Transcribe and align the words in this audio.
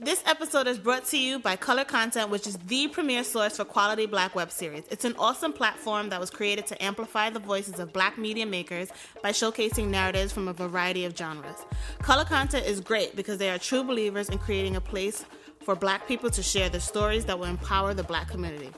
This 0.00 0.22
episode 0.26 0.68
is 0.68 0.78
brought 0.78 1.06
to 1.06 1.18
you 1.18 1.40
by 1.40 1.56
Color 1.56 1.84
Content, 1.84 2.30
which 2.30 2.46
is 2.46 2.56
the 2.68 2.86
premier 2.86 3.24
source 3.24 3.56
for 3.56 3.64
quality 3.64 4.06
black 4.06 4.32
web 4.36 4.52
series. 4.52 4.84
It's 4.92 5.04
an 5.04 5.16
awesome 5.18 5.52
platform 5.52 6.08
that 6.10 6.20
was 6.20 6.30
created 6.30 6.68
to 6.68 6.80
amplify 6.80 7.30
the 7.30 7.40
voices 7.40 7.80
of 7.80 7.92
black 7.92 8.16
media 8.16 8.46
makers 8.46 8.90
by 9.24 9.30
showcasing 9.30 9.88
narratives 9.88 10.32
from 10.32 10.46
a 10.46 10.52
variety 10.52 11.04
of 11.04 11.18
genres. 11.18 11.66
Color 12.00 12.26
Content 12.26 12.64
is 12.64 12.80
great 12.80 13.16
because 13.16 13.38
they 13.38 13.50
are 13.50 13.58
true 13.58 13.82
believers 13.82 14.28
in 14.28 14.38
creating 14.38 14.76
a 14.76 14.80
place 14.80 15.24
for 15.64 15.74
black 15.74 16.06
people 16.06 16.30
to 16.30 16.44
share 16.44 16.68
the 16.68 16.78
stories 16.78 17.24
that 17.24 17.36
will 17.36 17.46
empower 17.46 17.92
the 17.92 18.04
black 18.04 18.28
community. 18.28 18.70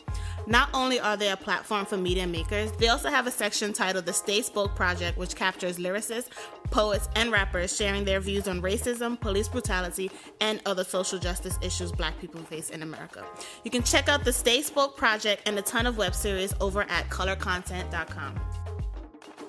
Not 0.51 0.69
only 0.75 0.98
are 0.98 1.17
they 1.17 1.30
a 1.30 1.37
platform 1.37 1.87
for 1.87 1.96
media 1.96 2.27
makers, 2.27 2.73
they 2.73 2.89
also 2.89 3.09
have 3.09 3.29
a 3.29 3.30
section 3.30 3.73
titled 3.73 4.05
the 4.05 4.12
Stay 4.12 4.43
Spoke 4.43 4.75
Project, 4.75 5.17
which 5.17 5.37
captures 5.37 5.79
lyricists, 5.79 6.27
poets, 6.73 7.09
and 7.14 7.30
rappers 7.30 7.77
sharing 7.77 8.05
their 8.05 8.19
views 8.19 8.49
on 8.49 8.61
racism, 8.61 9.18
police 9.18 9.46
brutality, 9.46 10.11
and 10.41 10.61
other 10.67 10.82
social 10.82 11.21
justice 11.21 11.57
issues 11.63 11.93
black 11.93 12.18
people 12.21 12.41
face 12.41 12.71
in 12.71 12.82
America. 12.82 13.25
You 13.63 13.71
can 13.71 13.85
check 13.85 14.08
out 14.08 14.25
the 14.25 14.32
Stay 14.32 14.61
Spoke 14.61 14.96
Project 14.96 15.43
and 15.46 15.57
a 15.57 15.63
ton 15.63 15.86
of 15.86 15.96
web 15.96 16.17
series 16.17 16.53
over 16.61 16.82
at 16.82 17.08
colorcontent.com. 17.11 18.41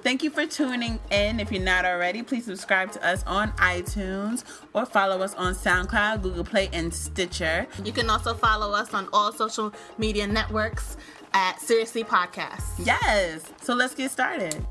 Thank 0.04 0.24
you 0.24 0.32
for 0.32 0.48
tuning 0.48 1.00
in. 1.12 1.40
If 1.40 1.52
you're 1.52 1.64
not 1.64 1.86
already, 1.86 2.24
please 2.24 2.46
subscribe 2.46 2.92
to 2.94 3.08
us 3.08 3.24
on 3.28 3.52
iTunes 3.54 4.44
or 4.74 4.86
follow 4.86 5.22
us 5.22 5.36
on 5.36 5.54
SoundCloud, 5.54 6.24
Google 6.24 6.44
Play, 6.44 6.70
and 6.74 6.92
Stitcher. 6.92 7.68
You 7.84 7.92
can 7.92 8.10
also 8.10 8.34
follow 8.34 8.74
us 8.74 8.96
on 8.96 9.08
all 9.14 9.32
social 9.32 9.72
media 10.00 10.26
networks 10.26 10.98
at 11.34 11.62
Seriously 11.62 12.04
Podcast. 12.04 12.64
Yes. 12.84 13.46
So 13.62 13.76
let's 13.76 13.94
get 13.94 14.10
started. 14.10 14.66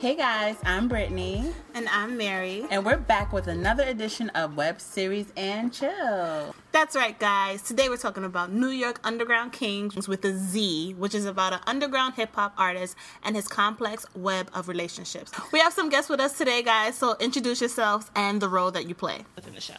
Hey 0.00 0.14
guys, 0.14 0.54
I'm 0.64 0.86
Brittany. 0.86 1.52
And 1.74 1.88
I'm 1.88 2.16
Mary. 2.16 2.64
And 2.70 2.86
we're 2.86 2.98
back 2.98 3.32
with 3.32 3.48
another 3.48 3.82
edition 3.82 4.28
of 4.30 4.56
Web 4.56 4.80
Series 4.80 5.32
and 5.36 5.72
Chill. 5.72 6.54
That's 6.70 6.94
right, 6.94 7.18
guys. 7.18 7.62
Today 7.62 7.88
we're 7.88 7.96
talking 7.96 8.22
about 8.22 8.52
New 8.52 8.68
York 8.68 9.00
Underground 9.02 9.52
Kings 9.52 10.06
with 10.06 10.24
a 10.24 10.38
Z, 10.38 10.94
which 10.98 11.16
is 11.16 11.26
about 11.26 11.52
an 11.52 11.58
underground 11.66 12.14
hip 12.14 12.32
hop 12.32 12.54
artist 12.56 12.94
and 13.24 13.34
his 13.34 13.48
complex 13.48 14.06
web 14.14 14.48
of 14.54 14.68
relationships. 14.68 15.32
We 15.52 15.58
have 15.58 15.72
some 15.72 15.88
guests 15.88 16.08
with 16.08 16.20
us 16.20 16.38
today, 16.38 16.62
guys, 16.62 16.94
so 16.94 17.16
introduce 17.18 17.60
yourselves 17.60 18.08
and 18.14 18.40
the 18.40 18.48
role 18.48 18.70
that 18.70 18.88
you 18.88 18.94
play 18.94 19.24
within 19.34 19.54
the 19.54 19.60
show. 19.60 19.74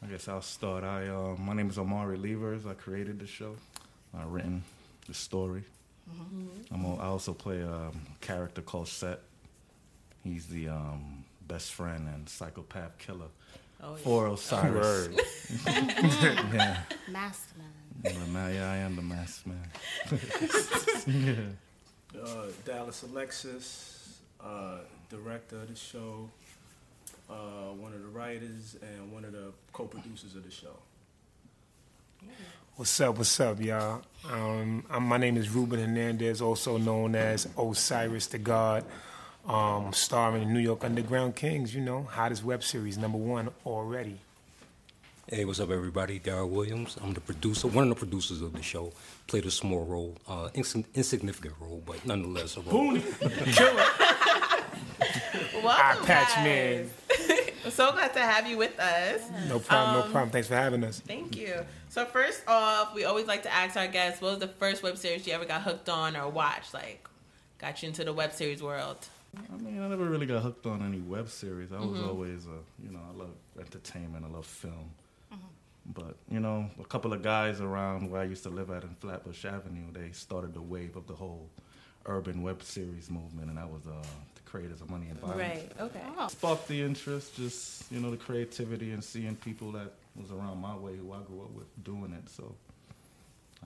I 0.00 0.06
guess 0.06 0.28
I'll 0.28 0.42
start. 0.42 0.84
I 0.84 1.08
uh, 1.08 1.34
my 1.34 1.54
name 1.54 1.70
is 1.70 1.76
Omari 1.76 2.18
Levers. 2.18 2.66
I 2.66 2.74
created 2.74 3.18
the 3.18 3.26
show. 3.26 3.56
I've 4.16 4.28
written 4.28 4.62
the 5.08 5.14
story. 5.14 5.64
Mm-hmm. 6.08 6.72
I'm 6.72 6.84
a, 6.84 6.96
I 6.98 7.06
also 7.06 7.32
play 7.32 7.60
a 7.62 7.90
character 8.20 8.62
called 8.62 8.86
Set. 8.86 9.22
He's 10.24 10.46
the 10.46 10.68
um, 10.68 11.24
best 11.48 11.72
friend 11.72 12.08
and 12.14 12.28
psychopath 12.28 12.98
killer 12.98 13.26
oh, 13.82 13.92
yeah. 13.92 13.96
for 14.02 14.26
Osiris. 14.28 15.08
yeah. 15.66 16.80
Masked 17.10 17.54
man. 17.56 18.54
Yeah, 18.54 18.70
I 18.70 18.76
am 18.78 18.96
the 18.96 19.02
masked 19.02 19.46
man. 19.46 19.70
yeah. 21.06 21.34
Uh, 22.12 22.46
Dallas 22.64 23.04
Alexis, 23.04 24.18
uh, 24.44 24.78
director 25.08 25.54
of 25.54 25.68
the 25.68 25.76
show, 25.76 26.28
uh, 27.30 27.72
one 27.78 27.92
of 27.92 28.02
the 28.02 28.08
writers, 28.08 28.74
and 28.82 29.12
one 29.12 29.24
of 29.24 29.30
the 29.30 29.52
co-producers 29.72 30.34
of 30.34 30.42
the 30.42 30.50
show. 30.50 30.76
What's 32.74 33.00
up? 33.00 33.16
What's 33.16 33.38
up, 33.38 33.60
y'all? 33.60 34.02
Um, 34.28 34.84
my 35.02 35.18
name 35.18 35.36
is 35.36 35.50
Ruben 35.50 35.78
Hernandez, 35.78 36.42
also 36.42 36.78
known 36.78 37.14
as 37.14 37.46
Osiris 37.56 38.26
the 38.26 38.38
God 38.38 38.84
um, 39.50 39.92
starring 39.92 40.42
in 40.42 40.54
New 40.54 40.60
York 40.60 40.84
Underground 40.84 41.34
Kings, 41.34 41.74
you 41.74 41.80
know, 41.80 42.04
hottest 42.04 42.44
web 42.44 42.62
series, 42.62 42.96
number 42.96 43.18
one 43.18 43.50
already. 43.66 44.16
Hey, 45.26 45.44
what's 45.44 45.58
up, 45.60 45.70
everybody? 45.70 46.20
Daryl 46.20 46.48
Williams. 46.48 46.96
I'm 47.02 47.14
the 47.14 47.20
producer, 47.20 47.66
one 47.66 47.84
of 47.84 47.90
the 47.90 47.94
producers 47.96 48.42
of 48.42 48.52
the 48.52 48.62
show. 48.62 48.92
Played 49.26 49.46
a 49.46 49.50
small 49.50 49.84
role, 49.84 50.16
uh, 50.28 50.50
ins- 50.54 50.76
insignificant 50.94 51.54
role, 51.60 51.82
but 51.84 52.04
nonetheless 52.06 52.56
a 52.56 52.60
role. 52.60 52.96
Killer. 52.98 53.84
Welcome, 55.64 56.06
patch 56.06 56.44
man. 56.44 56.90
so 57.70 57.92
glad 57.92 58.12
to 58.14 58.20
have 58.20 58.46
you 58.46 58.56
with 58.56 58.78
us. 58.78 59.20
No 59.48 59.58
problem, 59.58 59.96
um, 59.96 60.06
no 60.06 60.12
problem. 60.12 60.30
Thanks 60.30 60.48
for 60.48 60.54
having 60.54 60.82
us. 60.84 61.00
Thank 61.00 61.36
you. 61.36 61.64
So 61.88 62.04
first 62.06 62.42
off, 62.46 62.94
we 62.94 63.04
always 63.04 63.26
like 63.26 63.42
to 63.42 63.52
ask 63.52 63.76
our 63.76 63.88
guests, 63.88 64.22
what 64.22 64.30
was 64.30 64.38
the 64.38 64.48
first 64.48 64.82
web 64.82 64.96
series 64.96 65.26
you 65.26 65.32
ever 65.32 65.44
got 65.44 65.62
hooked 65.62 65.88
on 65.88 66.16
or 66.16 66.28
watched? 66.28 66.72
Like, 66.72 67.06
got 67.58 67.82
you 67.82 67.88
into 67.88 68.04
the 68.04 68.12
web 68.12 68.32
series 68.32 68.62
world? 68.62 69.06
I 69.36 69.56
mean, 69.62 69.80
I 69.80 69.88
never 69.88 70.04
really 70.04 70.26
got 70.26 70.42
hooked 70.42 70.66
on 70.66 70.82
any 70.82 71.00
web 71.00 71.28
series. 71.28 71.72
I 71.72 71.78
was 71.78 71.98
mm-hmm. 72.00 72.08
always, 72.08 72.46
a, 72.46 72.84
you 72.84 72.90
know, 72.90 73.00
I 73.12 73.16
love 73.16 73.30
entertainment. 73.58 74.24
I 74.24 74.28
love 74.28 74.46
film. 74.46 74.90
Mm-hmm. 75.32 75.46
But 75.92 76.16
you 76.28 76.40
know, 76.40 76.68
a 76.80 76.84
couple 76.84 77.12
of 77.12 77.22
guys 77.22 77.60
around 77.60 78.10
where 78.10 78.20
I 78.20 78.24
used 78.24 78.42
to 78.44 78.50
live 78.50 78.70
at 78.70 78.82
in 78.82 78.94
Flatbush 79.00 79.44
Avenue, 79.44 79.92
they 79.92 80.10
started 80.12 80.54
the 80.54 80.60
wave 80.60 80.96
of 80.96 81.06
the 81.06 81.14
whole 81.14 81.48
urban 82.06 82.42
web 82.42 82.62
series 82.62 83.10
movement, 83.10 83.48
and 83.48 83.58
that 83.58 83.70
was 83.70 83.86
uh, 83.86 84.02
the 84.34 84.40
creators 84.50 84.80
of 84.80 84.90
Money 84.90 85.08
and 85.10 85.20
Violence. 85.20 85.38
Right. 85.38 85.72
Okay. 85.80 86.02
Oh. 86.18 86.28
Sparked 86.28 86.68
the 86.68 86.82
interest, 86.82 87.36
just 87.36 87.90
you 87.92 88.00
know, 88.00 88.10
the 88.10 88.16
creativity 88.16 88.92
and 88.92 89.02
seeing 89.02 89.36
people 89.36 89.72
that 89.72 89.92
was 90.16 90.30
around 90.32 90.60
my 90.60 90.76
way 90.76 90.96
who 90.96 91.12
I 91.12 91.18
grew 91.26 91.42
up 91.42 91.52
with 91.52 91.66
doing 91.84 92.12
it. 92.12 92.28
So 92.28 92.54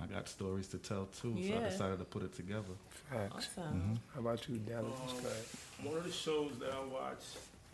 I 0.02 0.06
got 0.06 0.28
stories 0.28 0.68
to 0.68 0.78
tell 0.78 1.06
too, 1.06 1.34
yeah. 1.36 1.50
so 1.50 1.56
I 1.56 1.68
decided 1.68 1.98
to 1.98 2.04
put 2.04 2.22
it 2.22 2.34
together. 2.34 2.74
Facts. 3.10 3.48
Awesome. 3.56 3.62
Mm-hmm. 3.62 3.94
How 4.14 4.20
about 4.20 4.48
you, 4.48 4.56
Dallas? 4.56 5.00
Um, 5.08 5.86
one 5.86 5.96
of 5.98 6.04
the 6.04 6.12
shows 6.12 6.52
that 6.58 6.70
I 6.72 6.80
watch. 6.92 7.22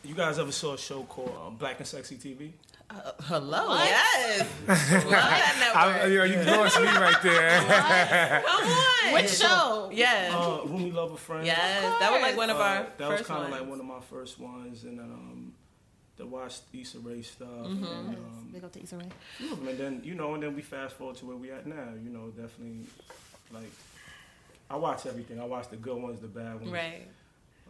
You 0.03 0.15
guys 0.15 0.39
ever 0.39 0.53
saw 0.53 0.75
a 0.75 0.79
show 0.79 1.03
called 1.03 1.35
um, 1.47 1.57
Black 1.57 1.79
and 1.79 1.87
Sexy 1.87 2.17
TV? 2.17 2.53
Uh, 2.91 3.13
hello. 3.21 3.69
What? 3.69 3.87
Yes. 3.87 4.49
I, 4.69 6.07
you, 6.07 6.25
you 6.25 6.43
lost 6.43 6.81
me 6.81 6.87
right 6.87 7.23
there. 7.23 8.43
Come 8.47 8.67
on. 8.67 9.13
Which 9.15 9.31
show? 9.31 9.91
Yes. 9.93 10.33
Uh, 10.35 10.63
Rumi 10.67 10.91
Love 10.91 11.13
a 11.13 11.17
Friend. 11.17 11.47
Yes. 11.47 11.83
That 12.01 12.11
was 12.13 12.23
like 12.23 12.37
one 12.37 12.51
of 12.51 12.57
our. 12.57 12.79
Uh, 12.79 12.87
that 12.99 13.11
was 13.11 13.23
kind 13.23 13.45
of 13.45 13.51
like 13.51 13.69
one 13.69 13.79
of 13.79 13.87
my 13.87 14.01
first 14.01 14.41
ones, 14.41 14.85
and 14.85 14.99
then 14.99 15.07
um, 15.07 15.53
to 16.21 16.27
watch 16.27 16.61
Issa 16.73 16.99
Rae 17.01 17.23
stuff. 17.23 17.49
Mm-hmm. 17.49 17.85
And, 17.85 18.17
um, 18.17 18.51
Big 18.53 18.65
up 18.65 18.73
to 18.73 18.83
Issa 18.83 18.97
Rae. 18.97 19.09
And 19.69 19.79
then 19.79 20.01
you 20.05 20.15
know, 20.15 20.35
and 20.35 20.43
then 20.43 20.55
we 20.55 20.63
fast 20.63 20.97
forward 20.97 21.17
to 21.17 21.27
where 21.27 21.37
we 21.37 21.51
at 21.51 21.67
now. 21.67 21.89
You 22.03 22.11
know, 22.11 22.29
definitely 22.29 22.87
like 23.53 23.71
I 24.71 24.77
watch 24.77 25.07
everything. 25.07 25.41
I 25.41 25.45
watch 25.45 25.69
the 25.69 25.77
good 25.77 25.97
ones, 25.97 26.21
the 26.21 26.29
bad 26.29 26.61
ones. 26.61 26.71
Right. 26.71 27.09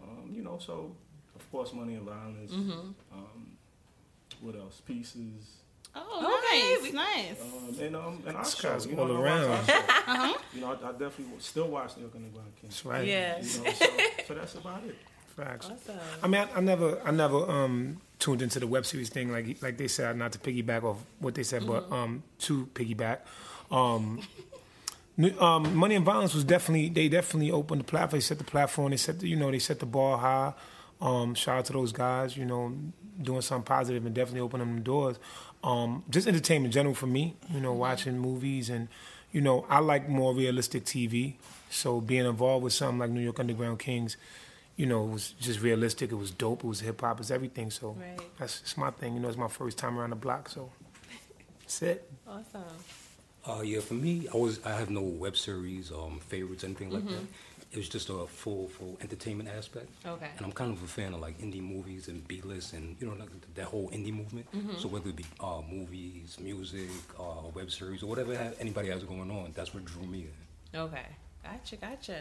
Um, 0.03 0.31
you 0.35 0.43
know, 0.43 0.59
so 0.59 0.93
of 1.35 1.51
course, 1.51 1.73
Money 1.73 1.95
and 1.95 2.03
Violence. 2.05 2.53
Mm-hmm. 2.53 2.91
Um, 3.13 3.57
what 4.41 4.57
else? 4.57 4.81
Pieces. 4.81 5.57
Oh, 5.95 6.41
okay. 6.45 6.93
nice, 6.93 6.93
nice. 6.93 7.41
Um, 7.43 7.85
and 7.85 7.97
um, 7.97 8.23
and 8.27 8.37
our 8.37 8.45
show, 8.45 8.79
you 8.89 8.95
know, 8.95 9.03
all 9.03 9.13
around. 9.13 9.51
uh-huh. 9.51 10.39
You 10.55 10.61
know, 10.61 10.69
I, 10.69 10.89
I, 10.89 10.93
definitely 10.93 11.27
still 11.41 11.69
watch 11.69 11.97
New 11.97 12.03
York 12.03 12.15
Underground 12.15 12.53
King. 12.61 12.71
That's 12.71 12.85
right. 12.85 13.07
Yeah. 13.07 13.39
You 13.39 13.43
know, 13.43 13.71
so, 13.73 13.87
so 14.29 14.35
that's 14.35 14.55
about 14.55 14.85
it. 14.85 14.97
Facts. 15.41 15.71
Awesome. 15.73 15.99
I 16.23 16.29
mean, 16.29 16.43
I, 16.43 16.59
I, 16.59 16.61
never, 16.61 17.01
I 17.03 17.11
never 17.11 17.51
um, 17.51 18.01
tuned 18.19 18.43
into 18.43 18.61
the 18.61 18.67
web 18.67 18.85
series 18.85 19.09
thing. 19.09 19.33
Like, 19.33 19.63
like 19.63 19.79
they 19.79 19.89
said, 19.89 20.17
not 20.17 20.33
to 20.33 20.39
piggyback 20.39 20.83
off 20.83 20.99
what 21.19 21.35
they 21.35 21.43
said, 21.43 21.63
mm-hmm. 21.63 21.89
but 21.89 21.97
um, 21.97 22.23
to 22.41 22.67
piggyback. 22.75 23.21
Um, 23.71 24.21
um, 25.39 25.75
Money 25.75 25.95
and 25.95 26.05
Violence 26.05 26.35
was 26.35 26.45
definitely, 26.45 26.91
they 26.91 27.09
definitely 27.09 27.51
opened 27.51 27.81
the 27.81 27.85
platform. 27.85 28.19
They 28.19 28.25
set 28.25 28.39
the 28.39 28.45
platform. 28.45 28.91
They 28.91 28.99
set, 28.99 29.21
the, 29.21 29.29
you 29.29 29.37
know, 29.37 29.51
they 29.51 29.59
set 29.59 29.79
the 29.79 29.87
bar 29.87 30.19
high. 30.19 30.53
Um, 31.01 31.35
shout 31.35 31.59
out 31.59 31.65
to 31.67 31.73
those 31.73 31.93
guys, 31.93 32.37
you 32.37 32.45
know, 32.45 32.77
doing 33.23 33.41
something 33.41 33.65
positive 33.65 34.05
and 34.05 34.15
definitely 34.15 34.41
opening 34.41 34.67
them 34.67 34.83
doors. 34.83 35.19
Um, 35.65 36.05
just 36.11 36.29
entertainment 36.29 36.67
in 36.67 36.73
general 36.73 36.95
for 36.95 37.07
me, 37.07 37.37
you 37.51 37.61
know, 37.61 37.73
watching 37.73 38.19
movies 38.19 38.69
and, 38.69 38.89
you 39.33 39.41
know, 39.41 39.65
I 39.71 39.79
like 39.79 40.09
more 40.09 40.35
realistic 40.35 40.85
TV. 40.85 41.35
So 41.71 42.01
being 42.01 42.27
involved 42.27 42.65
with 42.65 42.73
something 42.75 42.99
like 42.99 43.11
New 43.11 43.21
York 43.21 43.41
Underground 43.41 43.79
Kings, 43.79 44.17
you 44.81 44.87
know, 44.87 45.05
it 45.05 45.13
was 45.13 45.33
just 45.33 45.61
realistic. 45.61 46.11
It 46.11 46.15
was 46.15 46.31
dope. 46.31 46.65
It 46.65 46.67
was 46.67 46.81
hip 46.81 47.03
hop. 47.03 47.21
It's 47.21 47.31
everything. 47.31 47.71
So 47.71 47.91
right. 48.01 48.19
that's 48.39 48.63
it's 48.63 48.79
my 48.79 48.91
thing. 48.91 49.13
You 49.13 49.21
know, 49.21 49.29
it's 49.29 49.37
my 49.37 49.47
first 49.47 49.77
time 49.77 49.99
around 49.99 50.11
the 50.11 50.17
block. 50.17 50.49
So 50.49 50.71
that's 51.61 51.83
it. 51.83 52.11
Awesome. 52.27 52.63
Uh, 53.47 53.61
yeah, 53.61 53.81
for 53.81 53.93
me, 53.93 54.27
I 54.33 54.39
was 54.39 54.59
I 54.65 54.73
have 54.73 54.89
no 54.89 55.03
web 55.03 55.37
series, 55.37 55.93
um, 55.93 56.19
favorites, 56.21 56.65
anything 56.65 56.89
like 56.89 57.03
mm-hmm. 57.03 57.15
that. 57.15 57.25
It 57.73 57.77
was 57.77 57.91
just 57.91 58.09
a 58.09 58.27
full, 58.27 58.69
full 58.69 58.97
entertainment 59.03 59.51
aspect. 59.51 59.89
Okay. 60.05 60.31
And 60.39 60.47
I'm 60.47 60.53
kind 60.53 60.73
of 60.73 60.83
a 60.83 60.87
fan 60.87 61.13
of 61.13 61.21
like 61.21 61.39
indie 61.41 61.63
movies 61.63 62.09
and 62.09 62.27
B 62.27 62.41
list 62.43 62.73
and 62.73 62.97
you 63.01 63.07
know 63.07 63.13
like 63.13 63.29
that 63.57 63.67
whole 63.67 63.91
indie 63.91 64.15
movement. 64.15 64.51
Mm-hmm. 64.51 64.79
So 64.79 64.89
whether 64.89 65.11
it 65.11 65.17
be 65.17 65.27
uh, 65.41 65.61
movies, 65.71 66.39
music, 66.41 66.89
uh, 67.19 67.49
web 67.55 67.71
series, 67.71 68.03
or 68.03 68.07
whatever 68.07 68.33
anybody 68.59 68.89
has 68.89 69.05
going 69.05 69.31
on, 69.31 69.53
that's 69.55 69.75
what 69.75 69.85
drew 69.85 70.07
me 70.07 70.29
in. 70.73 70.81
Okay, 70.81 71.07
gotcha, 71.45 71.77
gotcha. 71.77 72.21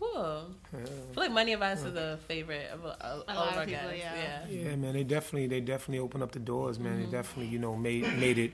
Cool. 0.00 0.46
Yeah. 0.72 0.80
I 0.80 0.84
feel 0.84 1.22
like 1.24 1.30
Money 1.30 1.52
and 1.52 1.60
Violence 1.60 1.82
is 1.82 1.94
a 1.94 2.18
favorite 2.26 2.70
of, 2.72 2.84
of 2.84 3.24
all 3.28 3.48
of 3.48 3.56
our 3.56 3.66
people, 3.66 3.90
guys. 3.90 3.98
Yeah. 3.98 4.44
yeah. 4.48 4.68
yeah, 4.70 4.76
man. 4.76 4.94
They 4.94 5.04
definitely, 5.04 5.46
they 5.46 5.60
definitely 5.60 5.98
opened 5.98 6.22
up 6.22 6.32
the 6.32 6.38
doors, 6.38 6.78
man. 6.78 6.94
Mm-hmm. 6.94 7.04
They 7.04 7.10
definitely, 7.18 7.52
you 7.52 7.58
know, 7.58 7.76
made 7.76 8.04
made 8.18 8.38
it 8.38 8.52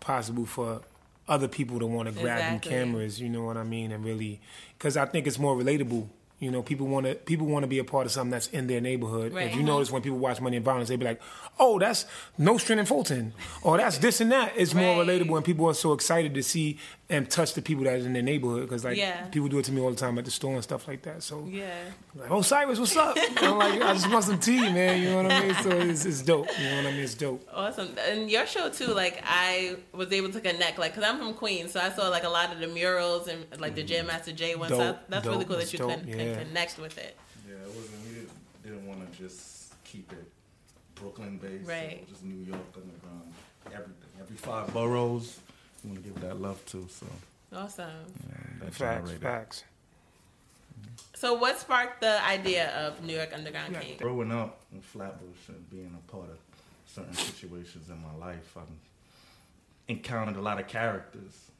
possible 0.00 0.46
for 0.46 0.82
other 1.28 1.48
people 1.48 1.80
to 1.80 1.86
want 1.86 2.08
to 2.08 2.12
grab 2.14 2.38
exactly. 2.38 2.70
them 2.70 2.88
cameras. 2.88 3.20
You 3.20 3.28
know 3.28 3.42
what 3.42 3.56
I 3.56 3.64
mean? 3.64 3.90
And 3.90 4.04
really, 4.04 4.40
because 4.78 4.96
I 4.96 5.06
think 5.06 5.26
it's 5.26 5.38
more 5.40 5.56
relatable 5.56 6.08
You 6.38 6.50
know, 6.50 6.62
people 6.62 6.86
want 6.86 7.06
to 7.06 7.14
people 7.14 7.46
want 7.46 7.62
to 7.62 7.66
be 7.66 7.78
a 7.78 7.84
part 7.84 8.04
of 8.04 8.12
something 8.12 8.30
that's 8.30 8.48
in 8.48 8.66
their 8.66 8.82
neighborhood. 8.82 9.32
Right. 9.32 9.46
If 9.46 9.56
you 9.56 9.62
notice 9.62 9.90
when 9.90 10.02
people 10.02 10.18
watch 10.18 10.38
Money 10.38 10.56
and 10.58 10.64
Violence, 10.64 10.90
they 10.90 10.96
be 10.96 11.06
like, 11.06 11.20
"Oh, 11.58 11.78
that's 11.78 12.04
Nostrand 12.36 12.78
and 12.78 12.86
Fulton," 12.86 13.32
or 13.62 13.78
"That's 13.78 13.96
this 13.96 14.20
and 14.20 14.30
that." 14.32 14.52
It's 14.54 14.74
more 14.74 15.02
relatable, 15.02 15.34
and 15.34 15.44
people 15.44 15.66
are 15.66 15.74
so 15.74 15.94
excited 15.94 16.34
to 16.34 16.42
see 16.42 16.78
and 17.08 17.30
touch 17.30 17.54
the 17.54 17.62
people 17.62 17.84
that 17.84 17.94
is 17.94 18.04
in 18.04 18.12
their 18.12 18.22
neighborhood 18.22 18.62
because, 18.62 18.84
like, 18.84 18.96
Yeah. 18.96 19.26
people 19.26 19.48
do 19.48 19.58
it 19.58 19.64
to 19.66 19.72
me 19.72 19.80
all 19.80 19.90
the 19.90 19.96
time 19.96 20.18
at 20.18 20.24
the 20.24 20.30
store 20.30 20.54
and 20.54 20.62
stuff 20.62 20.88
like 20.88 21.02
that. 21.02 21.22
So, 21.22 21.46
Yeah. 21.48 21.72
like, 22.16 22.30
"Oh, 22.30 22.42
Cyrus, 22.42 22.80
what's 22.80 22.96
up?" 22.96 23.16
I'm 23.36 23.58
like, 23.58 23.80
"I 23.80 23.92
just 23.92 24.10
want 24.10 24.24
some 24.24 24.40
tea, 24.40 24.60
man." 24.60 25.00
You 25.00 25.10
know 25.10 25.22
what 25.22 25.32
I 25.32 25.40
mean? 25.40 25.54
So 25.62 25.70
it's, 25.70 26.04
it's 26.04 26.22
dope. 26.22 26.48
You 26.58 26.64
know 26.64 26.76
what 26.78 26.86
I 26.86 26.90
mean? 26.90 27.00
It's 27.00 27.14
dope. 27.14 27.48
Awesome. 27.52 27.96
And 28.08 28.28
your 28.28 28.44
show 28.46 28.70
too, 28.70 28.92
like 28.92 29.22
I 29.24 29.76
was 29.92 30.12
able 30.12 30.32
to 30.32 30.40
connect, 30.40 30.78
like, 30.78 30.94
cause 30.94 31.04
I'm 31.04 31.18
from 31.18 31.34
Queens, 31.34 31.72
so 31.72 31.80
I 31.80 31.90
saw 31.90 32.08
like 32.08 32.24
a 32.24 32.28
lot 32.28 32.52
of 32.52 32.58
the 32.58 32.66
murals 32.66 33.28
and 33.28 33.46
like 33.60 33.76
the 33.76 33.82
mm-hmm. 33.82 33.88
Jam 33.88 34.06
Master 34.08 34.32
Jay 34.32 34.56
one. 34.56 34.68
So 34.68 34.78
Dope, 34.78 34.98
that's 35.08 35.26
really 35.26 35.44
cool 35.44 35.58
that 35.58 35.72
you 35.72 35.78
dope, 35.78 35.90
can, 35.90 36.08
yeah. 36.08 36.16
can 36.16 36.46
connect 36.46 36.78
with 36.78 36.98
it. 36.98 37.16
Yeah, 37.48 37.54
it 37.54 37.68
wasn't. 37.68 38.02
We 38.04 38.14
didn't, 38.14 38.30
didn't 38.64 38.86
want 38.86 39.12
to 39.12 39.18
just 39.18 39.74
keep 39.84 40.10
it 40.12 40.32
Brooklyn 40.96 41.38
based, 41.38 41.68
Right. 41.68 42.08
Just 42.08 42.24
New 42.24 42.44
York 42.44 42.60
underground, 42.74 43.32
everything, 43.66 44.10
every 44.20 44.36
five 44.36 44.72
boroughs. 44.72 45.38
We 45.86 45.92
want 45.92 46.04
to 46.04 46.10
give 46.10 46.20
that 46.22 46.40
love 46.40 46.64
to. 46.66 46.86
So 46.90 47.06
Awesome. 47.52 47.88
that 48.60 48.74
Facts, 48.74 48.78
generated- 48.78 49.22
facts. 49.22 49.64
So 51.14 51.34
what 51.34 51.58
sparked 51.58 52.00
the 52.02 52.22
idea 52.24 52.70
of 52.76 53.02
New 53.02 53.14
York 53.16 53.30
Underground 53.32 53.72
Yeah. 53.72 53.80
King? 53.80 53.96
Growing 53.98 54.32
up 54.32 54.60
in 54.72 54.80
Flatbush 54.82 55.48
and 55.48 55.70
being 55.70 55.96
a 55.96 56.10
part 56.12 56.28
of 56.28 56.38
certain 56.86 57.14
situations 57.14 57.88
in 57.88 58.00
my 58.02 58.14
life, 58.16 58.56
I've 58.56 58.64
encountered 59.88 60.36
a 60.36 60.40
lot 60.42 60.60
of 60.60 60.66
characters. 60.66 61.50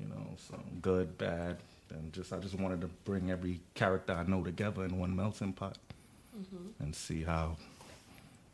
You 0.00 0.06
know, 0.08 0.36
some 0.48 0.62
good, 0.82 1.18
bad, 1.18 1.56
and 1.90 2.12
just 2.12 2.32
I 2.32 2.38
just 2.38 2.54
wanted 2.54 2.80
to 2.82 2.88
bring 3.04 3.30
every 3.30 3.60
character 3.74 4.12
I 4.12 4.22
know 4.24 4.42
together 4.44 4.84
in 4.84 4.98
one 4.98 5.14
melting 5.16 5.52
pot 5.54 5.78
and 6.80 6.94
see 6.94 7.22
how 7.22 7.56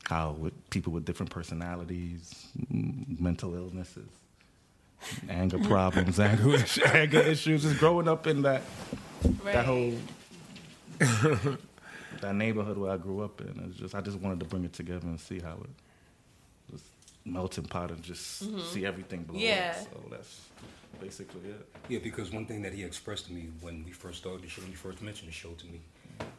how 0.05 0.33
with 0.33 0.71
people 0.71 0.93
with 0.93 1.05
different 1.05 1.31
personalities, 1.31 2.47
mm, 2.73 3.21
mental 3.21 3.55
illnesses, 3.55 4.09
anger 5.29 5.59
problems, 5.59 6.19
anger, 6.21 6.57
anger 6.87 7.21
issues, 7.21 7.63
just 7.63 7.79
growing 7.79 8.09
up 8.09 8.27
in 8.27 8.43
that 8.43 8.63
Right. 9.45 9.55
that 9.55 9.67
whole 9.67 9.95
that 12.21 12.35
neighborhood 12.35 12.77
where 12.79 12.91
I 12.93 12.97
grew 12.97 13.23
up 13.23 13.41
in. 13.41 13.69
It's 13.69 13.79
just 13.79 13.95
I 13.95 14.01
just 14.01 14.19
wanted 14.19 14.41
to 14.41 14.47
bring 14.47 14.65
it 14.65 14.73
together 14.73 15.07
and 15.07 15.21
see 15.21 15.39
how 15.41 15.59
it 15.63 15.71
just 16.73 16.85
melting 17.25 17.65
pot 17.65 17.91
and 17.91 18.03
just 18.03 18.45
mm-hmm. 18.45 18.61
see 18.61 18.85
everything 18.87 19.23
blow 19.23 19.39
Yeah. 19.39 19.75
up. 19.77 19.85
So 19.85 20.01
that's 20.11 20.41
basically 21.01 21.51
it. 21.51 21.69
Yeah, 21.89 21.99
because 22.03 22.33
one 22.33 22.47
thing 22.47 22.63
that 22.63 22.73
he 22.73 22.83
expressed 22.85 23.27
to 23.27 23.33
me 23.33 23.49
when 23.61 23.85
we 23.85 23.93
first 23.93 24.19
started 24.19 24.43
the 24.43 24.49
show, 24.49 24.63
when 24.63 24.71
he 24.71 24.77
first 24.77 25.03
mentioned 25.03 25.29
the 25.29 25.35
show 25.35 25.51
to 25.51 25.67
me, 25.67 25.81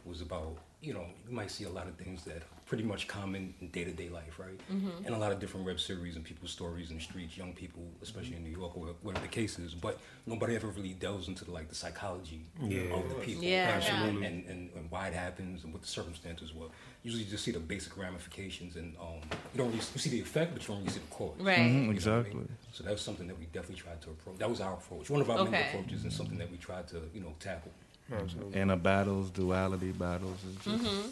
was 0.04 0.20
about, 0.20 0.56
you 0.84 0.94
know, 0.94 1.04
you 1.28 1.34
might 1.34 1.50
see 1.50 1.64
a 1.64 1.68
lot 1.70 1.86
of 1.86 1.94
things 1.96 2.24
that 2.24 2.36
are 2.36 2.42
pretty 2.66 2.82
much 2.84 3.06
common 3.08 3.54
in 3.60 3.68
day 3.68 3.84
to 3.84 3.92
day 3.92 4.08
life, 4.08 4.38
right? 4.38 4.58
Mm-hmm. 4.72 5.04
And 5.06 5.14
a 5.14 5.18
lot 5.18 5.32
of 5.32 5.38
different 5.38 5.66
web 5.66 5.78
series 5.80 6.16
and 6.16 6.24
people's 6.24 6.50
stories 6.50 6.90
in 6.90 6.96
the 6.96 7.02
streets, 7.02 7.36
young 7.36 7.52
people, 7.52 7.82
especially 8.02 8.36
in 8.36 8.44
New 8.44 8.50
York 8.50 8.76
or 8.76 8.94
whatever 9.02 9.24
the 9.24 9.30
case 9.32 9.58
is. 9.58 9.74
But 9.74 9.98
nobody 10.26 10.56
ever 10.56 10.68
really 10.68 10.94
delves 10.94 11.28
into 11.28 11.50
like 11.50 11.68
the 11.68 11.74
psychology 11.74 12.42
Yeah. 12.62 12.94
of 12.94 13.08
the 13.08 13.14
people. 13.16 13.44
Yeah. 13.44 13.72
Absolutely. 13.76 14.26
And, 14.26 14.46
and, 14.46 14.70
and 14.76 14.90
why 14.90 15.08
it 15.08 15.14
happens 15.14 15.64
and 15.64 15.72
what 15.72 15.82
the 15.82 15.88
circumstances 15.88 16.54
were. 16.54 16.66
Usually 17.02 17.24
you 17.24 17.30
just 17.30 17.44
see 17.44 17.50
the 17.52 17.60
basic 17.60 17.96
ramifications 17.98 18.76
and 18.76 18.96
um, 19.00 19.20
you 19.52 19.58
don't 19.58 19.66
really 19.66 19.78
you 19.78 19.98
see 20.00 20.10
the 20.10 20.20
effect, 20.20 20.52
but 20.54 20.62
you 20.62 20.68
don't 20.68 20.78
really 20.78 20.90
see 20.90 21.00
the 21.00 21.06
cause. 21.14 21.34
Right. 21.38 21.58
Mhm, 21.58 21.60
You 21.60 21.66
know 21.68 21.76
what 21.76 21.76
I 21.76 21.80
mean? 21.88 21.92
exactly. 21.92 22.44
So 22.72 22.82
that 22.84 22.92
was 22.92 23.02
something 23.02 23.26
that 23.28 23.38
we 23.38 23.44
definitely 23.46 23.76
tried 23.76 24.00
to 24.02 24.10
approach. 24.10 24.38
That 24.38 24.48
was 24.50 24.60
our 24.60 24.74
approach. 24.74 25.10
One 25.10 25.20
of 25.20 25.30
our 25.30 25.44
many 25.44 25.48
Okay. 25.56 25.68
approaches 25.68 26.02
and 26.04 26.12
something 26.12 26.38
that 26.38 26.50
we 26.50 26.56
tried 26.56 26.88
to, 26.88 27.02
you 27.14 27.20
know, 27.20 27.34
tackle. 27.40 27.72
Absolutely. 28.12 28.60
Inner 28.60 28.76
battles, 28.76 29.30
duality 29.30 29.92
battles, 29.92 30.38
it's 30.48 30.64
just 30.64 30.84
mm-hmm. 30.84 31.08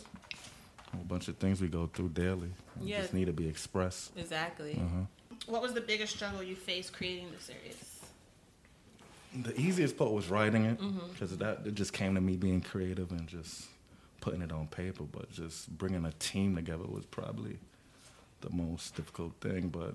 a 0.93 0.97
whole 0.97 1.05
bunch 1.07 1.29
of 1.29 1.37
things 1.39 1.61
we 1.61 1.69
go 1.69 1.87
through 1.87 2.11
daily. 2.11 2.51
They 2.81 2.91
Yeah. 2.91 3.01
just 3.01 3.15
need 3.15 3.27
to 3.27 3.33
be 3.33 3.49
expressed. 3.49 4.13
Exactly. 4.17 4.75
Uh-huh. 4.75 5.07
What 5.47 5.63
was 5.63 5.73
the 5.73 5.81
biggest 5.81 6.15
struggle 6.15 6.43
you 6.43 6.55
faced 6.55 6.93
creating 6.93 7.29
the 7.37 7.43
series? 7.43 8.01
The 9.35 9.59
easiest 9.59 9.97
part 9.97 10.13
was 10.13 10.29
writing 10.29 10.67
it 10.67 10.79
mm-hmm. 10.79 11.11
because 11.13 11.37
that 11.39 11.61
it 11.65 11.75
just 11.75 11.93
came 11.95 12.15
to 12.15 12.21
me 12.21 12.37
being 12.37 12.61
creative 12.61 13.11
and 13.11 13.27
just 13.27 13.67
putting 14.21 14.43
it 14.43 14.53
on 14.53 14.67
paper. 14.67 15.05
But 15.05 15.33
just 15.33 15.77
bringing 15.79 16.05
a 16.05 16.13
team 16.13 16.55
together 16.55 16.85
was 16.85 17.07
probably 17.07 17.59
the 18.43 18.51
most 18.51 18.95
difficult 18.95 19.33
thing. 19.41 19.69
But 19.69 19.95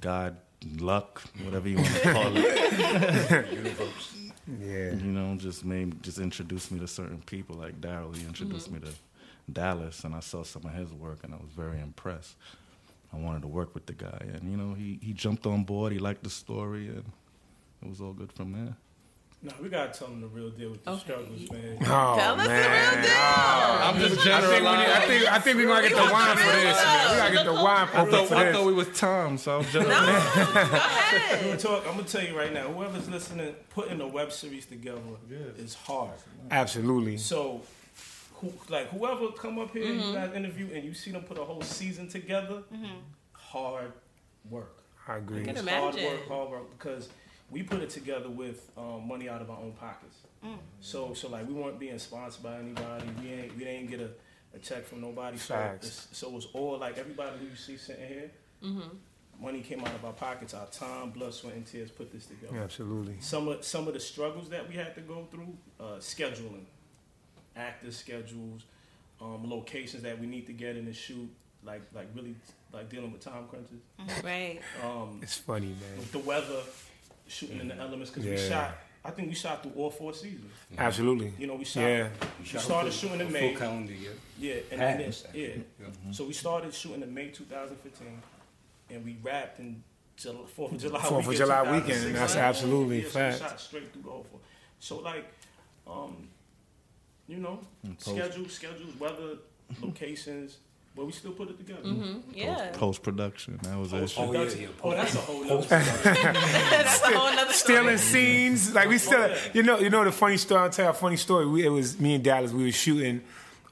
God, 0.00 0.36
luck, 0.78 1.22
whatever 1.42 1.68
you 1.68 1.76
want 1.76 1.88
to 1.88 2.12
call 2.12 2.32
it, 2.36 3.52
Universe. 3.52 4.14
Yeah. 4.60 4.94
you 4.94 5.12
know, 5.12 5.36
just 5.36 5.64
made 5.64 6.02
just 6.02 6.18
introduced 6.18 6.72
me 6.72 6.80
to 6.80 6.88
certain 6.88 7.20
people 7.22 7.56
like 7.56 7.80
Daryl. 7.80 8.16
He 8.16 8.24
introduced 8.26 8.70
me 8.70 8.78
mm-hmm. 8.78 8.88
to 8.88 9.52
Dallas, 9.52 10.04
and 10.04 10.14
I 10.14 10.20
saw 10.20 10.42
some 10.42 10.64
of 10.64 10.72
his 10.72 10.92
work, 10.92 11.18
and 11.22 11.34
I 11.34 11.36
was 11.36 11.50
very 11.54 11.80
impressed. 11.80 12.36
I 13.12 13.16
wanted 13.16 13.42
to 13.42 13.48
work 13.48 13.74
with 13.74 13.86
the 13.86 13.92
guy, 13.92 14.26
and 14.32 14.50
you 14.50 14.56
know, 14.56 14.74
he 14.74 14.98
he 15.02 15.12
jumped 15.12 15.46
on 15.46 15.64
board. 15.64 15.92
He 15.92 15.98
liked 15.98 16.24
the 16.24 16.30
story, 16.30 16.88
and 16.88 17.04
it 17.82 17.88
was 17.88 18.00
all 18.00 18.12
good 18.12 18.32
from 18.32 18.52
there. 18.52 18.76
No, 19.40 19.52
we 19.62 19.68
gotta 19.68 19.96
tell 19.96 20.08
them 20.08 20.20
the 20.20 20.26
real 20.26 20.50
deal 20.50 20.70
with 20.70 20.84
the 20.84 20.90
Okay. 20.90 21.00
struggles, 21.00 21.50
man. 21.52 21.78
Oh, 21.82 21.84
oh 21.84 22.16
Tell 22.18 22.40
us 22.40 22.46
the 22.48 22.52
real 22.52 23.02
deal. 23.02 23.12
I'm 23.14 23.98
just 24.00 24.26
I 24.26 24.40
think, 24.40 24.52
we 24.52 24.58
need, 24.58 24.66
I 24.66 25.06
think 25.06 25.32
I 25.32 25.38
think 25.38 25.56
we're 25.58 25.66
gonna 25.66 25.88
get 25.88 25.96
the 25.96 26.12
wine 26.12 26.36
for 26.36 26.56
this. 26.56 26.84
Man. 26.84 27.10
We 27.10 27.16
gotta 27.18 27.34
get 27.34 27.44
the 27.44 27.52
wine 27.52 27.64
I 27.64 27.86
for, 27.86 28.10
thought, 28.10 28.28
for 28.28 28.34
I 28.34 28.44
this. 28.44 28.56
thought 28.56 28.66
we 28.66 28.72
was 28.72 28.98
Tom, 28.98 29.38
so 29.38 29.58
I'm 29.58 29.64
just. 29.64 29.74
Go 29.74 29.80
I'm 29.80 30.08
ahead. 30.08 31.44
gonna, 31.44 31.56
talk, 31.56 31.86
I'm 31.86 31.94
gonna 31.94 32.08
tell 32.08 32.24
you 32.24 32.36
right 32.36 32.52
now, 32.52 32.66
whoever's 32.66 33.08
listening, 33.08 33.54
putting 33.70 34.00
a 34.00 34.08
web 34.08 34.32
series 34.32 34.66
together 34.66 35.00
is 35.56 35.74
hard. 35.74 36.18
Absolutely. 36.50 37.16
So, 37.16 37.62
who, 38.34 38.52
like 38.68 38.88
whoever 38.88 39.28
come 39.28 39.60
up 39.60 39.72
here, 39.72 39.84
you 39.84 40.00
mm-hmm. 40.00 40.14
guys 40.14 40.34
interview, 40.34 40.68
and 40.74 40.82
you 40.82 40.94
see 40.94 41.12
them 41.12 41.22
put 41.22 41.38
a 41.38 41.44
whole 41.44 41.62
season 41.62 42.08
together, 42.08 42.64
mm-hmm. 42.74 42.86
hard 43.34 43.92
work. 44.50 44.82
I 45.06 45.18
agree. 45.18 45.42
Can 45.42 45.50
It's 45.50 45.60
imagine. 45.60 46.02
hard 46.02 46.18
work, 46.18 46.28
hard 46.28 46.50
work 46.50 46.78
because 46.78 47.08
we 47.50 47.62
put 47.62 47.80
it 47.80 47.90
together 47.90 48.28
with 48.28 48.70
um, 48.76 49.06
money 49.08 49.28
out 49.28 49.40
of 49.40 49.50
our 49.50 49.58
own 49.58 49.72
pockets. 49.72 50.16
So, 50.80 51.14
so 51.14 51.28
like 51.28 51.46
we 51.48 51.54
weren't 51.54 51.78
being 51.78 51.98
sponsored 51.98 52.42
by 52.42 52.56
anybody. 52.58 53.04
We 53.22 53.32
ain't 53.32 53.56
we 53.56 53.64
didn't 53.64 53.90
get 53.90 54.00
a, 54.00 54.10
a 54.54 54.58
check 54.58 54.84
from 54.86 55.00
nobody. 55.00 55.36
So, 55.36 55.54
Facts. 55.54 55.86
it's, 55.86 56.18
so 56.18 56.28
it 56.28 56.32
was 56.34 56.46
all 56.54 56.78
like 56.78 56.96
everybody 56.98 57.38
who 57.38 57.46
you 57.46 57.56
see 57.56 57.76
sitting 57.76 58.06
here. 58.06 58.30
Money 59.40 59.60
came 59.60 59.80
out 59.80 59.94
of 59.94 60.04
our 60.04 60.12
pockets. 60.12 60.52
Our 60.52 60.66
time, 60.66 61.10
blood, 61.10 61.32
sweat, 61.32 61.54
and 61.54 61.64
tears 61.64 61.90
put 61.92 62.12
this 62.12 62.26
together. 62.26 62.58
Absolutely. 62.58 63.16
Some 63.20 63.46
of 63.48 63.64
some 63.64 63.86
of 63.86 63.94
the 63.94 64.00
struggles 64.00 64.48
that 64.48 64.68
we 64.68 64.74
had 64.74 64.94
to 64.96 65.00
go 65.00 65.26
through, 65.30 65.56
uh, 65.78 65.98
scheduling, 66.00 66.64
actor 67.56 67.92
schedules, 67.92 68.64
um, 69.20 69.48
locations 69.48 70.02
that 70.02 70.18
we 70.20 70.26
need 70.26 70.46
to 70.46 70.52
get 70.52 70.76
in 70.76 70.86
the 70.86 70.92
shoot, 70.92 71.28
like 71.64 71.82
like 71.94 72.08
really 72.16 72.34
like 72.72 72.88
dealing 72.88 73.12
with 73.12 73.20
time 73.20 73.46
crunches. 73.48 73.78
Right. 74.24 74.60
Um, 74.84 75.20
It's 75.22 75.36
funny, 75.38 75.68
man. 75.68 76.04
the 76.10 76.18
weather, 76.18 76.60
shooting 77.28 77.60
in 77.60 77.68
the 77.68 77.76
elements 77.76 78.10
because 78.10 78.28
we 78.28 78.36
shot. 78.36 78.76
I 79.04 79.10
think 79.10 79.28
we 79.28 79.34
shot 79.34 79.62
through 79.62 79.72
all 79.76 79.90
four 79.90 80.12
seasons. 80.12 80.50
Absolutely. 80.76 81.32
You 81.38 81.46
know, 81.46 81.54
we 81.54 81.64
shot. 81.64 81.80
Yeah. 81.82 82.08
We 82.08 82.26
We 82.40 82.44
shot 82.46 82.60
a 82.60 82.64
started 82.64 82.92
full- 82.92 83.10
shooting 83.10 83.26
in 83.26 83.32
May. 83.32 83.50
Full 83.54 83.60
calendar 83.60 83.92
year. 83.92 84.12
Yeah, 84.38 84.54
and, 84.72 84.80
then, 84.80 85.00
actually. 85.02 85.40
yeah. 85.42 85.54
Yeah. 85.80 86.10
So 86.12 86.24
we 86.24 86.32
started 86.32 86.74
shooting 86.74 87.02
in 87.02 87.14
May 87.14 87.28
2015, 87.28 88.08
and 88.90 89.04
we 89.04 89.16
wrapped 89.22 89.60
in 89.60 89.82
July, 90.16 90.46
Fourth 90.54 90.72
of 90.72 90.80
July. 90.80 91.00
Fourth 91.02 91.28
of 91.28 91.34
July 91.36 91.64
2016. 91.64 91.96
weekend, 92.04 92.16
that's 92.16 92.36
absolutely 92.36 93.02
yeah, 93.04 93.08
so 93.08 93.26
we 93.28 93.32
shot 93.48 93.60
straight 93.60 93.92
through 93.92 94.02
the 94.02 94.10
whole 94.10 94.26
four. 94.30 94.40
So 94.80 94.98
like, 94.98 95.26
um, 95.86 96.28
you 97.28 97.36
know, 97.38 97.60
post- 97.98 98.16
schedules, 98.16 98.52
schedules, 98.52 98.98
weather, 98.98 99.38
locations, 99.80 100.58
but 100.98 101.06
we 101.06 101.12
still 101.12 101.32
put 101.32 101.48
it 101.48 101.56
together. 101.58 101.80
Mm-hmm. 101.82 102.30
Yeah. 102.34 102.70
Post 102.74 103.02
production, 103.02 103.58
that 103.62 103.78
was 103.78 103.92
it. 103.92 104.14
Oh, 104.18 104.32
yeah, 104.32 104.42
yeah. 104.50 104.66
Oh, 104.82 104.90
that's 104.90 105.14
a 105.14 105.18
whole 105.18 105.44
Post- 105.46 105.70
nother 105.70 105.84
story. 105.94 106.22
That's 106.24 107.02
a 107.02 107.06
whole 107.18 107.32
nother 107.34 107.52
Stealing 107.64 107.98
story. 107.98 108.22
scenes, 108.24 108.74
like 108.74 108.88
we 108.88 108.98
still, 108.98 109.22
Oh, 109.30 109.36
you 109.54 109.62
know, 109.62 109.78
you 109.78 109.88
know 109.90 110.04
the 110.04 110.12
funny 110.12 110.36
story. 110.36 110.60
I'll 110.60 110.70
tell 110.70 110.86
you 110.86 110.90
a 110.90 110.94
funny 110.94 111.16
story. 111.16 111.46
We, 111.46 111.64
it 111.64 111.70
was 111.70 111.98
me 112.00 112.14
and 112.16 112.24
Dallas. 112.24 112.52
We 112.52 112.64
were 112.64 112.72
shooting, 112.72 113.22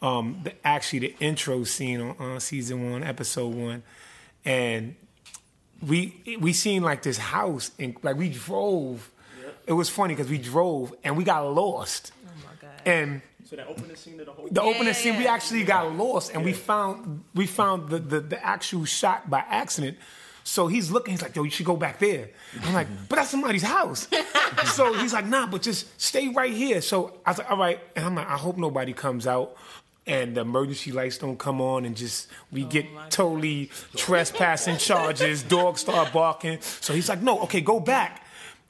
um, 0.01 0.41
the, 0.45 0.53
actually 0.65 1.01
the 1.01 1.15
intro 1.21 1.65
scene 1.65 2.01
on, 2.01 2.17
on 2.19 2.41
season 2.41 2.91
one, 2.93 3.03
episode 3.03 3.53
one, 3.55 3.83
and 4.45 4.95
we 5.87 6.39
we 6.41 6.53
seen 6.53 6.83
like 6.83 7.03
this 7.03 7.19
house 7.19 7.71
and 7.79 7.97
like 8.03 8.17
we 8.17 8.29
drove. 8.31 9.11
It 9.67 9.73
was 9.73 9.89
funny 9.89 10.15
because 10.15 10.31
we 10.31 10.39
drove 10.39 10.95
and 11.03 11.17
we 11.17 11.25
got 11.25 11.41
lost, 11.53 12.13
Oh 12.25 12.31
my 12.45 12.53
god. 12.61 12.81
and 12.87 13.21
So 13.47 13.55
that 13.55 13.69
opening 13.69 13.95
scene 13.95 14.19
of 14.19 14.27
the 14.27 14.33
whole. 14.33 14.49
the 14.51 14.61
Yeah, 14.61 14.69
opening 14.69 14.87
yeah, 14.89 14.93
scene 14.93 15.17
we 15.19 15.27
actually 15.29 15.63
got 15.63 15.95
lost 15.95 16.33
and 16.35 16.45
we 16.45 16.53
found 16.53 17.23
we 17.33 17.47
found 17.47 17.89
the, 17.91 18.01
the 18.01 18.21
the 18.21 18.45
actual 18.45 18.85
shot 18.85 19.31
by 19.31 19.45
accident. 19.49 19.99
So 20.43 20.67
he's 20.67 20.91
looking 20.91 21.13
he's 21.13 21.23
like 21.23 21.37
yo 21.37 21.45
you 21.45 21.51
should 21.51 21.67
go 21.67 21.77
back 21.77 22.01
there. 22.01 22.31
I'm 22.65 22.75
like 22.75 22.89
but 23.09 23.17
that's 23.17 23.31
somebody's 23.31 23.63
house. 23.63 24.09
So 24.75 24.93
he's 24.95 25.13
like 25.13 25.27
nah 25.27 25.47
but 25.47 25.63
just 25.63 25.87
stay 26.01 26.27
right 26.29 26.53
here. 26.53 26.81
So 26.81 27.21
i 27.25 27.31
was 27.31 27.39
like 27.39 27.49
all 27.51 27.57
right. 27.57 27.81
And 27.95 28.05
i'm 28.07 28.15
like 28.17 28.29
i 28.29 28.37
hope 28.37 28.57
nobody 28.57 28.93
comes 28.93 29.29
out 29.29 29.57
and 30.09 30.37
the 30.37 30.41
emergency 30.41 30.91
lights 30.91 31.19
don't 31.19 31.39
come 31.39 31.61
on 31.61 31.85
and 31.85 31.97
just 31.97 32.29
we 32.51 32.65
oh 32.65 32.67
get 32.67 32.93
my 32.93 33.03
God. 33.03 33.11
totally 33.13 33.71
trespassing 33.97 34.77
charges 34.89 35.45
dogs 35.45 35.83
start 35.83 36.13
barking. 36.13 36.61
So 36.61 36.95
he's 36.95 37.09
like 37.09 37.23
no 37.23 37.41
okay 37.43 37.61
go 37.61 37.79
back. 37.79 38.23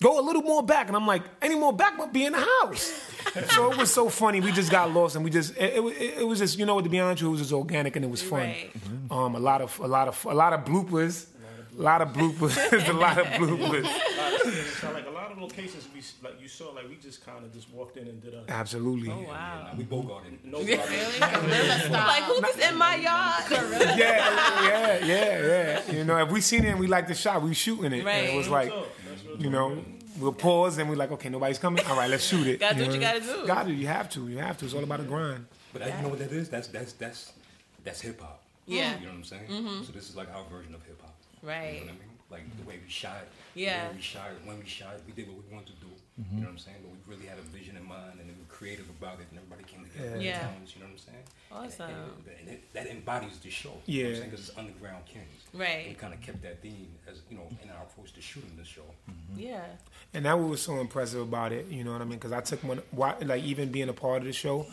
Go 0.02 0.20
a 0.20 0.24
little 0.28 0.42
more 0.42 0.62
back, 0.62 0.88
and 0.88 0.96
I'm 0.96 1.06
like, 1.06 1.22
any 1.40 1.54
more 1.54 1.72
back 1.72 1.96
but 1.96 2.12
be 2.12 2.26
in 2.26 2.32
the 2.34 2.46
house. 2.60 3.15
so 3.50 3.72
it 3.72 3.78
was 3.78 3.92
so 3.92 4.08
funny. 4.08 4.40
We 4.40 4.52
just 4.52 4.70
got 4.70 4.92
lost, 4.92 5.16
and 5.16 5.24
we 5.24 5.30
just 5.30 5.56
it, 5.56 5.74
it, 5.74 6.18
it 6.20 6.26
was 6.26 6.38
just 6.38 6.58
you 6.58 6.66
know 6.66 6.74
what 6.74 6.84
to 6.84 6.90
be 6.90 7.00
honest, 7.00 7.22
with 7.22 7.26
you, 7.26 7.28
it 7.28 7.32
was 7.32 7.40
just 7.40 7.52
organic 7.52 7.96
and 7.96 8.04
it 8.04 8.10
was 8.10 8.22
fun. 8.22 8.40
Right. 8.40 8.70
Um, 9.10 9.34
a 9.34 9.38
lot 9.40 9.60
of 9.60 9.78
a 9.80 9.86
lot 9.86 10.08
of 10.08 10.24
a 10.28 10.34
lot 10.34 10.52
of 10.52 10.64
bloopers, 10.64 11.26
a 11.78 11.82
lot 11.82 12.02
of 12.02 12.08
bloopers, 12.12 12.88
a 12.88 12.92
lot 12.92 13.18
of 13.18 13.26
bloopers. 13.26 13.86
So 14.80 14.92
like 14.92 15.06
a 15.06 15.10
lot 15.10 15.32
of 15.32 15.38
locations 15.38 15.88
we 15.94 16.00
like 16.22 16.40
you 16.40 16.48
saw 16.48 16.70
like 16.72 16.88
we 16.88 16.96
just 16.96 17.24
kind 17.26 17.44
of 17.44 17.52
just 17.52 17.68
walked 17.72 17.96
in 17.96 18.06
and 18.06 18.22
did 18.22 18.34
a 18.34 18.44
Absolutely. 18.48 19.10
Oh 19.10 19.24
wow. 19.28 19.72
We 19.76 19.84
Bogarted. 19.84 20.38
no 20.44 20.58
really? 20.58 20.76
Like 21.20 22.22
who's 22.24 22.40
this 22.40 22.68
in 22.70 22.76
my 22.76 22.96
yard? 22.96 23.44
Yeah, 23.50 23.96
yeah, 23.96 25.04
yeah, 25.04 25.80
yeah. 25.86 25.92
You 25.92 26.04
know, 26.04 26.16
if 26.18 26.30
we 26.30 26.40
seen 26.40 26.64
it 26.64 26.68
and 26.70 26.80
we 26.80 26.86
like 26.86 27.08
the 27.08 27.14
shot, 27.14 27.42
we 27.42 27.54
shooting 27.54 27.92
it. 27.92 28.06
And 28.06 28.28
it 28.28 28.36
was 28.36 28.48
Right. 28.48 28.72
like, 28.72 28.86
you 29.40 29.50
know, 29.50 29.82
we'll 30.18 30.32
pause 30.32 30.78
and 30.78 30.88
we're 30.88 30.96
like, 30.96 31.12
okay, 31.12 31.28
nobody's 31.28 31.58
coming. 31.58 31.84
All 31.86 31.96
right, 31.96 32.10
let's 32.10 32.24
shoot 32.24 32.46
it. 32.46 32.60
Gotta 32.60 32.74
do 32.74 32.80
know 32.80 32.86
what 32.86 32.94
you 32.94 33.00
gotta 33.00 33.20
do. 33.20 33.46
Got 33.46 33.66
to. 33.66 33.72
You 33.72 33.86
have 33.86 34.10
to. 34.10 34.28
You 34.28 34.38
have 34.38 34.58
to. 34.58 34.64
It's 34.64 34.74
all 34.74 34.84
about 34.84 35.00
the 35.00 35.04
grind. 35.04 35.46
But 35.72 35.82
that, 35.82 35.96
you 35.96 36.02
know 36.02 36.08
what 36.08 36.18
that 36.18 36.32
is? 36.32 36.48
That's 36.48 36.68
that's 36.68 36.92
that's 36.94 37.32
that's 37.84 38.00
hip 38.00 38.20
hop. 38.20 38.42
Yeah. 38.66 38.98
You 38.98 39.06
know 39.06 39.12
what 39.12 39.16
I'm 39.18 39.24
saying? 39.24 39.48
Mm-hmm. 39.48 39.84
So 39.84 39.92
this 39.92 40.08
is 40.08 40.16
like 40.16 40.28
our 40.34 40.44
version 40.50 40.74
of 40.74 40.82
hip 40.84 41.00
hop. 41.00 41.14
Right. 41.42 41.74
You 41.74 41.80
know 41.80 41.86
what 41.86 41.92
I 41.92 41.92
mean? 41.92 42.16
Like 42.30 42.56
the 42.58 42.68
way 42.68 42.78
we 42.82 42.90
shot. 42.90 43.24
Yeah. 43.54 43.84
The 43.84 43.90
way 43.90 43.96
we 43.96 44.02
shot. 44.02 44.30
When 44.44 44.58
we 44.58 44.66
shot, 44.66 44.94
it, 44.94 45.02
we 45.06 45.12
did 45.12 45.28
what 45.28 45.36
we 45.44 45.54
wanted 45.54 45.68
to 45.68 45.80
do. 45.80 45.86
You 46.16 46.40
know 46.40 46.46
what 46.48 46.52
I'm 46.52 46.58
saying? 46.58 46.78
But 46.80 46.92
we 46.96 47.14
really 47.14 47.28
had 47.28 47.38
a 47.38 47.42
vision 47.52 47.76
in 47.76 47.84
mind 47.84 48.16
and 48.18 48.26
we 48.26 48.32
were 48.32 48.45
creative 48.56 48.88
about 48.98 49.20
it 49.20 49.26
and 49.30 49.38
everybody 49.38 49.64
came 49.64 49.84
together. 49.84 50.12
with 50.16 50.22
Yeah. 50.22 50.38
talents, 50.40 50.74
You 50.74 50.80
know 50.82 50.86
what 50.86 50.92
I'm 50.92 50.98
saying? 50.98 51.24
Awesome. 51.52 51.90
And, 51.90 52.38
and 52.40 52.48
it, 52.48 52.72
that 52.72 52.86
embodies 52.86 53.38
the 53.42 53.50
show. 53.50 53.68
You 53.68 53.74
know 53.74 53.78
what 53.78 53.86
Yeah. 53.86 54.06
I'm 54.08 54.14
saying? 54.16 54.30
Because 54.30 54.48
it's 54.48 54.58
Underground 54.58 55.04
Kings. 55.06 55.40
Right. 55.52 55.68
And 55.86 55.88
we 55.88 55.94
kind 55.94 56.14
of 56.14 56.20
kept 56.22 56.42
that 56.42 56.62
theme 56.62 56.88
as, 57.10 57.20
you 57.30 57.36
know, 57.36 57.46
in 57.62 57.68
our 57.70 57.82
approach 57.82 58.12
to 58.14 58.20
shooting 58.22 58.52
the 58.56 58.64
show. 58.64 58.86
Yeah. 59.36 59.64
And 60.14 60.24
that 60.24 60.38
was 60.38 60.62
so 60.62 60.80
impressive 60.80 61.20
about 61.20 61.52
it. 61.52 61.66
You 61.68 61.84
know 61.84 61.92
what 61.92 62.00
I 62.00 62.04
mean? 62.04 62.18
Because 62.18 62.32
I 62.32 62.40
took 62.40 62.60
one, 62.64 62.80
like 63.22 63.42
even 63.44 63.70
being 63.70 63.88
a 63.88 63.92
part 63.92 64.18
of 64.22 64.24
the 64.26 64.32
show, 64.32 64.66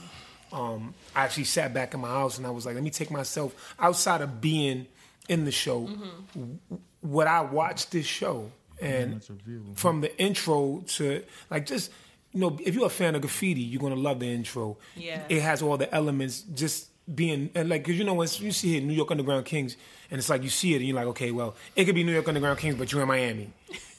um, 0.51 0.93
I 1.15 1.23
actually 1.25 1.45
sat 1.45 1.73
back 1.73 1.93
in 1.93 1.99
my 1.99 2.07
house 2.09 2.37
and 2.37 2.47
I 2.47 2.51
was 2.51 2.65
like, 2.65 2.75
let 2.75 2.83
me 2.83 2.89
take 2.91 3.11
myself 3.11 3.73
outside 3.79 4.21
of 4.21 4.39
being 4.39 4.87
in 5.27 5.45
the 5.45 5.51
show. 5.51 5.87
w- 6.33 6.59
What 7.01 7.27
I 7.27 7.41
watched 7.41 7.91
this 7.91 8.05
show 8.05 8.49
and 8.81 9.15
That's 9.15 9.29
a 9.29 9.33
view. 9.33 9.65
from 9.75 10.01
the 10.01 10.15
intro 10.21 10.83
to 10.95 11.23
like 11.49 11.65
just 11.65 11.91
you 12.33 12.39
know 12.41 12.57
if 12.65 12.75
you're 12.75 12.85
a 12.87 12.89
fan 12.89 13.15
of 13.15 13.21
graffiti 13.21 13.61
you're 13.61 13.81
gonna 13.81 13.95
love 13.95 14.19
the 14.19 14.27
intro 14.27 14.77
Yeah. 14.95 15.21
it 15.29 15.41
has 15.41 15.61
all 15.61 15.77
the 15.77 15.93
elements 15.93 16.41
just 16.53 16.89
being 17.13 17.49
and 17.53 17.67
like 17.67 17.83
because 17.83 17.97
you 17.99 18.05
know 18.05 18.13
when 18.13 18.29
you 18.39 18.51
see 18.53 18.77
it 18.77 18.83
new 18.83 18.93
york 18.93 19.11
underground 19.11 19.43
kings 19.45 19.75
and 20.09 20.19
it's 20.19 20.29
like 20.29 20.41
you 20.41 20.49
see 20.49 20.73
it 20.73 20.77
and 20.77 20.85
you're 20.85 20.95
like 20.95 21.07
okay 21.07 21.31
well 21.31 21.53
it 21.75 21.83
could 21.83 21.95
be 21.95 22.03
new 22.03 22.13
york 22.13 22.27
underground 22.29 22.57
kings 22.57 22.75
but 22.75 22.89
you're 22.93 23.01
in 23.01 23.07
miami 23.09 23.49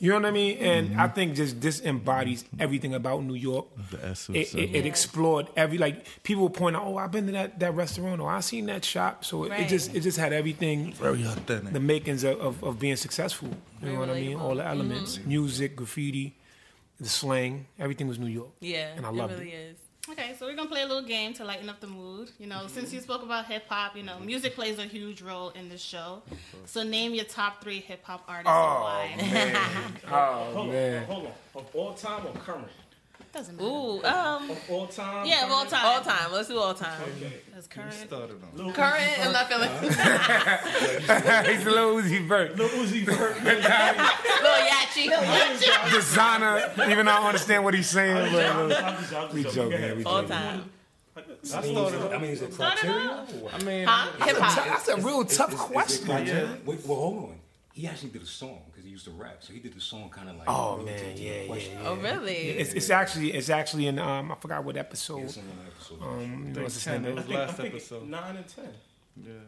you 0.01 0.09
know 0.09 0.17
what 0.17 0.25
i 0.25 0.31
mean 0.31 0.57
and 0.57 0.99
i 0.99 1.07
think 1.07 1.35
just 1.35 1.61
this 1.61 1.83
embodies 1.83 2.45
everything 2.59 2.95
about 2.95 3.23
new 3.23 3.35
york 3.35 3.67
The 3.91 4.07
essence 4.07 4.39
it, 4.39 4.55
of 4.55 4.61
it, 4.61 4.75
it 4.75 4.87
explored 4.87 5.49
every 5.55 5.77
like 5.77 6.07
people 6.23 6.49
point 6.49 6.77
out 6.77 6.85
oh 6.87 6.97
i've 6.97 7.11
been 7.13 7.27
to 7.27 7.33
that, 7.33 7.59
that 7.61 7.75
restaurant 7.75 8.23
or 8.23 8.31
i 8.31 8.41
seen 8.41 8.65
that 8.67 8.87
shop 8.87 9.23
so 9.23 9.45
it, 9.45 9.53
it 9.61 9.69
just 9.69 9.95
it 9.95 10.01
just 10.01 10.17
had 10.17 10.33
everything 10.33 10.93
Very 10.95 11.25
authentic. 11.25 11.75
the 11.75 11.81
makings 11.81 12.25
of, 12.25 12.41
of, 12.41 12.65
of 12.65 12.79
being 12.81 12.97
successful. 12.97 13.49
You 13.83 13.91
know 13.93 13.97
Very 13.97 13.97
what 13.99 14.09
I 14.11 14.15
mean? 14.15 14.37
All 14.39 14.55
the 14.55 14.65
elements, 14.65 15.19
Mm-hmm. 15.19 15.29
music, 15.29 15.77
graffiti, 15.77 16.35
the 17.01 17.09
slang, 17.09 17.67
everything 17.79 18.09
was 18.09 18.19
New 18.19 18.27
York. 18.29 18.51
Yeah. 18.61 18.89
And 18.97 19.05
I 19.05 19.09
love 19.11 19.31
it 19.31 19.35
loved 19.35 19.39
really 19.41 19.53
it. 19.53 19.71
is. 19.73 19.77
Okay, 20.07 20.35
so 20.39 20.45
we're 20.45 20.55
gonna 20.55 20.69
play 20.69 20.83
a 20.83 20.87
little 20.87 21.03
game 21.03 21.33
to 21.33 21.45
lighten 21.47 21.71
up 21.71 21.81
the 21.81 21.87
mood. 21.87 22.31
You 22.39 22.47
know, 22.47 22.67
since 22.67 22.93
you 22.93 23.01
spoke 23.01 23.23
about 23.23 23.47
hip 23.47 23.65
hop, 23.71 23.97
you 23.97 24.03
know, 24.03 24.19
music 24.21 24.55
plays 24.55 24.79
a 24.79 24.85
huge 24.85 25.23
role 25.23 25.49
in 25.51 25.71
this 25.71 25.81
show. 25.81 26.23
So 26.67 26.83
name 26.83 27.15
your 27.15 27.25
top 27.25 27.63
three 27.63 27.81
hip 27.81 28.05
hop 28.05 28.23
artists 28.29 28.51
and 28.51 28.83
why. 28.83 29.91
Oh 30.13 30.53
Hold 30.55 30.69
man. 30.73 31.03
on, 31.05 31.09
hold 31.09 31.27
on. 31.27 31.33
Of 31.55 31.75
all 31.75 31.95
time 31.95 32.27
or 32.27 32.33
current? 32.35 32.69
Doesn't 33.33 33.57
matter. 33.57 33.67
Ooh, 33.69 34.05
um, 34.05 34.51
Of 34.51 34.71
all 34.71 34.87
time. 34.87 35.27
Yeah, 35.27 35.47
of 35.47 35.51
all 35.53 35.65
time. 35.65 35.85
all 35.87 36.01
time. 36.03 36.31
Let's 36.33 36.49
do 36.49 36.59
all 36.59 36.75
time. 36.75 37.01
That's 37.55 37.67
current. 37.69 37.93
started 37.93 38.37
on. 38.43 38.51
Lil 38.67 38.73
Current, 38.73 39.19
I'm 39.25 39.33
not 39.33 39.49
feeling. 39.49 39.71
He's 39.81 41.67
a 41.67 41.71
little 41.71 41.95
Uzi 41.95 42.27
Vert. 42.27 42.57
Lil 42.57 42.69
Uzi 42.69 43.05
Vert. 43.05 43.45
Little 43.45 43.61
Yachty. 44.71 45.09
Desiigner, 45.89 46.89
even 46.91 47.07
though 47.07 47.13
I 47.13 47.17
don't 47.19 47.27
understand 47.27 47.63
what 47.63 47.75
he's 47.75 47.89
saying, 47.89 48.33
but 48.33 48.45
I'm 48.45 48.67
uh, 48.67 48.69
just- 48.69 48.83
I'm 48.83 48.97
just- 48.97 49.13
I'm 49.15 49.23
just 49.23 49.35
we 49.35 49.43
joking. 49.45 49.55
joking, 49.55 49.71
Go 49.81 49.87
yeah, 49.87 49.95
we 49.95 50.05
All 50.05 50.23
joking. 50.23 50.29
time. 50.37 50.71
I 51.17 51.21
started. 51.43 52.13
I 52.13 52.19
mean, 52.19 52.31
is 52.33 52.43
it 52.43 52.51
criteria? 52.53 53.27
I 53.53 53.63
mean, 53.63 53.87
Huh? 53.87 54.25
Hip 54.27 54.37
hop. 54.37 54.65
That's 54.67 54.89
a 54.89 54.97
real 54.97 55.25
tough 55.25 55.55
question. 55.57 56.07
criteria? 56.07 56.59
Wait, 56.65 56.85
well, 56.85 56.99
hold 56.99 57.19
on. 57.31 57.37
He 57.73 57.87
actually 57.87 58.11
did 58.11 58.23
a 58.23 58.27
song 58.27 58.59
because 58.67 58.74
he 58.74 58.74
used 58.95 59.05
to 59.07 59.11
rap, 59.11 59.39
so 59.41 59.53
he 59.53 59.59
did 59.59 59.75
the 59.75 59.81
song 59.81 60.09
kind 60.09 60.29
of 60.31 60.37
like. 60.37 60.49
Oh 60.49 60.77
relative 60.79 61.07
man, 61.09 61.17
yeah, 61.17 61.33
yeah, 61.43 61.55
yeah. 61.55 61.89
Oh, 61.89 61.97
really? 61.97 62.35
It's, 62.61 62.73
it's 62.73 62.91
actually 62.91 63.33
it's 63.33 63.51
actually 63.51 63.87
in 63.89 63.99
um 63.99 64.31
I 64.33 64.37
forgot 64.37 64.65
what 64.65 64.77
episode. 64.77 65.23
It's 65.25 65.37
in 65.37 65.43
one 65.49 65.59
episode. 65.67 66.03
Um, 66.03 66.45
you 66.47 66.55
know, 66.55 66.63
what's 66.63 66.75
his 66.75 66.85
ten. 66.85 67.05
It 67.05 67.15
was 67.15 67.25
think, 67.25 67.39
last 67.39 67.61
episode. 67.61 68.09
nine 68.09 68.37
and 68.37 68.49
ten. 68.49 68.69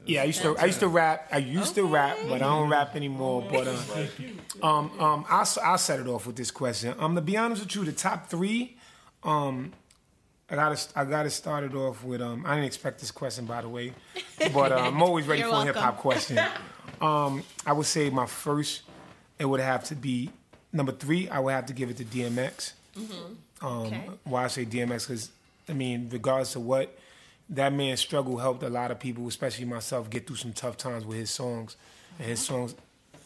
Yeah, 0.05 0.23
I 0.23 0.25
used 0.25 0.43
to 0.43 0.57
I 0.59 0.65
used 0.67 0.81
to 0.81 0.89
rap. 0.89 1.29
I 1.33 1.39
used 1.39 1.75
to 1.77 1.85
rap, 1.85 2.19
but 2.29 2.37
I 2.43 2.47
don't 2.55 2.69
rap 2.69 2.95
anymore. 2.97 3.47
But 3.51 3.67
uh, 3.69 4.67
um 4.67 4.91
um 5.01 5.25
I'll 5.29 5.41
s- 5.43 5.59
I'll 5.59 5.79
set 5.79 6.01
it 6.01 6.07
off 6.09 6.27
with 6.27 6.37
this 6.37 6.51
question. 6.51 6.95
Um, 6.99 7.15
to 7.15 7.21
be 7.21 7.37
honest 7.37 7.63
with 7.63 7.75
you, 7.77 7.85
the 7.85 7.93
top 7.93 8.29
three, 8.29 8.77
um, 9.23 9.73
I 10.51 10.55
gotta 10.55 10.79
I 10.95 11.05
gotta 11.05 11.31
start 11.31 11.65
it 11.65 11.75
off 11.75 12.05
with 12.05 12.21
um. 12.21 12.45
I 12.47 12.55
didn't 12.55 12.67
expect 12.67 13.01
this 13.01 13.11
question 13.11 13.45
by 13.47 13.61
the 13.63 13.69
way, 13.69 13.93
but 14.53 14.71
uh, 14.73 14.77
I'm 14.77 15.03
always 15.03 15.27
ready 15.27 15.41
You're 15.47 15.51
for 15.51 15.63
a 15.63 15.65
hip 15.65 15.77
hop 15.77 15.99
question. 15.99 16.39
Um, 17.01 17.43
I 17.67 17.73
would 17.75 17.85
say 17.85 18.09
my 18.09 18.25
first, 18.25 18.81
it 19.39 19.45
would 19.45 19.61
have 19.61 19.85
to 19.85 19.95
be 19.95 20.31
number 20.73 20.93
three. 20.93 21.29
I 21.29 21.39
would 21.39 21.53
have 21.53 21.67
to 21.67 21.73
give 21.73 21.91
it 21.91 21.97
to 21.99 22.05
DMX. 22.05 22.73
Mm-hmm. 22.99 23.67
Um, 23.67 23.87
Okay. 23.87 24.11
Why 24.25 24.45
I 24.45 24.49
say 24.49 24.65
DMX? 24.65 25.09
Because 25.09 25.31
I 25.69 25.73
mean, 25.73 26.09
regardless 26.11 26.57
of 26.57 26.65
what 26.65 26.97
that 27.51 27.73
man's 27.73 28.01
struggle 28.01 28.39
helped 28.39 28.63
a 28.63 28.69
lot 28.69 28.91
of 28.91 28.99
people, 28.99 29.27
especially 29.29 29.65
myself, 29.65 30.11
get 30.11 30.27
through 30.27 30.37
some 30.37 30.53
tough 30.53 30.77
times 30.77 31.05
with 31.05 31.19
his 31.19 31.31
songs. 31.31 31.77
And 32.19 32.29
his 32.29 32.49
uh-huh. 32.49 32.59
songs, 32.59 32.75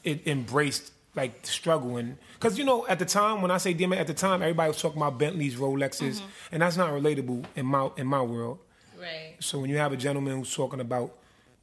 it 0.05 0.26
embraced 0.26 0.93
like 1.17 1.43
the 1.43 1.49
struggle 1.49 1.97
and 1.97 2.17
because 2.35 2.57
you 2.57 2.64
know 2.64 2.87
at 2.87 3.00
the 3.00 3.05
time 3.05 3.43
when 3.43 3.50
I 3.50 3.59
say 3.59 3.75
DMX, 3.75 3.97
at 3.97 4.07
the 4.07 4.14
time 4.14 4.43
everybody 4.43 4.69
was 4.69 4.81
talking 4.81 4.99
about 4.99 5.19
Bentleys, 5.19 5.57
Rolexes, 5.57 6.19
mm-hmm. 6.19 6.26
and 6.52 6.62
that's 6.62 6.76
not 6.76 6.93
relatable 6.93 7.45
in 7.57 7.67
my 7.67 7.90
in 7.97 8.07
my 8.07 8.23
world. 8.23 8.59
Right. 8.99 9.35
So 9.40 9.59
when 9.59 9.71
you 9.71 9.79
have 9.79 9.93
a 9.93 9.97
gentleman 9.97 10.38
who's 10.38 10.55
talking 10.55 10.81
about, 10.81 11.12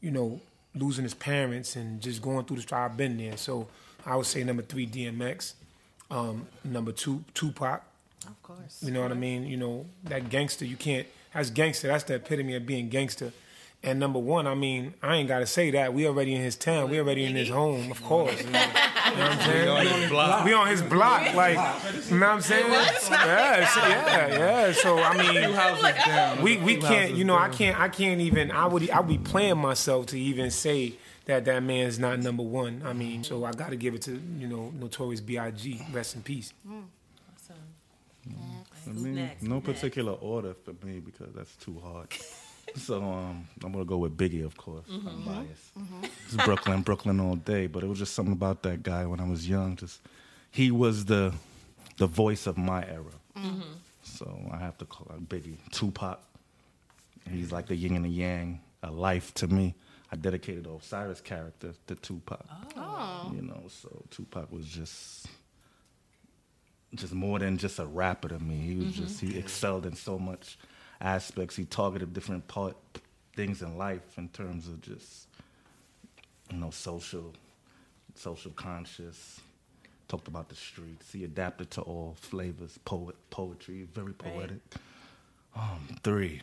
you 0.01 0.11
know, 0.11 0.41
losing 0.75 1.03
his 1.03 1.13
parents 1.13 1.75
and 1.75 2.01
just 2.01 2.21
going 2.21 2.45
through 2.45 2.57
the 2.57 2.61
struggle, 2.63 2.91
I've 2.91 2.97
been 2.97 3.17
there. 3.17 3.37
So 3.37 3.67
I 4.07 4.15
would 4.15 4.25
say 4.25 4.43
number 4.43 4.63
three, 4.63 4.87
DMX. 4.87 5.53
Um, 6.09 6.47
number 6.63 6.93
two, 6.93 7.25
Tupac. 7.33 7.83
Of 8.25 8.41
course. 8.41 8.81
You 8.81 8.91
know 8.91 9.01
what 9.01 9.11
I 9.11 9.15
mean? 9.15 9.45
You 9.45 9.57
know, 9.57 9.85
that 10.05 10.29
gangster, 10.29 10.65
you 10.65 10.77
can't, 10.77 11.05
that's 11.33 11.49
gangster. 11.49 11.89
That's 11.89 12.05
the 12.05 12.15
epitome 12.15 12.55
of 12.55 12.65
being 12.65 12.87
gangster. 12.87 13.33
And 13.83 13.99
number 13.99 14.17
one, 14.17 14.47
I 14.47 14.55
mean, 14.55 14.95
I 15.03 15.17
ain't 15.17 15.27
got 15.27 15.39
to 15.39 15.45
say 15.45 15.71
that. 15.71 15.93
We 15.93 16.07
already 16.07 16.33
in 16.33 16.41
his 16.41 16.55
town. 16.55 16.89
We 16.89 16.99
already 16.99 17.25
in 17.25 17.35
his 17.35 17.49
home, 17.49 17.91
of 17.91 18.01
course. 18.03 18.41
You 18.43 18.49
know, 18.49 18.59
you 18.59 19.15
know 19.17 19.21
what 19.21 19.31
I'm 19.31 19.39
saying? 20.09 20.45
We 20.45 20.53
on 20.53 20.67
his 20.67 20.81
block. 20.81 21.35
Like, 21.35 21.55
you 22.09 22.17
know 22.17 22.27
what 22.27 22.33
I'm 22.35 22.41
saying? 22.41 22.71
Yeah, 22.71 23.67
so, 23.67 23.81
yeah, 23.81 24.27
yeah. 24.29 24.71
So, 24.71 24.97
I 24.97 26.37
mean, 26.37 26.43
we, 26.43 26.57
we 26.57 26.77
can't, 26.77 27.13
you 27.13 27.23
know, 27.23 27.37
I 27.37 27.49
can't, 27.49 27.79
I 27.79 27.89
can't 27.89 28.19
even, 28.19 28.51
I 28.51 28.65
would, 28.65 28.89
I 28.89 28.99
would 29.01 29.09
be 29.09 29.19
playing 29.19 29.57
myself 29.59 30.07
to 30.07 30.19
even 30.19 30.49
say 30.49 30.93
that 31.27 31.45
that 31.45 31.61
man's 31.63 31.99
not 31.99 32.19
number 32.19 32.43
one. 32.43 32.81
I 32.85 32.93
mean, 32.93 33.23
so 33.23 33.43
I 33.45 33.51
got 33.51 33.69
to 33.69 33.75
give 33.75 33.93
it 33.93 34.01
to, 34.03 34.19
you 34.37 34.47
know, 34.47 34.71
Notorious 34.79 35.21
B.I.G. 35.21 35.81
Rest 35.91 36.15
in 36.15 36.23
peace. 36.23 36.53
Awesome. 36.65 37.55
For 38.83 38.89
Who's 38.89 39.03
me, 39.03 39.11
next? 39.11 39.43
no 39.43 39.55
Who's 39.59 39.67
next? 39.67 39.79
particular 39.81 40.13
order 40.13 40.53
for 40.53 40.73
me 40.85 40.99
because 40.99 41.33
that's 41.35 41.55
too 41.57 41.79
hard. 41.83 42.07
so 42.75 43.01
um, 43.03 43.47
I'm 43.63 43.71
gonna 43.71 43.85
go 43.85 43.97
with 43.97 44.17
Biggie, 44.17 44.45
of 44.45 44.57
course. 44.57 44.85
Mm-hmm. 44.87 45.07
I'm 45.07 45.23
biased. 45.23 45.71
It's 46.25 46.43
Brooklyn, 46.45 46.81
Brooklyn 46.81 47.19
all 47.19 47.35
day. 47.35 47.67
But 47.67 47.83
it 47.83 47.87
was 47.87 47.99
just 47.99 48.13
something 48.13 48.33
about 48.33 48.63
that 48.63 48.83
guy 48.83 49.05
when 49.05 49.19
I 49.19 49.27
was 49.27 49.47
young. 49.47 49.75
Just 49.75 50.01
he 50.51 50.71
was 50.71 51.05
the 51.05 51.33
the 51.97 52.07
voice 52.07 52.47
of 52.47 52.57
my 52.57 52.85
era. 52.85 53.03
Mm-hmm. 53.37 53.61
So 54.03 54.39
I 54.51 54.57
have 54.57 54.77
to 54.77 54.85
call 54.85 55.07
Biggie, 55.27 55.57
Tupac. 55.71 56.19
He's 57.29 57.51
like 57.51 57.67
the 57.67 57.75
yin 57.75 57.95
and 57.95 58.05
the 58.05 58.09
yang, 58.09 58.61
a 58.81 58.89
life 58.91 59.33
to 59.35 59.47
me. 59.47 59.75
I 60.11 60.15
dedicated 60.15 60.63
the 60.63 60.73
Osiris 60.73 61.21
character 61.21 61.73
to 61.87 61.95
Tupac. 61.95 62.45
Oh. 62.75 63.31
You 63.35 63.41
know, 63.41 63.63
so 63.67 64.03
Tupac 64.09 64.51
was 64.51 64.65
just 64.65 65.27
just 66.95 67.13
more 67.13 67.39
than 67.39 67.57
just 67.57 67.79
a 67.79 67.85
rapper 67.85 68.29
to 68.29 68.39
me. 68.39 68.55
He 68.55 68.75
was 68.75 68.93
just 68.93 69.19
he 69.19 69.37
excelled 69.37 69.85
in 69.85 69.95
so 69.95 70.17
much 70.17 70.57
aspects. 71.01 71.55
He 71.55 71.65
targeted 71.65 72.13
different 72.13 72.47
part 72.47 72.75
things 73.35 73.61
in 73.61 73.77
life 73.77 74.17
in 74.17 74.29
terms 74.29 74.67
of 74.67 74.81
just 74.81 75.27
you 76.51 76.57
know 76.57 76.71
social 76.71 77.33
social 78.15 78.51
conscious. 78.51 79.41
Talked 80.07 80.29
about 80.29 80.47
the 80.47 80.55
streets. 80.55 81.11
He 81.11 81.25
adapted 81.25 81.69
to 81.71 81.81
all 81.81 82.15
flavors. 82.21 82.79
Poet 82.85 83.17
poetry, 83.29 83.87
very 83.93 84.13
poetic. 84.13 84.59
Um, 85.53 85.97
three. 86.01 86.41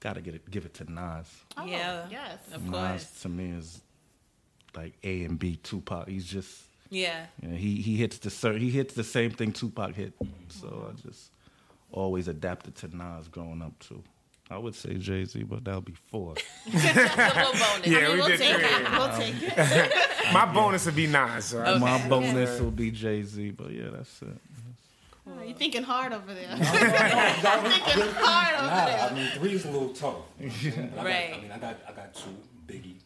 Gotta 0.00 0.20
get 0.22 0.34
it, 0.34 0.50
give 0.50 0.64
it 0.64 0.74
to 0.74 0.90
Nas. 0.90 1.26
Oh, 1.56 1.64
Yeah. 1.66 2.06
Yes. 2.10 2.38
Of 2.52 2.62
course. 2.62 2.70
Nas 2.72 3.04
course. 3.04 3.22
to 3.22 3.28
me 3.28 3.50
is 3.50 3.80
like 4.74 4.94
A 5.04 5.24
and 5.24 5.38
B 5.38 5.56
Tupac. 5.62 6.08
He's 6.08 6.24
just 6.26 6.62
Yeah. 6.88 7.26
Yeah, 7.42 7.50
he 7.56 7.80
he 7.82 7.96
hits 7.96 8.18
the 8.18 8.58
he 8.58 8.70
hits 8.70 8.94
the 8.94 9.04
same 9.04 9.30
thing 9.30 9.52
Tupac 9.52 9.94
hit. 9.94 10.14
So 10.48 10.90
I 10.90 11.00
just 11.06 11.30
always 11.92 12.28
adapted 12.28 12.76
to 12.76 12.96
Nas 12.96 13.28
growing 13.28 13.60
up 13.62 13.78
too. 13.78 14.02
I 14.52 14.58
would 14.58 14.74
say 14.74 14.94
Jay 14.94 15.24
Z, 15.26 15.44
but 15.44 15.62
that'll 15.64 15.80
be 15.80 15.94
four. 16.10 16.34
It's 16.66 16.72
bonus. 16.82 17.86
Yeah, 17.86 17.98
I 17.98 18.02
mean, 18.02 18.12
we 18.12 18.18
we'll 18.18 18.26
did 18.28 18.38
take 18.40 18.56
three. 18.56 18.64
it. 18.64 18.90
We'll 18.90 19.16
take 19.16 19.34
it. 19.42 19.92
My 20.32 20.44
bonus 20.52 20.86
would 20.86 20.96
be 20.96 21.06
Nas. 21.06 21.44
So 21.46 21.62
I- 21.62 21.78
My 21.78 22.08
bonus 22.08 22.58
will 22.60 22.72
be 22.72 22.90
Jay 22.90 23.22
Z, 23.22 23.50
but 23.52 23.70
yeah, 23.70 23.90
that's 23.92 24.22
it. 24.22 24.28
Oh, 25.28 25.42
you 25.42 25.54
thinking 25.54 25.82
hard 25.82 26.12
over 26.12 26.32
there. 26.34 26.48
thinking 26.56 26.64
hard 26.66 28.54
over 28.56 28.66
Nah, 28.66 28.86
there. 28.86 29.08
I 29.10 29.14
mean 29.14 29.28
three 29.32 29.52
is 29.52 29.64
a 29.66 29.70
little 29.70 29.90
tough. 29.90 30.16
You 30.38 30.46
know 30.48 30.52
I'm 30.54 30.60
saying? 30.60 30.92
But 30.94 31.00
I 31.00 31.02
got- 31.02 31.04
Right. 31.04 31.34
I 31.34 31.40
mean, 31.40 31.52
I 31.52 31.58
got 31.58 31.76
I 31.88 31.92
got 31.92 32.14
two 32.14 32.30
Biggie, 32.66 32.96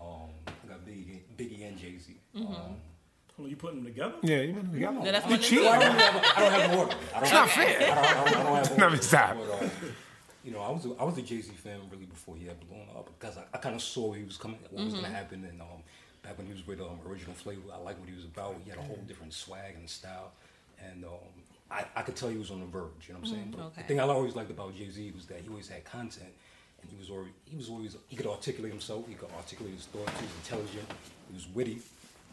um, 0.00 0.28
I 0.46 0.68
got 0.68 0.86
Biggie, 0.86 1.20
Biggie 1.36 1.66
and 1.68 1.78
Jay 1.78 1.96
Z. 1.98 2.14
Mm-hmm. 2.36 2.52
Um, 2.54 2.76
Well, 3.38 3.48
you 3.48 3.56
put 3.56 3.74
them 3.74 3.84
together? 3.84 4.14
yeah, 4.22 4.40
you 4.42 4.52
want 4.54 4.72
to 4.72 4.78
go. 4.78 4.90
No, 4.92 5.10
that's 5.12 5.24
You 5.26 5.30
one 5.32 5.40
cheating. 5.40 5.64
well, 5.64 5.72
I 5.74 5.78
don't 5.84 5.98
have 5.98 6.14
a, 6.14 6.36
I 6.36 6.40
don't 6.40 6.52
have 6.52 6.70
an 6.70 6.78
order. 6.78 6.94
I 6.94 7.12
don't 7.14 7.22
It's 7.22 7.30
have, 7.32 7.46
not 7.46 7.50
fair. 7.50 7.76
I 7.80 7.94
don't, 7.94 7.98
I 7.98 8.14
don't, 8.14 8.28
I 8.28 8.42
don't 8.42 8.56
have 8.56 8.70
an 8.72 8.76
No, 8.78 8.84
order. 8.86 9.02
stop. 9.02 9.36
But, 9.36 9.50
uh, 9.66 9.68
you 10.44 10.52
know, 10.52 10.60
I 10.60 10.70
was 10.70 10.86
a, 10.86 10.90
I 11.00 11.04
was 11.04 11.18
a 11.18 11.22
Jay 11.22 11.40
Z 11.40 11.50
fan 11.52 11.80
really 11.90 12.04
before 12.06 12.36
he 12.36 12.46
had 12.46 12.60
blown 12.68 12.86
up 12.96 13.10
because 13.18 13.36
I, 13.38 13.44
I 13.52 13.58
kind 13.58 13.74
of 13.74 13.82
saw 13.82 14.12
he 14.12 14.22
was 14.24 14.36
coming, 14.36 14.58
what 14.70 14.84
was 14.84 14.92
going 14.94 15.04
to 15.06 15.10
happen, 15.10 15.44
and 15.44 15.60
um, 15.60 15.82
back 16.22 16.36
when 16.38 16.46
he 16.46 16.52
was 16.52 16.66
with 16.66 16.80
um, 16.80 16.98
Original 17.08 17.34
Flavor, 17.34 17.62
I 17.74 17.78
liked 17.78 17.98
what 18.00 18.08
he 18.08 18.14
was 18.14 18.24
about. 18.26 18.54
He 18.64 18.70
had 18.70 18.78
a 18.78 18.82
whole 18.82 19.02
different 19.08 19.32
swag 19.34 19.74
and 19.76 19.88
style, 19.90 20.32
and 20.78 21.04
um, 21.04 21.10
I, 21.70 21.84
I 21.96 22.02
could 22.02 22.14
tell 22.16 22.28
he 22.28 22.36
was 22.38 22.50
on 22.50 22.60
the 22.60 22.66
verge. 22.66 23.08
You 23.08 23.14
know 23.14 23.20
what 23.20 23.28
I'm 23.28 23.34
saying? 23.34 23.54
But 23.56 23.62
okay. 23.66 23.82
The 23.82 23.88
thing 23.88 24.00
I 24.00 24.04
always 24.04 24.36
liked 24.36 24.50
about 24.50 24.76
Jay 24.76 24.88
Z 24.88 25.12
was 25.14 25.26
that 25.26 25.40
he 25.40 25.48
always 25.48 25.68
had 25.68 25.84
content, 25.84 26.30
and 26.80 26.90
he 26.90 26.96
was 26.96 27.10
always 27.10 27.28
he 27.44 27.56
was 27.56 27.68
always 27.68 27.96
he 28.08 28.16
could 28.16 28.26
articulate 28.26 28.72
himself. 28.72 29.06
He 29.08 29.14
could 29.14 29.30
articulate 29.36 29.74
his 29.74 29.86
thoughts. 29.86 30.12
He 30.20 30.26
was 30.26 30.34
intelligent. 30.44 30.88
He 31.28 31.34
was 31.34 31.46
witty. 31.54 31.78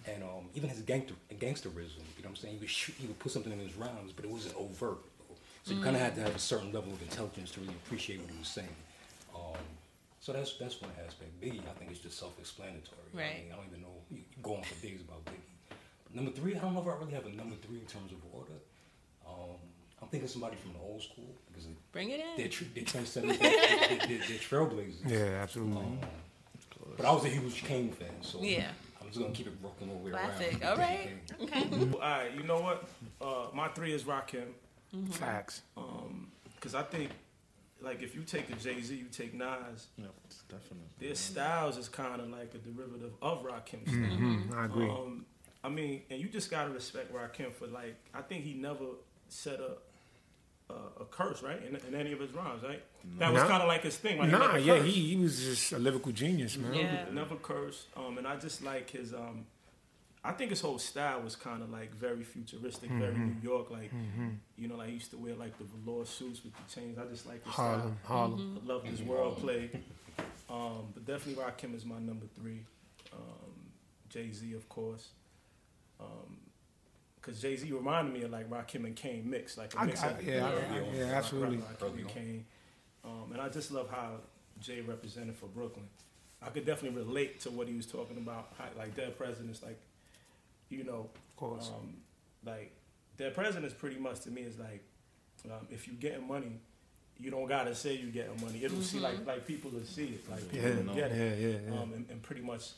And 0.06 0.22
um, 0.22 0.50
even 0.54 0.70
his 0.70 0.82
gangster, 0.82 1.14
gangsterism, 1.40 2.04
you 2.18 2.24
know 2.24 2.28
what 2.28 2.30
I'm 2.32 2.36
saying? 2.36 2.56
He 2.56 2.60
would, 2.60 2.70
shoot, 2.70 2.94
he 3.00 3.08
would 3.08 3.18
put 3.20 3.32
something 3.32 3.54
in 3.54 3.60
his 3.60 3.74
rhymes, 3.76 4.12
but 4.14 4.26
it 4.26 4.32
wasn't 4.32 4.54
overt. 4.58 4.98
So 5.64 5.74
you 5.74 5.82
kind 5.82 5.96
of 5.96 6.02
had 6.02 6.14
to 6.16 6.22
have 6.24 6.36
a 6.36 6.40
certain 6.40 6.74
level 6.74 6.92
of 6.92 7.02
intelligence 7.02 7.52
to 7.52 7.62
really 7.62 7.74
appreciate 7.86 8.20
what 8.20 8.30
he 8.30 8.38
was 8.38 8.50
saying. 8.50 8.76
Um, 9.34 9.56
so 10.20 10.34
that's 10.34 10.58
that's 10.58 10.82
one 10.82 10.92
aspect. 11.08 11.40
Biggie, 11.42 11.62
I 11.64 11.72
think, 11.80 11.90
is 11.92 12.00
just 12.00 12.20
self-explanatory. 12.20 12.84
I, 13.14 13.18
Right. 13.18 13.44
mean, 13.46 13.54
I 13.54 13.56
don't 13.56 13.68
even 13.70 13.82
know. 13.82 13.96
You 14.12 14.24
go 14.44 14.56
on 14.58 14.64
for 14.64 14.76
days 14.86 15.00
about 15.00 15.24
Biggie. 15.24 15.76
Number 16.14 16.32
three, 16.32 16.56
I 16.56 16.60
don't 16.60 16.74
know 16.74 16.82
if 16.82 16.88
I 16.88 16.96
really 17.00 17.14
have 17.14 17.26
a 17.26 17.30
number 17.32 17.56
three 17.66 17.80
in 17.80 17.86
terms 17.86 18.12
of 18.12 18.18
order. 18.34 18.60
Um, 19.34 19.58
I'm 20.02 20.08
thinking 20.10 20.28
somebody 20.30 20.56
from 20.58 20.74
the 20.74 20.80
old 20.80 21.02
school 21.02 21.34
because 21.48 21.66
they, 21.66 21.74
Bring 21.92 22.10
it 22.10 22.20
in. 22.20 22.26
they're, 22.38 22.48
tr- 22.50 22.64
they're 22.76 22.84
trendsetters, 22.84 23.40
they're, 23.40 23.98
they're, 23.98 24.08
they're 24.08 24.18
trailblazers. 24.40 25.10
Yeah, 25.10 25.42
absolutely. 25.42 25.78
Um, 25.78 26.00
but 26.98 27.06
I 27.06 27.12
was 27.12 27.24
a 27.26 27.30
huge 27.30 27.64
Kane 27.64 27.92
fan, 27.92 28.10
so 28.22 28.40
Yeah. 28.42 28.68
I'm 29.02 29.08
just 29.08 29.20
gonna 29.20 29.34
keep 29.34 29.48
it 29.48 29.62
Brooklyn 29.62 29.90
all 29.92 29.98
the 30.00 30.04
way 30.06 30.12
Classic. 30.12 30.62
around. 30.62 30.72
All 30.72 30.78
right. 30.78 31.10
Kane. 31.52 31.94
All 31.94 32.00
right, 32.00 32.32
you 32.36 32.44
know 32.44 32.60
what? 32.60 32.88
Uh, 33.22 33.48
my 33.54 33.68
three 33.70 33.94
is 33.94 34.04
Rakim. 34.04 34.48
Facts. 35.12 35.62
Um, 35.78 36.28
Because 36.56 36.76
I 36.76 36.84
think, 36.84 37.12
like, 37.82 38.02
if 38.04 38.16
you 38.16 38.22
take 38.24 38.50
a 38.50 38.56
Jay 38.56 38.82
Z, 38.82 38.94
you 38.96 39.06
take 39.12 39.34
Nas, 39.34 39.88
Yeah, 39.98 40.06
it's 40.26 40.44
definitely. 40.44 40.88
their 41.00 41.16
styles 41.16 41.78
is 41.78 41.90
kind 41.90 42.22
of 42.22 42.30
like 42.30 42.54
a 42.54 42.58
derivative 42.60 43.12
of 43.22 43.44
Rakim's 43.44 43.90
style. 43.90 44.18
Mm, 44.20 44.54
I 44.56 44.66
agree. 44.66 44.90
Um, 44.90 45.26
I 45.64 45.70
mean, 45.70 46.02
and 46.10 46.20
you 46.22 46.28
just 46.28 46.52
gotta 46.52 46.72
respect 46.72 47.14
Rakim 47.14 47.54
for 47.54 47.68
like. 47.68 47.96
I 48.14 48.22
think 48.22 48.44
he 48.44 48.54
never 48.54 48.86
said 49.34 49.60
up 49.60 49.84
a, 50.70 51.02
a 51.02 51.06
curse, 51.06 51.44
right, 51.44 51.62
in, 51.68 51.76
in 51.88 51.94
any 52.00 52.12
of 52.14 52.20
his 52.20 52.32
rhymes, 52.32 52.64
right? 52.64 52.82
That 53.20 53.34
was 53.34 53.44
kind 53.44 53.62
of 53.62 53.68
like 53.68 53.82
his 53.84 53.98
thing. 53.98 54.18
Like, 54.18 54.30
nah, 54.32 54.40
never 54.40 54.58
yeah, 54.60 54.82
he, 54.82 54.92
he 55.10 55.16
was 55.18 55.44
just 55.44 55.72
a 55.74 55.78
lyrical 55.80 56.12
genius, 56.12 56.58
man. 56.58 56.74
Yeah. 56.74 57.06
never 57.12 57.36
cursed. 57.36 57.88
Um, 57.98 58.18
and 58.18 58.26
I 58.28 58.38
just 58.38 58.64
like 58.64 58.90
his. 58.90 59.14
Um, 59.14 59.46
I 60.26 60.32
think 60.32 60.52
his 60.52 60.62
whole 60.62 60.80
style 60.80 61.22
was 61.22 61.36
kind 61.36 61.62
of 61.62 61.70
like 61.70 61.94
very 61.96 62.24
futuristic, 62.24 62.90
very 62.92 63.12
Mm-hmm. 63.14 63.26
New 63.26 63.36
York. 63.44 63.70
Like, 63.70 63.92
you 64.58 64.70
know, 64.70 64.78
like 64.78 64.88
he 64.88 64.94
used 64.94 65.12
to 65.12 65.18
wear 65.18 65.36
like 65.36 65.58
the 65.58 65.66
velour 65.66 66.06
suits 66.06 66.42
with 66.46 66.54
the 66.56 66.74
chains. 66.74 66.98
I 66.98 67.04
just 67.12 67.28
like 67.28 67.44
his 67.44 67.54
Harlem, 67.54 67.98
style. 68.06 68.18
Harlem. 68.18 68.60
I 68.64 68.66
love 68.74 68.86
his 68.86 69.02
wordplay. 69.02 69.70
Um, 70.50 70.88
but 70.94 71.06
definitely 71.06 71.44
Rakim 71.44 71.76
is 71.76 71.84
my 71.84 72.00
number 72.00 72.26
three. 72.40 72.62
Um, 73.12 73.52
Jay 74.08 74.32
Z, 74.32 74.54
of 74.54 74.70
course. 74.70 75.10
Because 77.24 77.42
Jay 77.42 77.56
Z 77.56 77.72
reminded 77.72 78.14
me 78.14 78.24
of 78.24 78.32
like 78.32 78.50
Rakim 78.50 78.84
and 78.86 78.96
Kane 78.96 79.30
mix, 79.30 79.58
like 79.58 79.74
a 79.80 79.86
mix 79.86 80.04
I, 80.04 80.08
of 80.10 80.24
yeah, 80.24 80.46
I- 80.46 80.52
Yeah. 80.76 80.82
I- 80.82 80.96
yeah, 80.96 81.04
absolutely. 81.16 81.58
Rakim 81.58 81.98
and 82.00 82.08
Kane. 82.10 82.46
Um, 83.06 83.32
and 83.32 83.42
I 83.42 83.48
just 83.50 83.72
love 83.72 83.90
how 83.90 84.18
Jay 84.60 84.82
represented 84.82 85.36
for 85.36 85.46
Brooklyn. 85.48 85.88
I 86.42 86.50
could 86.50 86.66
definitely 86.66 87.00
relate 87.02 87.40
to 87.42 87.52
what 87.52 87.68
he 87.70 87.76
was 87.76 87.86
talking 87.86 88.18
about. 88.18 88.54
How, 88.58 88.66
like 88.78 88.96
Dead 88.96 89.18
Presidents, 89.18 89.64
like 89.64 89.80
you 90.70 90.84
know, 90.84 91.10
Of 91.30 91.36
course. 91.38 91.70
um, 91.74 91.96
like 92.46 92.72
Dead 93.18 93.34
Presidents, 93.34 93.74
pretty 93.74 93.98
much 94.00 94.20
to 94.22 94.32
me 94.32 94.42
is 94.42 94.60
like 94.60 94.84
um, 95.46 95.66
if 95.72 95.88
you 95.88 95.94
getting 95.94 96.28
money, 96.28 96.60
you 97.20 97.32
don't 97.32 97.48
gotta 97.48 97.74
say 97.74 97.96
you 97.96 98.08
getting 98.12 98.40
money. 98.44 98.64
It'll 98.66 98.82
see 98.82 99.00
like 99.00 99.26
like 99.26 99.48
people 99.48 99.72
will 99.72 99.86
see 99.86 100.08
it, 100.20 100.30
like 100.30 100.50
people 100.52 100.70
Yeah, 100.70 100.76
will 100.76 100.94
get 100.96 101.12
yeah, 101.12 101.18
it, 101.24 101.40
yeah, 101.40 101.72
yeah. 101.74 101.80
Um, 101.82 101.94
and, 101.94 102.06
and 102.10 102.22
pretty 102.22 102.42
much 102.42 102.72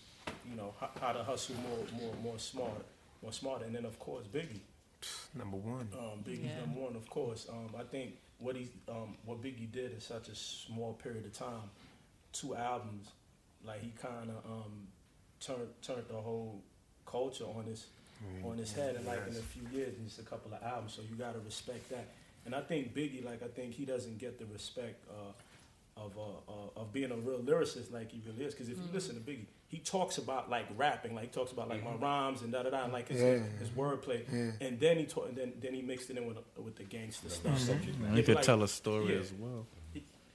you 0.49 0.55
know 0.55 0.73
how, 0.79 0.89
how 1.01 1.13
to 1.13 1.23
hustle 1.23 1.55
more 1.67 1.79
more 1.99 2.13
more 2.23 2.39
smart, 2.39 2.85
more 3.21 3.31
smarter. 3.33 3.65
And 3.65 3.75
then 3.75 3.85
of 3.85 3.99
course 3.99 4.25
Biggie. 4.27 4.59
Number 5.35 5.57
one. 5.57 5.89
Um, 5.93 6.23
Biggie's 6.23 6.45
Yeah. 6.45 6.61
number 6.61 6.79
one, 6.81 6.95
of 6.95 7.07
course. 7.09 7.47
Um, 7.49 7.69
I 7.77 7.83
think 7.83 8.15
what 8.39 8.55
he, 8.55 8.69
um, 8.89 9.17
what 9.25 9.41
Biggie 9.41 9.71
did 9.71 9.91
in 9.91 10.01
such 10.01 10.29
a 10.29 10.35
small 10.35 10.93
period 10.93 11.25
of 11.25 11.33
time, 11.33 11.69
two 12.33 12.55
albums, 12.55 13.07
like 13.63 13.81
he 13.81 13.91
kind 14.01 14.29
of 14.31 14.45
um, 14.45 14.87
turned 15.39 15.67
turned 15.81 16.07
the 16.07 16.19
whole 16.19 16.61
culture 17.05 17.45
on 17.45 17.65
his 17.65 17.87
on 18.43 18.57
his 18.57 18.71
head, 18.71 18.95
and 18.95 19.05
like 19.05 19.19
in 19.27 19.35
a 19.35 19.41
few 19.41 19.67
years, 19.77 19.93
and 19.97 20.07
just 20.07 20.19
a 20.19 20.23
couple 20.23 20.51
of 20.53 20.63
albums. 20.63 20.93
So 20.93 21.01
you 21.03 21.15
gotta 21.15 21.39
respect 21.39 21.89
that. 21.89 22.07
And 22.45 22.55
I 22.55 22.61
think 22.61 22.93
Biggie, 22.95 23.23
like 23.23 23.43
I 23.43 23.47
think 23.47 23.73
he 23.73 23.85
doesn't 23.85 24.17
get 24.17 24.39
the 24.39 24.45
respect 24.45 25.03
uh, 25.09 25.33
of 25.97 26.11
uh, 26.17 26.51
uh, 26.51 26.81
of 26.81 26.91
being 26.91 27.11
a 27.11 27.15
real 27.15 27.39
lyricist 27.39 27.91
like 27.93 28.11
he 28.11 28.21
really 28.27 28.43
is. 28.45 28.53
Because 28.53 28.69
if 28.69 28.77
you 28.77 28.83
listen 28.93 29.15
to 29.15 29.21
Biggie, 29.21 29.45
he 29.67 29.77
talks 29.79 30.17
about 30.17 30.49
like 30.49 30.65
rapping, 30.75 31.15
like 31.15 31.25
he 31.25 31.29
talks 31.29 31.51
about 31.53 31.69
like 31.69 31.83
my 31.83 31.93
rhymes 31.95 32.41
and 32.41 32.51
da 32.51 32.63
da 32.63 32.69
da, 32.69 32.83
and 32.83 32.91
like 32.93 33.07
his, 33.07 33.21
Yeah. 33.21 33.33
his, 33.35 33.59
his 33.59 33.69
wordplay. 33.69 34.23
And 34.59 34.79
then 34.79 34.97
he 34.97 35.05
talk, 35.05 35.29
and 35.29 35.37
then 35.37 35.53
then 35.61 35.73
he 35.73 35.81
mixed 35.81 36.09
it 36.09 36.17
in 36.17 36.25
with 36.27 36.37
with 36.57 36.75
the 36.75 36.83
gangster 36.83 37.29
stuff. 37.29 37.57
Subject 37.59 37.97
matter. 37.99 38.11
You 38.13 38.19
Yeah, 38.19 38.25
could 38.25 38.35
but 38.35 38.43
tell 38.43 38.57
like- 38.57 38.65
a 38.65 38.67
story 38.71 39.13
yeah. 39.13 39.19
as 39.21 39.31
well. 39.33 39.65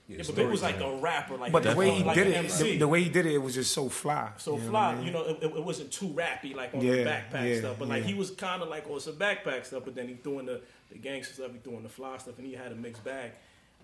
Yeah, 0.08 0.24
but 0.26 0.34
Big 0.34 0.48
was 0.48 0.60
like 0.62 0.80
a 0.80 0.96
rapper, 0.96 1.36
like 1.36 1.52
But 1.52 1.62
the 1.62 1.68
like 1.68 1.78
way 1.78 1.90
a- 1.90 1.92
he 1.92 2.02
like 2.02 2.16
did 2.16 2.26
an 2.26 2.32
it, 2.32 2.36
MC. 2.38 2.62
the, 2.72 2.78
the 2.78 2.88
way 2.88 3.04
he 3.04 3.08
did 3.10 3.26
it, 3.26 3.34
it 3.34 3.38
was 3.38 3.54
just 3.54 3.70
so 3.72 3.88
fly. 3.88 4.32
so 4.38 4.56
you 4.56 4.62
know 4.64 4.70
fly, 4.70 4.86
what 4.88 4.92
I 4.94 4.96
mean? 4.96 5.06
you 5.06 5.12
know, 5.12 5.24
it, 5.24 5.42
it 5.44 5.64
wasn't 5.64 5.92
too 5.92 6.08
rappy 6.08 6.52
like 6.52 6.74
on 6.74 6.80
the 6.80 6.86
Yeah, 6.86 7.04
backpack 7.04 7.48
yeah, 7.48 7.58
stuff, 7.60 7.76
but 7.78 7.86
like 7.86 8.02
yeah. 8.02 8.08
he 8.08 8.14
was 8.14 8.32
kind 8.32 8.60
of 8.60 8.68
like 8.68 8.90
on 8.90 8.98
some 8.98 9.14
backpack 9.14 9.66
stuff, 9.66 9.84
but 9.84 9.94
then 9.94 10.08
he 10.08 10.14
doing 10.14 10.46
the 10.46 10.62
the 10.90 10.98
gangster 10.98 11.34
stuff, 11.34 11.52
he 11.52 11.58
doing 11.58 11.84
the 11.84 11.88
fly 11.88 12.18
stuff, 12.18 12.36
and 12.38 12.46
he 12.48 12.54
had 12.54 12.72
a 12.72 12.74
mixed 12.74 13.04
bag 13.04 13.30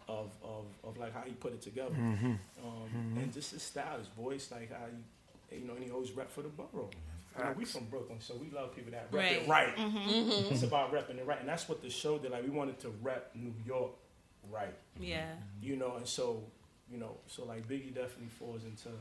of 0.08 0.30
of, 0.42 0.64
of 0.84 0.96
like 0.98 1.12
how 1.14 1.22
he 1.22 1.32
put 1.32 1.52
it 1.52 1.62
together, 1.62 1.94
Mm-hmm. 1.94 2.32
um, 2.64 3.16
and 3.18 3.32
just 3.32 3.52
his 3.52 3.62
style, 3.62 3.98
his 3.98 4.08
voice, 4.08 4.50
like 4.50 4.70
how 4.72 4.86
he, 5.50 5.58
you 5.58 5.66
know, 5.66 5.74
and 5.74 5.84
he 5.84 5.90
always 5.90 6.12
rep 6.12 6.30
for 6.30 6.42
the 6.42 6.48
borough. 6.48 6.90
You 7.38 7.44
know, 7.44 7.54
we 7.58 7.64
from 7.66 7.84
Brooklyn, 7.86 8.18
so 8.20 8.34
we 8.40 8.48
love 8.50 8.74
people 8.74 8.92
that 8.92 9.08
rep 9.12 9.30
it 9.32 9.46
Right. 9.48 9.76
right. 9.76 9.92
It's 10.50 10.62
about 10.62 10.92
repping 10.92 11.18
it 11.18 11.26
right, 11.26 11.38
and 11.40 11.48
that's 11.48 11.68
what 11.68 11.82
the 11.82 11.90
show 11.90 12.18
did. 12.18 12.30
Like 12.30 12.44
we 12.44 12.50
wanted 12.50 12.78
to 12.80 12.88
rep 13.02 13.30
New 13.34 13.52
York 13.66 13.90
right 14.50 14.74
Yeah. 14.98 15.26
you 15.60 15.76
know, 15.76 15.96
and 15.96 16.06
so, 16.06 16.42
you 16.90 16.98
know, 16.98 17.16
so 17.26 17.44
like 17.44 17.66
Biggie 17.68 17.92
definitely 17.94 18.28
falls 18.38 18.62
into 18.64 18.88
in- 18.88 18.94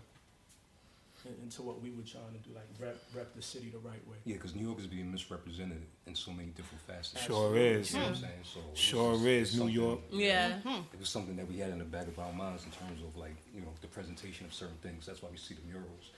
into 1.42 1.62
what 1.62 1.82
we 1.82 1.92
were 1.92 2.04
trying 2.04 2.32
to 2.34 2.48
do, 2.48 2.56
like 2.56 2.68
rep 2.80 2.98
rep 3.16 3.36
the 3.36 3.42
city 3.42 3.70
the 3.70 3.80
right 3.80 4.06
way. 4.08 4.18
Yeah, 4.26 4.36
because 4.36 4.56
New 4.56 4.66
York 4.66 4.80
is 4.80 4.88
being 4.88 5.12
misrepresented 5.12 5.82
in 6.08 6.16
so 6.16 6.32
many 6.32 6.50
different 6.50 6.82
facets. 6.82 7.24
Sure 7.24 7.56
is. 7.56 7.94
You 7.94 8.00
know 8.00 8.06
what 8.06 8.10
I'm 8.10 8.22
saying? 8.22 8.44
So 8.44 8.60
Sure 8.74 9.28
is, 9.28 9.60
New 9.60 9.68
York. 9.68 10.00
Yeah. 10.12 10.60
It 10.94 11.00
was 11.00 11.10
something 11.10 11.36
that 11.38 11.48
we 11.48 11.58
had 11.58 11.72
in 11.72 11.80
the 11.80 11.86
back 11.86 12.08
of 12.08 12.18
our 12.20 12.34
minds 12.34 12.66
in 12.66 12.72
terms 12.72 13.02
of 13.02 13.16
like 13.18 13.36
you 13.54 13.62
know 13.62 13.70
the 13.82 13.88
presentation 13.88 14.46
of 14.46 14.54
certain 14.54 14.78
things. 14.82 15.06
That's 15.06 15.22
why 15.22 15.30
we 15.32 15.38
see 15.38 15.56
the 15.56 15.62
murals. 15.68 16.12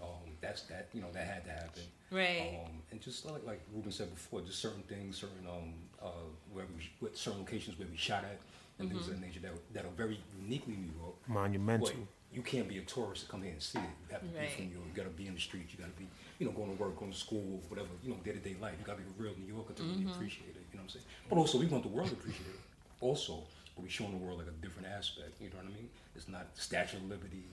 Um, 0.00 0.32
that's 0.40 0.62
that 0.62 0.88
you 0.94 1.00
know 1.00 1.08
that 1.12 1.26
had 1.26 1.44
to 1.44 1.50
happen. 1.50 1.82
Right. 2.10 2.60
Um, 2.64 2.72
and 2.90 3.00
just 3.00 3.26
like 3.26 3.44
like 3.44 3.60
Ruben 3.74 3.92
said 3.92 4.12
before, 4.14 4.40
just 4.40 4.58
certain 4.60 4.82
things, 4.82 5.18
certain 5.18 5.46
um, 5.46 5.74
uh, 6.02 6.08
where 6.52 6.64
we, 6.76 6.90
with 7.00 7.16
certain 7.16 7.40
locations 7.40 7.78
where 7.78 7.88
we 7.88 7.96
shot 7.96 8.24
at, 8.24 8.38
and 8.78 8.90
things 8.90 9.06
of 9.06 9.14
that 9.14 9.20
nature 9.20 9.40
that 9.40 9.52
that 9.74 9.84
are 9.84 9.94
very 9.96 10.18
uniquely 10.42 10.74
New 10.74 10.92
York. 11.00 11.14
Monumental. 11.28 11.88
Well, 11.88 12.08
you 12.32 12.42
can't 12.42 12.68
be 12.68 12.78
a 12.78 12.82
tourist 12.82 13.24
to 13.24 13.30
come 13.30 13.42
here 13.42 13.52
and 13.52 13.62
see 13.62 13.78
it. 13.78 13.82
You 14.08 14.12
have 14.12 14.20
to 14.22 14.26
Right. 14.38 14.48
be 14.48 14.54
from 14.56 14.64
New 14.68 14.74
York. 14.74 14.86
You 14.88 14.94
got 15.02 15.08
to 15.10 15.16
be 15.16 15.26
in 15.26 15.34
the 15.34 15.40
streets. 15.40 15.72
You 15.72 15.78
got 15.78 15.94
to 15.94 15.98
be, 16.00 16.08
you 16.38 16.46
know, 16.46 16.52
going 16.52 16.74
to 16.74 16.82
work, 16.82 16.98
going 16.98 17.12
to 17.12 17.18
school, 17.18 17.60
whatever, 17.68 17.88
you 18.02 18.10
know, 18.10 18.16
day 18.24 18.32
to 18.32 18.38
day 18.38 18.56
life. 18.60 18.74
You 18.80 18.84
got 18.86 18.96
to 18.96 19.02
be 19.02 19.08
a 19.08 19.22
real 19.22 19.34
New 19.38 19.52
Yorker 19.52 19.74
to 19.74 19.82
really 19.82 20.06
appreciate 20.10 20.56
it. 20.56 20.64
You 20.72 20.78
know 20.78 20.84
what 20.84 20.94
I'm 20.94 21.00
saying? 21.00 21.04
But 21.28 21.36
also, 21.38 21.58
we 21.58 21.66
want 21.66 21.82
the 21.82 21.90
world 21.90 22.08
to 22.08 22.14
appreciate 22.14 22.48
it. 22.48 22.60
Also, 23.00 23.42
but 23.74 23.82
we're 23.84 23.90
showing 23.90 24.12
the 24.12 24.24
world 24.24 24.38
like 24.38 24.48
a 24.48 24.56
different 24.64 24.88
aspect. 24.88 25.40
You 25.40 25.50
know 25.50 25.56
what 25.56 25.66
I 25.66 25.76
mean? 25.76 25.88
It's 26.16 26.28
not 26.28 26.46
Statue 26.54 26.96
of 26.98 27.08
Liberty. 27.08 27.44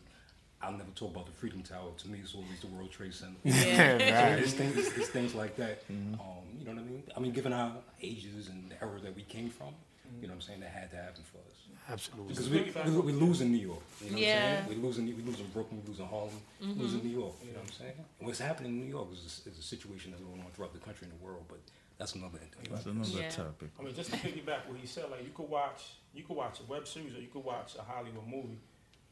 I'll 0.62 0.74
never 0.74 0.92
talk 0.94 1.12
about 1.12 1.26
the 1.26 1.32
Freedom 1.32 1.62
Tower. 1.64 1.92
To 1.98 2.08
me, 2.10 2.20
it's 2.22 2.36
always 2.36 2.60
the 2.60 2.68
World 2.68 2.92
Trade 2.92 3.14
Center. 3.14 3.36
Yeah. 3.44 3.98
So 4.00 4.06
right. 4.06 4.36
there's 4.36 4.54
things, 4.54 4.76
there's 4.94 5.08
things 5.08 5.34
like 5.34 5.56
that. 5.56 5.84
Um, 5.90 6.18
you 6.58 6.66
know 6.66 6.72
what 6.74 6.82
I 6.82 6.84
mean? 6.84 7.04
I 7.16 7.20
mean, 7.22 7.32
given 7.32 7.54
our 7.54 7.74
ages 8.02 8.50
and 8.50 8.70
the 8.70 8.82
era 8.84 9.00
that 9.04 9.16
we 9.16 9.22
came 9.24 9.50
from, 9.50 9.74
You 10.22 10.28
know 10.28 10.34
what 10.34 10.36
I'm 10.36 10.42
saying? 10.42 10.60
That 10.62 10.70
had 10.72 10.90
to 10.92 10.98
happen 10.98 11.24
for 11.24 11.38
us. 11.38 11.58
Absolutely. 11.90 12.34
Because 12.34 12.50
we, 12.50 12.92
we, 12.92 13.00
we 13.00 13.14
lose 13.14 13.42
in 13.42 13.52
New 13.52 13.58
York. 13.58 13.82
You 14.02 14.08
know 14.12 14.14
what 14.14 14.22
Yeah. 14.22 14.58
I'm 14.62 14.68
saying? 14.68 14.82
We 14.82 14.88
lose 14.88 14.98
in, 15.00 15.06
we 15.06 15.14
lose 15.24 15.40
in 15.40 15.48
Brooklyn, 15.48 15.82
we 15.84 15.90
lose 15.90 16.00
in 16.00 16.06
Harlem, 16.08 16.30
we 16.62 16.68
lose 16.74 16.94
in 16.94 17.04
New 17.04 17.18
York. 17.18 17.34
You 17.44 17.52
know 17.54 17.60
what 17.60 17.68
I'm 17.70 17.74
saying? 17.74 17.94
And 18.20 18.28
what's 18.28 18.40
happening 18.40 18.72
in 18.74 18.80
New 18.82 18.90
York 18.90 19.08
is 19.14 19.42
a, 19.46 19.50
is 19.50 19.58
a 19.60 19.62
situation 19.64 20.12
that's 20.12 20.24
going 20.24 20.40
on 20.42 20.52
throughout 20.54 20.74
the 20.74 20.80
country 20.80 21.08
and 21.10 21.20
the 21.20 21.24
world, 21.24 21.46
but 21.48 21.60
that's 21.98 22.14
another. 22.16 22.38
That's 22.70 22.86
another 22.86 23.10
Yeah. 23.20 23.30
topic. 23.30 23.70
I 23.80 23.84
mean, 23.84 23.96
just 23.96 24.12
to 24.12 24.18
piggyback 24.18 24.68
what 24.68 24.78
he 24.80 24.86
said, 24.88 25.06
like 25.10 25.24
you 25.24 25.32
could 25.34 25.50
watch, 25.50 25.94
you 26.14 26.24
could 26.24 26.36
watch 26.36 26.60
a 26.60 26.64
web 26.72 26.88
series 26.88 27.16
or 27.16 27.20
you 27.22 27.28
could 27.28 27.44
watch 27.44 27.76
a 27.80 27.82
Hollywood 27.82 28.28
movie. 28.28 28.60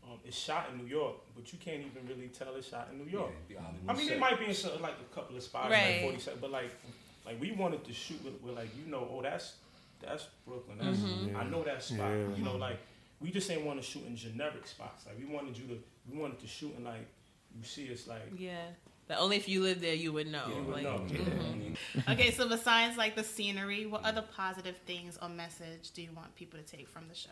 Um, 0.04 0.20
it's 0.24 0.38
shot 0.38 0.70
in 0.72 0.78
New 0.78 0.88
York, 0.88 1.16
but 1.36 1.52
you 1.52 1.60
can't 1.60 1.82
even 1.82 2.08
really 2.08 2.30
tell 2.30 2.56
it's 2.56 2.68
shot 2.70 2.88
in 2.92 2.98
New 3.00 3.10
York. 3.12 3.32
Yeah, 3.50 3.58
I 3.90 3.94
mean, 3.94 4.08
set. 4.08 4.16
it 4.16 4.20
might 4.20 4.40
be 4.40 4.46
in 4.46 4.54
some, 4.54 4.82
like 4.82 4.94
a 5.02 5.14
couple 5.16 5.36
of 5.36 5.44
spots, 5.44 5.70
Right. 5.72 5.94
like 5.96 6.02
forty 6.04 6.20
seconds, 6.20 6.42
but 6.42 6.52
like, 6.52 6.72
like 7.26 7.42
we 7.42 7.52
wanted 7.52 7.84
to 7.84 7.92
shoot 7.94 8.24
with, 8.24 8.42
with 8.42 8.56
like 8.56 8.70
you 8.78 8.90
know, 8.90 9.06
oh 9.12 9.22
that's 9.22 9.56
that's 10.02 10.28
Brooklyn. 10.46 10.78
That's 10.82 11.00
I 11.36 11.44
know 11.46 11.64
that 11.64 11.84
spot. 11.84 12.00
Yeah. 12.12 12.36
You 12.36 12.44
know, 12.44 12.56
like 12.58 12.80
we 13.20 13.32
just 13.32 13.50
ain't 13.52 13.66
want 13.66 13.82
to 13.82 13.86
shoot 13.86 14.06
in 14.06 14.16
generic 14.16 14.68
spots. 14.68 15.06
Like 15.06 15.18
we 15.18 15.26
wanted 15.34 15.58
you 15.58 15.68
to, 15.68 15.80
we 16.12 16.18
wanted 16.20 16.40
to 16.40 16.48
shoot 16.48 16.74
in 16.78 16.84
like 16.84 17.08
you 17.58 17.64
see 17.64 17.84
it's 17.86 18.08
like 18.08 18.22
Yeah. 18.38 18.66
But 19.08 19.20
only 19.20 19.38
if 19.38 19.48
you 19.48 19.64
live 19.64 19.80
there, 19.80 19.94
you 19.94 20.12
would 20.12 20.28
know. 20.28 20.44
you 20.50 20.64
would 20.64 20.76
like- 20.76 20.84
know. 20.84 21.06
Yeah, 21.08 21.20
I 21.22 21.56
mean, 21.56 21.78
Okay, 22.10 22.32
so 22.32 22.50
besides 22.50 22.98
like 22.98 23.16
the 23.16 23.24
scenery, 23.24 23.86
what 23.86 24.04
other 24.04 24.22
positive 24.36 24.76
things 24.86 25.18
or 25.22 25.30
message 25.30 25.92
do 25.92 26.02
you 26.02 26.10
want 26.14 26.36
people 26.36 26.60
to 26.60 26.66
take 26.66 26.90
from 26.90 27.08
the 27.08 27.16
show? 27.16 27.30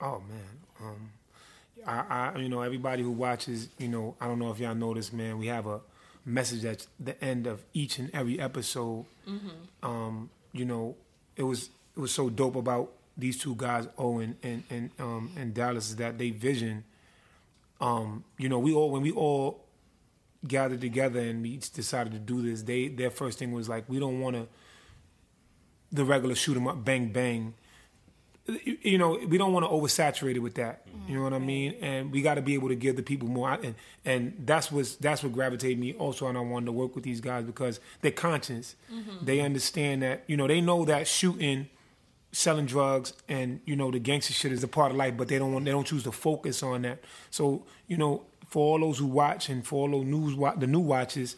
Oh 0.00 0.22
man, 0.26 0.60
um, 0.80 1.10
I, 1.86 2.32
I, 2.34 2.38
you 2.38 2.48
know, 2.48 2.62
everybody 2.62 3.02
who 3.02 3.10
watches, 3.12 3.68
you 3.78 3.88
know, 3.88 4.16
I 4.20 4.26
don't 4.26 4.38
know 4.38 4.50
if 4.50 4.58
y'all 4.58 4.74
noticed, 4.74 5.12
man, 5.12 5.38
we 5.38 5.48
have 5.48 5.66
a 5.66 5.80
message 6.24 6.64
at 6.64 6.86
the 6.98 7.22
end 7.22 7.46
of 7.46 7.62
each 7.74 7.98
and 7.98 8.10
every 8.14 8.40
episode. 8.40 9.04
Um, 9.82 10.30
you 10.52 10.64
know, 10.64 10.96
it 11.36 11.42
was 11.42 11.70
it 11.96 12.00
was 12.00 12.12
so 12.12 12.28
dope 12.30 12.56
about 12.56 12.92
these 13.16 13.38
two 13.38 13.54
guys, 13.56 13.86
Owen 13.98 14.36
and 14.42 14.64
and 14.70 14.90
um, 14.98 15.30
and 15.36 15.54
Dallas, 15.54 15.90
is 15.90 15.96
that 15.96 16.18
they 16.18 16.30
vision. 16.30 16.84
Um, 17.80 18.24
you 18.38 18.48
know, 18.48 18.58
we 18.58 18.72
all 18.72 18.90
when 18.90 19.02
we 19.02 19.10
all 19.12 19.64
gathered 20.46 20.80
together 20.80 21.20
and 21.20 21.42
we 21.42 21.56
decided 21.56 22.12
to 22.12 22.18
do 22.18 22.42
this, 22.42 22.62
they 22.62 22.88
their 22.88 23.10
first 23.10 23.38
thing 23.38 23.52
was 23.52 23.68
like, 23.68 23.88
we 23.88 23.98
don't 23.98 24.20
want 24.20 24.36
to 24.36 24.46
the 25.92 26.04
regular 26.04 26.34
shoot 26.34 26.56
'em 26.56 26.66
up, 26.66 26.84
bang 26.84 27.12
bang 27.12 27.54
you 28.46 28.98
know, 28.98 29.18
we 29.26 29.38
don't 29.38 29.52
want 29.54 29.64
to 29.64 29.70
oversaturate 29.70 30.34
it 30.34 30.40
with 30.40 30.54
that. 30.54 30.86
You 31.08 31.16
know 31.16 31.22
what 31.22 31.32
I 31.32 31.38
mean? 31.38 31.76
And 31.80 32.12
we 32.12 32.20
got 32.22 32.34
to 32.34 32.42
be 32.42 32.54
able 32.54 32.68
to 32.68 32.74
give 32.74 32.96
the 32.96 33.02
people 33.02 33.28
more. 33.28 33.52
And 33.52 33.74
and 34.04 34.34
that's 34.44 34.70
what 34.70 34.96
that's 35.00 35.22
what 35.22 35.32
gravitated 35.32 35.78
me 35.78 35.94
also. 35.94 36.26
And 36.26 36.36
I 36.36 36.40
wanted 36.42 36.66
to 36.66 36.72
work 36.72 36.94
with 36.94 37.04
these 37.04 37.20
guys 37.20 37.44
because 37.44 37.80
they're 38.02 38.10
conscious. 38.10 38.76
They 39.22 39.40
understand 39.40 40.02
that 40.02 40.24
you 40.26 40.36
know 40.36 40.46
they 40.46 40.60
know 40.60 40.84
that 40.84 41.06
shooting, 41.08 41.68
selling 42.32 42.66
drugs, 42.66 43.14
and 43.28 43.60
you 43.64 43.76
know 43.76 43.90
the 43.90 43.98
gangster 43.98 44.34
shit 44.34 44.52
is 44.52 44.62
a 44.62 44.68
part 44.68 44.90
of 44.90 44.96
life, 44.98 45.16
but 45.16 45.28
they 45.28 45.38
don't 45.38 45.52
want 45.52 45.64
they 45.64 45.70
don't 45.70 45.86
choose 45.86 46.02
to 46.04 46.12
focus 46.12 46.62
on 46.62 46.82
that. 46.82 46.98
So 47.30 47.64
you 47.86 47.96
know, 47.96 48.24
for 48.48 48.72
all 48.74 48.80
those 48.80 48.98
who 48.98 49.06
watch 49.06 49.48
and 49.48 49.66
for 49.66 49.80
all 49.88 49.90
those 49.90 50.04
news 50.06 50.36
the 50.58 50.66
new 50.66 50.80
watches, 50.80 51.36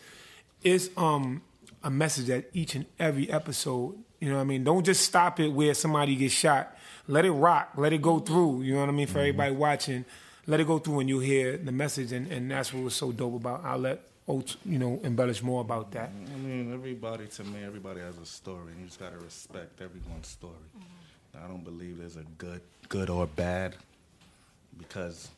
it's 0.63 0.91
um 0.97 1.43
a 1.85 1.91
message 1.91 2.27
that 2.27 2.51
each 2.53 2.75
and 2.75 2.87
every 2.99 3.31
episode. 3.31 3.97
You 4.21 4.31
know 4.31 4.37
what 4.37 4.43
I 4.43 4.45
mean? 4.45 4.65
Don't 4.65 4.85
just 4.85 5.05
stop 5.05 5.39
it 5.41 5.49
where 5.49 5.75
somebody 5.75 6.17
gets 6.17 6.35
shot. 6.35 6.76
Let 7.09 7.25
it 7.25 7.33
rock. 7.33 7.73
Let 7.77 7.93
it 7.93 8.03
go 8.03 8.19
through. 8.19 8.63
You 8.63 8.75
know 8.75 8.81
what 8.81 8.89
I 8.89 8.93
mean? 8.93 9.07
For 9.07 9.19
everybody 9.19 9.51
mm-hmm. 9.51 9.61
watching, 9.61 10.05
let 10.47 10.61
it 10.61 10.67
go 10.67 10.79
through 10.79 11.01
and 11.01 11.09
you'll 11.09 11.21
hear 11.21 11.57
the 11.57 11.73
message. 11.73 12.13
And, 12.13 12.31
and 12.31 12.51
that's 12.51 12.73
what 12.73 12.83
was 12.83 12.95
so 12.95 13.13
dope 13.13 13.35
about. 13.35 13.65
I'll 13.65 13.79
let 13.79 14.01
Oates, 14.29 14.57
you 14.65 14.79
know, 14.79 15.01
embellish 15.05 15.41
more 15.41 15.61
about 15.61 15.93
that. 15.93 16.11
Mm, 16.13 16.35
I 16.35 16.39
mean, 16.39 16.75
everybody 16.75 17.27
to 17.29 17.45
me, 17.45 17.63
everybody 17.65 18.01
has 18.01 18.19
a 18.19 18.27
story, 18.27 18.73
and 18.73 18.81
you 18.81 18.87
just 18.87 18.99
gotta 18.99 19.19
respect 19.19 19.81
everyone's 19.81 20.27
story. 20.27 20.55
Mm-hmm. 20.77 21.45
I 21.45 21.49
don't 21.49 21.63
believe 21.63 21.99
there's 21.99 22.17
a 22.17 22.25
good, 22.37 22.61
good 22.89 23.09
or 23.09 23.29
bad, 23.29 23.77
because 24.79 25.29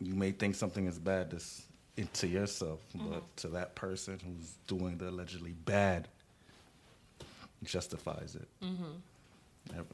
you 0.00 0.14
may 0.14 0.30
think 0.30 0.54
something 0.54 0.86
is 0.86 0.98
bad 0.98 1.32
to, 1.32 2.04
to 2.04 2.26
yourself, 2.26 2.80
but 2.94 3.02
mm-hmm. 3.02 3.18
to 3.36 3.48
that 3.48 3.74
person 3.74 4.18
who's 4.24 4.54
doing 4.66 4.96
the 4.96 5.10
allegedly 5.10 5.54
bad, 5.66 6.08
justifies 7.64 8.36
it. 8.36 8.48
Ev- 9.76 9.86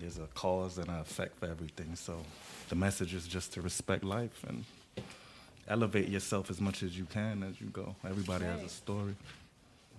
There's 0.00 0.18
a 0.18 0.26
cause 0.34 0.78
and 0.78 0.88
an 0.88 1.00
effect 1.00 1.38
for 1.38 1.46
everything. 1.46 1.94
So 1.94 2.18
the 2.68 2.74
message 2.76 3.14
is 3.14 3.26
just 3.26 3.52
to 3.54 3.60
respect 3.60 4.04
life 4.04 4.44
and 4.48 4.64
elevate 5.68 6.08
yourself 6.08 6.50
as 6.50 6.60
much 6.60 6.82
as 6.82 6.96
you 6.96 7.04
can 7.04 7.42
as 7.42 7.60
you 7.60 7.68
go. 7.68 7.94
Everybody 8.04 8.44
has 8.44 8.62
a 8.62 8.68
story. 8.68 9.14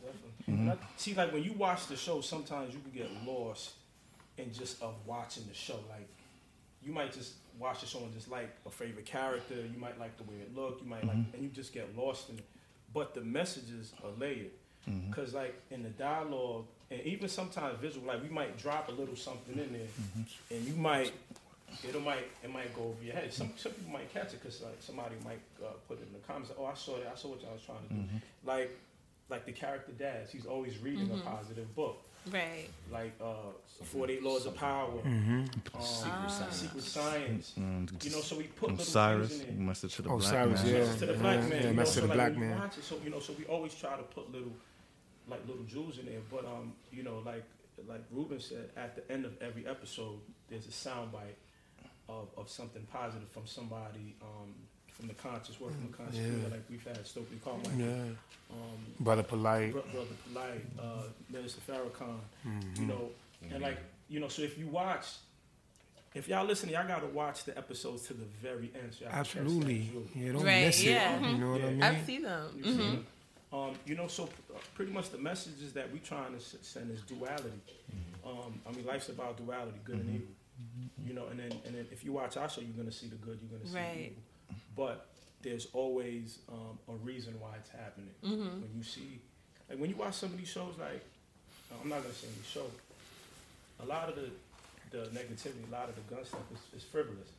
Definitely. 0.02 0.64
And 0.64 0.72
I- 0.72 0.78
see, 0.98 1.14
like 1.14 1.32
when 1.32 1.44
you 1.44 1.54
watch 1.54 1.88
the 1.88 1.96
show, 1.96 2.22
sometimes 2.22 2.74
you 2.74 2.80
can 2.82 2.92
get 2.92 3.10
lost 3.26 3.74
in 4.38 4.52
just 4.54 4.82
of 4.82 4.96
watching 5.06 5.44
the 5.48 5.54
show. 5.54 5.80
Like 5.90 6.08
you 6.84 6.92
might 6.92 7.14
just 7.14 7.34
watch 7.60 7.82
the 7.82 7.86
show 7.86 8.00
and 8.00 8.14
just 8.14 8.30
like 8.30 8.50
a 8.66 8.70
favorite 8.70 9.06
character. 9.06 9.56
You 9.56 9.80
might 9.80 10.00
like 10.00 10.18
the 10.18 10.24
way 10.24 10.40
it 10.42 10.56
looked. 10.56 10.84
You 10.84 10.90
might 10.90 11.06
like, 11.06 11.18
mm-hmm. 11.18 11.36
and 11.36 11.44
you 11.44 11.50
just 11.50 11.74
get 11.74 11.96
lost 11.98 12.30
in 12.30 12.38
it. 12.38 12.46
But 12.94 13.14
the 13.14 13.22
messages 13.22 13.94
are 14.04 14.12
layered. 14.20 14.52
Mm-hmm. 14.90 15.12
Cause 15.12 15.34
like 15.34 15.60
in 15.72 15.84
the 15.84 15.90
dialogue, 15.90 16.66
and 16.94 17.02
even 17.08 17.28
sometimes 17.28 17.80
visual, 17.80 18.06
like 18.08 18.22
we 18.22 18.30
might 18.30 18.58
drop 18.58 18.88
a 18.90 18.92
little 18.92 19.16
something 19.16 19.58
in 19.58 19.74
there, 19.74 19.88
and 20.58 20.68
you 20.68 20.74
might, 20.76 21.12
it 21.84 22.04
might, 22.04 22.28
it 22.44 22.52
might 22.54 22.74
go 22.76 22.84
over 22.84 23.04
your 23.04 23.16
head. 23.16 23.34
Some 23.34 23.52
some 23.58 23.72
people 23.72 23.92
might 23.94 24.14
catch 24.14 24.34
it, 24.34 24.44
cause 24.44 24.62
like 24.64 24.78
somebody 24.80 25.16
might 25.26 25.42
uh, 25.62 25.68
put 25.88 26.00
it 26.00 26.08
in 26.08 26.14
the 26.14 26.20
comments. 26.28 26.52
Oh, 26.60 26.66
I 26.66 26.74
saw 26.76 26.98
that. 26.98 27.12
I 27.14 27.18
saw 27.18 27.30
what 27.30 27.42
y'all 27.42 27.54
was 27.54 27.62
trying 27.64 27.80
to 27.88 27.94
do. 27.94 28.04
Like, 28.46 28.72
like 29.30 29.46
the 29.46 29.52
character 29.54 29.92
Daz, 29.94 30.32
he's 30.32 30.46
always 30.46 30.78
reading 30.80 31.10
a 31.12 31.18
positive 31.30 31.74
book. 31.76 31.98
Right. 32.32 32.70
Like 32.90 33.12
uh, 33.22 33.52
48 33.84 34.24
Laws 34.24 34.46
of 34.46 34.56
Power, 34.56 34.94
um, 35.04 35.46
Secret 35.82 36.32
Science. 36.32 36.56
Secret 36.56 36.84
Science. 36.84 37.54
Mm, 37.60 38.06
You 38.06 38.12
know, 38.12 38.22
so 38.22 38.38
we 38.38 38.44
put 38.44 38.70
little 38.70 38.86
Cyrus, 38.86 39.28
things 39.30 39.42
in 39.50 39.58
there. 39.58 39.68
message 39.68 39.96
to 39.98 40.02
the 40.04 40.10
Oh, 40.10 40.18
black 40.20 40.30
Cyrus, 40.32 40.64
man. 40.64 40.74
yeah. 40.74 40.80
Message 40.80 41.00
to 41.00 41.06
the 41.08 41.14
black 41.16 41.40
man. 41.42 41.50
yeah, 41.52 41.58
you 41.58 41.64
know, 41.68 41.74
message 41.74 41.94
to 41.96 42.00
so 42.00 42.08
the 42.08 42.08
like 42.08 42.16
black 42.16 42.38
man. 42.38 42.62
it, 42.78 42.84
so 42.84 42.96
you 43.04 43.10
know, 43.10 43.20
so 43.20 43.34
we 43.38 43.44
always 43.46 43.74
try 43.76 43.98
to 43.98 44.04
put 44.04 44.32
little, 44.32 44.54
like 45.28 45.46
little 45.48 45.64
jewels 45.64 45.98
in 46.00 46.06
there. 46.06 46.20
But 46.32 46.46
um, 46.46 46.74
you 46.92 47.04
know, 47.04 47.22
like 47.26 47.44
like 47.88 48.04
Ruben 48.12 48.40
said, 48.40 48.70
at 48.78 48.96
the 48.96 49.12
end 49.12 49.26
of 49.26 49.34
every 49.42 49.66
episode, 49.68 50.20
there's 50.50 50.66
a 50.68 50.70
soundbite 50.72 51.38
of 52.10 52.30
of 52.38 52.50
something 52.50 52.86
positive 52.92 53.30
from 53.32 53.46
somebody 53.48 54.16
um 54.22 54.54
from 54.92 55.08
the 55.08 55.14
conscious 55.16 55.60
work 55.60 55.74
from 55.74 55.88
the 55.92 55.98
conscious 55.98 56.18
Yeah. 56.20 56.30
field, 56.40 56.52
like 56.52 56.64
we've 56.70 56.84
had 56.86 57.06
Stokely 57.08 57.38
Carmichael, 57.44 57.72
Yeah. 57.80 58.04
um, 58.52 58.78
Brother 59.00 59.24
Polight. 59.24 59.72
Bro- 59.72 59.82
Brother 59.92 60.16
Polight, 60.32 60.62
uh, 60.80 61.04
Minister 61.32 61.62
Farrakhan, 61.62 62.20
Mm-hmm. 62.48 62.82
you 62.82 62.88
know, 62.88 63.10
and 63.50 63.62
like 63.64 63.80
you 64.10 64.20
know, 64.20 64.28
so 64.28 64.42
if 64.44 64.58
you 64.58 64.68
watch. 64.68 65.06
If 66.16 66.28
y'all 66.28 66.46
listening, 66.46 66.76
y'all 66.76 66.88
gotta 66.88 67.08
watch 67.08 67.44
the 67.44 67.58
episodes 67.58 68.04
to 68.04 68.14
the 68.14 68.26
very 68.40 68.72
end. 68.80 68.94
So 68.94 69.06
y'all 69.06 69.12
can 69.14 69.24
catch 69.24 69.34
that 69.34 69.40
Absolutely. 69.40 69.80
jewel. 69.92 70.04
Yeah, 70.14 70.32
don't 70.34 70.44
Right, 70.44 70.62
miss 70.68 70.84
yeah. 70.84 71.16
it. 71.18 71.22
You 71.24 71.38
know 71.40 71.52
what 71.54 71.62
I 71.62 71.70
mean? 71.72 71.82
I've 71.82 72.06
seen 72.06 72.22
them. 72.22 72.50
You 72.56 72.64
see 72.66 72.70
hmm 72.76 72.94
it? 72.94 73.06
Um, 73.54 73.76
you 73.86 73.94
know, 73.96 74.08
so 74.08 74.24
uh, 74.24 74.58
pretty 74.74 74.92
much 74.92 75.12
the 75.12 75.20
messages 75.20 75.74
that 75.74 75.92
we 75.94 76.00
trying 76.00 76.34
to 76.34 76.40
send 76.42 76.90
is 76.92 77.02
duality. 77.02 77.52
Um, 78.26 78.60
I 78.68 78.72
mean, 78.72 78.86
life's 78.86 79.10
about 79.10 79.38
duality, 79.38 79.80
good 79.84 79.98
and 80.00 80.10
evil. 80.16 80.28
You 81.06 81.14
know, 81.14 81.28
and 81.28 81.40
then 81.40 81.52
and 81.66 81.76
then 81.76 81.86
if 81.92 82.04
you 82.04 82.14
watch 82.14 82.36
our 82.38 82.50
show, 82.50 82.62
you're 82.62 82.76
gonna 82.78 82.92
see 82.92 83.08
the 83.08 83.16
good, 83.16 83.40
you're 83.42 83.58
gonna 83.60 83.70
see 83.70 83.76
Right. 83.78 83.94
the 83.96 84.02
evil. 84.02 84.24
But 84.76 85.08
there's 85.42 85.68
always 85.74 86.40
um, 86.50 86.80
a 86.88 86.94
reason 87.04 87.34
why 87.40 87.50
it's 87.60 87.70
happening. 87.70 88.14
Mm-hmm. 88.24 88.62
When 88.62 88.72
you 88.76 88.84
see, 88.84 89.20
like 89.70 89.78
when 89.80 89.90
you 89.90 89.98
watch 89.98 90.16
some 90.16 90.32
of 90.32 90.38
these 90.38 90.48
shows, 90.48 90.76
like 90.80 91.04
I'm 91.82 91.90
not 91.90 92.02
gonna 92.02 92.14
say 92.14 92.28
any 92.28 92.44
show. 92.50 92.66
A 93.82 93.86
lot 93.86 94.10
of 94.10 94.16
the 94.16 94.30
the 94.92 95.06
negativity, 95.10 95.68
a 95.68 95.72
lot 95.72 95.90
of 95.90 95.96
the 95.96 96.16
gun 96.16 96.24
stuff 96.26 96.42
is, 96.54 96.82
is 96.82 96.84
frivolous. 96.88 97.30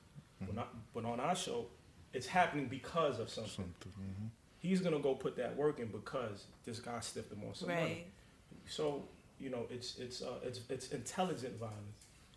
But, 0.41 0.55
not, 0.55 0.75
but 0.93 1.05
on 1.05 1.21
our 1.21 1.37
show, 1.37 1.67
it's 2.13 2.27
happening 2.27 2.67
because 2.67 3.19
of 3.21 3.31
something 3.31 3.53
Something, 3.81 3.93
mhm. 4.01 4.29
He's 4.65 4.81
gonna 4.81 4.99
go 4.99 5.15
put 5.15 5.37
that 5.37 5.57
work 5.57 5.79
in 5.79 5.87
because 5.89 6.45
this 6.65 6.81
guy 6.81 6.99
stiffed 7.01 7.31
him 7.33 7.43
on 7.47 7.55
some 7.55 7.69
money. 7.69 8.07
So 8.67 9.05
you 9.39 9.51
know, 9.51 9.67
it's 9.71 9.99
it's 9.99 10.23
uh, 10.23 10.35
it's 10.43 10.61
it's 10.69 10.89
intelligent 10.89 11.59
violence. 11.59 11.81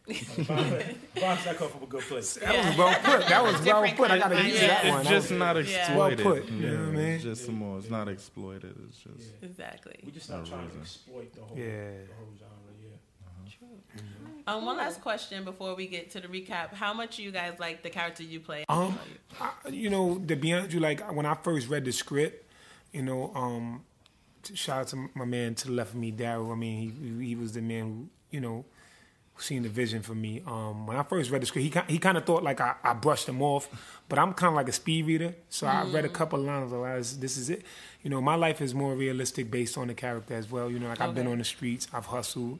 Violence, 0.47 0.85
violence 1.19 1.43
that 1.43 1.57
come 1.57 1.67
from 1.69 1.83
a 1.83 1.85
good 1.85 2.01
place. 2.03 2.35
That 2.35 2.65
was 2.65 2.77
well 2.77 2.95
put. 3.03 3.27
That 3.27 3.43
was 3.43 3.61
well 3.61 3.83
put. 3.93 4.09
I 4.09 4.19
gotta 4.19 4.35
use 4.41 4.57
violence. 4.57 4.59
that 4.61 4.85
It's 4.85 4.89
one. 4.91 5.01
It's 5.01 5.09
just 5.09 5.29
That 5.29 5.33
was- 5.33 5.39
not 5.39 5.55
Yeah. 5.57 5.79
exploited. 5.79 6.25
Well 6.25 6.35
put, 6.35 6.45
you 6.49 6.61
know 6.61 6.77
what 6.79 6.87
I 6.87 6.91
mean? 6.91 6.99
It's 7.15 7.23
just 7.25 7.45
some 7.45 7.55
more. 7.55 7.77
It's 7.79 7.89
not 7.89 8.07
exploited. 8.07 8.73
It's 8.87 8.97
just. 8.99 9.31
Yeah. 9.41 9.49
Exactly. 9.49 9.99
We 10.05 10.11
just 10.13 10.29
not 10.29 10.43
No 10.43 10.49
trying 10.49 10.69
to 10.71 10.77
exploit 10.79 11.33
the 11.33 11.41
whole 11.41 11.57
Yeah. 11.57 11.65
the 12.07 12.13
whole 12.15 12.33
genre. 12.39 12.66
Yeah. 13.95 14.01
Um, 14.47 14.65
one 14.65 14.77
last 14.77 15.01
question 15.01 15.43
before 15.43 15.75
we 15.75 15.87
get 15.87 16.11
to 16.11 16.21
the 16.21 16.27
recap: 16.27 16.73
How 16.73 16.93
much 16.93 17.19
you 17.19 17.31
guys 17.31 17.59
like 17.59 17.83
the 17.83 17.89
character 17.89 18.23
you 18.23 18.39
play? 18.39 18.63
Um, 18.69 18.97
I, 19.41 19.51
you 19.69 19.89
know, 19.89 20.17
to 20.27 20.35
be 20.35 20.53
honest, 20.53 20.73
you 20.73 20.79
like 20.79 21.01
when 21.13 21.25
I 21.25 21.35
first 21.35 21.67
read 21.67 21.83
the 21.83 21.91
script, 21.91 22.49
you 22.93 23.01
know, 23.01 23.31
um, 23.35 23.83
shout 24.53 24.79
out 24.79 24.87
to 24.89 25.09
my 25.15 25.25
man 25.25 25.55
to 25.55 25.67
the 25.67 25.73
left 25.73 25.91
of 25.91 25.99
me, 25.99 26.11
Daryl. 26.11 26.51
I 26.51 26.55
mean, 26.55 27.19
he 27.19 27.25
he 27.27 27.35
was 27.35 27.51
the 27.51 27.61
man 27.61 27.83
who, 27.83 28.09
you 28.31 28.39
know, 28.39 28.63
seen 29.37 29.63
the 29.63 29.69
vision 29.69 30.01
for 30.01 30.15
me. 30.15 30.41
Um, 30.45 30.87
when 30.87 30.97
I 30.97 31.03
first 31.03 31.29
read 31.29 31.41
the 31.41 31.45
script, 31.45 31.75
he 31.87 31.93
he 31.93 31.99
kind 31.99 32.17
of 32.17 32.25
thought 32.25 32.43
like 32.43 32.61
I, 32.61 32.75
I 32.83 32.93
brushed 32.93 33.27
him 33.27 33.41
off, 33.41 33.67
but 34.07 34.17
I'm 34.17 34.33
kind 34.33 34.49
of 34.49 34.55
like 34.55 34.69
a 34.69 34.71
speed 34.73 35.05
reader, 35.05 35.35
so 35.49 35.67
I 35.67 35.83
read 35.83 36.05
a 36.05 36.09
couple 36.09 36.39
lines. 36.39 36.71
Like, 36.71 37.01
this 37.19 37.37
is 37.37 37.49
it. 37.49 37.63
You 38.01 38.09
know, 38.09 38.21
my 38.21 38.35
life 38.35 38.61
is 38.61 38.73
more 38.73 38.95
realistic 38.95 39.51
based 39.51 39.77
on 39.77 39.87
the 39.87 39.93
character 39.93 40.35
as 40.35 40.49
well. 40.49 40.71
You 40.71 40.79
know, 40.79 40.87
like 40.87 41.01
I've 41.01 41.15
been 41.15 41.27
on 41.27 41.39
the 41.39 41.43
streets, 41.43 41.87
I've 41.93 42.05
hustled. 42.05 42.59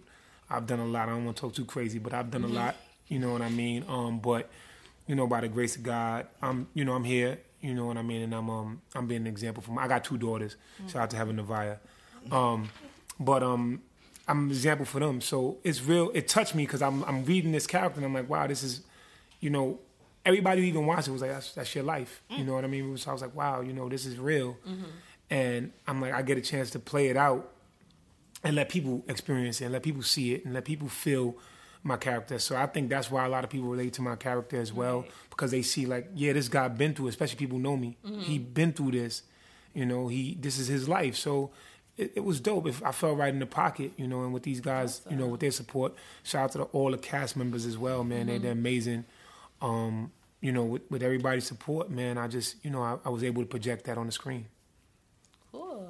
I've 0.49 0.65
done 0.65 0.79
a 0.79 0.85
lot. 0.85 1.09
I 1.09 1.11
don't 1.11 1.25
want 1.25 1.37
to 1.37 1.41
talk 1.41 1.53
too 1.53 1.65
crazy, 1.65 1.99
but 1.99 2.13
I've 2.13 2.31
done 2.31 2.43
a 2.43 2.47
lot. 2.47 2.75
You 3.07 3.19
know 3.19 3.31
what 3.31 3.41
I 3.41 3.49
mean? 3.49 3.83
Um, 3.87 4.19
but 4.19 4.49
you 5.07 5.15
know, 5.15 5.27
by 5.27 5.41
the 5.41 5.47
grace 5.47 5.75
of 5.75 5.83
God, 5.83 6.27
I'm 6.41 6.67
you 6.73 6.83
know 6.85 6.93
I'm 6.93 7.03
here. 7.03 7.39
You 7.61 7.73
know 7.73 7.85
what 7.85 7.97
I 7.97 8.01
mean? 8.01 8.21
And 8.21 8.33
I'm 8.35 8.49
um 8.49 8.81
I'm 8.95 9.07
being 9.07 9.21
an 9.21 9.27
example 9.27 9.63
for 9.63 9.71
my. 9.71 9.83
I 9.83 9.87
got 9.87 10.03
two 10.03 10.17
daughters. 10.17 10.55
Shout 10.87 11.01
out 11.03 11.09
to 11.11 11.17
Heaven 11.17 11.37
Nevia. 11.37 11.77
Um, 12.31 12.69
but 13.19 13.41
um, 13.43 13.81
I'm 14.27 14.45
an 14.45 14.49
example 14.49 14.85
for 14.85 14.99
them. 14.99 15.21
So 15.21 15.57
it's 15.63 15.81
real. 15.81 16.11
It 16.13 16.27
touched 16.27 16.55
me 16.55 16.63
because 16.65 16.81
I'm 16.81 17.03
I'm 17.05 17.25
reading 17.25 17.51
this 17.51 17.65
character 17.67 17.97
and 17.99 18.05
I'm 18.05 18.13
like, 18.13 18.29
wow, 18.29 18.45
this 18.47 18.61
is, 18.63 18.81
you 19.39 19.49
know, 19.49 19.79
everybody 20.25 20.61
who 20.61 20.67
even 20.67 20.85
watched 20.85 21.07
it 21.07 21.11
was 21.11 21.21
like, 21.21 21.31
that's 21.31 21.53
that's 21.53 21.73
your 21.73 21.83
life. 21.83 22.21
You 22.29 22.43
know 22.43 22.53
what 22.53 22.63
I 22.63 22.67
mean? 22.67 22.95
So 22.97 23.09
I 23.09 23.13
was 23.13 23.21
like, 23.21 23.35
wow, 23.35 23.61
you 23.61 23.73
know, 23.73 23.87
this 23.89 24.05
is 24.05 24.17
real. 24.19 24.57
And 25.29 25.71
I'm 25.87 25.99
like, 26.01 26.13
I 26.13 26.21
get 26.21 26.37
a 26.37 26.41
chance 26.41 26.69
to 26.71 26.79
play 26.79 27.07
it 27.07 27.17
out 27.17 27.51
and 28.43 28.55
let 28.55 28.69
people 28.69 29.03
experience 29.07 29.61
it 29.61 29.65
and 29.65 29.73
let 29.73 29.83
people 29.83 30.03
see 30.03 30.33
it 30.33 30.45
and 30.45 30.53
let 30.53 30.65
people 30.65 30.87
feel 30.87 31.35
my 31.83 31.97
character. 31.97 32.39
So 32.39 32.55
I 32.55 32.67
think 32.67 32.89
that's 32.89 33.09
why 33.09 33.25
a 33.25 33.29
lot 33.29 33.43
of 33.43 33.49
people 33.49 33.69
relate 33.69 33.93
to 33.93 34.01
my 34.01 34.15
character 34.15 34.59
as 34.59 34.73
well 34.73 35.05
because 35.29 35.51
they 35.51 35.61
see 35.61 35.85
like, 35.85 36.09
yeah, 36.15 36.33
this 36.33 36.49
guy 36.49 36.67
been 36.67 36.93
through, 36.93 37.07
it, 37.07 37.09
especially 37.09 37.37
people 37.37 37.59
know 37.59 37.77
me. 37.77 37.97
He 38.19 38.39
been 38.39 38.73
through 38.73 38.91
this. 38.91 39.23
You 39.73 39.85
know, 39.85 40.07
he 40.07 40.37
this 40.39 40.57
is 40.57 40.67
his 40.67 40.89
life. 40.89 41.15
So 41.15 41.51
it, 41.97 42.13
it 42.15 42.23
was 42.23 42.39
dope. 42.39 42.67
If 42.67 42.83
I 42.83 42.91
felt 42.91 43.17
right 43.17 43.33
in 43.33 43.39
the 43.39 43.45
pocket, 43.45 43.91
you 43.95 44.07
know, 44.07 44.23
and 44.23 44.33
with 44.33 44.43
these 44.43 44.59
guys, 44.59 45.01
you 45.09 45.15
know, 45.15 45.27
with 45.27 45.39
their 45.39 45.51
support. 45.51 45.93
Shout 46.23 46.43
out 46.43 46.51
to 46.53 46.57
the, 46.59 46.63
all 46.65 46.91
the 46.91 46.97
cast 46.97 47.35
members 47.35 47.65
as 47.65 47.77
well, 47.77 48.03
man. 48.03 48.27
They, 48.27 48.37
they're 48.37 48.51
amazing. 48.53 49.05
Um, 49.61 50.11
you 50.41 50.51
know, 50.51 50.63
with, 50.63 50.83
with 50.89 51.03
everybody's 51.03 51.45
support, 51.45 51.89
man, 51.89 52.17
I 52.17 52.27
just, 52.27 52.63
you 52.63 52.69
know, 52.69 52.81
I, 52.81 52.97
I 53.05 53.09
was 53.09 53.23
able 53.23 53.41
to 53.41 53.47
project 53.47 53.85
that 53.85 53.97
on 53.97 54.05
the 54.05 54.11
screen. 54.11 54.45
Cool. 55.51 55.87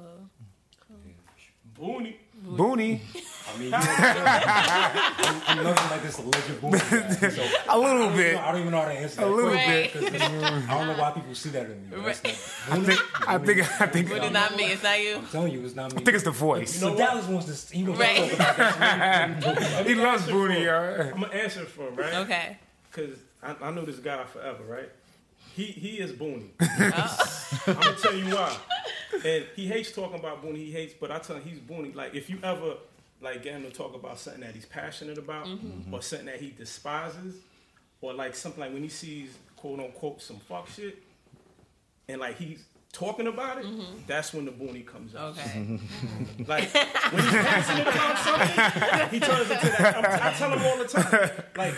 Booney. 1.78 2.16
Booney, 2.44 3.00
I 3.48 3.58
mean, 3.58 3.64
you 3.64 3.70
know, 3.70 3.78
I'm, 3.78 5.58
I'm 5.58 5.64
nothing 5.64 5.90
like 5.90 6.02
this 6.02 6.18
alleged 6.18 6.60
booty 6.60 6.78
guy. 6.78 7.30
So 7.30 7.42
a 7.68 7.78
little 7.78 8.08
I 8.10 8.16
bit. 8.16 8.34
know, 8.34 8.40
I 8.40 8.52
don't 8.52 8.60
even 8.60 8.72
know 8.72 8.80
how 8.80 8.88
to 8.88 8.92
answer 8.92 9.16
that. 9.16 9.26
A 9.26 9.30
little 9.30 9.50
question, 9.50 10.00
bit. 10.02 10.12
'cause 10.12 10.22
I 10.22 10.78
don't 10.78 10.86
know 10.86 11.02
why 11.02 11.10
people 11.12 11.34
see 11.34 11.48
that 11.50 11.66
in 11.66 11.90
me. 11.90 11.96
That's 12.04 12.22
not, 12.24 12.78
I 12.78 12.84
think, 12.84 13.28
I 13.28 13.38
think, 13.38 13.80
I 13.80 13.86
think, 13.86 14.08
But 14.10 14.24
it's 14.24 14.32
not 14.32 14.56
me. 14.56 14.64
It's 14.72 14.82
not 14.82 15.00
you. 15.00 15.16
I'm 15.16 15.26
telling 15.26 15.52
you, 15.52 15.64
it's 15.64 15.74
not 15.74 15.92
me. 15.94 16.00
I 16.00 16.04
think 16.04 16.14
it's 16.14 16.24
the 16.24 16.30
voice. 16.30 16.74
so 16.78 16.96
Dallas 16.96 17.26
wants 17.26 17.64
to. 17.70 17.76
He 17.76 17.82
wants 17.84 18.00
Right. 18.00 18.30
to 18.30 18.36
talk 18.36 18.54
about 18.56 18.78
that. 18.78 19.86
He 19.86 19.94
loves 19.94 20.22
Answer 20.22 20.34
Booney, 20.34 20.54
for- 20.54 21.02
yo. 21.04 21.10
I'm 21.14 21.20
gonna 21.22 21.34
answer 21.34 21.64
for 21.64 21.88
him, 21.88 21.96
right? 21.96 22.14
Okay. 22.14 22.56
Because 22.90 23.18
I, 23.42 23.54
I 23.62 23.70
know 23.70 23.84
this 23.84 23.98
guy 23.98 24.24
forever, 24.24 24.62
right? 24.64 24.90
He 25.58 25.64
he 25.64 25.98
is 25.98 26.12
Booney. 26.12 26.50
I'm 27.66 27.74
gonna 27.74 27.96
tell 27.96 28.14
you 28.14 28.32
why. 28.32 28.56
And 29.24 29.44
he 29.56 29.66
hates 29.66 29.90
talking 29.90 30.16
about 30.16 30.40
Booney. 30.40 30.58
He 30.58 30.70
hates, 30.70 30.94
but 30.94 31.10
I 31.10 31.18
tell 31.18 31.34
him 31.34 31.42
he's 31.42 31.58
Booney. 31.58 31.96
Like 31.96 32.14
if 32.14 32.30
you 32.30 32.38
ever 32.44 32.74
like 33.20 33.42
get 33.42 33.54
him 33.54 33.64
to 33.64 33.70
talk 33.70 33.96
about 33.96 34.20
something 34.20 34.42
that 34.42 34.54
he's 34.54 34.66
passionate 34.66 35.18
about, 35.18 35.46
mm-hmm. 35.46 35.66
Mm-hmm. 35.66 35.94
or 35.94 36.00
something 36.00 36.26
that 36.26 36.38
he 36.40 36.50
despises, 36.50 37.34
or 38.00 38.14
like 38.14 38.36
something 38.36 38.60
like 38.60 38.72
when 38.72 38.84
he 38.84 38.88
sees 38.88 39.36
quote 39.56 39.80
unquote 39.80 40.22
some 40.22 40.36
fuck 40.36 40.68
shit, 40.68 41.02
and 42.08 42.20
like 42.20 42.36
he's 42.36 42.62
talking 42.92 43.26
about 43.26 43.58
it, 43.58 43.64
mm-hmm. 43.64 43.98
that's 44.06 44.32
when 44.32 44.44
the 44.44 44.52
Booney 44.52 44.86
comes 44.86 45.16
out. 45.16 45.36
Okay. 45.36 45.80
Like 46.46 46.72
when 46.72 47.22
he's 47.24 47.32
passionate 47.32 47.88
about 47.88 48.18
something, 48.18 49.08
he 49.10 49.18
turns 49.18 49.50
into 49.50 49.66
that. 49.66 49.96
I'm, 49.96 50.04
I 50.22 50.32
tell 50.34 50.56
him 50.56 50.64
all 50.64 50.78
the 50.78 50.84
time. 50.84 51.30
Like 51.56 51.74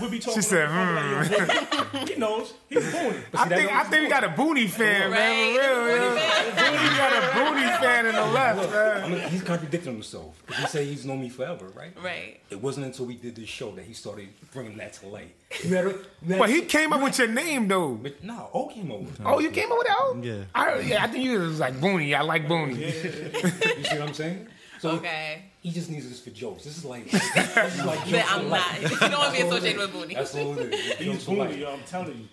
we'll 0.00 0.10
be 0.10 0.18
talking. 0.18 0.40
She 0.42 0.48
said, 0.48 0.68
on 0.68 0.94
like, 0.94 1.28
mm. 1.30 2.08
he 2.08 2.14
knows 2.16 2.52
he's 2.68 2.84
Booney. 2.84 3.22
I 3.34 3.48
think, 3.48 3.72
I 3.72 3.84
think 3.84 4.02
we 4.04 4.08
got 4.08 4.24
a 4.24 4.28
Booney 4.28 4.68
fan, 4.68 5.10
man. 5.10 5.54
For 5.54 5.60
real, 5.60 5.84
Right. 5.86 6.46
yo. 6.46 6.52
Booney 6.52 6.96
got 6.96 7.12
a 7.22 7.26
Booney 7.38 7.78
fan 7.80 8.06
in 8.06 8.14
the 8.14 8.26
left, 8.26 8.58
Look, 8.60 8.70
man. 8.70 9.04
I 9.04 9.08
mean, 9.08 9.28
he's 9.28 9.42
contradicting 9.42 9.92
himself. 9.94 10.42
He 10.56 10.66
said 10.66 10.86
he's 10.86 11.04
known 11.06 11.20
me 11.20 11.28
forever, 11.28 11.66
right? 11.74 11.92
Right. 12.02 12.40
It 12.50 12.60
wasn't 12.60 12.86
until 12.86 13.06
we 13.06 13.16
did 13.16 13.36
this 13.36 13.48
show 13.48 13.70
that 13.72 13.84
he 13.84 13.92
started 13.94 14.28
bringing 14.52 14.76
that 14.78 14.94
to 14.94 15.08
light. 15.08 15.34
You 15.64 15.74
had 15.74 15.86
a- 15.86 15.88
you 15.90 16.28
had 16.28 16.38
But 16.38 16.48
a- 16.50 16.52
he 16.52 16.62
came 16.62 16.92
up 16.92 17.02
with 17.02 17.18
your 17.18 17.28
name, 17.28 17.68
though. 17.68 17.94
But 17.94 18.22
no, 18.22 18.50
O 18.52 18.66
came 18.68 18.90
over. 18.92 19.10
Oh, 19.24 19.38
you 19.38 19.50
came 19.50 19.70
up 19.72 19.78
with 19.78 19.86
that? 19.86 19.96
Oh? 19.98 20.20
Yeah. 20.22 20.44
I, 20.54 20.78
yeah, 20.80 21.04
I 21.04 21.06
think 21.08 21.24
you 21.24 21.38
was 21.40 21.58
like 21.60 21.74
Booney. 21.80 22.14
I 22.16 22.22
like 22.22 22.46
Booney. 22.46 22.76
You 22.78 23.84
see 23.84 23.98
what 23.98 24.08
I'm 24.08 24.14
saying? 24.14 24.46
So 24.80 24.90
Okay. 24.90 25.42
He 25.60 25.70
just 25.70 25.90
needs 25.90 26.08
this 26.08 26.20
for 26.20 26.30
jokes. 26.30 26.64
This 26.64 26.78
is 26.78 26.84
like, 26.84 27.10
this 27.10 27.34
is 27.74 27.84
like 27.84 28.04
jokes 28.06 28.26
I'm 28.30 28.48
life. 28.48 28.82
not. 28.82 28.90
You 28.90 28.98
don't 28.98 29.12
want 29.18 29.34
to 29.36 29.42
be 29.42 29.48
associated 29.48 29.80
with 29.80 29.92
Booney. 29.92 30.14
That's 30.14 30.34
all 30.36 30.58
it 30.58 30.72
is. 30.74 30.86
It's 30.90 30.98
He's 30.98 31.06
jokes 31.12 31.24
for 31.24 31.30
Booney, 31.32 31.38
life. 31.38 31.56
yo. 31.58 31.72
I'm 31.72 31.82
telling 31.82 32.18
you. 32.18 32.28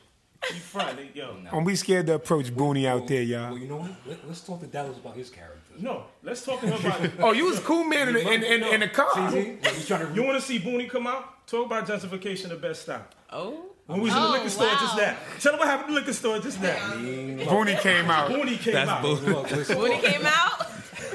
He 0.54 0.60
front, 0.60 1.00
yo. 1.16 1.36
Don't 1.50 1.66
be 1.66 1.76
scared 1.76 2.06
to 2.06 2.14
approach 2.16 2.54
Booney 2.54 2.86
out 2.88 3.08
there, 3.08 3.24
y'all. 3.24 3.50
Well, 3.50 3.58
you 3.58 3.68
know 3.68 3.78
what? 3.78 3.92
Let, 4.06 4.28
let's 4.28 4.42
talk 4.42 4.60
to 4.62 4.68
Dallas 4.68 4.96
about 4.98 5.16
his 5.16 5.32
character. 5.32 5.60
No, 5.80 6.04
let's 6.22 6.46
talk 6.46 6.62
to 6.62 6.68
him 6.68 6.86
about. 6.86 7.10
Oh, 7.20 7.32
you 7.32 7.46
was 7.46 7.60
cool, 7.62 7.84
man, 7.84 8.10
in 8.10 8.14
the, 8.14 8.32
in, 8.32 8.44
in, 8.44 8.64
in 8.64 8.80
the 8.82 8.88
car. 8.90 9.32
See, 9.32 9.58
he's 9.74 9.88
trying. 9.88 10.14
You 10.14 10.22
want 10.24 10.40
to 10.40 10.46
see 10.46 10.60
Booney 10.60 10.88
come 10.88 11.08
out? 11.08 11.48
Talk 11.48 11.66
about 11.66 11.88
gentrification 11.88 12.52
of 12.52 12.62
Bed-Stuy. 12.62 13.02
Oh. 13.32 13.66
When 13.88 14.02
we 14.02 14.10
was 14.10 14.16
in 14.16 14.22
the 14.22 14.28
Oh, 14.28 14.32
liquor 14.34 14.50
store 14.50 14.68
wow. 14.68 14.78
just 14.80 14.98
now. 14.98 15.18
Tell 15.40 15.52
them 15.54 15.60
what 15.60 15.68
happened 15.68 15.90
in 15.90 15.94
the 15.96 16.00
liquor 16.02 16.14
store 16.14 16.40
just 16.40 16.62
now. 16.62 16.76
Booney 16.76 17.80
came 17.82 18.10
out. 18.12 18.30
Booney 18.30 18.60
came 18.60 18.74
That's 18.74 18.90
out. 18.90 19.02
bull- 19.02 19.16
Look, 19.16 19.48
Booney 19.48 20.02
came 20.02 20.26
out. 20.26 20.62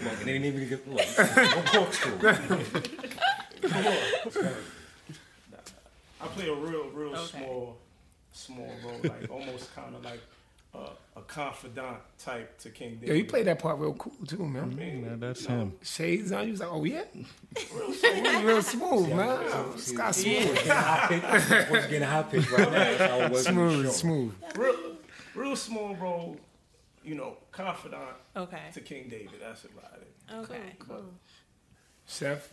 Look, 0.05 0.13
and 0.19 0.27
they 0.27 0.39
didn't 0.39 0.47
even 0.47 0.69
get 0.69 0.89
look. 0.89 1.07
No 1.37 1.63
corkscrew. 1.67 2.19
I 6.23 6.27
play 6.29 6.49
a 6.49 6.55
real, 6.55 6.89
real 6.91 7.15
Okay. 7.17 7.39
small, 7.39 7.79
small 8.33 8.71
role, 8.85 9.01
like 9.05 9.31
almost 9.31 9.75
kind 9.75 9.95
of 9.95 10.05
like 10.05 10.21
uh, 10.75 10.91
a 11.17 11.21
confidant 11.23 11.97
type 12.19 12.59
to 12.61 12.71
King 12.71 12.95
David. 13.01 13.09
Yo, 13.09 13.15
you 13.15 13.25
played 13.25 13.47
that 13.47 13.59
part 13.59 13.79
real 13.79 13.95
cool 13.95 14.13
too, 14.27 14.47
man. 14.47 14.77
Yeah, 14.79 15.17
that's 15.19 15.47
him. 15.47 15.73
Shades 15.83 16.31
on. 16.33 16.45
You 16.47 16.53
was 16.53 16.61
like, 16.61 16.71
oh 16.73 16.85
yeah, 16.85 17.03
real, 17.75 18.43
real 18.43 18.63
smooth, 18.63 19.09
man. 19.13 19.79
Scott 19.79 20.15
smooth, 20.15 20.55
Getting 20.55 20.71
high 20.73 21.07
pitch. 21.09 21.71
What's 21.71 21.87
getting 21.87 22.03
high 22.09 22.23
pitch 22.25 22.51
right 22.51 22.61
now? 22.61 22.71
That's 22.79 23.11
how 23.11 23.19
it 23.21 23.31
was 23.33 23.47
in 23.47 23.55
the 23.57 23.91
smooth, 23.91 23.93
smooth. 23.95 24.35
real, 24.57 24.77
real 25.35 25.57
small 25.57 25.97
role, 25.97 26.37
you 27.11 27.17
know, 27.17 27.37
confidant 27.51 28.15
Okay. 28.37 28.67
to 28.73 28.81
King 28.81 29.09
David. 29.09 29.41
That's 29.43 29.65
about 29.65 29.99
it. 30.01 30.13
Okay. 30.43 30.75
Cool. 30.79 31.05
Chef, 32.07 32.49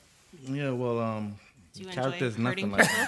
Yeah, 0.49 0.71
well, 0.71 0.99
um, 0.99 1.35
Do 1.73 1.83
you 1.83 1.87
character's 1.89 2.37
nothing 2.39 2.71
like 2.71 2.87
people 2.89 3.05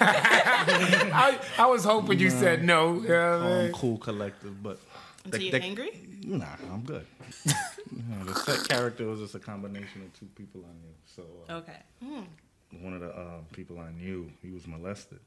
I, 1.26 1.38
I 1.58 1.66
was 1.66 1.82
hoping 1.84 2.20
you 2.20 2.30
said 2.30 2.62
no. 2.64 3.02
Yeah, 3.02 3.34
um, 3.34 3.42
man. 3.42 3.72
cool 3.72 3.98
collective, 3.98 4.62
but 4.62 4.78
until 5.24 5.40
the- 5.40 5.46
you're 5.46 5.62
angry? 5.62 5.90
Nah, 6.24 6.46
I'm 6.72 6.82
good. 6.82 7.04
you 7.46 8.02
know, 8.08 8.24
the 8.26 8.34
set 8.46 8.68
character 8.68 9.06
was 9.06 9.18
just 9.20 9.34
a 9.34 9.40
combination 9.40 10.02
of 10.02 10.12
two 10.20 10.26
people 10.36 10.60
I 10.64 10.72
knew. 10.82 10.94
So 11.16 11.22
uh, 11.48 11.54
Okay. 11.60 11.80
one 12.80 12.94
of 12.94 13.00
the 13.00 13.10
uh, 13.10 13.38
people 13.52 13.80
I 13.80 13.90
knew, 14.00 14.30
he 14.42 14.50
was 14.50 14.66
molested, 14.68 15.18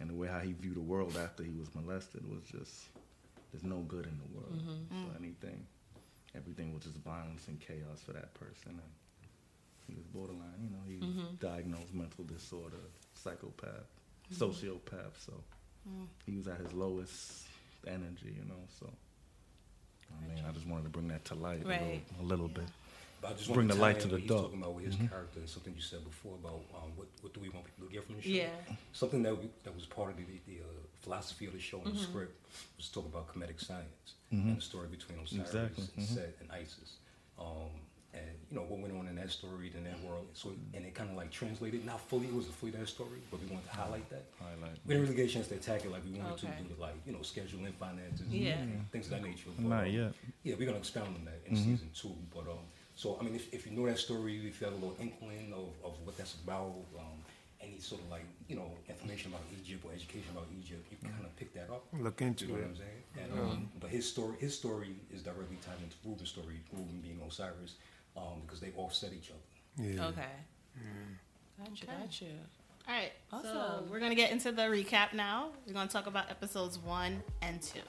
and 0.00 0.10
the 0.10 0.14
way 0.14 0.28
how 0.28 0.40
he 0.40 0.52
viewed 0.52 0.76
the 0.76 0.80
world 0.92 1.16
after 1.16 1.42
he 1.42 1.54
was 1.58 1.68
molested 1.74 2.22
was 2.30 2.42
just 2.50 2.74
there's 3.54 3.62
no 3.62 3.82
good 3.86 4.06
in 4.06 4.18
the 4.18 4.36
world. 4.36 4.58
Mm-hmm. 4.58 4.90
So 4.90 5.12
mm. 5.12 5.16
anything, 5.22 5.64
everything 6.34 6.74
was 6.74 6.82
just 6.82 6.96
violence 6.98 7.46
and 7.46 7.60
chaos 7.60 8.02
for 8.04 8.12
that 8.12 8.34
person. 8.34 8.72
And 8.72 8.92
he 9.86 9.94
was 9.94 10.04
borderline, 10.06 10.58
you 10.60 10.70
know, 10.70 10.82
he 10.88 10.96
was 10.96 11.08
mm-hmm. 11.08 11.34
diagnosed 11.38 11.94
mental 11.94 12.24
disorder, 12.24 12.82
psychopath, 13.14 13.86
mm-hmm. 14.32 14.42
sociopath. 14.42 15.14
So 15.24 15.34
mm. 15.88 16.06
he 16.26 16.36
was 16.36 16.48
at 16.48 16.58
his 16.58 16.72
lowest 16.72 17.44
energy, 17.86 18.34
you 18.34 18.44
know. 18.48 18.66
So 18.80 18.90
I 20.10 20.34
mean, 20.34 20.44
I 20.48 20.50
just 20.50 20.66
wanted 20.66 20.84
to 20.84 20.90
bring 20.90 21.08
that 21.08 21.24
to 21.26 21.36
light 21.36 21.62
a, 21.64 21.68
little, 21.68 21.98
a 22.20 22.24
little 22.24 22.48
bit. 22.48 22.66
But 23.22 23.30
I 23.30 23.34
just 23.34 23.52
Bring 23.52 23.68
the 23.68 23.76
light 23.76 24.00
to 24.00 24.08
the 24.08 24.14
what 24.14 24.20
he's 24.20 24.28
dark. 24.28 24.42
talking 24.42 24.62
about 24.62 24.74
with 24.74 24.84
his 24.86 24.96
character 24.96 25.38
and 25.38 25.48
something 25.48 25.74
you 25.74 25.80
said 25.80 26.02
before 26.04 26.34
about 26.42 26.60
um, 26.74 26.90
what 26.96 27.06
what 27.22 27.32
do 27.32 27.40
we 27.40 27.48
want 27.50 27.66
people 27.66 27.86
to 27.86 27.92
get 27.92 28.04
from 28.04 28.16
the 28.16 28.22
show. 28.22 28.28
Yeah. 28.28 28.48
Something 28.92 29.22
that 29.22 29.38
we, 29.38 29.48
that 29.62 29.74
was 29.74 29.86
part 29.86 30.10
of 30.10 30.16
the, 30.16 30.24
the 30.46 30.60
uh, 30.60 30.83
philosophy 31.04 31.46
of 31.46 31.52
the 31.52 31.60
show 31.60 31.78
and 31.78 31.86
Mm-hmm. 31.88 31.96
the 31.98 32.02
script 32.10 32.34
was 32.76 32.88
talk 32.88 33.06
about 33.12 33.24
Kemetic 33.32 33.60
science 33.68 34.08
and 34.30 34.56
the 34.56 34.60
story 34.60 34.88
between 34.88 35.16
Osiris 35.22 35.46
Exactly, 35.54 35.84
and 35.96 36.04
mhm. 36.06 36.14
Set 36.16 36.32
and 36.40 36.48
Isis. 36.50 36.90
Um, 37.38 37.70
and 38.12 38.34
you 38.48 38.56
know 38.56 38.62
what 38.70 38.78
went 38.80 38.94
on 38.96 39.06
in 39.08 39.16
that 39.16 39.30
story 39.30 39.72
in 39.76 39.84
that 39.84 40.00
world. 40.06 40.26
So 40.34 40.46
and 40.74 40.82
it 40.88 40.92
kind 40.94 41.10
of 41.10 41.16
like 41.16 41.30
translated, 41.30 41.84
not 41.84 42.00
fully. 42.08 42.26
It 42.26 42.34
was 42.34 42.48
a 42.48 42.52
fully 42.52 42.72
that 42.72 42.88
story, 42.88 43.20
but 43.30 43.40
we 43.42 43.46
wanted 43.52 43.66
to 43.70 43.76
highlight 43.82 44.08
that. 44.10 44.24
Highlight. 44.40 44.76
We 44.86 44.94
didn't 44.94 45.02
really 45.06 45.16
get 45.20 45.30
a 45.30 45.32
chance 45.34 45.48
to 45.48 45.56
attack 45.56 45.84
it 45.84 45.90
like 45.94 46.04
we 46.04 46.12
wanted 46.18 46.32
Okay. 46.34 46.46
to 46.56 46.62
due 46.62 46.74
to 46.74 46.80
like 46.80 46.94
you 47.06 47.12
know 47.12 47.22
scheduling, 47.32 47.74
finances, 47.74 48.26
Yeah. 48.28 48.56
things 48.92 49.06
of 49.06 49.12
that 49.14 49.22
nature. 49.30 49.50
But, 49.56 49.66
Not 49.66 49.84
um, 49.86 50.14
yeah, 50.44 50.54
we're 50.58 50.66
gonna 50.70 50.78
expound 50.86 51.10
on 51.18 51.24
that 51.30 51.40
in 51.46 51.56
season 51.56 51.90
two. 51.94 52.14
But 52.34 52.46
um, 52.54 52.64
so 52.96 53.18
I 53.20 53.24
mean, 53.24 53.34
if, 53.34 53.52
if 53.52 53.66
you 53.66 53.72
know 53.76 53.86
that 53.90 53.98
story, 53.98 54.32
if 54.46 54.60
you 54.60 54.64
have 54.68 54.74
a 54.78 54.80
little 54.82 54.96
inkling 55.00 55.52
of, 55.52 55.68
of 55.86 55.92
what 56.04 56.16
that's 56.18 56.34
about, 56.44 56.74
um, 56.98 57.18
any 57.66 57.78
sort 57.80 58.00
of 58.02 58.10
like 58.10 58.24
you 58.48 58.56
know 58.56 58.70
information 58.88 59.32
about 59.32 59.42
Egypt 59.58 59.84
or 59.84 59.92
education 59.92 60.30
about 60.32 60.46
Egypt, 60.60 60.86
you 60.90 60.96
kind 61.02 61.24
of 61.24 61.34
pick 61.36 61.52
that 61.54 61.70
up. 61.70 61.84
Look 61.92 62.20
into 62.22 62.46
You 62.46 62.54
into 62.56 62.60
know 62.60 62.68
what. 62.68 62.70
I'm 62.70 62.76
saying? 62.76 63.30
And, 63.32 63.40
um, 63.40 63.70
but 63.80 63.90
his 63.90 64.08
story, 64.08 64.34
his 64.38 64.56
story 64.56 64.94
is 65.12 65.22
directly 65.22 65.56
tied 65.66 65.80
into 65.82 65.96
Ruben's 66.04 66.28
story. 66.30 66.60
Ruben 66.72 67.00
being 67.02 67.20
Osiris, 67.26 67.74
um, 68.16 68.42
because 68.44 68.60
they 68.60 68.72
offset 68.76 69.12
each 69.12 69.30
other. 69.30 69.88
Yeah. 69.88 70.06
Okay. 70.06 70.34
Gotcha. 71.58 71.86
Gotcha. 71.86 72.24
All 72.88 72.94
right. 72.94 73.12
So 73.30 73.36
Awesome. 73.38 73.90
we're 73.90 74.00
gonna 74.00 74.14
get 74.14 74.30
into 74.32 74.52
the 74.52 74.62
recap 74.62 75.12
now. 75.14 75.50
We're 75.66 75.72
gonna 75.74 75.88
talk 75.88 76.06
about 76.06 76.30
episodes 76.30 76.78
one 76.78 77.22
and 77.42 77.62
two. 77.62 77.80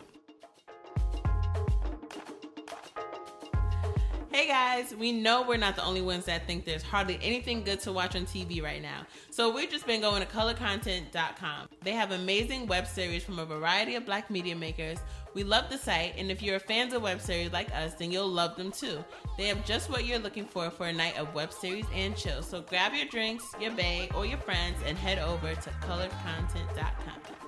Hey 4.36 4.48
guys, 4.50 4.94
we 4.94 5.14
know 5.14 5.44
we're 5.44 5.56
not 5.56 5.78
the 5.78 5.86
only 5.86 6.02
ones 6.02 6.26
that 6.26 6.46
think 6.46 6.66
there's 6.66 6.84
hardly 6.84 7.18
anything 7.22 7.64
good 7.64 7.80
to 7.80 7.94
watch 7.94 8.18
on 8.18 8.26
TV 8.26 8.62
right 8.62 8.82
now. 8.82 9.06
So 9.30 9.50
we've 9.50 9.72
just 9.72 9.88
been 9.88 10.02
going 10.02 10.22
to 10.22 10.28
colorcontent.com. 10.28 11.70
They 11.86 11.94
have 11.94 12.12
amazing 12.12 12.68
web 12.68 12.86
series 12.86 13.24
from 13.24 13.40
a 13.40 13.46
variety 13.46 13.96
of 13.96 14.06
black 14.06 14.30
media 14.30 14.54
makers. 14.54 14.98
We 15.36 15.46
love 15.46 15.70
the 15.70 15.78
site, 15.78 16.16
and 16.18 16.30
if 16.30 16.42
you're 16.42 16.58
a 16.58 16.60
fans 16.60 16.94
of 16.94 17.02
web 17.02 17.22
series 17.22 17.54
like 17.54 17.74
us, 17.74 17.94
then 17.94 18.12
you'll 18.12 18.28
love 18.28 18.58
them 18.58 18.74
too. 18.74 19.02
They 19.38 19.46
have 19.46 19.66
just 19.66 19.90
what 19.90 20.04
you're 20.04 20.20
looking 20.20 20.46
for 20.46 20.70
for 20.70 20.88
a 20.88 20.92
night 20.92 21.18
of 21.18 21.34
web 21.34 21.54
series 21.54 21.86
and 21.94 22.18
chill. 22.18 22.44
So 22.44 22.60
grab 22.60 22.94
your 22.94 23.08
drinks, 23.08 23.46
your 23.62 23.72
bae, 23.72 24.10
or 24.14 24.26
your 24.26 24.40
friends 24.40 24.76
and 24.86 24.98
head 24.98 25.18
over 25.18 25.56
to 25.56 25.70
colorcontent.com. 25.80 27.45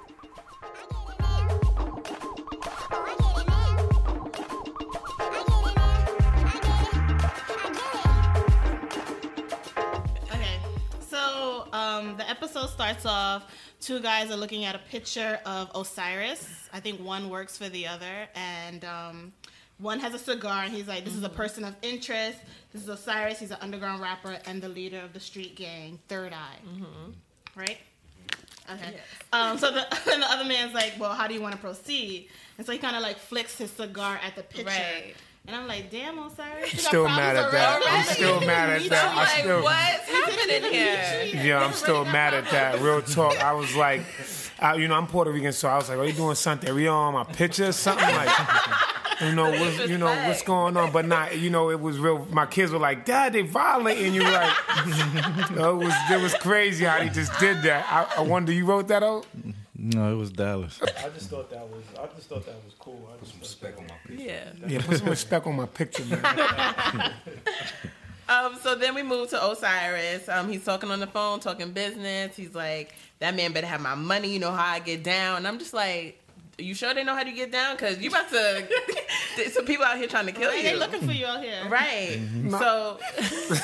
um, 11.73 12.17
the 12.17 12.29
episode 12.29 12.67
starts 12.67 13.05
off. 13.05 13.45
Two 13.79 13.99
guys 13.99 14.31
are 14.31 14.35
looking 14.35 14.65
at 14.65 14.75
a 14.75 14.79
picture 14.79 15.39
of 15.45 15.69
Osiris. 15.75 16.69
I 16.73 16.79
think 16.79 16.99
one 16.99 17.29
works 17.29 17.57
for 17.57 17.69
the 17.69 17.87
other, 17.87 18.27
and 18.35 18.83
um, 18.85 19.33
one 19.79 19.99
has 19.99 20.13
a 20.13 20.19
cigar, 20.19 20.63
and 20.63 20.73
he's 20.73 20.87
like, 20.87 21.05
"This 21.05 21.15
is 21.15 21.23
a 21.23 21.29
person 21.29 21.63
of 21.63 21.75
interest. 21.81 22.39
This 22.73 22.83
is 22.83 22.89
Osiris. 22.89 23.39
He's 23.39 23.51
an 23.51 23.57
underground 23.61 24.01
rapper 24.01 24.39
and 24.45 24.61
the 24.61 24.69
leader 24.69 24.99
of 24.99 25.13
the 25.13 25.19
street 25.19 25.55
gang, 25.55 25.99
Third 26.07 26.33
Eye." 26.33 26.59
Right? 27.55 27.77
Okay. 28.71 28.97
Um, 29.31 29.57
so 29.57 29.71
the, 29.71 29.81
and 30.11 30.21
the 30.21 30.31
other 30.31 30.45
man's 30.45 30.73
like, 30.73 30.93
"Well, 30.99 31.13
how 31.13 31.27
do 31.27 31.33
you 31.33 31.41
want 31.41 31.55
to 31.55 31.61
proceed?" 31.61 32.29
And 32.57 32.65
so 32.65 32.73
he 32.73 32.79
kind 32.79 32.95
of 32.95 33.01
like 33.01 33.17
flicks 33.17 33.57
his 33.57 33.71
cigar 33.71 34.19
at 34.25 34.35
the 34.35 34.43
picture. 34.43 34.65
Right. 34.65 35.15
And 35.47 35.55
I'm 35.55 35.65
like, 35.67 35.89
damn, 35.89 36.19
Osiris. 36.19 36.73
I'm 36.73 36.77
Still 36.79 37.05
mad 37.07 37.37
at 37.37 37.51
that. 37.53 37.81
already? 37.81 37.97
I'm 37.97 38.03
still 38.03 38.39
mad 38.41 38.69
at 38.81 38.89
that. 38.89 39.11
too. 39.11 39.17
I 39.17 39.23
Like, 39.23 39.29
still- 39.29 39.63
what's 39.63 40.39
happening 40.39 40.73
here? 40.73 41.43
Yeah, 41.45 41.63
I'm 41.65 41.71
still 41.73 42.03
mad 42.03 42.33
at 42.33 42.49
that. 42.51 42.81
Real 42.81 43.01
talk. 43.01 43.37
I 43.41 43.53
was 43.53 43.73
like, 43.75 44.01
I, 44.59 44.75
you 44.75 44.87
know, 44.89 44.95
I'm 44.95 45.07
Puerto 45.07 45.31
Rican, 45.31 45.53
so 45.53 45.69
I 45.69 45.77
was 45.77 45.87
like, 45.87 45.99
"Are 45.99 46.05
you 46.05 46.13
doing 46.13 46.35
something? 46.35 46.69
Are 46.69 46.79
you 46.79 46.89
on 46.89 47.13
my 47.13 47.23
picture 47.23 47.67
or 47.67 47.71
something?" 47.71 48.03
Like, 48.07 48.29
you 49.21 49.35
know, 49.35 49.51
what's, 49.51 49.87
you 49.87 49.97
know, 49.99 50.07
what's 50.07 50.41
going 50.41 50.75
on? 50.75 50.91
But 50.91 51.05
not, 51.05 51.37
you 51.37 51.49
know, 51.51 51.69
it 51.69 51.79
was 51.79 51.99
real. 51.99 52.25
My 52.31 52.47
kids 52.47 52.71
were 52.71 52.79
like, 52.79 53.05
"Dad, 53.05 53.33
they 53.33 53.41
violating 53.43 54.15
you!" 54.15 54.23
Like, 54.23 54.51
no, 55.51 55.71
it 55.79 55.85
was 55.85 55.93
it 56.11 56.21
was 56.21 56.33
crazy 56.33 56.85
how 56.85 56.99
he 57.01 57.09
just 57.09 57.39
did 57.39 57.61
that. 57.61 57.85
I, 57.87 58.19
I 58.19 58.21
wonder, 58.21 58.51
you 58.51 58.65
wrote 58.65 58.87
that 58.87 59.03
out? 59.03 59.27
No, 59.79 60.11
it 60.11 60.15
was 60.15 60.31
Dallas. 60.31 60.79
I 60.81 61.09
just 61.09 61.29
thought 61.29 61.51
that 61.51 61.67
was. 61.69 61.83
I 61.99 62.07
just 62.15 62.27
thought 62.29 62.45
that 62.47 62.55
was 62.65 62.73
cool. 62.79 63.07
I 63.13 63.23
just 63.23 63.39
Respect 63.39 63.77
on 63.77 63.85
my 63.85 63.93
picture. 64.07 64.23
Yeah. 64.23 64.49
Yeah, 64.67 64.81
put 64.83 64.97
some 64.97 65.09
respect 65.09 65.45
on 65.45 65.55
my 65.55 65.65
picture, 65.67 66.03
man. 66.05 67.13
Um, 68.29 68.57
so 68.61 68.75
then 68.75 68.93
we 68.93 69.03
move 69.03 69.29
to 69.29 69.41
Osiris. 69.51 70.27
Um, 70.27 70.49
he's 70.49 70.65
talking 70.65 70.91
on 70.91 70.99
the 70.99 71.07
phone, 71.07 71.39
talking 71.39 71.71
business. 71.71 72.35
He's 72.35 72.53
like, 72.53 72.93
"That 73.19 73.33
man 73.37 73.53
better 73.53 73.67
have 73.67 73.79
my 73.79 73.95
money. 73.95 74.33
You 74.33 74.39
know 74.39 74.51
how 74.51 74.65
I 74.73 74.79
get 74.79 75.01
down." 75.01 75.37
And 75.37 75.47
I'm 75.47 75.57
just 75.59 75.73
like, 75.73 76.21
"You 76.57 76.73
sure 76.73 76.93
they 76.93 77.05
know 77.05 77.15
how 77.15 77.23
to 77.23 77.31
get 77.31 77.53
down? 77.53 77.77
Cause 77.77 77.99
you 77.99 78.09
about 78.09 78.27
to 78.31 78.67
there's 79.37 79.53
some 79.53 79.63
people 79.63 79.85
out 79.85 79.95
here 79.97 80.07
trying 80.09 80.25
to 80.25 80.33
kill 80.33 80.51
Hey, 80.51 80.57
you." 80.57 80.63
they 80.63 80.75
looking 80.75 81.07
for 81.07 81.13
you 81.13 81.25
out 81.25 81.41
here. 81.41 81.69
right. 81.69 82.19
So 82.49 82.99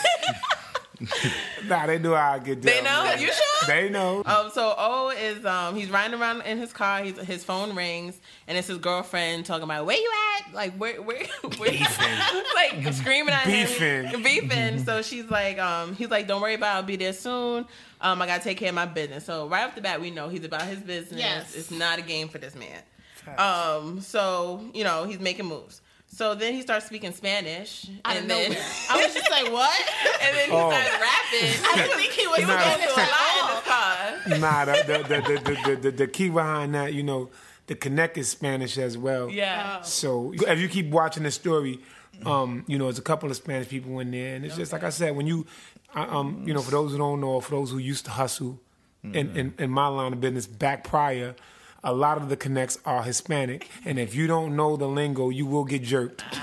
nah, 1.68 1.86
they 1.88 2.00
know 2.00 2.16
how 2.16 2.34
I 2.34 2.40
get 2.40 2.62
down. 2.62 2.74
they 2.74 2.82
know. 2.82 3.04
man. 3.04 3.20
You 3.20 3.28
sure? 3.28 3.68
They 3.68 3.90
know. 3.90 4.24
Um, 4.26 4.50
so 4.54 4.74
O 4.78 5.10
is 5.10 5.46
um 5.46 5.76
he's 5.76 5.90
riding 5.90 6.20
around 6.20 6.42
in 6.42 6.58
his 6.58 6.74
car. 6.74 7.04
He's, 7.04 7.18
his 7.20 7.44
phone 7.44 7.76
rings 7.76 8.20
and 8.48 8.58
it's 8.58 8.68
his 8.68 8.78
girlfriend 8.78 9.46
talking 9.46 9.64
about 9.64 9.86
where 9.86 9.98
you 9.98 10.12
at? 10.40 10.54
Like 10.54 10.74
where 10.76 11.02
where, 11.02 11.26
where 11.58 11.72
like 12.56 12.94
screaming 12.94 13.34
at 13.34 13.46
Beefing. 13.46 14.06
him, 14.08 14.24
beefing. 14.24 14.84
So 14.86 15.02
she's 15.02 15.30
like, 15.30 15.60
um, 15.60 15.96
he's 15.96 16.10
like, 16.10 16.28
don't 16.28 16.42
worry 16.42 16.56
about. 16.56 16.74
it. 16.76 16.78
I'll 16.78 16.84
be 16.84 16.96
there 16.96 17.14
soon. 17.14 17.66
Um, 18.02 18.22
I 18.22 18.26
gotta 18.28 18.44
take 18.44 18.58
care 18.58 18.70
of 18.70 18.76
my 18.76 18.86
business. 18.86 19.26
So 19.26 19.48
right 19.48 19.64
off 19.66 19.76
the 19.76 19.82
bat, 19.82 20.02
we 20.02 20.12
know 20.12 20.30
he's 20.30 20.44
about 20.44 20.64
his 20.64 20.80
business. 20.80 21.20
Yes. 21.20 21.56
It's 21.56 21.72
not 21.72 22.00
a 22.00 22.02
game 22.02 22.28
for 22.28 22.38
this 22.38 22.56
man. 22.56 22.82
Um, 23.38 24.02
so 24.02 24.62
you 24.74 24.84
know 24.84 25.06
he's 25.06 25.20
making 25.20 25.46
moves. 25.46 25.82
So 26.14 26.36
then 26.36 26.54
he 26.54 26.62
starts 26.62 26.86
speaking 26.86 27.12
Spanish, 27.12 27.90
Out 28.06 28.16
of 28.16 28.22
and 28.22 28.30
then 28.30 28.52
nowhere. 28.52 28.64
I 28.92 29.04
was 29.04 29.14
just 29.16 29.32
like, 29.32 29.52
what? 29.52 29.82
and 30.22 30.38
then 30.38 30.50
he 30.50 30.56
Oh. 30.56 30.70
starts 30.70 30.92
rapping. 30.92 31.66
I 31.66 31.76
didn't 31.76 31.98
think 31.98 32.12
he 32.14 32.28
was 32.28 32.40
Nah. 32.42 32.48
going 32.48 32.82
It's 32.84 32.94
to 32.94 33.02
a 33.02 33.10
lot 33.16 34.30
in 34.30 34.36
the 34.36 34.40
car. 34.40 34.40
Nah, 34.40 34.66
the 34.66 34.84
the, 34.86 34.98
the, 35.08 35.22
the, 35.22 35.62
the, 35.76 35.76
the, 35.82 35.92
the 35.92 36.08
key 36.08 36.30
behind 36.30 36.76
that, 36.76 36.94
you 36.94 37.02
know, 37.02 37.30
the 37.66 37.74
connect 37.76 38.18
is 38.18 38.30
Spanish 38.30 38.78
as 38.78 38.96
well. 38.98 39.30
Yeah. 39.30 39.82
So 39.82 40.34
if 40.36 40.60
you 40.60 40.68
keep 40.70 40.92
watching 40.92 41.24
the 41.24 41.32
story, 41.32 41.80
um, 42.28 42.64
you 42.68 42.78
know, 42.78 42.86
there's 42.86 43.00
a 43.00 43.04
couple 43.04 43.30
of 43.32 43.36
Spanish 43.36 43.68
people 43.70 43.98
in 44.00 44.12
there, 44.12 44.36
and 44.36 44.46
it's 44.46 44.56
just 44.56 44.72
like 44.72 44.84
I 44.84 44.90
said, 44.92 45.16
when 45.16 45.26
you, 45.26 45.48
um, 45.96 46.44
you 46.46 46.54
know, 46.54 46.62
for 46.62 46.72
those 46.72 46.92
who 46.92 46.98
don't 47.00 47.22
know, 47.22 47.40
for 47.40 47.52
those 47.52 47.72
who 47.72 47.80
used 47.80 48.06
to 48.06 48.12
hustle, 48.12 48.60
in, 49.04 49.36
in 49.36 49.54
in 49.58 49.70
my 49.70 49.88
line 49.88 50.14
of 50.14 50.22
business 50.22 50.46
back 50.48 50.84
prior. 50.86 51.36
A 51.86 51.92
lot 51.94 52.18
of 52.18 52.30
the 52.30 52.38
connects 52.38 52.78
are 52.86 53.04
Hispanic, 53.04 53.68
and 53.84 54.00
if 54.00 54.16
you 54.16 54.26
don't 54.26 54.56
know 54.56 54.78
the 54.78 54.88
lingo, 54.88 55.30
you 55.30 55.46
will 55.46 55.66
get 55.66 55.84
jerked. 55.84 56.24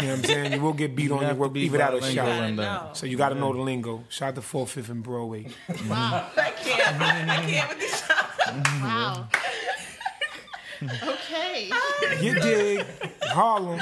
You 0.00 0.06
know 0.06 0.12
what 0.12 0.18
I'm 0.18 0.24
saying? 0.24 0.52
You 0.54 0.60
will 0.62 0.72
get 0.72 0.96
beat 0.96 1.10
on 1.10 1.20
your 1.22 1.34
work, 1.34 1.52
be 1.52 1.60
either 1.62 1.76
that 1.78 1.92
or 1.92 2.00
shot. 2.00 2.44
in 2.48 2.56
that. 2.56 2.62
know. 2.62 2.90
So 2.94 3.04
you 3.06 3.18
got 3.18 3.30
to 3.30 3.34
know 3.34 3.52
the 3.52 3.60
lingo. 3.60 4.04
Shout 4.08 4.30
out 4.30 4.34
to 4.36 4.42
Fourth, 4.42 4.70
Fifth, 4.70 4.88
and 4.88 5.02
Broadway. 5.02 5.46
Wow, 5.88 6.26
I 6.36 6.50
can't. 6.52 7.02
I 7.02 7.36
can't 7.46 7.68
with 7.68 7.78
this 7.80 8.06
shot. 8.06 8.26
Wow. 8.80 9.28
okay. 10.82 11.70
You 12.20 12.34
dig? 12.40 12.86
Harlem. 13.24 13.78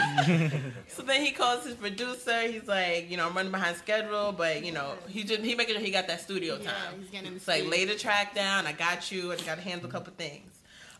So 0.88 1.02
then 1.02 1.24
he 1.24 1.30
calls 1.32 1.64
his 1.64 1.74
producer. 1.74 2.42
He's 2.42 2.66
like, 2.66 3.08
you 3.10 3.16
know, 3.16 3.26
I'm 3.28 3.34
running 3.34 3.52
behind 3.52 3.76
schedule, 3.76 4.32
but 4.32 4.64
you 4.64 4.72
know, 4.72 4.94
he 5.08 5.22
just 5.24 5.40
he 5.42 5.54
making 5.54 5.76
sure 5.76 5.84
he 5.84 5.90
got 5.92 6.08
that 6.08 6.20
studio 6.20 6.56
time. 6.56 6.66
Yeah, 6.66 6.98
he's 7.00 7.10
getting 7.10 7.28
in 7.28 7.36
It's 7.36 7.46
like 7.48 7.66
lay 7.68 7.84
the 7.84 7.94
track 7.94 8.34
down. 8.34 8.66
I 8.66 8.72
got 8.72 9.10
you. 9.12 9.30
I 9.30 9.36
just 9.36 9.46
got 9.46 9.56
to 9.56 9.62
handle 9.62 9.88
a 9.88 9.92
couple 9.92 10.12
things. 10.16 10.57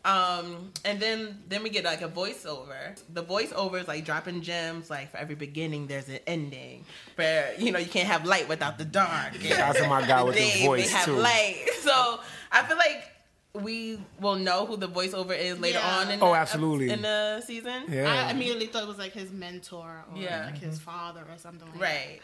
Um, 0.08 0.72
and 0.84 0.98
then 1.00 1.42
then 1.48 1.62
we 1.62 1.70
get 1.70 1.84
like 1.84 2.02
a 2.02 2.08
voiceover. 2.08 2.98
The 3.12 3.22
voiceover 3.22 3.80
is 3.80 3.88
like 3.88 4.04
dropping 4.04 4.40
gems. 4.42 4.88
Like 4.88 5.10
for 5.10 5.18
every 5.18 5.34
beginning, 5.34 5.86
there's 5.86 6.08
an 6.08 6.20
ending. 6.26 6.84
Where 7.16 7.52
you 7.58 7.72
know 7.72 7.78
you 7.78 7.86
can't 7.88 8.08
have 8.08 8.24
light 8.24 8.48
without 8.48 8.78
the 8.78 8.84
dark. 8.84 9.34
And 9.34 9.42
Shout 9.42 9.60
out 9.60 9.76
to 9.76 9.88
my 9.88 10.06
guy 10.06 10.22
with 10.22 10.34
the 10.36 10.40
they, 10.54 10.64
voice, 10.64 10.86
they 10.90 10.96
have 10.96 11.04
too. 11.04 11.16
light. 11.16 11.64
So 11.88 12.20
I 12.52 12.62
feel 12.64 12.76
like 12.76 13.10
we 13.54 13.98
will 14.20 14.36
know 14.36 14.66
who 14.66 14.76
the 14.76 14.88
voiceover 14.88 15.36
is 15.36 15.58
later 15.58 15.78
Yeah. 15.78 15.98
on 16.00 16.10
in 16.10 16.22
Oh, 16.22 16.32
the, 16.32 16.38
absolutely. 16.38 16.90
in 16.90 17.00
the 17.02 17.40
season. 17.40 17.84
Yeah. 17.88 18.26
I 18.26 18.30
immediately 18.30 18.66
thought 18.66 18.82
it 18.82 18.88
was 18.88 18.98
like 18.98 19.12
his 19.12 19.30
mentor 19.32 20.04
or 20.14 20.20
Yeah. 20.20 20.46
like 20.46 20.58
his 20.58 20.78
father 20.78 21.24
or 21.30 21.38
something 21.38 21.66
like 21.70 21.80
that. 21.80 22.18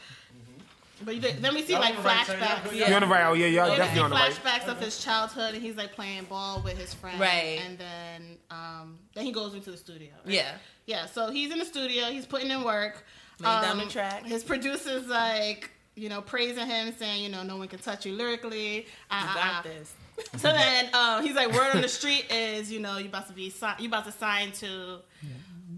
Right. 1.04 1.06
But 1.06 1.14
you 1.16 1.20
did- 1.20 1.42
then 1.42 1.54
we 1.54 1.62
see 1.62 1.74
like 1.74 1.96
on 1.98 2.04
right 2.04 2.24
track, 2.26 2.38
flashbacks. 2.40 2.64
y'all- 2.76 2.88
You're 2.88 2.94
on 2.96 3.00
the 3.02 3.06
right. 3.08 3.24
Oh 3.26 3.32
yeah, 3.34 3.46
y'all 3.46 3.66
Then 3.66 3.70
we 3.70 3.76
see 3.76 3.78
definitely 3.78 4.00
on 4.02 4.10
the 4.10 4.16
right. 4.16 4.32
flashbacks 4.32 4.68
of 4.68 4.80
his 4.80 4.98
childhood, 5.04 5.54
and 5.54 5.62
he's 5.62 5.76
like 5.76 5.92
playing 5.92 6.24
ball 6.24 6.60
with 6.62 6.78
his 6.78 6.94
friend. 6.94 7.20
Right. 7.20 7.60
And 7.64 7.78
then, 7.78 8.38
um, 8.50 8.98
then 9.14 9.24
he 9.24 9.32
goes 9.32 9.54
into 9.54 9.70
the 9.70 9.76
studio. 9.76 10.10
Yeah. 10.26 10.52
Yeah. 10.86 11.06
So 11.06 11.30
he's 11.30 11.50
in 11.52 11.58
the 11.58 11.64
studio. 11.64 12.06
He's 12.06 12.26
putting 12.26 12.50
in 12.50 12.64
work. 12.64 13.04
Laying 13.40 13.62
down 13.62 13.80
Um, 13.80 13.84
the 13.86 13.90
track. 13.92 14.24
His 14.24 14.44
producer's 14.44 15.06
like, 15.08 15.70
you 15.96 16.08
know, 16.08 16.20
praising 16.22 16.66
him, 16.66 16.94
saying, 16.98 17.22
you 17.22 17.28
know, 17.28 17.42
no 17.42 17.56
one 17.56 17.66
can 17.68 17.78
touch 17.80 18.06
you 18.06 18.12
lyrically. 18.14 18.86
Uh, 19.10 19.20
You 19.34 19.40
uh, 19.40 19.44
uh. 19.44 19.62
this. 19.62 19.92
So 20.36 20.52
then 20.52 20.88
um, 20.94 21.24
he's 21.24 21.34
like, 21.34 21.52
word 21.52 21.74
on 21.74 21.82
the 21.82 21.88
street 21.88 22.26
is, 22.30 22.70
you 22.70 22.78
know, 22.78 22.98
you 22.98 23.06
about 23.06 23.26
to 23.26 23.32
be 23.32 23.50
si- 23.50 23.66
you 23.80 23.88
about 23.88 24.04
to 24.04 24.12
sign 24.12 24.52
to 24.52 25.00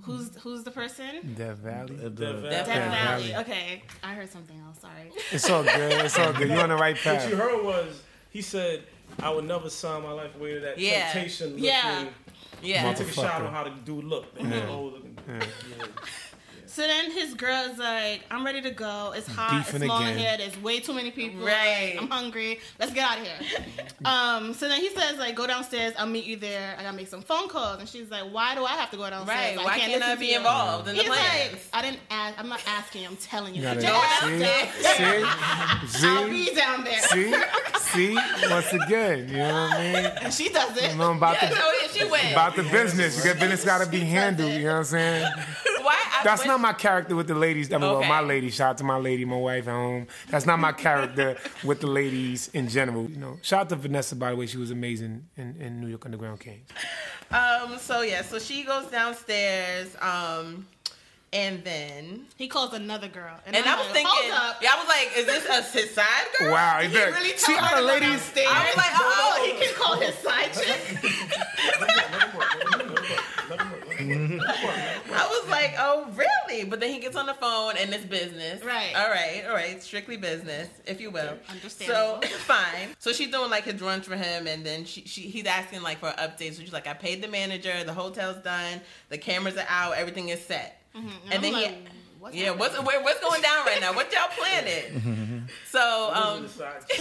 who's 0.06 0.34
who's 0.36 0.62
the 0.64 0.70
person? 0.70 1.34
Death 1.36 1.58
Valley. 1.58 1.96
The- 1.96 2.10
Death 2.10 2.42
Death 2.42 2.66
Valley. 2.66 2.88
Valley. 2.96 3.28
Valley. 3.28 3.36
Okay, 3.44 3.82
I 4.02 4.14
heard 4.14 4.30
something 4.30 4.58
else. 4.66 4.78
Sorry. 4.80 5.10
It's 5.32 5.50
all 5.50 5.62
good. 5.62 5.92
It's 6.04 6.18
all 6.18 6.32
good. 6.32 6.48
You're 6.48 6.60
on 6.62 6.68
the 6.70 6.76
right 6.76 6.96
path. 6.96 7.22
What 7.24 7.30
you 7.30 7.36
heard 7.36 7.64
was 7.64 8.02
he 8.30 8.40
said, 8.42 8.84
"I 9.22 9.30
would 9.30 9.44
never 9.44 9.68
sign 9.68 10.02
my 10.02 10.12
life 10.12 10.34
away 10.36 10.54
to 10.54 10.60
that 10.60 10.78
Yeah. 10.78 11.12
temptation." 11.12 11.50
Looking, 11.50 11.64
Yeah. 11.64 12.04
Yeah. 12.62 12.88
He 12.88 12.94
took 12.94 13.08
a 13.08 13.12
shot 13.12 13.42
on 13.42 13.52
how 13.52 13.64
the 13.64 13.70
dude 13.70 14.04
looked. 14.04 14.38
And 14.38 14.50
Yeah. 14.52 14.68
old 14.68 14.94
looking. 14.94 15.18
Yeah. 15.28 15.86
So 16.76 16.82
then 16.82 17.10
his 17.10 17.32
girl's 17.32 17.78
like, 17.78 18.20
I'm 18.30 18.44
ready 18.44 18.60
to 18.60 18.70
go. 18.70 19.14
It's 19.16 19.26
hot. 19.26 19.64
Beefing 19.64 19.80
it's 19.80 19.88
long 19.88 20.02
again. 20.04 20.18
hair. 20.18 20.36
There's 20.36 20.60
way 20.60 20.78
too 20.78 20.92
many 20.92 21.10
people. 21.10 21.42
Right. 21.42 21.92
Like, 21.94 22.02
I'm 22.02 22.10
hungry. 22.10 22.60
Let's 22.78 22.92
get 22.92 23.10
out 23.10 23.16
of 23.18 23.24
here. 23.26 23.64
um. 24.04 24.52
So 24.52 24.68
then 24.68 24.82
he 24.82 24.90
says 24.90 25.16
like, 25.16 25.34
go 25.34 25.46
downstairs. 25.46 25.94
I'll 25.98 26.06
meet 26.06 26.26
you 26.26 26.36
there. 26.36 26.76
I 26.78 26.82
gotta 26.82 26.94
make 26.94 27.08
some 27.08 27.22
phone 27.22 27.48
calls. 27.48 27.80
And 27.80 27.88
she's 27.88 28.10
like, 28.10 28.24
Why 28.24 28.54
do 28.54 28.66
I 28.66 28.72
have 28.72 28.90
to 28.90 28.98
go 28.98 29.08
downstairs? 29.08 29.56
Right. 29.56 29.64
Why 29.64 29.78
can't 29.78 29.92
listen 29.92 30.02
I 30.10 30.14
be 30.16 30.34
involved 30.34 30.88
in 30.88 30.96
the 30.96 31.00
He's 31.00 31.08
like. 31.10 31.58
I 31.72 31.80
didn't 31.80 32.00
ask. 32.10 32.38
I'm 32.38 32.48
not 32.50 32.62
asking. 32.66 33.06
I'm 33.06 33.16
telling 33.16 33.54
you. 33.54 33.62
You 33.62 33.68
Put 33.70 33.80
gotta- 33.80 34.26
see, 34.28 35.88
see, 35.88 36.06
I'll 36.08 36.28
be 36.28 36.54
down 36.54 36.84
there. 36.84 37.00
see, 37.00 37.34
see. 37.78 38.14
Once 38.50 38.70
again, 38.74 39.30
you 39.30 39.36
know 39.38 39.48
what 39.50 39.72
I 39.72 39.92
mean? 39.94 40.12
And 40.20 40.34
she 40.34 40.50
does 40.50 40.76
it. 40.76 40.92
You 40.92 40.98
know 40.98 41.12
about 41.12 41.36
Yeah, 41.40 41.48
the 41.48 41.56
so 41.56 41.72
yeah, 41.80 41.88
she 41.88 42.04
went. 42.10 42.32
about 42.32 42.54
the 42.54 42.64
business. 42.64 43.24
Your 43.24 43.34
business 43.34 43.64
got 43.64 43.82
to 43.82 43.88
be 43.90 44.00
handled. 44.00 44.52
You 44.52 44.64
know 44.64 44.72
what 44.72 44.78
I'm 44.78 44.84
saying? 44.84 45.32
Why? 45.82 45.94
I 46.18 46.24
That's 46.24 46.44
not 46.44 46.58
my 46.60 46.65
character 46.72 47.14
with 47.16 47.28
the 47.28 47.34
ladies. 47.34 47.72
I 47.72 47.78
mean, 47.78 47.88
well, 47.90 48.02
my 48.04 48.20
lady. 48.20 48.50
Shout 48.50 48.70
out 48.70 48.78
to 48.78 48.84
my 48.84 48.96
lady, 48.98 49.24
my 49.24 49.36
wife 49.36 49.68
at 49.68 49.72
home. 49.72 50.06
That's 50.28 50.46
not 50.46 50.58
my 50.58 50.72
character 50.72 51.36
with 51.64 51.80
the 51.80 51.86
ladies 51.86 52.48
in 52.54 52.68
general. 52.68 53.08
You 53.10 53.16
know, 53.16 53.38
shout 53.42 53.60
out 53.62 53.68
to 53.70 53.76
Vanessa 53.76 54.14
by 54.16 54.30
the 54.30 54.36
way. 54.36 54.46
She 54.46 54.58
was 54.58 54.70
amazing 54.70 55.26
in, 55.36 55.56
in 55.60 55.80
New 55.80 55.88
York 55.88 56.04
Underground 56.04 56.40
Kings. 56.40 56.68
Um. 57.30 57.78
So 57.78 58.02
yeah. 58.02 58.22
So 58.22 58.38
she 58.38 58.62
goes 58.64 58.86
downstairs. 58.86 59.94
Um. 60.00 60.66
and 61.32 61.62
then 61.64 62.24
He 62.36 62.46
calls 62.48 62.72
another 62.72 63.08
girl, 63.08 63.34
and, 63.46 63.56
and 63.56 63.66
I'm 63.66 63.74
I 63.74 63.76
was 63.78 63.86
like, 63.88 63.94
thinking, 63.96 64.30
hold 64.30 64.50
up. 64.54 64.62
yeah, 64.62 64.72
I 64.74 64.78
was 64.78 64.88
like, 64.88 65.10
is 65.18 65.26
this 65.26 65.44
a 65.48 65.62
his 65.78 65.90
side 65.92 66.26
girl? 66.38 66.52
Wow, 66.52 66.78
He 66.80 66.88
look, 66.88 67.10
really 67.14 67.36
see 67.36 67.52
told 67.52 67.58
how 67.58 67.76
her 67.76 67.82
the 67.82 67.88
to 67.88 67.98
go 68.00 68.06
ladies. 68.06 68.20
downstairs. 68.22 68.48
I 68.48 68.64
was 68.64 68.76
like, 68.76 68.94
oh, 68.94 69.34
he 69.44 69.52
can 69.60 69.74
call 69.74 69.96
his 70.00 70.14
side 70.22 70.52
chick. 70.54 70.80
I 74.00 75.26
was 75.30 75.50
like, 75.50 75.74
oh, 75.78 76.08
really? 76.14 76.64
But 76.64 76.80
then 76.80 76.90
he 76.92 76.98
gets 77.00 77.16
on 77.16 77.26
the 77.26 77.34
phone 77.34 77.74
and 77.78 77.92
it's 77.92 78.04
business. 78.04 78.62
Right. 78.64 78.92
All 78.96 79.08
right. 79.08 79.44
All 79.48 79.54
right. 79.54 79.82
Strictly 79.82 80.16
business, 80.16 80.68
if 80.86 81.00
you 81.00 81.10
will. 81.10 81.36
Understandable. 81.48 82.22
So 82.22 82.28
fine. 82.38 82.88
So 82.98 83.12
she's 83.12 83.30
doing 83.30 83.50
like 83.50 83.64
his 83.64 83.80
runs 83.80 84.06
for 84.06 84.16
him, 84.16 84.46
and 84.46 84.64
then 84.64 84.84
she, 84.84 85.02
she 85.02 85.22
he's 85.22 85.46
asking 85.46 85.82
like 85.82 85.98
for 85.98 86.10
updates. 86.10 86.54
So 86.54 86.62
she's 86.62 86.72
like, 86.72 86.86
I 86.86 86.94
paid 86.94 87.22
the 87.22 87.28
manager. 87.28 87.84
The 87.84 87.94
hotel's 87.94 88.42
done. 88.42 88.80
The 89.08 89.18
cameras 89.18 89.56
are 89.56 89.66
out. 89.68 89.96
Everything 89.96 90.28
is 90.28 90.40
set. 90.44 90.82
And, 90.94 91.10
And 91.30 91.44
then 91.44 91.52
like, 91.52 91.66
he. 91.66 91.76
what's 92.18 92.34
yeah, 92.36 92.44
happening? 92.46 92.58
what's 92.60 92.82
where, 92.82 93.02
what's 93.02 93.20
going 93.20 93.42
down 93.42 93.66
right 93.66 93.80
now? 93.80 93.92
What 93.92 94.12
y'all 94.12 94.28
planning? 94.36 95.45
so 95.76 96.10
um, 96.14 96.48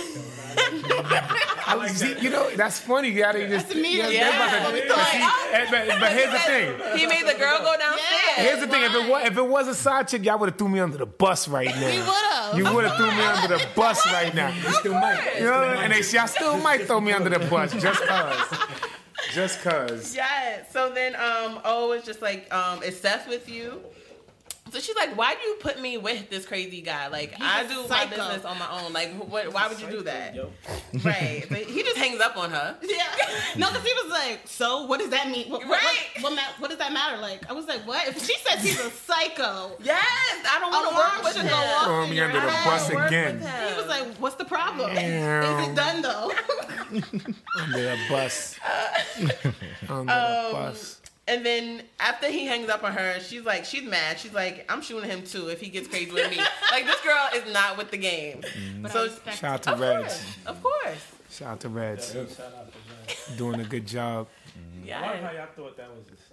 I 1.67 1.75
was, 1.79 1.91
see, 1.91 2.15
you 2.19 2.29
know, 2.29 2.49
that's 2.55 2.79
funny. 2.79 3.09
You 3.09 3.19
gotta 3.21 3.47
just. 3.47 3.67
That's 3.67 3.77
immediate. 3.77 4.11
yeah, 4.11 4.29
Yeah. 4.29 4.39
that's 4.39 4.53
about 4.55 4.67
to- 4.67 4.73
We 4.73 4.79
but, 4.81 4.97
thought, 4.97 5.07
see, 5.07 5.19
oh. 5.21 5.67
but, 5.71 5.99
but 5.99 6.11
here's 6.11 6.31
the 6.31 6.39
thing. 6.39 6.97
he 6.99 7.05
made 7.07 7.25
the 7.27 7.39
girl 7.39 7.59
go 7.59 7.75
downstairs. 7.77 8.35
Here's 8.35 8.59
the 8.59 8.67
thing. 8.67 8.83
If 8.83 8.93
it 8.93 9.09
was, 9.09 9.27
if 9.27 9.37
it 9.37 9.47
was 9.47 9.67
a 9.67 9.75
side 9.75 10.07
chick, 10.07 10.25
y'all 10.25 10.37
would 10.39 10.49
have 10.49 10.57
threw 10.57 10.67
me 10.69 10.79
under 10.79 10.97
the 10.97 11.05
bus 11.05 11.47
right 11.47 11.67
now. 11.67 11.89
We 11.89 11.99
would've. 11.99 12.57
You 12.69 12.75
would 12.75 12.85
have 12.85 12.97
threw 12.97 13.07
me 13.11 13.23
under 13.23 13.57
the 13.57 13.65
bus 13.75 14.05
right 14.07 14.33
now. 14.35 14.49
You 14.49 14.71
still 14.73 14.93
might. 14.93 15.35
You 15.39 15.45
know, 15.45 15.63
and 15.63 15.93
they, 15.93 16.01
y'all 16.17 16.27
still 16.27 16.57
might 16.59 16.85
throw 16.85 16.99
me 17.01 17.13
under 17.13 17.29
the 17.29 17.39
bus 17.47 17.71
just 17.73 18.01
cause. 18.07 18.59
Just 19.33 19.61
cause. 19.61 20.15
Yeah. 20.15 20.63
So 20.69 20.91
then, 20.93 21.15
um, 21.15 21.59
O 21.63 21.93
is 21.93 22.03
just 22.03 22.21
like, 22.21 22.53
um, 22.53 22.83
is 22.83 22.99
Seth 22.99 23.27
with 23.27 23.49
you? 23.49 23.81
So 24.75 24.81
she's 24.81 24.95
like, 24.97 25.15
why 25.17 25.35
do 25.35 25.39
you 25.41 25.55
put 25.61 25.79
me 25.81 25.97
with 25.97 26.29
this 26.29 26.45
crazy 26.45 26.81
guy? 26.81 27.07
Like, 27.07 27.33
I 27.39 27.63
do 27.65 27.83
my 27.83 27.87
psycho. 27.87 28.09
business 28.09 28.43
on 28.43 28.59
my 28.59 28.69
own. 28.81 28.91
Like, 28.91 29.13
what, 29.13 29.53
why 29.53 29.69
would 29.69 29.79
you 29.79 29.87
do 29.89 30.01
that? 30.01 30.35
Yo. 30.35 30.51
Right. 31.01 31.45
But 31.47 31.59
he 31.59 31.81
just 31.81 31.95
hangs 31.95 32.19
up 32.19 32.35
on 32.35 32.51
her. 32.51 32.75
Yeah. 32.83 33.05
No, 33.55 33.69
because 33.69 33.83
he 33.85 33.93
was 34.03 34.11
like, 34.11 34.41
so 34.43 34.85
what 34.85 34.99
does 34.99 35.11
that 35.11 35.29
mean? 35.29 35.49
What, 35.49 35.61
what, 35.65 35.81
Right. 35.81 35.97
What, 36.15 36.23
what, 36.23 36.35
ma- 36.35 36.51
what 36.59 36.69
does 36.71 36.79
that 36.79 36.91
matter? 36.91 37.21
Like, 37.21 37.49
I 37.49 37.53
was 37.53 37.67
like, 37.67 37.87
what? 37.87 38.05
If 38.09 38.25
she 38.25 38.35
says 38.39 38.61
he's 38.61 38.77
a 38.81 38.89
psycho, 38.89 39.77
Yes. 39.81 40.03
I 40.45 40.57
don't 40.59 40.71
want 40.71 40.89
to 40.89 40.93
alarm 40.95 41.11
work 41.15 41.23
with 41.23 41.35
him. 41.37 41.47
go 41.47 41.55
off 41.55 41.83
Throw 41.85 42.03
in 42.03 42.09
me 42.09 42.15
your 42.17 42.25
under 42.25 42.41
the 42.41 42.49
head. 42.51 42.69
bus 42.69 42.89
again. 42.89 43.39
He 43.69 43.75
was 43.77 43.87
like, 43.87 44.07
what's 44.17 44.35
the 44.35 44.43
problem? 44.45 44.93
Damn. 44.93 45.61
Is 45.61 45.69
it 45.69 45.75
done 45.75 46.01
though? 46.01 46.31
Under 47.61 47.81
the 47.83 47.97
bus. 48.09 48.57
Under 49.17 49.33
Um, 49.89 50.05
the 50.07 50.49
bus. 50.51 51.01
And 51.27 51.43
then 51.45 51.81
after 51.99 52.27
he 52.29 52.45
hangs 52.45 52.69
up 52.69 52.83
on 52.83 52.93
her, 52.93 53.19
she's 53.19 53.43
like, 53.45 53.65
she's 53.65 53.83
mad. 53.83 54.19
She's 54.19 54.33
like, 54.33 54.63
I'm 54.71 54.81
shooting 54.81 55.09
him 55.09 55.23
too 55.23 55.47
if 55.47 55.59
he 55.59 55.69
gets 55.69 55.87
crazy 55.87 56.11
with 56.11 56.29
me. 56.29 56.37
like 56.71 56.85
this 56.85 57.01
girl 57.01 57.29
is 57.33 57.51
not 57.51 57.77
with 57.77 57.89
the 57.89 57.97
game. 57.97 58.41
Mm. 58.41 58.83
But 58.83 58.91
So- 58.91 59.09
I 59.25 59.31
Shout 59.31 59.53
out 59.53 59.63
to 59.63 59.71
Of 59.73 59.79
Reds. 59.79 60.03
course, 60.03 60.35
of 60.45 60.63
course. 60.63 61.05
Shout 61.31 61.47
out 61.53 61.59
to 61.61 61.69
Reds. 61.69 62.11
Shout 62.13 62.21
out 62.21 62.27
to 62.27 62.37
that. 63.29 63.37
Doing 63.37 63.59
a 63.59 63.63
good 63.63 63.87
job. 63.87 64.27
Mm-hmm. 64.27 64.87
Yeah. 64.87 65.01
Why 65.01 65.17
how 65.17 65.31
y'all 65.31 65.47
thought 65.55 65.77
that 65.77 65.89
was 65.89 66.05
a 66.05 66.09
side 66.11 66.17
chick? 66.19 66.24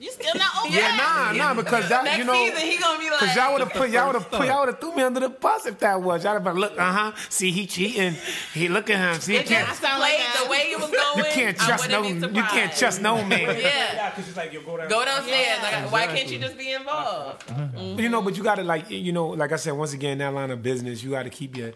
You 0.00 0.12
still 0.12 0.34
not 0.36 0.64
over 0.64 0.74
Yeah, 0.76 0.94
it? 0.94 0.96
nah, 0.96 1.32
nah, 1.32 1.54
because 1.60 1.88
that, 1.88 2.04
Next 2.04 2.18
you 2.18 2.24
know. 2.24 2.32
season, 2.34 2.60
he 2.68 2.78
gonna 2.78 2.98
be 3.00 3.10
like, 3.10 3.18
Cause 3.18 3.34
y'all 3.34 3.52
would 3.52 3.60
have 3.62 3.72
put 3.72 3.90
y'all 3.90 4.06
would 4.06 4.14
have 4.22 4.30
put 4.30 4.46
y'all 4.46 4.60
would 4.60 4.68
have 4.68 4.80
threw 4.80 4.94
me 4.94 5.02
under 5.02 5.18
the 5.18 5.28
bus 5.28 5.66
if 5.66 5.78
that 5.80 6.00
was. 6.00 6.22
Y'all 6.22 6.34
would 6.34 6.44
have 6.44 6.54
been 6.54 6.60
look, 6.60 6.78
uh 6.78 6.92
huh. 6.92 7.12
See, 7.28 7.50
he 7.50 7.66
cheating. 7.66 8.14
He 8.54 8.68
look 8.68 8.88
at 8.90 8.98
him. 9.14 9.20
See, 9.20 9.32
he 9.32 9.38
It 9.40 9.46
can't. 9.46 9.66
just 9.66 9.80
sound 9.82 9.98
like 10.00 10.12
played 10.14 10.44
the 10.46 10.50
way 10.50 10.58
it 10.70 10.78
was 10.78 10.90
going. 10.90 11.18
You 11.18 11.24
can't 11.32 11.56
trust 11.56 11.90
no. 11.90 12.02
You 12.04 12.42
can't 12.44 12.72
trust 12.76 13.02
no 13.02 13.24
man. 13.24 13.40
Yeah. 13.40 13.54
Yeah, 13.58 14.10
because 14.10 14.28
it's 14.28 14.36
like 14.36 14.52
you 14.52 14.60
go 14.60 14.76
down. 14.76 14.88
Go 14.88 15.04
downstairs. 15.04 15.58
Yeah. 15.62 15.80
Like, 15.82 15.92
why 15.92 16.06
can't 16.06 16.30
you 16.30 16.38
just 16.38 16.56
be 16.56 16.72
involved? 16.72 17.44
You 17.98 18.08
know, 18.08 18.22
but 18.22 18.36
you 18.36 18.44
got 18.44 18.54
to 18.56 18.62
like 18.64 18.88
you 18.90 19.10
know, 19.12 19.26
like 19.28 19.50
I 19.52 19.56
said, 19.56 19.72
once 19.72 19.92
again, 19.94 20.18
that 20.18 20.32
line 20.32 20.50
of 20.52 20.62
business, 20.62 21.02
you 21.02 21.10
got 21.10 21.24
to 21.24 21.30
keep 21.30 21.56
your. 21.56 21.72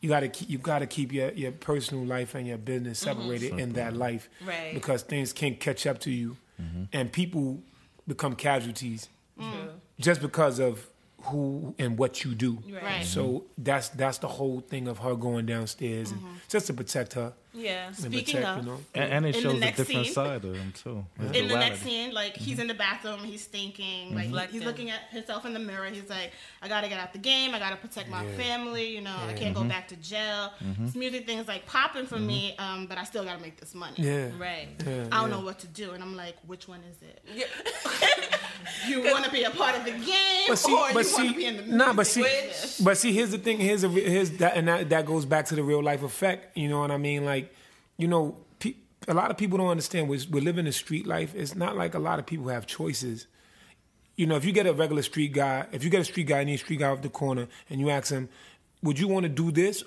You 0.00 0.10
gotta 0.10 0.28
keep 0.28 0.50
you 0.50 0.58
gotta 0.58 0.86
keep 0.86 1.10
your, 1.10 1.32
your 1.32 1.52
personal 1.52 2.04
life 2.04 2.34
and 2.34 2.46
your 2.46 2.58
business 2.58 2.98
separated 2.98 3.58
in 3.58 3.72
that 3.72 3.96
life, 3.96 4.28
Right. 4.44 4.72
Because 4.74 5.02
things 5.02 5.32
can 5.32 5.56
catch 5.56 5.86
up 5.86 5.98
to 6.00 6.10
you, 6.10 6.36
Mm-hmm. 6.60 6.84
and 6.92 7.12
people 7.12 7.62
become 8.06 8.34
casualties 8.34 9.08
True. 9.38 9.46
just 10.00 10.20
because 10.22 10.58
of 10.58 10.86
who 11.26 11.74
and 11.78 11.98
what 11.98 12.24
you 12.24 12.34
do. 12.34 12.58
Right. 12.82 13.04
So 13.04 13.44
that's 13.58 13.88
that's 13.90 14.18
the 14.18 14.28
whole 14.28 14.60
thing 14.60 14.88
of 14.88 14.98
her 14.98 15.14
going 15.14 15.46
downstairs 15.46 16.10
and 16.10 16.20
mm-hmm. 16.20 16.34
just 16.48 16.66
to 16.68 16.74
protect 16.74 17.14
her. 17.14 17.32
Yeah. 17.52 17.86
and 17.86 17.96
Speaking 17.96 18.36
protect, 18.36 18.46
of- 18.46 18.64
you 18.64 18.70
know. 18.70 18.78
And, 18.94 19.12
and 19.12 19.26
it 19.26 19.36
In 19.36 19.42
the 19.42 19.48
shows 19.48 19.56
a 19.56 19.60
next 19.60 19.76
different 19.78 20.04
scene- 20.06 20.14
side 20.14 20.44
of 20.44 20.54
him 20.54 20.72
too. 20.72 21.06
His 21.18 21.30
in 21.32 21.48
the 21.48 21.54
next 21.54 21.80
scene, 21.80 22.12
like 22.12 22.36
he's 22.36 22.58
in 22.58 22.66
the 22.66 22.74
bathroom, 22.74 23.20
he's 23.20 23.44
stinking, 23.44 24.14
like 24.14 24.26
Reflecting. 24.26 24.54
he's 24.58 24.66
looking 24.66 24.90
at 24.90 25.00
himself 25.10 25.46
in 25.46 25.54
the 25.54 25.58
mirror. 25.58 25.86
He's 25.86 26.08
like, 26.10 26.32
"I 26.60 26.68
gotta 26.68 26.88
get 26.88 27.00
out 27.00 27.12
the 27.14 27.18
game. 27.18 27.54
I 27.54 27.58
gotta 27.58 27.76
protect 27.76 28.10
my 28.10 28.24
Yeah. 28.24 28.36
family. 28.36 28.94
You 28.94 29.00
know, 29.00 29.16
I 29.26 29.32
can't 29.32 29.54
go 29.54 29.60
mm-hmm. 29.60 29.70
back 29.70 29.88
to 29.88 29.96
jail. 29.96 30.52
This 30.80 30.94
music 30.94 31.26
thing 31.26 31.38
is 31.38 31.48
like 31.48 31.64
popping 31.66 32.06
for 32.06 32.18
me, 32.18 32.54
um, 32.58 32.86
but 32.86 32.98
I 32.98 33.04
still 33.04 33.24
gotta 33.24 33.40
make 33.40 33.58
this 33.58 33.74
money. 33.74 33.94
Yeah. 33.96 34.28
Right. 34.38 34.68
Yeah, 34.86 35.06
I 35.10 35.20
don't 35.20 35.30
yeah. 35.30 35.36
know 35.36 35.40
what 35.40 35.58
to 35.60 35.66
do, 35.66 35.92
and 35.92 36.02
I'm 36.02 36.14
like, 36.16 36.36
which 36.46 36.68
one 36.68 36.80
is 36.90 36.98
it? 37.02 37.22
You 38.88 39.02
want 39.02 39.24
to 39.24 39.30
be 39.30 39.42
a 39.44 39.50
part 39.50 39.76
of 39.76 39.84
the 39.84 39.92
game, 39.92 40.44
But 40.48 40.58
see, 40.58 40.72
or 40.72 40.78
but 40.78 40.88
you 40.88 40.94
want 40.94 41.06
see, 41.06 41.28
to 41.28 41.34
be 41.34 41.44
in 41.46 41.56
the 41.56 41.76
nah, 41.76 41.92
but 41.92 42.06
see, 42.06 42.24
but 42.82 42.96
see, 42.96 43.12
here's 43.12 43.30
the 43.30 43.38
thing. 43.38 43.58
Here's 43.58 43.84
a, 43.84 43.88
here's 43.88 44.30
that, 44.38 44.56
and 44.56 44.68
that, 44.68 44.88
that 44.90 45.06
goes 45.06 45.24
back 45.24 45.46
to 45.46 45.54
the 45.54 45.62
real 45.62 45.82
life 45.82 46.02
effect. 46.02 46.56
You 46.56 46.68
know 46.68 46.80
what 46.80 46.90
I 46.90 46.96
mean? 46.96 47.24
Like, 47.24 47.54
you 47.96 48.08
know, 48.08 48.36
pe- 48.58 48.74
a 49.08 49.14
lot 49.14 49.30
of 49.30 49.36
people 49.36 49.58
don't 49.58 49.68
understand. 49.68 50.08
We're, 50.08 50.20
we're 50.30 50.42
living 50.42 50.66
a 50.66 50.72
street 50.72 51.06
life. 51.06 51.34
It's 51.34 51.54
not 51.54 51.76
like 51.76 51.94
a 51.94 51.98
lot 51.98 52.18
of 52.18 52.26
people 52.26 52.48
have 52.48 52.66
choices. 52.66 53.26
You 54.16 54.26
know, 54.26 54.36
if 54.36 54.44
you 54.44 54.52
get 54.52 54.66
a 54.66 54.72
regular 54.72 55.02
street 55.02 55.32
guy, 55.32 55.66
if 55.72 55.84
you 55.84 55.90
get 55.90 56.00
a 56.00 56.04
street 56.04 56.26
guy 56.26 56.40
and 56.40 56.48
you 56.50 56.56
street 56.56 56.78
guy 56.78 56.88
off 56.88 57.02
the 57.02 57.08
corner, 57.10 57.48
and 57.68 57.80
you 57.80 57.90
ask 57.90 58.10
him, 58.12 58.28
"Would 58.82 58.98
you 58.98 59.08
want 59.08 59.24
to 59.24 59.28
do 59.28 59.50
this?" 59.50 59.84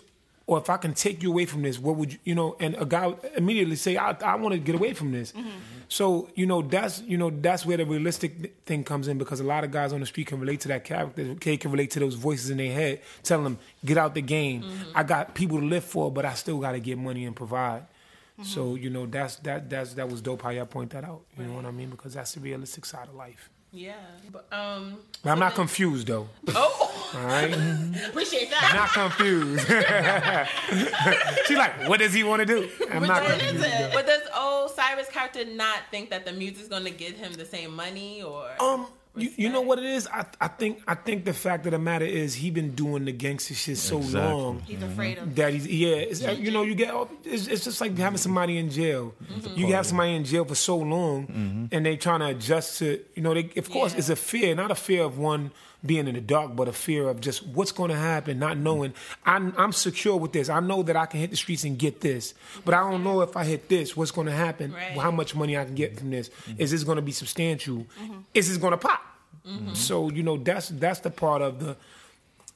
Or 0.49 0.57
if 0.57 0.67
I 0.67 0.77
can 0.77 0.95
take 0.95 1.21
you 1.21 1.29
away 1.29 1.45
from 1.45 1.61
this, 1.61 1.77
what 1.77 1.95
would 1.97 2.13
you, 2.13 2.19
you 2.23 2.33
know? 2.33 2.55
And 2.59 2.73
a 2.79 2.85
guy 2.85 3.05
would 3.05 3.19
immediately 3.35 3.75
say, 3.75 3.97
"I, 3.97 4.17
I 4.31 4.33
want 4.33 4.53
to 4.53 4.59
get 4.59 4.73
away 4.73 4.95
from 4.95 5.11
this." 5.11 5.31
Mm-hmm. 5.31 5.49
So 5.89 6.27
you 6.33 6.47
know 6.47 6.63
that's 6.63 7.01
you 7.01 7.19
know 7.19 7.29
that's 7.29 7.67
where 7.67 7.77
the 7.77 7.85
realistic 7.85 8.55
thing 8.65 8.83
comes 8.83 9.07
in 9.07 9.19
because 9.19 9.39
a 9.39 9.43
lot 9.43 9.63
of 9.63 9.69
guys 9.69 9.93
on 9.93 9.99
the 9.99 10.07
street 10.07 10.25
can 10.25 10.39
relate 10.39 10.61
to 10.61 10.67
that 10.69 10.85
character. 10.85 11.35
They 11.35 11.57
can 11.57 11.69
relate 11.69 11.91
to 11.91 11.99
those 11.99 12.15
voices 12.15 12.49
in 12.49 12.57
their 12.57 12.73
head 12.73 13.01
telling 13.21 13.43
them, 13.43 13.59
"Get 13.85 13.99
out 13.99 14.15
the 14.15 14.23
game. 14.23 14.63
Mm-hmm. 14.63 14.97
I 14.97 15.03
got 15.03 15.35
people 15.35 15.59
to 15.59 15.65
live 15.65 15.83
for, 15.83 16.11
but 16.11 16.25
I 16.25 16.33
still 16.33 16.57
got 16.57 16.71
to 16.71 16.79
get 16.79 16.97
money 16.97 17.25
and 17.25 17.35
provide." 17.35 17.83
Mm-hmm. 17.83 18.43
So 18.43 18.73
you 18.73 18.89
know 18.89 19.05
that's 19.05 19.35
that 19.37 19.69
that's 19.69 19.93
that 19.93 20.09
was 20.09 20.21
dope 20.21 20.41
how 20.41 20.49
y'all 20.49 20.65
point 20.65 20.89
that 20.91 21.03
out. 21.03 21.21
You 21.37 21.45
know 21.45 21.53
what 21.53 21.65
I 21.65 21.71
mean? 21.71 21.91
Because 21.91 22.15
that's 22.15 22.33
the 22.33 22.39
realistic 22.39 22.85
side 22.85 23.07
of 23.07 23.13
life. 23.13 23.51
Yeah. 23.71 23.93
But, 24.31 24.47
um. 24.51 24.97
But 25.23 25.31
I'm 25.31 25.39
not 25.39 25.55
confused 25.55 26.07
though. 26.07 26.27
Oh. 26.49 26.85
All 27.11 27.25
right, 27.25 27.45
appreciate 28.07 28.51
that. 28.51 28.71
not 28.75 28.89
confused. 28.91 29.65
She's 31.47 31.57
like, 31.57 31.87
"What 31.89 31.99
does 31.99 32.13
he 32.13 32.23
want 32.23 32.41
to 32.41 32.45
do?" 32.45 32.69
I'm 32.91 33.01
not 33.01 33.23
What 33.23 33.41
is 33.41 33.51
confused. 33.51 33.93
But 33.93 34.05
does 34.05 34.21
Osiris 34.31 35.09
character 35.09 35.43
not 35.43 35.79
think 35.89 36.11
that 36.11 36.25
the 36.25 36.33
music's 36.33 36.67
going 36.67 36.83
to 36.83 36.91
give 36.91 37.15
him 37.15 37.33
the 37.33 37.45
same 37.45 37.75
money 37.75 38.21
or? 38.21 38.47
Um, 38.59 38.85
you, 39.15 39.31
you 39.35 39.49
know 39.49 39.61
what 39.61 39.79
it 39.79 39.85
is? 39.85 40.07
I 40.07 40.25
I 40.39 40.47
think 40.47 40.81
I 40.87 40.95
think 40.95 41.25
the 41.25 41.33
fact 41.33 41.65
of 41.65 41.71
the 41.71 41.79
matter 41.79 42.05
is 42.05 42.35
he 42.35 42.51
been 42.51 42.75
doing 42.75 43.05
the 43.05 43.11
gangster 43.11 43.53
shit 43.53 43.77
so 43.77 43.97
Exactly. 43.97 44.31
long 44.31 44.59
He's 44.61 44.81
afraid 44.83 45.17
of. 45.17 45.25
Mm-hmm. 45.25 45.33
that 45.35 45.53
he's 45.53 45.67
yeah. 45.67 45.95
It's, 45.95 46.21
you 46.39 46.51
know 46.51 46.61
you 46.63 46.75
get 46.75 46.93
it's, 47.25 47.47
it's 47.47 47.63
just 47.63 47.81
like 47.81 47.97
having 47.97 48.17
somebody 48.17 48.57
in 48.57 48.69
jail. 48.69 49.15
Mm-hmm. 49.23 49.57
You 49.59 49.73
have 49.73 49.85
somebody 49.87 50.15
in 50.15 50.23
jail 50.23 50.45
for 50.45 50.55
so 50.55 50.77
long, 50.77 51.27
mm-hmm. 51.27 51.65
and 51.71 51.85
they 51.85 51.97
trying 51.97 52.19
to 52.21 52.27
adjust 52.27 52.79
to 52.79 53.03
you 53.15 53.21
know. 53.23 53.33
They, 53.33 53.49
of 53.57 53.69
course, 53.69 53.93
Yeah. 53.93 53.99
it's 53.99 54.09
a 54.09 54.15
fear, 54.15 54.53
not 54.55 54.71
a 54.71 54.75
fear 54.75 55.03
of 55.03 55.17
one 55.17 55.51
being 55.85 56.07
in 56.07 56.15
the 56.15 56.21
dark, 56.21 56.55
but 56.55 56.67
a 56.67 56.73
fear 56.73 57.07
of 57.07 57.21
just 57.21 57.45
what's 57.47 57.71
going 57.71 57.89
to 57.89 57.95
happen, 57.97 58.37
not 58.37 58.57
knowing. 58.57 58.93
I'm, 59.25 59.53
I'm 59.57 59.71
secure 59.71 60.17
with 60.17 60.33
this. 60.33 60.49
I 60.49 60.59
know 60.59 60.83
that 60.83 60.95
I 60.97 61.05
can 61.05 61.19
hit 61.21 61.29
the 61.31 61.37
streets 61.37 61.63
and 61.63 61.77
get 61.77 62.01
this, 62.01 62.33
but 62.65 62.73
I 62.73 62.79
don't 62.89 63.03
know 63.03 63.21
if 63.21 63.37
I 63.37 63.45
hit 63.45 63.69
this, 63.69 63.95
what's 63.95 64.11
going 64.11 64.27
to 64.27 64.33
happen, 64.33 64.73
Right. 64.73 64.97
how 64.97 65.11
much 65.11 65.35
money 65.35 65.57
I 65.57 65.63
can 65.65 65.75
get 65.75 65.97
from 65.97 66.09
this. 66.09 66.29
Mm-hmm. 66.29 66.61
Is 66.61 66.71
this 66.71 66.83
going 66.83 66.97
to 66.97 67.01
be 67.01 67.11
substantial? 67.13 67.77
Mm-hmm. 68.01 68.19
Is 68.33 68.49
this 68.49 68.57
going 68.57 68.71
to 68.71 68.77
pop? 68.77 69.01
Mm-hmm. 69.47 69.73
So 69.73 70.11
you 70.11 70.21
know 70.21 70.35
that's 70.37 70.67
that's 70.69 70.99
the 70.99 71.09
part 71.09 71.41
of 71.41 71.59
the 71.59 71.77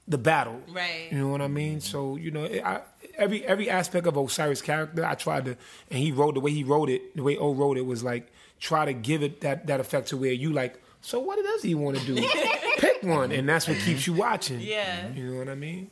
the 0.08 0.18
battle. 0.18 0.60
Right. 0.70 1.08
You 1.12 1.20
know 1.20 1.30
what 1.30 1.42
I 1.42 1.48
mean? 1.48 1.80
So 1.80 2.18
you 2.18 2.30
know, 2.30 2.44
I, 2.46 2.82
every 3.18 3.46
every 3.46 3.70
aspect 3.70 4.06
of 4.06 4.18
Osiris' 4.18 4.62
character, 4.62 5.06
I 5.06 5.16
tried 5.16 5.46
to, 5.46 5.56
and 5.90 6.00
he 6.00 6.12
wrote 6.12 6.34
the 6.34 6.42
way 6.42 6.52
he 6.52 6.64
wrote 6.66 6.90
it, 6.90 7.16
the 7.16 7.24
way 7.24 7.38
O 7.38 7.54
wrote 7.54 7.78
it 7.78 7.86
was 7.86 8.04
like 8.04 8.32
try 8.60 8.84
to 8.86 8.92
give 8.94 9.24
it 9.24 9.42
that 9.42 9.68
that 9.68 9.80
effect 9.80 10.10
to 10.10 10.18
where 10.18 10.34
you 10.34 10.52
like. 10.52 10.76
So 11.06 11.20
what 11.20 11.38
does 11.44 11.62
he 11.62 11.76
want 11.76 11.98
to 11.98 12.06
do? 12.06 12.16
Pick 12.78 13.04
one, 13.04 13.34
and 13.34 13.48
that's 13.48 13.68
what 13.68 13.78
keeps 13.80 14.08
you 14.08 14.14
watching. 14.14 14.62
Yeah. 14.62 15.10
You 15.14 15.32
know 15.32 15.38
what 15.40 15.50
I 15.50 15.56
mean? 15.56 15.92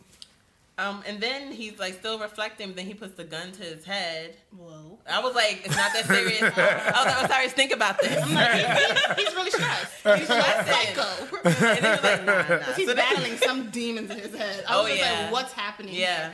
Um, 0.77 1.03
and 1.05 1.19
then 1.19 1.51
he's 1.51 1.77
like 1.77 1.95
still 1.95 2.17
reflecting. 2.17 2.67
But 2.69 2.77
then 2.77 2.85
he 2.85 2.93
puts 2.93 3.15
the 3.15 3.25
gun 3.25 3.51
to 3.51 3.61
his 3.61 3.83
head. 3.83 4.37
Whoa. 4.57 4.97
I 5.07 5.19
was 5.21 5.35
like, 5.35 5.63
it's 5.65 5.75
not 5.75 5.91
that 5.93 6.05
serious. 6.05 6.41
I 6.57 7.03
was 7.03 7.05
like, 7.13 7.29
Osiris, 7.29 7.51
think 7.53 7.71
about 7.73 7.99
this. 8.01 8.23
I'm 8.23 8.33
like, 8.33 8.51
he, 8.53 8.61
he, 8.63 9.25
he's 9.25 9.35
really 9.35 9.51
stressed. 9.51 9.93
He's 10.17 10.27
just 10.27 10.67
psycho. 10.69 11.37
and 11.43 11.85
he 11.85 11.91
was 11.91 12.03
like, 12.03 12.25
nah, 12.25 12.47
nah. 12.47 12.73
He's 12.73 12.87
So 12.87 12.93
then- 12.93 12.95
battling 12.95 13.37
some 13.37 13.69
demons 13.69 14.09
in 14.11 14.17
his 14.17 14.33
head. 14.33 14.63
I 14.67 14.77
was 14.77 14.85
Oh, 14.85 14.87
just 14.95 15.01
yeah. 15.01 15.21
like, 15.23 15.31
what's 15.33 15.51
happening? 15.53 15.93
Yeah. 15.93 16.31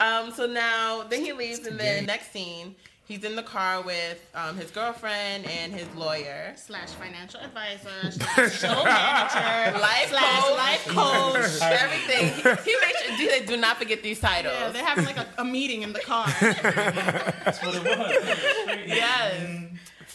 Um, 0.00 0.32
so 0.32 0.46
now 0.46 1.02
then 1.02 1.24
he 1.24 1.32
leaves 1.32 1.66
and 1.66 1.78
then 1.78 2.06
next 2.06 2.32
scene, 2.32 2.74
He's 3.04 3.24
in 3.24 3.34
the 3.36 3.42
car 3.42 3.82
with 3.82 4.24
um, 4.34 4.56
his 4.56 4.70
girlfriend 4.70 5.44
and 5.46 5.72
his 5.72 5.86
lawyer. 5.94 6.54
slash 6.56 6.90
financial 6.90 7.40
advisor 7.40 8.10
slash 8.10 8.60
show 8.60 8.84
manager 8.84 9.78
Life 9.78 10.08
slash 10.08 10.42
coach. 10.44 10.56
life 10.56 10.86
coach. 10.86 11.62
Everything. 11.62 12.28
He 12.64 12.76
makes 12.80 13.02
sure, 13.02 13.16
do, 13.16 13.28
they 13.28 13.44
do 13.44 13.56
not 13.56 13.76
forget 13.78 14.02
these 14.02 14.20
titles. 14.20 14.54
Yeah, 14.58 14.68
they 14.70 14.78
have 14.78 14.98
like 15.04 15.16
a, 15.18 15.26
a 15.38 15.44
meeting 15.44 15.82
in 15.82 15.92
the 15.92 15.98
car. 16.00 16.26
That's 16.40 17.62
what 17.62 17.74
it 17.74 17.82
was. 17.84 18.86
yes. 18.86 19.68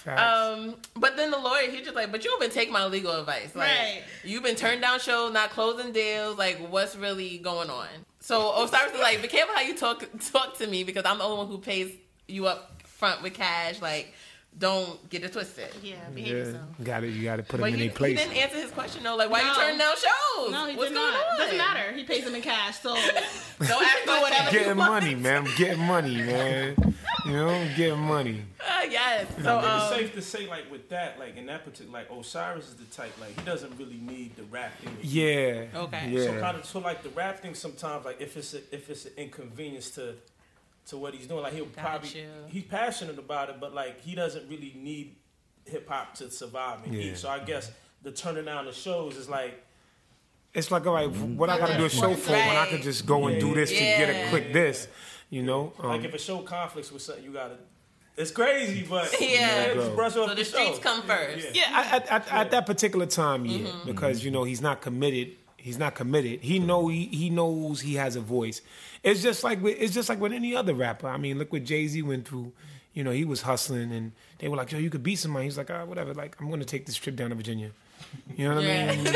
Um, 0.08 0.76
but 0.96 1.18
then 1.18 1.32
the 1.32 1.38
lawyer, 1.38 1.70
he's 1.70 1.82
just 1.84 1.96
like, 1.96 2.12
but 2.12 2.24
you've 2.24 2.40
been 2.40 2.50
taking 2.50 2.72
my 2.74 2.86
legal 2.86 3.12
advice. 3.20 3.54
Like, 3.54 3.68
Right. 3.68 4.04
You've 4.24 4.44
been 4.44 4.56
turned 4.56 4.82
down 4.82 5.00
shows, 5.02 5.34
not 5.34 5.50
closing 5.50 5.92
deals. 5.92 6.38
Like, 6.38 6.58
what's 6.70 6.96
really 6.96 7.38
going 7.40 7.70
on? 7.70 7.88
So 8.22 8.64
Osiris 8.64 8.94
is 8.94 9.00
like, 9.02 9.22
be 9.22 9.28
careful 9.28 9.54
how 9.56 9.62
you 9.62 9.76
talk 9.76 10.06
talk 10.32 10.58
to 10.60 10.68
me 10.68 10.84
because 10.86 11.04
I'm 11.06 11.18
the 11.18 11.26
only 11.26 11.38
one 11.38 11.48
who 11.48 11.58
pays 11.58 11.92
you 12.28 12.48
up 12.48 12.77
front 12.98 13.22
with 13.24 13.34
cash. 13.34 13.82
Like, 13.82 14.14
don't 14.58 15.08
get 15.10 15.24
it 15.24 15.32
twisted. 15.34 15.68
Yeah, 15.84 15.96
behave 16.16 16.28
yeah, 16.32 16.34
yourself. 16.38 16.66
got 16.84 17.04
it. 17.04 17.10
You 17.10 17.24
got 17.26 17.36
to 17.36 17.44
put 17.44 17.60
But 17.60 17.68
him 17.68 17.76
in 17.76 17.80
he, 17.82 17.88
their 17.88 17.96
place. 17.96 18.20
he 18.20 18.26
didn't 18.26 18.38
answer 18.42 18.58
his 18.60 18.72
question 18.72 19.04
though. 19.04 19.16
Like, 19.16 19.30
why 19.30 19.42
you 19.42 19.46
No. 19.48 19.54
turning 19.54 19.78
down 19.78 19.94
shows? 19.96 20.52
No, 20.52 20.66
he 20.66 20.76
What's 20.76 20.90
did 20.90 20.96
going 20.96 21.14
not. 21.14 21.26
on? 21.32 21.38
Doesn't 21.38 21.58
matter. 21.58 21.92
He 21.94 22.04
pays 22.04 22.24
them 22.26 22.34
in 22.34 22.42
cash, 22.42 22.80
so 22.80 22.96
Don't 22.96 23.02
ask 23.02 23.70
Do 24.06 24.12
whatever 24.12 24.26
questions. 24.28 24.52
getting 24.52 24.78
money, 24.78 25.16
man. 25.16 25.46
I'm 25.46 25.56
getting 25.58 25.84
money, 25.84 26.16
man. 26.18 26.96
You 27.26 27.34
know, 27.34 27.50
I'm 27.50 27.76
getting 27.76 28.00
money. 28.00 28.44
Uh, 28.60 28.82
yes. 28.90 29.28
So, 29.44 29.58
I 29.60 29.62
think 29.62 29.74
it's 29.76 29.84
um, 29.92 30.00
safe 30.00 30.14
to 30.16 30.22
say, 30.22 30.48
like 30.48 30.72
with 30.72 30.90
that, 30.90 31.20
like 31.20 31.36
in 31.38 31.46
that 31.48 31.64
particular, 31.64 31.92
like 31.92 32.10
Osiris 32.10 32.68
is 32.70 32.76
the 32.76 32.86
type, 32.86 33.12
like 33.20 33.38
he 33.38 33.46
doesn't 33.46 33.78
really 33.78 33.98
need 34.02 34.36
the 34.38 34.44
rap 34.46 34.72
thing. 34.80 34.96
Yeah. 35.04 35.66
Okay. 35.76 36.10
Yeah. 36.10 36.24
So 36.24 36.40
kind 36.40 36.58
of, 36.58 36.66
so 36.66 36.80
like 36.80 37.04
the 37.04 37.10
rap 37.10 37.42
thing, 37.42 37.54
sometimes 37.54 38.06
like 38.06 38.22
if 38.22 38.38
it's 38.38 38.54
a, 38.56 38.60
if 38.74 38.90
it's 38.90 39.06
an 39.06 39.12
inconvenience 39.18 39.92
to 39.92 40.16
to 40.88 40.98
what 40.98 41.14
he's 41.14 41.28
doing, 41.28 41.44
like 41.44 41.54
he'll 41.54 41.66
Got 41.66 41.84
probably 41.86 42.10
you. 42.22 42.28
he's 42.48 42.64
passionate 42.64 43.20
about 43.20 43.50
it, 43.50 43.58
but 43.60 43.74
like 43.74 44.02
he 44.02 44.16
doesn't 44.16 44.48
really 44.50 44.74
need 44.78 45.16
hip 45.66 45.88
hop 45.90 46.16
to 46.16 46.32
survive 46.32 46.84
and 46.86 46.94
Yeah. 46.94 47.12
eat. 47.12 47.18
So 47.18 47.30
I 47.30 47.40
guess 47.40 47.72
the 48.04 48.12
turning 48.12 48.46
down 48.46 48.66
the 48.66 48.72
shows 48.74 49.18
is 49.18 49.28
like 49.30 49.64
It's 50.54 50.72
like, 50.72 50.88
all 50.88 50.94
right, 50.94 51.10
what 51.10 51.50
I 51.50 51.58
got 51.60 51.68
to 51.68 51.78
do 51.78 51.86
a 51.86 51.90
show 51.90 52.14
for 52.16 52.32
when 52.32 52.56
I 52.56 52.66
could 52.68 52.82
just 52.82 53.06
go 53.06 53.28
and 53.28 53.40
do 53.40 53.54
this 53.54 53.70
to 53.70 53.76
get 53.76 54.10
a 54.10 54.14
Yeah. 54.14 54.30
quick 54.30 54.54
this, 54.54 54.88
you 55.30 55.44
know? 55.44 55.74
Um, 55.80 55.90
like 55.90 56.04
if 56.06 56.14
a 56.14 56.18
show 56.18 56.40
conflicts 56.40 56.92
with 56.92 57.02
something, 57.02 57.24
you 57.24 57.32
gotta. 57.32 57.58
It's 58.16 58.32
crazy, 58.32 58.84
but 58.90 59.14
Yeah. 59.22 59.74
just 59.76 59.94
brush 59.96 60.16
off 60.16 60.30
so 60.30 60.36
the 60.36 60.44
show. 60.44 60.58
streets 60.58 60.80
come 60.80 61.04
first. 61.04 61.54
Yeah, 61.54 61.64
at, 61.94 62.08
at, 62.10 62.32
at 62.32 62.52
that 62.52 62.66
particular 62.66 63.06
time, 63.06 63.46
yeah, 63.46 63.68
Mm-hmm. 63.68 63.88
because 63.88 64.24
you 64.26 64.32
know 64.32 64.44
he's 64.46 64.62
not 64.62 64.82
committed. 64.82 65.36
He's 65.68 65.78
not 65.78 65.96
committed. 65.96 66.40
He 66.40 66.60
know 66.60 66.88
he, 66.88 67.06
he 67.08 67.30
knows 67.30 67.82
he 67.82 67.96
has 67.96 68.16
a 68.16 68.22
voice. 68.22 68.62
It's 69.04 69.22
just 69.22 69.44
like 69.44 69.62
with, 69.62 69.76
it's 69.80 69.94
just 69.94 70.08
like 70.08 70.20
with 70.22 70.32
any 70.32 70.56
other 70.56 70.74
rapper. 70.74 71.10
I 71.10 71.18
mean, 71.18 71.38
look 71.38 71.52
what 71.52 71.66
Jay 71.66 71.86
Z 71.88 72.02
went 72.04 72.26
through. 72.28 72.54
You 72.94 73.04
know, 73.04 73.12
he 73.12 73.26
was 73.26 73.42
hustling, 73.42 73.92
and 73.92 74.14
they 74.40 74.48
were 74.48 74.56
like, 74.56 74.72
"Yo, 74.72 74.80
you 74.80 74.90
could 74.90 75.04
beat 75.04 75.18
somebody." 75.18 75.44
He's 75.46 75.58
like, 75.58 75.70
"Ah, 75.70 75.84
whatever. 75.86 76.14
Like, 76.14 76.38
I'm 76.40 76.48
going 76.48 76.62
to 76.62 76.66
take 76.66 76.86
this 76.86 76.96
trip 76.96 77.16
down 77.18 77.30
to 77.32 77.36
Virginia." 77.36 77.72
You 78.36 78.48
know 78.48 78.56
what 78.56 78.64
Yeah. 78.64 78.92
I 78.92 78.96
mean? 78.96 79.06
you 79.06 79.12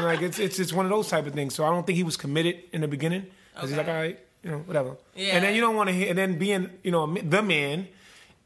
know, 0.00 0.06
like 0.06 0.22
it's 0.22 0.38
it's 0.38 0.58
it's 0.60 0.72
one 0.72 0.86
of 0.86 0.90
those 0.90 1.08
type 1.08 1.26
of 1.26 1.34
things. 1.34 1.54
So 1.56 1.64
I 1.66 1.70
don't 1.70 1.84
think 1.86 1.96
he 1.96 2.04
was 2.04 2.16
committed 2.16 2.60
in 2.72 2.80
the 2.80 2.88
beginning 2.88 3.26
because 3.52 3.70
he's 3.70 3.76
like, 3.76 3.88
"All 3.88 3.94
right, 3.94 4.18
you 4.44 4.50
know, 4.52 4.58
whatever." 4.58 4.96
Yeah. 5.16 5.34
And 5.36 5.44
then 5.44 5.54
you 5.54 5.60
don't 5.60 5.74
want 5.76 5.88
to 5.88 5.94
hear. 5.94 6.08
And 6.10 6.16
then 6.16 6.38
being, 6.38 6.70
you 6.84 6.92
know, 6.92 7.12
the 7.12 7.42
man, 7.42 7.88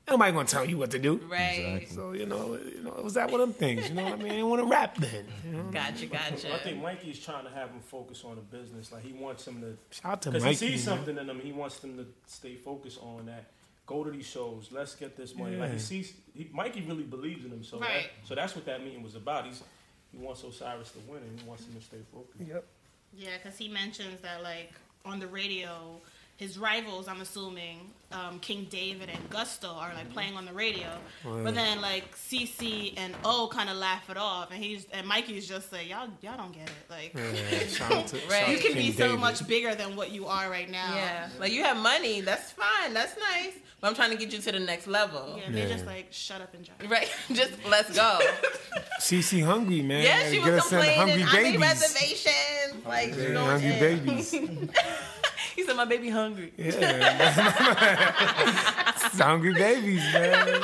nobody 0.09 0.32
gonna 0.32 0.46
tell 0.48 0.64
you 0.64 0.78
what 0.78 0.90
to 0.92 0.98
do. 0.98 1.16
Right. 1.30 1.86
So 1.90 2.12
you 2.12 2.26
know, 2.26 2.59
you 2.74 2.82
know, 2.82 2.94
it 2.96 3.04
was 3.04 3.14
that 3.14 3.30
one 3.30 3.40
of 3.40 3.48
them 3.48 3.54
things. 3.54 3.88
You 3.88 3.94
know 3.94 4.04
what 4.04 4.12
I 4.14 4.16
mean? 4.16 4.26
I 4.26 4.34
didn't 4.36 4.48
want 4.48 4.62
to 4.62 4.68
rap 4.68 4.96
then. 4.98 5.26
You 5.46 5.52
know? 5.56 5.62
Gotcha, 5.70 6.06
gotcha. 6.06 6.54
I 6.54 6.59
think 6.59 6.82
Mikey's 6.82 7.18
trying 7.24 7.44
to 7.44 7.50
have 7.50 7.70
him 7.70 7.80
focus 7.80 8.24
on 8.24 8.36
the 8.36 8.42
business. 8.42 8.90
Like 8.92 9.02
he 9.04 9.12
wants 9.12 9.46
him 9.46 9.61
to 9.61 9.76
Shout 9.94 10.12
out 10.12 10.22
to 10.22 10.30
Because 10.30 10.44
he 10.44 10.54
sees 10.54 10.86
man. 10.86 10.96
something 10.96 11.18
in 11.18 11.28
him. 11.28 11.40
he 11.40 11.52
wants 11.52 11.78
them 11.80 11.96
to 11.98 12.06
stay 12.26 12.54
focused 12.54 12.98
on 13.02 13.26
that. 13.26 13.44
Go 13.86 14.04
to 14.04 14.11
these 14.11 14.26
shows. 14.26 14.68
Let's 14.70 14.94
get 14.94 15.16
this 15.16 15.34
money. 15.34 15.56
Like 15.56 15.72
he 15.72 15.78
sees, 15.78 16.12
he, 16.34 16.48
Mikey 16.52 16.82
really 16.82 17.04
believes 17.04 17.44
in 17.46 17.50
him. 17.50 17.64
So, 17.64 17.78
Right. 17.80 18.02
that, 18.20 18.28
so 18.28 18.34
that's 18.34 18.54
what 18.54 18.66
that 18.66 18.84
meeting 18.84 19.02
was 19.02 19.14
about. 19.14 19.46
He's 19.46 19.62
he 20.12 20.18
wants 20.18 20.42
Osiris 20.42 20.90
to 20.92 20.98
win, 21.11 21.22
and 21.22 21.40
he 21.40 21.46
wants 21.46 21.64
him 21.66 21.74
to 21.74 21.80
stay 21.82 21.98
focused. 22.12 22.40
Yep. 22.46 22.64
Yeah, 23.16 23.28
because 23.42 23.59
he 23.59 23.68
mentions 23.68 24.20
that 24.20 24.42
like 24.42 24.72
on 25.06 25.20
the 25.20 25.26
radio, 25.26 26.00
his 26.36 26.59
rivals, 26.59 27.09
I'm 27.09 27.20
assuming, 27.22 27.90
um, 28.11 28.38
King 28.40 28.66
David 28.70 29.11
and 29.11 29.28
Gusto 29.30 29.68
are 29.68 29.92
like 29.94 30.11
playing 30.12 30.34
on 30.36 30.46
the 30.46 30.52
radio, 30.52 30.86
but 31.24 31.54
then 31.54 31.80
like 31.82 32.16
CC 32.16 32.94
and 32.96 33.14
O 33.24 33.48
kind 33.52 33.68
of 33.68 33.76
laugh 33.76 34.09
it 34.09 34.16
off, 34.16 34.50
and 34.50 34.62
he's 34.62 34.86
and 34.92 35.06
Mikey's 35.06 35.46
just 35.46 35.70
like 35.72 35.88
y'all 35.88 36.09
y'all 36.22 36.36
don't 36.38 36.52
get 36.52 36.68
it. 36.68 36.90
Like 36.90 37.12
Yeah, 37.14 37.66
shout 37.68 38.06
to, 38.09 38.16
Right. 38.30 38.48
you 38.48 38.59
can 38.59 38.72
King 38.72 38.86
be 38.86 38.92
so 38.92 39.09
David. 39.09 39.20
much 39.20 39.46
bigger 39.46 39.74
than 39.74 39.94
what 39.94 40.11
you 40.11 40.26
are 40.26 40.48
right 40.50 40.70
now. 40.70 40.94
Yeah, 40.94 41.28
like 41.38 41.52
you 41.52 41.62
have 41.64 41.76
money, 41.76 42.20
that's 42.22 42.50
fine, 42.52 42.94
that's 42.94 43.14
nice. 43.18 43.52
But 43.80 43.88
I'm 43.88 43.94
trying 43.94 44.11
to 44.11 44.16
get 44.16 44.32
you 44.32 44.40
to 44.40 44.52
the 44.52 44.59
next 44.59 44.86
level. 44.88 45.36
Yeah, 45.36 45.50
they're 45.52 45.68
Yeah. 45.68 45.72
just 45.74 45.86
like 45.86 46.09
shut 46.11 46.40
up 46.40 46.52
and 46.54 46.64
drive. 46.64 46.90
Right, 46.90 47.09
just 47.32 47.52
let's 47.68 47.94
go. 47.94 48.18
CC 49.00 49.44
hungry 49.44 49.82
man. 49.82 50.02
yeah, 50.02 50.28
she 50.30 50.36
Get 50.42 50.44
was 50.54 50.62
us 50.64 50.68
complaining. 50.70 51.00
I 51.00 51.04
made 51.04 51.30
babies. 51.30 51.61
reservations. 51.61 52.84
Like, 52.86 53.16
you 53.16 53.28
know 53.34 53.44
what 53.44 53.61
hungry 53.61 53.72
I'm 53.74 53.78
babies. 54.06 54.34
He 55.54 55.64
said, 55.64 55.74
"My 55.76 55.84
baby 55.84 56.09
hungry." 56.09 56.52
Yeah, 56.56 56.70
hungry 59.18 59.55
babies, 59.55 60.03
man. 60.12 60.61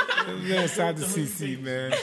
Man, 0.48 0.68
shout 0.68 0.80
out 0.80 0.96
to 0.96 1.02
CC, 1.02 1.60
man. 1.60 1.94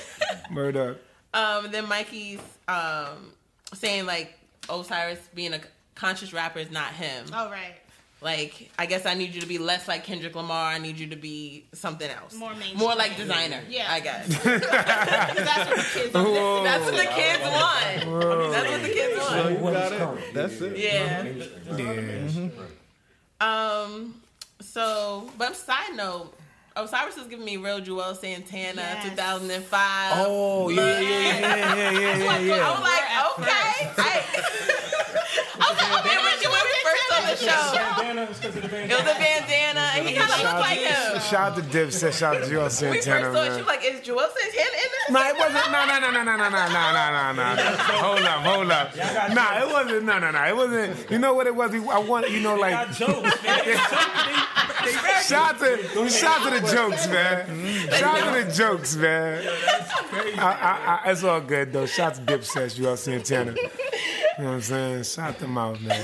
Murder. 0.49 0.97
Um, 1.33 1.71
then 1.71 1.87
Mikey's 1.87 2.39
um 2.67 3.33
saying 3.73 4.05
like 4.05 4.37
Osiris 4.69 5.19
being 5.33 5.53
a 5.53 5.61
conscious 5.95 6.33
rapper 6.33 6.59
is 6.59 6.71
not 6.71 6.93
him. 6.93 7.25
Oh 7.33 7.49
right, 7.49 7.75
Like, 8.21 8.69
I 8.77 8.85
guess 8.85 9.05
I 9.05 9.13
need 9.13 9.33
you 9.33 9.41
to 9.41 9.47
be 9.47 9.57
less 9.57 9.87
like 9.87 10.03
Kendrick 10.03 10.35
Lamar. 10.35 10.67
I 10.73 10.77
need 10.77 10.99
you 10.99 11.07
to 11.07 11.15
be 11.15 11.65
something 11.73 12.09
else. 12.09 12.35
More 12.35 12.51
mainstream. 12.51 12.77
More 12.79 12.95
like 12.95 13.11
Desiigner. 13.11 13.61
Yeah. 13.69 13.87
I 13.89 13.99
guess. 13.99 14.27
that's 14.43 15.69
what 15.69 15.77
the 15.77 15.99
kids. 15.99 16.15
Are 16.15 16.23
Whoa. 16.23 16.63
That's 16.63 16.85
what 16.85 16.95
the 16.95 17.05
kids 17.05 17.41
want. 17.43 18.51
That's 18.51 18.71
what 18.71 18.81
the 18.81 18.89
kids 18.89 19.19
want. 19.19 19.51
You 19.51 19.57
got 19.71 19.91
it. 19.93 20.33
That's 20.33 20.61
it. 20.61 20.77
Yeah. 20.77 21.23
Yeah. 21.77 22.49
Um. 23.39 24.21
So, 24.61 25.29
but 25.37 25.55
side 25.55 25.95
note, 25.95 26.33
oh, 26.75 26.83
Osiris 26.83 27.17
is 27.17 27.27
giving 27.27 27.45
me 27.45 27.57
real 27.57 27.81
Juelz 27.81 28.17
Santana, 28.21 28.81
Yes. 28.81 29.03
2005. 29.09 30.11
Oh 30.27 30.69
yeah, 30.69 30.81
yeah, 30.81 30.99
yeah, 31.01 31.39
yeah, 31.39 31.91
yeah, 31.91 32.17
yeah, 32.17 32.39
yeah. 32.39 32.55
I 32.67 32.71
was 32.71 32.81
like, 32.81 33.05
okay. 33.39 33.91
I, 33.97 34.23
I 35.59 35.71
was 35.71 35.77
like, 35.81 36.05
okay, 36.05 36.17
on 37.21 37.27
the 37.29 37.35
show, 37.37 37.71
Bandana 37.71 38.21
is 38.23 38.37
because 38.39 38.55
of 38.55 38.61
the 38.61 38.81
it 38.81 38.89
was 38.89 39.01
a 39.01 39.19
bandana, 39.19 39.85
and 39.95 40.07
he 40.07 40.15
kind 40.15 40.31
of 40.31 40.39
looked 40.41 40.59
like 40.59 40.79
him. 40.79 41.21
Shout 41.21 41.51
out 41.51 41.55
to 41.57 41.61
Dipset. 41.61 42.13
Shout 42.17 42.35
out 42.35 42.43
to 42.43 42.49
Juelz 42.49 42.81
We 42.81 42.87
first 42.87 43.03
Santana, 43.03 43.33
saw 43.33 43.41
it, 43.41 43.45
she 43.45 43.49
man. 43.49 43.57
was 43.59 43.67
like, 43.67 43.83
is 43.85 43.99
Juelz 44.01 44.31
Santana 44.33 44.75
in 44.81 44.89
this? 44.91 45.09
No, 45.09 45.19
it 45.21 45.35
wasn't. 45.37 45.71
No, 45.71 45.79
no, 45.85 45.99
no, 45.99 46.09
no, 46.11 46.23
no, 46.23 46.35
no, 46.35 46.49
no, 46.49 46.63
no, 46.67 46.83
no, 46.91 47.31
no, 47.31 47.55
no. 47.55 47.61
Hold 48.01 48.25
up, 48.25 48.41
hold 48.41 48.71
up. 48.71 48.95
Nah, 49.33 49.61
it 49.61 49.67
wasn't. 49.71 50.05
No, 50.05 50.19
no, 50.19 50.31
no. 50.31 50.43
It 50.43 50.55
wasn't. 50.55 51.11
You 51.11 51.19
know 51.19 51.33
what 51.33 51.47
it 51.47 51.55
was? 51.55 51.73
I 51.73 51.99
want. 51.99 52.29
You 52.29 52.41
know, 52.41 52.55
like. 52.55 52.73
Got 52.73 52.93
jokes. 52.93 53.37
Shout 55.27 55.59
to, 55.59 56.09
shout 56.09 56.43
to 56.43 56.59
the 56.59 56.67
jokes, 56.71 57.07
man. 57.07 57.45
Shout 57.91 58.17
to 58.33 58.43
the 58.43 58.51
jokes, 58.51 58.95
man. 58.95 59.43
I, 60.37 60.41
I, 60.41 61.01
I, 61.05 61.11
it's 61.11 61.23
all 61.23 61.39
good 61.39 61.71
though. 61.71 61.85
Shout 61.85 62.15
to 62.15 62.21
Dipset, 62.21 62.75
Juelz 62.79 62.99
Santana. 62.99 63.53
You 63.53 63.63
know 64.39 64.45
what 64.45 64.53
I'm 64.55 64.61
saying? 64.61 65.03
Shout 65.03 65.37
them 65.39 65.57
out, 65.57 65.79
man. 65.81 66.01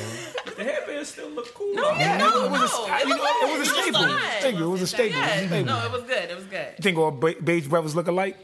the 0.56 0.64
headband 0.64 1.08
still 1.08 1.30
look 1.30 1.54
cool. 1.54 1.67
No, 1.78 1.92
yeah, 1.92 2.18
no, 2.18 2.46
It 2.46 2.52
was 2.52 2.74
a, 2.74 2.88
no, 2.88 2.98
you 2.98 3.08
know, 3.10 3.24
it 3.26 3.60
was 3.60 3.68
a 3.68 3.72
staple. 3.72 4.02
fine. 4.02 4.20
Thank 4.42 4.58
you. 4.58 4.66
It 4.66 4.70
was 4.72 4.82
a 4.82 4.88
staple. 4.88 5.18
It 5.18 5.22
was 5.22 5.52
a 5.52 5.56
Yeah, 5.56 5.64
no, 5.64 5.86
it 5.86 5.92
was 5.92 6.04
good. 6.04 6.30
It 6.30 6.36
was 6.36 6.46
good. 6.46 6.68
You 6.78 6.82
think 6.84 6.98
all 6.98 7.12
Beige 7.12 7.68
brothers 7.68 7.96
look 7.96 8.08
alike? 8.08 8.38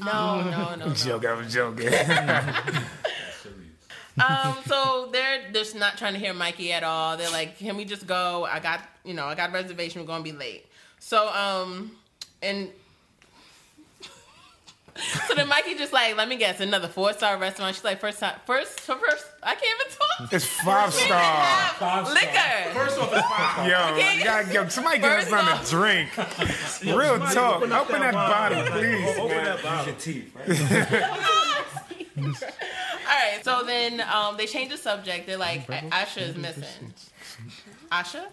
No, 0.00 0.40
no, 0.42 0.74
no. 0.76 0.86
no. 0.86 0.94
Joke, 0.94 1.26
I 1.26 1.34
was 1.34 1.52
joking. 1.52 1.88
Um, 4.20 4.54
so 4.66 5.08
they're 5.10 5.50
just 5.54 5.74
not 5.74 5.96
trying 5.96 6.12
to 6.12 6.18
hear 6.18 6.34
Mikey 6.34 6.70
at 6.72 6.82
all. 6.82 7.16
They're 7.16 7.30
like, 7.30 7.58
"Can 7.58 7.78
we 7.78 7.86
just 7.86 8.06
go? 8.06 8.44
I 8.44 8.60
got, 8.60 8.80
you 9.04 9.14
know, 9.14 9.24
I 9.24 9.34
got 9.34 9.48
a 9.48 9.52
reservation. 9.54 10.02
We're 10.02 10.06
gonna 10.06 10.22
be 10.22 10.32
late." 10.32 10.66
So, 10.98 11.28
um, 11.32 11.92
and 12.42 12.68
so 15.28 15.34
then 15.34 15.48
Mikey 15.48 15.74
just 15.74 15.92
like, 15.92 16.16
"Let 16.16 16.28
me 16.28 16.36
guess, 16.36 16.60
another 16.60 16.86
four 16.88 17.12
star 17.14 17.38
restaurant." 17.38 17.74
She's 17.74 17.84
like, 17.84 17.98
first 18.00 18.20
time, 18.20 18.38
first, 18.46 18.78
first, 18.80 19.24
I 19.42 19.54
can't 19.54 19.80
even 19.80 19.92
talk. 19.96 20.32
It's 20.32 20.44
five 20.44 20.92
star. 20.92 21.18
Have 21.18 22.08
liquor. 22.12 22.74
First 22.78 22.98
off, 22.98 23.10
it's 23.12 23.26
fine. 23.26 23.70
Yo, 23.70 23.94
Okay. 23.94 24.18
you 24.18 24.24
gotta, 24.24 24.52
yo, 24.52 24.68
somebody 24.68 24.98
give 24.98 25.10
us 25.10 25.28
First 25.28 25.30
something 25.30 25.54
off- 25.54 25.64
to 25.64 26.84
drink. 26.84 26.94
Real 26.98 27.18
talk. 27.20 27.56
Open 27.62 27.72
Open, 27.72 27.94
up 27.96 28.00
that 28.02 28.12
bottle, 28.12 28.58
wine. 28.58 28.72
please. 28.72 29.18
Open 29.18 29.28
man. 29.28 29.44
that 29.44 29.54
Use 29.54 29.62
bottle. 29.62 29.86
your 29.86 29.94
teeth, 29.96 30.36
right? 30.36 31.02
All 32.18 33.18
right, 33.18 33.44
so 33.44 33.62
then 33.64 34.00
um, 34.02 34.36
they 34.36 34.46
change 34.46 34.70
the 34.70 34.76
subject. 34.76 35.26
They're 35.26 35.36
like, 35.38 35.66
Asha 35.66 36.18
is 36.28 36.36
missing. 36.36 36.92
Asha, 37.90 38.24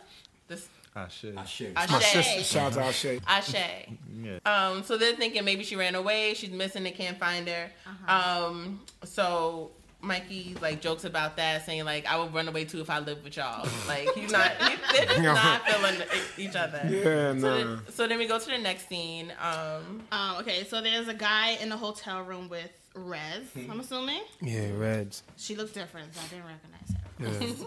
this 0.94 1.36
Ah, 1.38 1.44
shit. 1.46 1.74
My 1.76 1.86
sister, 1.86 2.44
shout 2.44 2.78
out 2.78 2.88
to 2.88 2.94
Shay. 2.94 3.20
Asha. 3.28 3.96
Yeah. 4.24 4.40
Um, 4.46 4.84
so 4.84 4.98
they're 4.98 5.16
thinking 5.16 5.46
maybe 5.46 5.64
she 5.64 5.76
ran 5.76 5.96
away. 5.96 6.34
She's 6.34 6.52
missing. 6.52 6.84
They 6.84 6.92
can't 6.92 7.18
find 7.20 7.48
her. 7.48 7.70
Uh 8.08 8.46
Um, 8.50 8.82
so 9.04 9.72
Mikey 10.02 10.56
like 10.62 10.82
jokes 10.82 11.04
about 11.04 11.36
that, 11.38 11.66
saying 11.66 11.84
like 11.86 12.06
I 12.06 12.18
would 12.18 12.34
run 12.34 12.48
away 12.48 12.64
too 12.66 12.80
if 12.82 12.90
I 12.90 13.00
lived 13.00 13.24
with 13.24 13.36
y'all. 13.38 13.68
Like 13.88 14.10
he's 14.16 14.32
not, 14.32 14.52
he, 14.62 14.76
they're 14.94 15.06
just 15.08 15.22
not 15.24 15.68
feeling 15.68 16.02
each 16.38 16.56
other. 16.56 16.82
Yeah, 16.90 17.34
So, 17.40 17.58
then, 17.58 17.80
so 17.92 18.08
then 18.08 18.18
we 18.18 18.26
go 18.28 18.40
to 18.40 18.46
the 18.46 18.58
next 18.58 18.88
scene. 18.88 19.34
Um, 19.42 20.02
Um, 20.12 20.38
okay, 20.40 20.64
so 20.64 20.82
there's 20.82 21.08
a 21.10 21.14
guy 21.14 21.58
in 21.62 21.68
the 21.70 21.78
hotel 21.78 22.22
room 22.24 22.48
with 22.50 22.72
Rez. 22.96 23.44
I'm 23.70 23.80
assuming 23.82 24.22
Yeah, 24.42 24.70
Reds. 24.78 25.24
she 25.38 25.56
looks 25.56 25.72
different, 25.72 26.14
so 26.16 26.22
I 26.26 26.28
didn't 26.30 26.46
recognize 26.46 26.90
her. 26.92 26.99
Yeah. 27.20 27.30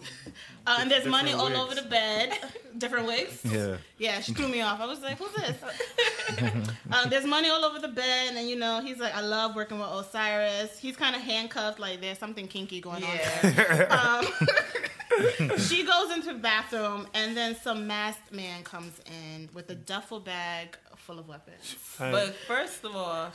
Uh, 0.64 0.76
and 0.78 0.88
there's 0.88 1.04
money 1.06 1.32
Different 1.32 1.56
all 1.56 1.64
wigs. 1.64 1.72
over 1.72 1.82
the 1.82 1.88
bed. 1.88 2.38
Different 2.78 3.06
wigs. 3.08 3.40
Yeah. 3.44 3.78
Yeah, 3.98 4.20
she 4.20 4.32
threw 4.32 4.46
me 4.46 4.60
off. 4.60 4.78
I 4.78 4.86
was 4.86 5.00
like, 5.00 5.18
"Who's 5.18 5.32
this?" 5.32 5.56
uh, 6.92 7.08
there's 7.08 7.24
money 7.26 7.48
all 7.48 7.64
over 7.64 7.80
the 7.80 7.88
bed, 7.88 8.36
and 8.36 8.48
you 8.48 8.54
know, 8.54 8.80
he's 8.80 8.98
like, 8.98 9.12
"I 9.12 9.22
love 9.22 9.56
working 9.56 9.80
with 9.80 9.88
Osiris." 9.88 10.78
He's 10.78 10.96
kind 10.96 11.16
of 11.16 11.22
handcuffed, 11.22 11.80
like 11.80 12.00
there's 12.00 12.16
something 12.18 12.46
kinky 12.46 12.80
going 12.80 13.02
on 13.02 13.10
there. 13.16 13.86
yeah, 13.90 14.20
Um, 14.20 15.58
she 15.58 15.84
goes 15.84 16.12
into 16.12 16.28
the 16.32 16.38
bathroom, 16.40 17.08
and 17.12 17.36
then 17.36 17.56
some 17.56 17.88
masked 17.88 18.30
man 18.32 18.62
comes 18.62 19.00
in 19.06 19.48
with 19.52 19.68
a 19.70 19.74
duffel 19.74 20.20
bag 20.20 20.78
full 20.96 21.18
of 21.18 21.26
weapons. 21.26 21.74
but 21.98 22.36
first 22.46 22.84
of 22.84 22.94
all. 22.94 23.32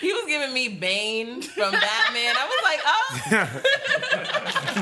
He 0.00 0.12
was 0.12 0.24
giving 0.26 0.52
me 0.54 0.68
Bane 0.68 1.42
from 1.42 1.72
Batman. 1.72 2.34
I 2.36 2.46
was 2.46 2.62
like, 2.64 2.80
oh. 2.86 3.20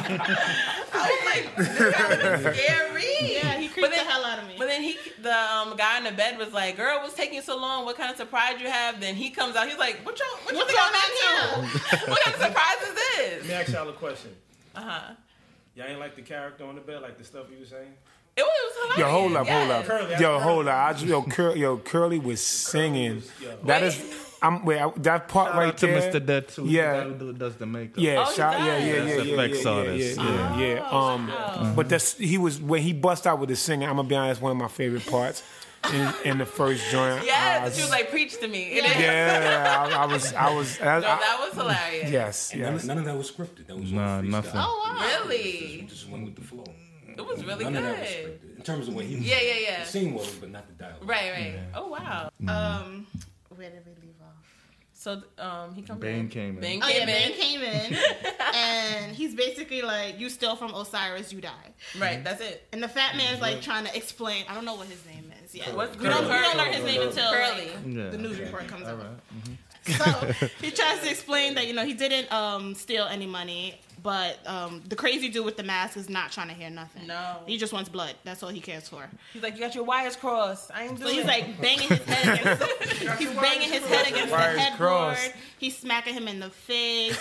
I 0.93 1.11
was 1.11 1.25
like, 1.27 1.57
this 1.57 1.93
guy 1.97 2.09
was 2.45 2.57
scary. 2.57 3.33
Yeah, 3.35 3.59
he 3.59 3.69
creeped 3.69 3.91
then- 3.91 4.07
the 4.07 4.11
hell 4.11 4.25
out 4.25 4.39
of 4.39 4.47
me. 4.49 4.55
But 4.59 4.67
then 4.69 4.83
he, 4.83 4.97
the 5.23 5.33
um, 5.37 5.77
guy 5.77 5.99
in 5.99 6.05
the 6.05 6.13
bed 6.13 6.39
was 6.39 6.53
like, 6.53 6.77
"Girl, 6.77 6.99
what's 7.01 7.15
taking 7.15 7.43
so 7.43 7.57
long? 7.57 7.85
What 7.85 7.97
kind 7.97 8.11
of 8.11 8.17
surprise 8.17 8.61
you 8.61 8.69
have?" 8.71 9.01
Then 9.01 9.15
he 9.15 9.31
comes 9.31 9.57
out. 9.57 9.69
He's 9.69 9.79
like, 9.79 9.99
"What 10.05 10.19
y'all? 10.19 10.29
What 10.45 10.53
you 10.53 10.59
What's 10.59 10.71
think 10.73 10.83
I'm 10.83 10.93
going 10.93 11.59
on 11.59 11.65
into? 11.65 11.71
what 12.11 12.21
kind 12.25 12.37
of 12.37 12.43
surprise 12.43 12.83
is 12.89 12.95
this? 12.95 13.39
Let 13.41 13.47
me 13.49 13.53
ask 13.55 13.73
y'all 13.73 13.89
a 13.89 13.93
question. 13.93 14.31
Uh 14.75 14.81
huh. 14.83 15.15
Y'all 15.75 15.87
ain't 15.87 15.99
like 16.01 16.17
the 16.17 16.23
character 16.23 16.65
on 16.65 16.75
the 16.75 16.81
bed, 16.81 17.01
like 17.03 17.17
the 17.19 17.25
stuff 17.25 17.47
you 17.53 17.59
was 17.61 17.69
saying? 17.71 17.93
It 18.37 18.43
was, 18.43 18.51
it 18.77 18.89
was 18.91 18.99
Yo, 18.99 19.09
hold 19.11 19.37
up, 19.37 19.47
hold 19.47 19.71
up. 19.71 19.85
Curly, 19.85 20.11
Yo, 20.13 20.19
that's 20.19 20.43
hold 20.45 20.69
up. 20.69 20.75
I 20.89 20.93
just, 20.93 21.05
yo, 21.07 21.23
Cur- 21.23 21.57
yo, 21.57 21.79
Curly 21.79 22.19
was 22.19 22.41
singing. 22.41 23.17
was- 23.17 23.31
yo. 23.43 23.57
That 23.65 23.83
is, 23.83 23.99
I'm 24.43 24.65
wait. 24.65 24.81
I, 24.81 24.91
that 24.99 25.29
part 25.29 25.49
Shout 25.49 25.57
right 25.59 25.69
out 25.69 25.79
to 25.79 25.87
there. 25.87 26.13
Mr. 26.13 26.25
Dead 26.27 26.49
too. 26.49 26.65
Yeah. 26.67 26.93
That 27.05 27.19
dude 27.19 27.39
does 27.39 27.57
the 27.57 27.67
makeup. 27.67 27.97
Yeah, 27.99 28.25
Oh, 28.27 28.31
he 28.31 28.37
shout, 28.37 28.59
yeah, 28.61 28.65
does? 28.79 28.87
yeah, 28.87 28.95
yeah, 28.95 29.05
That's 29.17 29.27
yeah, 29.27 29.35
effects 29.35 29.65
yeah, 29.65 29.71
artist, 29.71 30.17
yeah, 30.19 30.25
yeah, 30.25 30.57
yeah, 30.59 30.75
yeah. 30.75 30.89
Um, 30.91 31.29
wow. 31.29 31.73
but 31.77 31.89
that's 31.89 32.17
he 32.17 32.39
was 32.39 32.61
when 32.61 32.83
he 32.83 32.93
bust 32.93 33.27
out 33.27 33.39
with 33.39 33.49
the 33.51 33.57
singing. 33.57 33.89
I'm 33.89 33.97
gonna 33.97 34.09
be 34.09 34.15
honest, 34.17 34.41
one 34.41 34.53
of 34.53 34.59
my 34.59 34.69
favorite 34.69 35.07
parts 35.07 35.43
in, 35.93 36.13
in 36.25 36.39
the 36.39 36.47
first 36.47 36.83
joint. 36.91 37.25
Yes, 37.27 37.61
Uh, 37.63 37.65
and 37.67 37.75
she 37.75 37.83
was 37.83 37.91
like, 37.91 38.11
"Preach 38.11 38.39
to 38.41 38.49
me." 38.49 38.63
It 38.79 38.85
Yeah. 38.85 38.91
is. 38.93 39.01
yeah, 39.01 39.97
I, 39.99 40.03
I 40.03 40.07
was, 40.07 40.33
I 40.35 40.55
was, 40.55 40.81
I, 40.83 40.85
No, 40.85 40.91
I- 40.97 41.01
that 41.01 41.39
was 41.41 41.55
hilarious. 41.55 42.11
yes, 42.11 42.53
And 42.53 42.63
none, 42.63 42.73
yes. 42.75 42.85
none 42.85 42.99
of 42.99 43.05
that 43.07 43.17
was 43.17 43.31
scripted. 43.31 43.67
That 43.67 43.77
was 43.79 43.91
all 43.93 43.99
Nah, 43.99 44.21
freestyle. 44.21 44.29
nothing. 44.31 44.53
oh 44.55 44.95
wow. 44.97 45.27
We 45.29 45.35
Really? 45.37 45.87
just 45.89 46.09
went 46.09 46.25
with 46.25 46.37
the 46.37 46.43
flow. 46.43 46.65
It 47.17 47.27
was 47.27 47.45
really 47.45 47.65
none 47.65 47.77
of 47.77 47.83
that 47.85 47.99
was 48.01 48.09
good. 48.09 48.41
scripted. 48.41 48.57
In 48.57 48.63
terms 48.63 48.89
of 48.89 48.95
what 48.95 49.05
he 49.05 49.17
was. 49.17 49.25
Yeah, 49.25 49.37
yeah, 49.43 49.55
yeah. 49.69 49.85
The 49.85 49.91
scene 49.91 50.15
was, 50.15 50.31
but 50.37 50.51
not 50.51 50.67
the 50.69 50.73
dialogue. 50.85 51.07
Right, 51.09 51.31
right. 51.33 51.55
Oh 51.75 51.89
wow. 51.89 52.31
Um, 52.49 53.07
where 53.55 53.69
did 53.69 53.83
we 53.85 53.93
leave 53.93 53.97
off? 53.97 54.00
So 55.01 55.23
um, 55.39 55.73
he 55.75 55.81
comes 55.81 55.99
Bane 55.99 56.21
in. 56.21 56.29
came 56.29 56.55
in. 56.57 56.61
Bane 56.61 56.83
Oh 56.83 56.87
came 56.87 57.09
yeah, 57.09 57.17
in. 57.17 57.29
Bane 57.31 57.39
came 57.41 57.63
in, 57.63 57.97
and 58.55 59.17
he's 59.17 59.35
basically 59.35 59.81
like, 59.81 60.21
"You 60.21 60.29
steal 60.29 60.57
from 60.57 60.75
Osiris, 60.75 61.33
you 61.33 61.41
die." 61.41 61.73
Right, 61.99 62.23
that's 62.23 62.43
it. 62.43 62.69
And 62.75 62.83
the 62.83 62.89
fat 62.89 63.17
man's 63.17 63.41
like 63.41 63.63
trying 63.63 63.87
to 63.87 63.97
explain. 63.97 64.45
I 64.47 64.55
don't 64.55 64.67
know 64.67 64.75
what 64.75 64.89
his 64.89 65.03
name 65.07 65.33
is. 65.43 65.55
Yeah, 65.55 65.75
What's 65.75 65.97
we 65.97 66.07
don't, 66.07 66.25
we 66.25 66.29
don't 66.33 66.57
learn 66.59 66.73
his 66.75 66.85
name 66.85 67.01
until 67.01 67.31
Curly. 67.33 67.69
like, 67.69 67.97
Yeah, 67.97 68.11
the 68.11 68.19
news 68.19 68.35
okay. 68.37 68.45
report 68.45 68.69
comes 68.69 68.87
out. 68.87 68.99
right. 68.99 69.57
So 69.97 70.49
he 70.61 70.71
tries 70.71 71.01
to 71.01 71.09
explain 71.11 71.55
that 71.55 71.67
you 71.67 71.73
know 71.73 71.87
he 71.87 71.95
didn't 71.95 72.31
um, 72.31 72.75
steal 72.75 73.07
any 73.07 73.27
money, 73.27 73.81
but 74.03 74.39
um, 74.47 74.83
the 74.89 74.97
crazy 74.97 75.29
dude 75.29 75.45
with 75.45 75.57
the 75.57 75.63
mask 75.63 75.97
is 75.97 76.09
not 76.09 76.33
trying 76.33 76.49
to 76.49 76.55
hear 76.55 76.71
nothing. 76.71 77.07
No. 77.07 77.37
he 77.47 77.59
just 77.59 77.73
wants 77.73 77.89
blood. 77.89 78.15
That's 78.25 78.43
all 78.43 78.49
he 78.49 78.61
cares 78.61 78.89
for. 78.89 79.09
He's 79.33 79.43
like, 79.43 79.55
"You 79.55 79.61
got 79.61 79.75
your 79.75 79.85
wires 79.85 80.17
crossed. 80.17 80.71
I 80.73 80.85
ain't 80.85 80.99
doing. 80.99 81.01
So 81.01 81.05
doing 81.07 81.17
he's 81.17 81.27
like 81.27 81.61
banging 81.61 81.89
his 81.89 82.03
head 82.05 82.41
against. 82.41 82.61
The, 82.61 83.17
he's 83.19 83.35
banging 83.35 83.71
his 83.71 83.85
head 83.87 84.07
against 84.09 84.31
the 84.31 84.39
headboard. 84.39 84.79
crossed. 84.79 85.33
He's 85.59 85.77
smacking 85.77 86.15
him 86.15 86.29
in 86.29 86.41
the 86.41 86.51
face. 86.51 87.19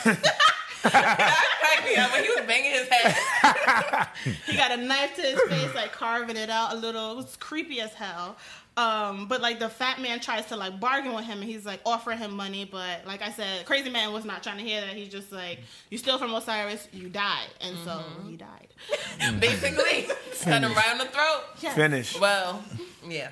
That 0.83 1.45
cracked 1.59 1.89
me 1.89 1.95
up, 1.97 2.11
but 2.11 2.21
he 2.23 2.29
was 2.29 2.45
banging 2.47 2.71
his 2.71 2.87
head. 2.87 4.07
he 4.45 4.55
got 4.55 4.71
a 4.71 4.77
knife 4.77 5.15
to 5.15 5.21
his 5.21 5.41
face, 5.49 5.75
like 5.75 5.91
carving 5.91 6.37
it 6.37 6.49
out 6.49 6.73
a 6.73 6.77
little. 6.77 7.11
It 7.11 7.15
was 7.17 7.35
creepy 7.37 7.81
as 7.81 7.93
hell. 7.93 8.37
Um, 8.79 9.27
but 9.27 9.41
like 9.41 9.59
the 9.59 9.67
fat 9.67 9.99
man 9.99 10.21
tries 10.21 10.45
to 10.47 10.55
like 10.55 10.79
bargain 10.79 11.13
with 11.13 11.25
him, 11.25 11.39
and 11.41 11.49
he's 11.49 11.65
like 11.65 11.81
offering 11.85 12.17
him 12.17 12.33
money. 12.35 12.63
But 12.63 13.05
like 13.05 13.21
I 13.21 13.29
said, 13.31 13.65
crazy 13.65 13.89
man 13.89 14.13
was 14.13 14.23
not 14.23 14.41
trying 14.41 14.57
to 14.57 14.63
hear 14.63 14.79
that. 14.81 14.95
He's 14.95 15.09
just 15.09 15.29
like, 15.31 15.59
"You 15.89 15.97
steal 15.97 16.17
from 16.17 16.33
Osiris, 16.33 16.87
you 16.93 17.09
die," 17.09 17.43
and 17.61 17.77
so 17.83 18.01
he 18.27 18.37
died. 18.37 18.67
Basically, 19.39 20.07
cut 20.41 20.63
him 20.63 20.73
right 20.73 20.91
on 20.91 20.97
the 20.97 21.05
throat. 21.05 21.43
Yes. 21.61 21.75
Finish. 21.75 22.17
Well, 22.19 22.63
yeah. 23.07 23.29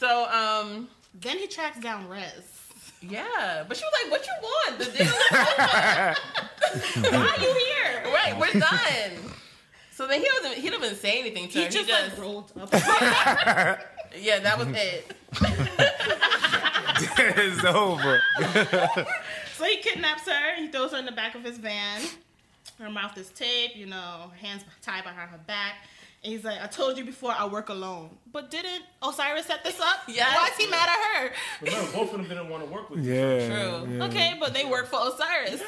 So, 0.00 0.28
um, 0.28 0.88
Then 1.20 1.38
he 1.38 1.46
tracks 1.46 1.78
down 1.78 2.08
Rez. 2.08 2.32
yeah, 3.00 3.64
but 3.68 3.76
she 3.76 3.84
was 3.84 3.92
like, 4.02 4.10
"What 4.10 4.26
you 4.26 4.32
want? 4.42 4.78
The 4.78 4.86
deal 4.86 5.06
is 5.06 5.14
over. 7.04 7.10
Why 7.16 7.28
are 7.28 7.40
you 7.40 7.54
here? 7.54 8.02
right, 8.12 8.36
we're 8.38 8.58
done." 8.60 9.12
So 9.92 10.08
then 10.08 10.20
he 10.20 10.26
doesn't. 10.26 10.54
He 10.60 10.68
doesn't 10.68 10.84
even 10.84 10.96
say 10.96 11.20
anything 11.20 11.46
to 11.48 11.58
He 11.58 11.64
her. 11.66 11.70
just 11.70 11.86
he 11.86 11.92
like 11.92 12.06
just, 12.06 12.18
rolled 12.18 12.50
up. 12.60 12.74
Yeah, 14.18 14.38
that 14.40 14.58
was 14.58 14.68
it. 14.70 15.14
it's 17.18 17.64
over. 17.64 18.20
so 19.56 19.64
he 19.64 19.76
kidnaps 19.78 20.28
her. 20.28 20.56
He 20.56 20.68
throws 20.68 20.92
her 20.92 20.98
in 20.98 21.06
the 21.06 21.12
back 21.12 21.34
of 21.34 21.42
his 21.44 21.58
van. 21.58 22.02
Her 22.78 22.90
mouth 22.90 23.16
is 23.18 23.28
taped, 23.30 23.76
you 23.76 23.86
know, 23.86 24.30
hands 24.40 24.64
tied 24.82 25.04
behind 25.04 25.30
her 25.30 25.38
back. 25.46 25.74
And 26.22 26.32
he's 26.32 26.42
like, 26.44 26.60
I 26.62 26.66
told 26.66 26.96
you 26.96 27.04
before 27.04 27.32
I 27.36 27.46
work 27.46 27.68
alone. 27.68 28.10
But 28.32 28.50
didn't 28.50 28.82
Osiris 29.02 29.46
set 29.46 29.62
this 29.62 29.78
up? 29.80 29.98
Yes. 30.08 30.34
Why 30.34 30.48
is 30.48 30.56
he 30.56 30.70
mad 30.70 30.88
at 30.88 30.98
her? 31.20 31.32
Remember, 31.62 31.92
both 31.92 32.12
of 32.14 32.18
them 32.18 32.28
didn't 32.28 32.48
want 32.48 32.64
to 32.66 32.70
work 32.72 32.90
with 32.90 33.04
you. 33.04 33.12
Yeah. 33.12 33.46
True. 33.48 33.88
yeah. 33.96 34.04
Okay, 34.06 34.34
but 34.40 34.54
they 34.54 34.64
work 34.64 34.86
for 34.86 34.98
Osiris. 35.02 35.60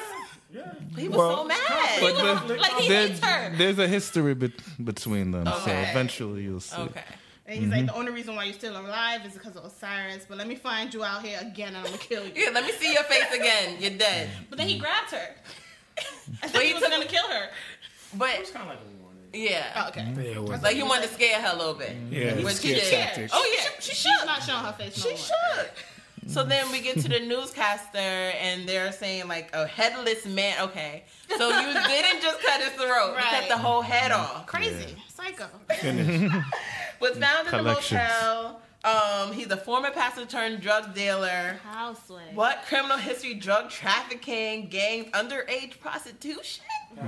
Yeah. 0.52 0.60
yeah. 0.62 0.72
He 0.98 1.08
was 1.08 1.18
Well, 1.18 1.36
so 1.36 1.44
mad. 1.44 1.58
He 1.98 2.04
was, 2.06 2.42
the- 2.48 2.56
like 2.56 2.72
he 2.80 2.88
There- 2.88 3.06
hates 3.08 3.20
her. 3.20 3.52
there's 3.56 3.78
a 3.78 3.86
history 3.86 4.34
bet 4.34 4.52
between 4.82 5.30
them, 5.32 5.44
so 5.46 5.70
eventually 5.70 6.42
you'll 6.44 6.60
see. 6.60 6.76
okay. 6.80 7.02
And 7.48 7.58
he's 7.60 7.68
like, 7.68 7.78
mm-hmm. 7.78 7.86
the 7.86 7.94
only 7.94 8.10
reason 8.12 8.34
why 8.34 8.44
you're 8.44 8.54
still 8.54 8.76
alive 8.76 9.24
is 9.24 9.34
because 9.34 9.54
of 9.56 9.64
Osiris. 9.64 10.26
But 10.28 10.38
let 10.38 10.48
me 10.48 10.56
find 10.56 10.92
you 10.92 11.04
out 11.04 11.22
here 11.24 11.38
again 11.40 11.68
and 11.68 11.78
I'm 11.78 11.84
gonna 11.84 11.98
kill 11.98 12.24
you. 12.26 12.32
Yeah, 12.34 12.50
let 12.52 12.64
me 12.64 12.72
see 12.72 12.92
your 12.92 13.04
face 13.04 13.30
again. 13.32 13.76
You're 13.78 13.96
dead. 13.98 14.28
But 14.50 14.58
then 14.58 14.66
he 14.68 14.74
mm-hmm. 14.74 14.82
grabbed 14.82 15.10
her. 15.12 15.28
I 15.98 16.02
But 16.42 16.50
thought 16.50 16.62
he 16.62 16.68
he 16.68 16.74
was 16.74 16.82
took- 16.82 16.90
gonna 16.92 17.04
kill 17.06 17.26
her. 17.28 17.48
But 18.14 18.30
It's 18.40 18.50
kind 18.50 18.62
of 18.64 18.70
like 18.70 18.78
a 18.80 19.02
warning. 19.02 19.20
yeah, 19.32 19.84
Oh, 19.84 19.88
okay. 19.88 20.00
Mm-hmm. 20.00 20.20
Yeah, 20.20 20.28
it 20.30 20.42
was. 20.42 20.62
like 20.62 20.76
he 20.76 20.82
wanted 20.82 21.08
to 21.08 21.14
scare 21.14 21.40
her 21.40 21.54
a 21.54 21.56
little 21.56 21.74
bit. 21.74 21.94
Yeah, 22.10 22.34
Which 22.36 22.46
it's 22.54 22.62
he 22.62 22.74
did. 22.74 22.90
tactics. 22.92 23.32
Oh, 23.34 23.40
oh 23.44 23.54
yeah, 23.56 23.70
she, 23.80 23.92
She's 23.94 23.98
should. 23.98 24.26
not 24.26 24.42
showing 24.42 24.64
her 24.64 24.72
face 24.72 24.96
no 24.98 25.02
She 25.04 25.08
more. 25.10 25.16
should. 25.18 25.70
So 26.28 26.42
then 26.42 26.72
we 26.72 26.80
get 26.80 26.98
to 27.02 27.08
the 27.08 27.20
newscaster 27.20 27.98
and 27.98 28.68
they're 28.68 28.90
saying 28.90 29.28
like 29.28 29.50
a 29.54 29.64
headless 29.66 30.26
man. 30.26 30.56
Okay, 30.62 31.04
so 31.38 31.48
you 31.60 31.66
didn't 31.88 32.20
just 32.22 32.40
cut 32.42 32.60
his 32.60 32.70
throat, 32.72 33.14
you 33.14 33.22
cut 33.22 33.48
the 33.48 33.56
whole 33.56 33.80
head 33.82 34.10
off. 34.10 34.46
Crazy. 34.46 34.96
Psycho. 35.14 35.46
Was 37.00 37.16
found 37.18 37.48
in 37.48 37.56
the 37.56 37.62
motel. 37.62 38.60
Um, 38.84 39.32
he's 39.32 39.50
a 39.50 39.56
former 39.56 39.90
pastor 39.90 40.26
turned 40.26 40.60
drug 40.60 40.94
dealer. 40.94 41.58
Houseway. 41.64 42.34
What 42.34 42.62
criminal 42.68 42.96
history? 42.98 43.34
Drug 43.34 43.68
trafficking, 43.68 44.68
gangs, 44.68 45.06
underage 45.10 45.80
prostitution. 45.80 46.64
Yeah. 46.96 47.02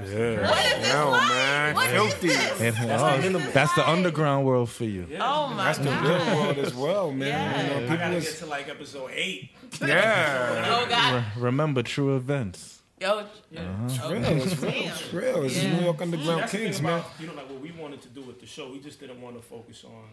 What 0.51 0.65
is 0.67 0.73
this 0.83 0.93
No, 0.93 1.11
like? 1.11 1.29
man. 1.29 1.75
What 1.77 1.87
is 1.87 1.93
Filthy. 1.93 2.29
this? 2.29 2.59
That's 2.59 3.03
oh, 3.03 3.17
the 3.17 3.23
minimum. 3.23 3.49
that's 3.55 3.73
the 3.75 3.89
underground 3.89 4.45
world 4.45 4.71
for 4.71 4.85
you. 4.85 5.07
Oh 5.21 5.49
my 5.49 5.73
That's 5.73 5.79
the 5.79 5.91
real 5.91 6.37
world 6.37 6.59
as 6.59 6.75
well, 6.75 7.13
man. 7.13 7.29
Yeah. 7.29 7.81
You 7.81 7.87
know, 7.87 7.93
I 7.93 7.97
gotta 7.97 8.15
was, 8.17 8.25
get 8.25 8.39
to 8.39 8.47
like 8.47 8.69
episode 8.69 9.11
eight. 9.15 9.51
yeah. 9.81 10.65
Oh 10.69 10.87
god. 10.89 11.15
Re- 11.37 11.43
remember 11.45 11.83
true 11.85 12.17
events. 12.17 12.78
Yo. 13.01 13.25
It's 13.51 13.99
real. 14.01 14.25
It's 14.25 14.59
real. 14.61 14.73
It's 14.73 15.13
real. 15.15 15.43
It's 15.45 15.63
Yeah. 15.63 15.77
New 15.77 15.85
York 15.85 16.03
Underground 16.03 16.43
That's 16.43 16.53
Kings, 16.53 16.77
thing 16.77 16.87
man. 16.87 16.99
about, 17.01 17.11
you 17.21 17.27
know, 17.29 17.35
like 17.35 17.49
what 17.49 17.61
we 17.61 17.71
wanted 17.73 18.03
to 18.03 18.09
do 18.09 18.23
with 18.23 18.41
the 18.41 18.47
show. 18.47 18.71
We 18.73 18.81
just 18.81 18.99
didn't 19.01 19.21
want 19.21 19.37
to 19.37 19.43
focus 19.43 19.85
on, 19.85 20.09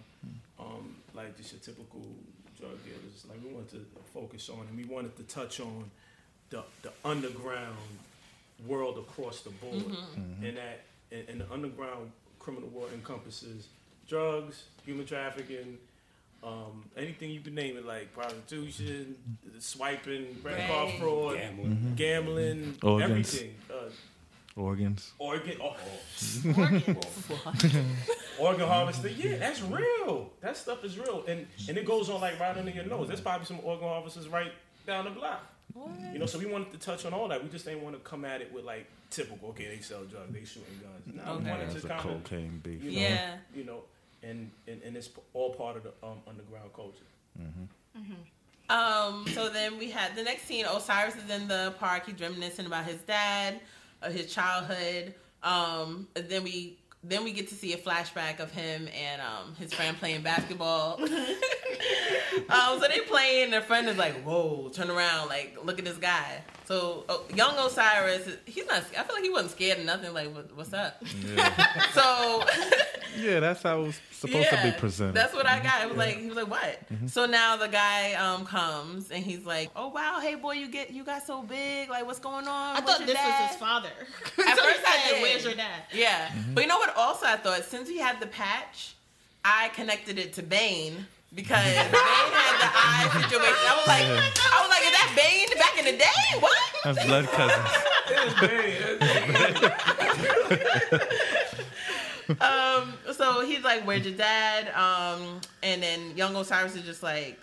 um, 0.60 0.96
like 1.14 1.36
just 1.38 1.54
your 1.54 1.62
typical 1.62 2.02
drug 2.60 2.78
dealers. 2.84 3.26
Like 3.28 3.40
we 3.44 3.52
wanted 3.54 3.70
to 3.72 3.86
focus 4.14 4.50
on, 4.50 4.68
and 4.68 4.78
we 4.78 4.86
wanted 4.86 5.16
to 5.18 5.24
touch 5.24 5.60
on 5.60 5.90
the 6.50 6.64
the 6.84 6.92
underground 7.04 7.78
world 8.68 8.98
across 9.00 9.42
the 9.42 9.50
board, 9.50 9.76
mm-hmm. 9.76 10.22
Mm-hmm. 10.22 10.46
and 10.46 10.58
that 10.58 10.82
and, 11.12 11.30
and 11.30 11.42
the 11.42 11.52
underground 11.52 12.12
criminal 12.40 12.70
world 12.70 12.92
encompasses 12.94 13.68
drugs, 14.08 14.66
human 14.86 15.06
trafficking. 15.06 15.78
Um, 16.46 16.86
anything 16.96 17.32
you 17.32 17.40
can 17.42 17.56
name 17.56 17.76
it, 17.76 17.86
like 17.86 18.14
prostitution, 18.14 19.16
swiping, 19.60 20.36
credit 20.44 20.68
card 20.68 20.94
fraud, 21.00 21.38
Gambling. 21.38 21.94
gambling, 21.96 22.78
Organs. 22.84 23.10
everything. 23.12 23.56
Uh, 23.70 23.90
Organs. 24.62 25.12
organ, 25.20 25.58
oh, 25.62 25.76
organ 28.40 28.68
harvesting. 28.68 29.16
Yeah, 29.18 29.38
that's 29.38 29.62
real. 29.62 30.32
That 30.42 30.56
stuff 30.58 30.84
is 30.86 30.98
real, 30.98 31.24
and 31.28 31.46
and 31.68 31.78
it 31.78 31.86
goes 31.86 32.10
on 32.10 32.22
like 32.22 32.40
right 32.40 32.56
under 32.56 32.72
your 32.72 32.86
nose. 32.86 33.08
There's 33.08 33.22
probably 33.22 33.46
some 33.46 33.60
organ 33.64 33.88
harvesters 33.88 34.28
right 34.28 34.52
down 34.86 35.06
the 35.06 35.12
block. 35.12 35.44
You 36.14 36.20
know, 36.20 36.26
so 36.26 36.40
we 36.40 36.46
wanted 36.46 36.72
to 36.72 36.78
touch 36.78 37.06
on 37.06 37.14
all 37.14 37.28
that. 37.28 37.44
We 37.44 37.50
just 37.50 37.66
didn't 37.66 37.82
want 37.84 37.96
to 37.96 38.10
come 38.10 38.24
at 38.24 38.40
it 38.42 38.54
with 38.54 38.64
like 38.64 38.86
typical. 39.10 39.50
Okay, 39.50 39.68
they 39.76 39.82
sell 39.82 40.04
drugs, 40.06 40.32
they 40.32 40.46
shooting 40.46 40.80
guns. 40.82 41.18
No, 41.18 41.34
we 41.34 41.40
Okay. 41.42 41.50
wanted 41.52 41.70
That's 41.70 41.82
to 41.82 41.88
a 41.88 41.90
kind 41.90 42.10
of 42.12 42.24
cocaine 42.24 42.62
beef. 42.64 42.84
you 42.84 42.92
know, 42.92 43.00
Yeah. 43.00 43.36
you 43.54 43.64
know, 43.66 43.84
and, 44.26 44.52
and 44.68 44.82
and 44.84 44.98
it's 44.98 45.10
all 45.34 45.54
part 45.54 45.78
of 45.78 45.84
the 45.84 45.94
um, 46.04 46.18
underground 46.28 46.74
culture. 46.74 47.06
Um, 48.70 49.26
so 49.34 49.50
then 49.50 49.78
we 49.78 49.92
had 49.92 50.16
the 50.16 50.24
next 50.24 50.46
scene. 50.46 50.66
Osiris 50.66 51.16
is 51.16 51.30
in 51.30 51.48
the 51.48 51.74
park. 51.80 52.08
He's 52.08 52.20
reminiscing 52.20 52.66
about 52.66 52.86
his 52.86 53.02
dad, 53.02 53.60
uh, 54.02 54.10
his 54.10 54.34
childhood. 54.34 55.14
Um, 55.44 56.08
and 56.16 56.28
then 56.28 56.44
we 56.44 56.80
then 57.04 57.24
we 57.24 57.32
get 57.32 57.48
to 57.50 57.56
see 57.56 57.74
a 57.74 57.78
flashback 57.78 58.40
of 58.40 58.52
him 58.52 58.88
and 58.88 59.22
um, 59.22 59.56
his 59.56 59.72
friend 59.74 59.96
playing 59.98 60.24
basketball. 60.24 61.00
um, 62.50 62.80
so 62.80 62.88
they 62.90 63.02
playing. 63.02 63.46
and 63.46 63.54
Their 63.54 63.62
friend 63.62 63.88
is 63.88 63.98
like, 63.98 64.24
"Whoa!" 64.24 64.70
Turn 64.74 64.90
around, 64.90 65.28
like, 65.30 65.58
look 65.64 65.78
at 65.78 65.86
this 65.86 65.98
guy. 65.98 66.42
So 66.66 67.06
uh, 67.08 67.18
young 67.36 67.56
Osiris, 67.60 68.28
he's 68.46 68.66
not. 68.66 68.78
I 68.98 69.04
feel 69.04 69.16
like 69.16 69.24
he 69.24 69.30
wasn't 69.30 69.52
scared 69.52 69.80
of 69.80 69.86
nothing. 69.86 70.14
Like, 70.14 70.34
what, 70.34 70.56
what's 70.56 70.74
up? 70.74 71.02
Yeah. 71.26 71.52
So 71.94 72.44
yeah, 73.18 73.40
that's 73.40 73.64
how 73.64 73.80
it 73.82 73.84
was 73.88 74.02
supposed 74.12 74.50
to 74.50 74.60
be 74.64 74.72
presented. 74.72 75.14
That's 75.14 75.34
what 75.34 75.46
I 75.46 75.60
got. 75.62 75.84
It 75.84 75.90
was 75.90 75.98
like 75.98 76.18
he 76.18 76.28
was 76.28 76.36
like, 76.36 76.50
"What?" 76.50 76.80
So 77.08 77.26
now 77.26 77.56
the 77.56 77.68
guy 77.68 78.14
um 78.16 78.46
comes 78.46 79.12
and 79.12 79.24
he's 79.24 79.46
like, 79.46 79.70
"Oh 79.76 79.88
wow, 79.90 80.20
hey 80.22 80.36
boy, 80.36 80.54
you 80.54 80.68
get 80.68 80.92
you 80.92 81.04
got 81.06 81.26
so 81.26 81.42
big. 81.44 81.90
Like, 81.90 82.06
what's 82.06 82.20
going 82.20 82.48
on?" 82.48 82.76
I 82.76 82.80
What's 82.82 82.98
thought 82.98 83.06
this 83.06 83.16
dad?" 83.16 83.42
was 83.42 83.50
his 83.52 83.60
father. 83.60 83.90
At 84.48 84.58
So 84.58 84.64
he 84.66 84.74
first 84.74 84.80
I 84.86 84.98
said, 85.06 85.14
did. 85.14 85.22
Where's 85.22 85.46
your 85.46 85.54
dad? 85.54 85.84
Yeah, 85.94 86.32
but 86.54 86.64
you 86.64 86.68
know 86.68 86.78
what? 86.78 86.96
Also, 86.98 87.26
I 87.26 87.38
thought 87.38 87.64
since 87.64 87.88
he 87.88 87.98
had 87.98 88.20
the 88.20 88.28
patch, 88.28 88.96
I 89.46 89.70
connected 89.70 90.18
it 90.20 90.34
to 90.34 90.44
Bane. 90.44 91.08
Because 91.36 91.64
Bane 91.66 91.76
had 91.76 91.92
the 91.92 92.70
eye 92.74 93.10
situation. 93.12 93.60
I 93.68 93.76
was 93.76 93.88
like, 93.92 94.08
I 94.08 94.58
was 94.62 94.70
like, 94.72 94.84
is 94.88 94.94
that 94.96 95.10
Bane 95.20 95.52
back 95.60 95.76
in 95.78 95.84
the 95.86 95.98
day? 96.00 96.40
What? 96.40 96.58
That's 96.86 97.06
blood 97.06 97.28
cousins. 97.28 97.70
um, 102.42 102.94
so 103.14 103.46
he's 103.46 103.64
like, 103.64 103.86
"Where's 103.86 104.06
your 104.06 104.16
dad?" 104.16 104.70
Um, 104.70 105.42
and 105.62 105.84
then 105.84 106.16
young 106.16 106.36
Osiris 106.36 106.76
is 106.76 106.84
just 106.84 107.04
like, 107.04 107.38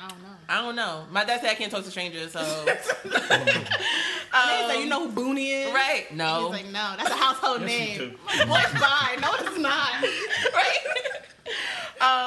I 0.00 0.08
don't 0.08 0.22
know. 0.22 0.28
"I 0.48 0.62
don't 0.62 0.76
know." 0.76 1.04
My 1.10 1.24
dad 1.24 1.40
said 1.40 1.50
I 1.50 1.54
can't 1.54 1.70
talk 1.72 1.84
to 1.84 1.90
strangers, 1.90 2.32
so 2.32 2.40
He's 3.04 4.68
like, 4.68 4.78
you 4.80 4.86
know 4.86 5.08
who 5.08 5.12
Booney 5.34 5.66
is? 5.66 5.72
right? 5.74 6.06
No. 6.14 6.50
He's 6.52 6.62
like, 6.62 6.72
no, 6.72 6.94
that's 6.96 7.10
a 7.10 7.16
household 7.16 7.62
Yes, 7.62 7.98
name. 7.98 8.14
What's 8.48 8.66
fine? 8.72 9.20
No, 9.20 9.30
it's 9.34 9.58
not. 9.58 10.02
right? 10.54 10.78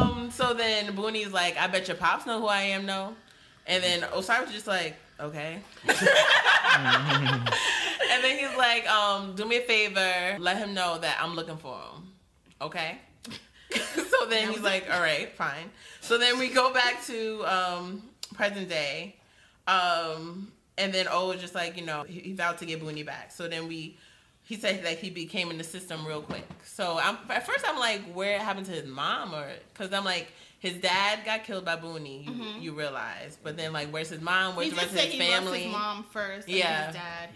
um, 0.01 0.29
so 0.31 0.53
then 0.53 0.95
Booney's 0.95 1.31
like, 1.31 1.57
I 1.57 1.67
bet 1.67 1.87
your 1.87 1.97
pops 1.97 2.25
know 2.25 2.39
who 2.41 2.47
I 2.47 2.61
am, 2.63 2.85
no? 2.85 3.15
And 3.67 3.83
then 3.83 4.03
Osiris 4.13 4.49
is 4.49 4.55
just 4.55 4.67
like, 4.67 4.95
okay. 5.19 5.59
and 5.87 5.97
then 8.23 8.37
he's 8.39 8.57
like, 8.57 8.89
um, 8.89 9.35
do 9.35 9.45
me 9.45 9.57
a 9.57 9.61
favor, 9.61 10.37
let 10.39 10.57
him 10.57 10.73
know 10.73 10.97
that 10.99 11.17
I'm 11.21 11.35
looking 11.35 11.57
for 11.57 11.75
him. 11.75 12.11
Okay. 12.61 12.97
so 14.09 14.25
then 14.27 14.49
he's 14.51 14.61
like, 14.61 14.87
all 14.91 15.01
right, 15.01 15.31
fine. 15.35 15.69
So 16.01 16.17
then 16.17 16.39
we 16.39 16.49
go 16.49 16.73
back 16.73 17.03
to 17.05 17.43
um, 17.45 18.03
present 18.33 18.69
day. 18.69 19.15
Um, 19.67 20.51
and 20.77 20.93
then 20.93 21.07
O 21.09 21.29
was 21.29 21.39
just 21.41 21.55
like, 21.55 21.77
you 21.77 21.85
know, 21.85 22.03
he, 22.03 22.19
he 22.19 22.33
vowed 22.33 22.57
to 22.59 22.65
get 22.65 22.81
Booney 22.81 23.05
back. 23.05 23.31
So 23.31 23.47
then 23.47 23.67
we, 23.67 23.97
he 24.43 24.55
said 24.55 24.83
that 24.83 24.97
he 24.97 25.09
became 25.09 25.51
in 25.51 25.57
the 25.57 25.63
system 25.63 26.05
real 26.05 26.21
quick. 26.21 26.47
So 26.65 26.99
I'm 27.01 27.17
at 27.29 27.45
first 27.45 27.63
I'm 27.67 27.79
like, 27.79 28.01
where 28.13 28.35
it 28.35 28.41
happened 28.41 28.65
to 28.67 28.71
his 28.71 28.87
mom, 28.87 29.33
or 29.33 29.47
because 29.73 29.93
I'm 29.93 30.03
like, 30.05 30.31
his 30.59 30.73
dad 30.77 31.19
got 31.25 31.43
killed 31.43 31.65
by 31.65 31.75
Booney. 31.75 32.25
You, 32.25 32.61
you 32.71 32.73
realize, 32.77 33.37
but 33.43 33.57
then 33.57 33.71
like, 33.73 33.89
where's 33.89 34.09
his 34.09 34.21
mom? 34.21 34.55
Where's 34.55 34.69
He 34.69 34.75
the 34.75 34.77
rest 34.77 34.93
of 34.93 34.99
his 34.99 35.13
he 35.13 35.19
family? 35.19 35.45
loves 35.51 35.63
his 35.63 35.71
mom 35.71 36.03
first, 36.11 36.47
and 36.47 36.57
Yeah. 36.57 36.85
his 36.87 36.95
dad. 36.95 37.29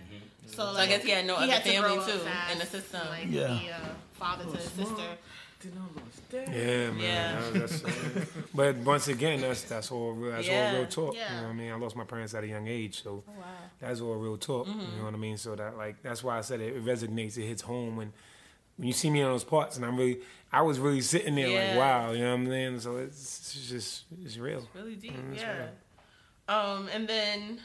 So, 0.48 0.74
So 0.74 0.80
I 0.80 0.88
guess 0.88 1.04
he 1.04 1.10
had 1.10 1.26
no 1.26 1.36
other 1.36 1.52
had 1.52 1.64
to 1.64 1.70
family 1.72 1.96
grow 1.96 2.06
too 2.06 2.20
fast, 2.20 2.54
in 2.54 2.60
the 2.60 2.66
system. 2.66 3.02
Like, 3.10 3.26
Yeah. 3.30 3.48
be 3.62 3.68
a 3.70 3.82
father 4.14 4.44
to 4.46 4.58
his 4.58 4.70
sister. 4.72 5.04
Yeah, 6.34 6.92
man. 6.92 7.00
Yeah. 7.00 7.42
That's, 7.54 7.80
that's, 7.82 8.32
but 8.54 8.76
once 8.78 9.08
again, 9.08 9.42
that's 9.42 9.64
that's 9.64 9.92
all 9.92 10.12
real. 10.14 10.32
That's 10.32 10.48
Yeah. 10.48 10.72
all 10.72 10.78
real 10.80 10.88
talk. 10.88 11.16
Yeah. 11.16 11.30
You 11.30 11.42
know 11.42 11.48
what 11.48 11.54
I 11.54 11.54
mean? 11.54 11.72
I 11.72 11.76
lost 11.76 11.96
my 11.96 12.04
parents 12.04 12.34
at 12.34 12.44
a 12.44 12.48
young 12.48 12.68
age, 12.68 13.04
so 13.04 13.24
wow. 13.28 13.44
that's 13.80 14.02
all 14.02 14.16
real 14.16 14.38
talk. 14.38 14.68
Mm-hmm. 14.68 14.80
You 14.80 14.98
know 14.98 15.06
what 15.06 15.14
I 15.14 15.18
mean? 15.18 15.38
So 15.38 15.56
that 15.56 15.78
like 15.78 16.02
that's 16.02 16.24
why 16.24 16.38
I 16.38 16.42
said 16.42 16.62
it, 16.62 16.76
it 16.76 16.86
resonates. 16.86 17.38
It 17.38 17.46
hits 17.46 17.62
home 17.62 17.96
when 17.96 18.12
when 18.78 18.88
you 18.88 18.94
see 18.94 19.10
me 19.10 19.22
on 19.22 19.32
those 19.32 19.44
parts, 19.44 19.78
and 19.78 19.86
I'm 19.86 19.96
really 19.98 20.20
I 20.52 20.62
was 20.62 20.80
really 20.80 21.02
sitting 21.02 21.36
there 21.36 21.48
Yeah. 21.50 21.70
like, 21.70 21.78
wow, 21.78 22.12
you 22.12 22.20
know 22.20 22.32
what 22.32 22.40
I'm 22.40 22.48
saying? 22.48 22.80
So 22.80 22.98
it's, 22.98 23.56
it's 23.56 23.70
just 23.70 24.04
it's 24.24 24.38
real. 24.38 24.68
really 24.74 24.96
deep. 24.96 25.14
Mm, 25.14 25.36
yeah. 25.38 25.68
Um, 26.48 26.90
and 26.94 27.08
then, 27.08 27.60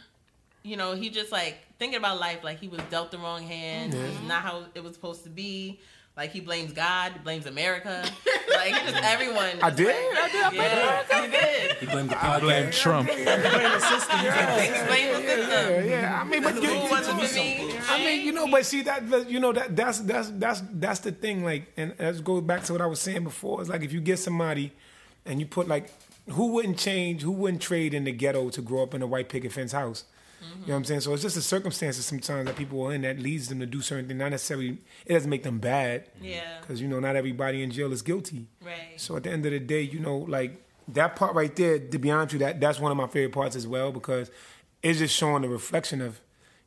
you 0.63 0.77
know, 0.77 0.95
he 0.95 1.11
just 1.11 1.31
like 1.31 1.59
thinking 1.79 1.99
about 1.99 2.19
life, 2.19 2.43
like 2.43 2.59
he 2.59 2.69
was 2.69 2.81
dealt 2.91 3.11
the 3.11 3.19
wrong 3.19 3.43
hand. 3.43 3.95
Yeah. 3.95 4.27
Not 4.27 4.43
how 4.43 4.65
it 4.75 4.83
was 4.83 4.95
supposed 4.95 5.25
to 5.25 5.31
be. 5.31 5.81
Like 6.21 6.33
he 6.33 6.41
blames 6.41 6.73
God, 6.75 7.13
he 7.15 7.19
blames 7.21 7.47
America, 7.47 8.05
like 8.55 8.75
just 8.75 9.03
everyone. 9.03 9.57
I 9.63 9.71
did? 9.71 9.87
like- 9.87 9.97
I 9.97 10.29
did? 10.29 10.43
I 10.45 10.51
Yeah, 10.53 11.23
he 11.25 11.31
did. 11.31 11.77
He 11.79 11.87
blamed 11.87 12.11
the 12.11 12.23
I 12.23 12.39
blame 12.41 12.67
podcast. 12.67 12.73
Trump. 12.83 13.09
He 13.17 13.25
blamed 13.25 13.43
the 13.43 13.49
Yeah, 13.49 13.79
system. 13.79 14.19
yeah. 15.89 16.21
I 16.21 16.25
mean, 16.25 16.43
but 16.43 16.57
The 16.57 16.61
you, 16.61 16.69
rule 16.73 16.89
wasn't 16.91 17.23
me. 17.23 17.75
I 17.89 17.99
mean, 18.05 18.27
you 18.27 18.33
know, 18.33 18.47
but 18.49 18.67
see 18.67 18.83
that 18.83 19.09
that- 19.09 19.31
you 19.31 19.41
know 19.41 19.53
that 19.55 19.75
that's 19.75 20.01
that's 20.01 20.29
that's 20.37 20.63
that's 20.75 21.01
the 21.01 21.13
thing. 21.13 21.43
Like, 21.43 21.73
and 21.79 21.95
let's 21.99 22.21
go 22.21 22.39
back 22.43 22.65
to 22.65 22.73
what 22.75 22.83
I 22.83 22.87
was 22.87 23.01
saying 23.01 23.25
before. 23.25 23.63
It's 23.63 23.71
like 23.71 23.83
if 23.83 23.91
you 23.91 24.03
get 24.03 24.19
somebody 24.19 24.73
and 25.25 25.41
you 25.41 25.47
put 25.47 25.69
like, 25.69 25.91
who 26.29 26.49
wouldn't 26.49 26.77
change? 26.79 27.23
Who 27.23 27.33
wouldn't 27.33 27.63
trade 27.63 27.95
in 27.95 28.05
the 28.05 28.13
ghetto 28.13 28.51
to 28.51 28.61
grow 28.61 28.83
up 28.83 28.93
in 28.93 29.01
a 29.01 29.07
white 29.07 29.31
picket 29.31 29.53
fence 29.53 29.73
house? 29.73 30.05
Mm-hmm. 30.43 30.61
You 30.63 30.67
know 30.69 30.73
what 30.75 30.77
I'm 30.79 30.85
saying? 30.85 31.01
So 31.01 31.13
it's 31.13 31.23
just 31.23 31.35
the 31.37 31.43
circumstances 31.43 32.05
sometimes 32.07 32.47
that 32.47 32.57
people 32.57 32.83
are 32.87 32.93
in 32.95 33.03
that 33.03 33.19
leads 33.19 33.49
them 33.49 33.61
to 33.61 33.67
do 33.67 33.81
certain 33.83 34.07
things. 34.09 34.19
Not 34.19 34.31
necessarily, 34.31 34.79
it 35.07 35.13
doesn't 35.13 35.29
make 35.31 35.43
them 35.43 35.59
bad 35.59 36.09
Yeah. 36.21 36.43
because 36.61 36.81
you 36.81 36.89
know 36.89 37.01
not 37.01 37.17
everybody 37.17 37.63
in 37.63 37.71
jail 37.71 37.93
is 37.93 38.03
guilty. 38.03 38.47
Right. 38.65 38.95
So 38.99 39.17
at 39.17 39.25
the 39.25 39.31
end 39.31 39.45
of 39.47 39.53
the 39.53 39.61
day, 39.61 39.83
you 39.83 39.99
know, 40.01 40.19
like 40.19 40.63
that 40.89 41.15
part 41.17 41.35
right 41.35 41.55
there, 41.55 41.79
to 41.79 41.99
be 41.99 42.11
honest 42.11 42.33
with 42.33 42.41
you, 42.43 42.47
that 42.47 42.61
that's 42.61 42.81
one 42.81 42.91
of 42.91 42.97
my 42.97 43.07
favorite 43.07 43.33
parts 43.33 43.55
as 43.57 43.67
well 43.67 43.93
because 43.93 44.31
it's 44.83 44.99
just 44.99 45.15
showing 45.15 45.43
the 45.43 45.49
reflection 45.49 46.01
of, 46.01 46.21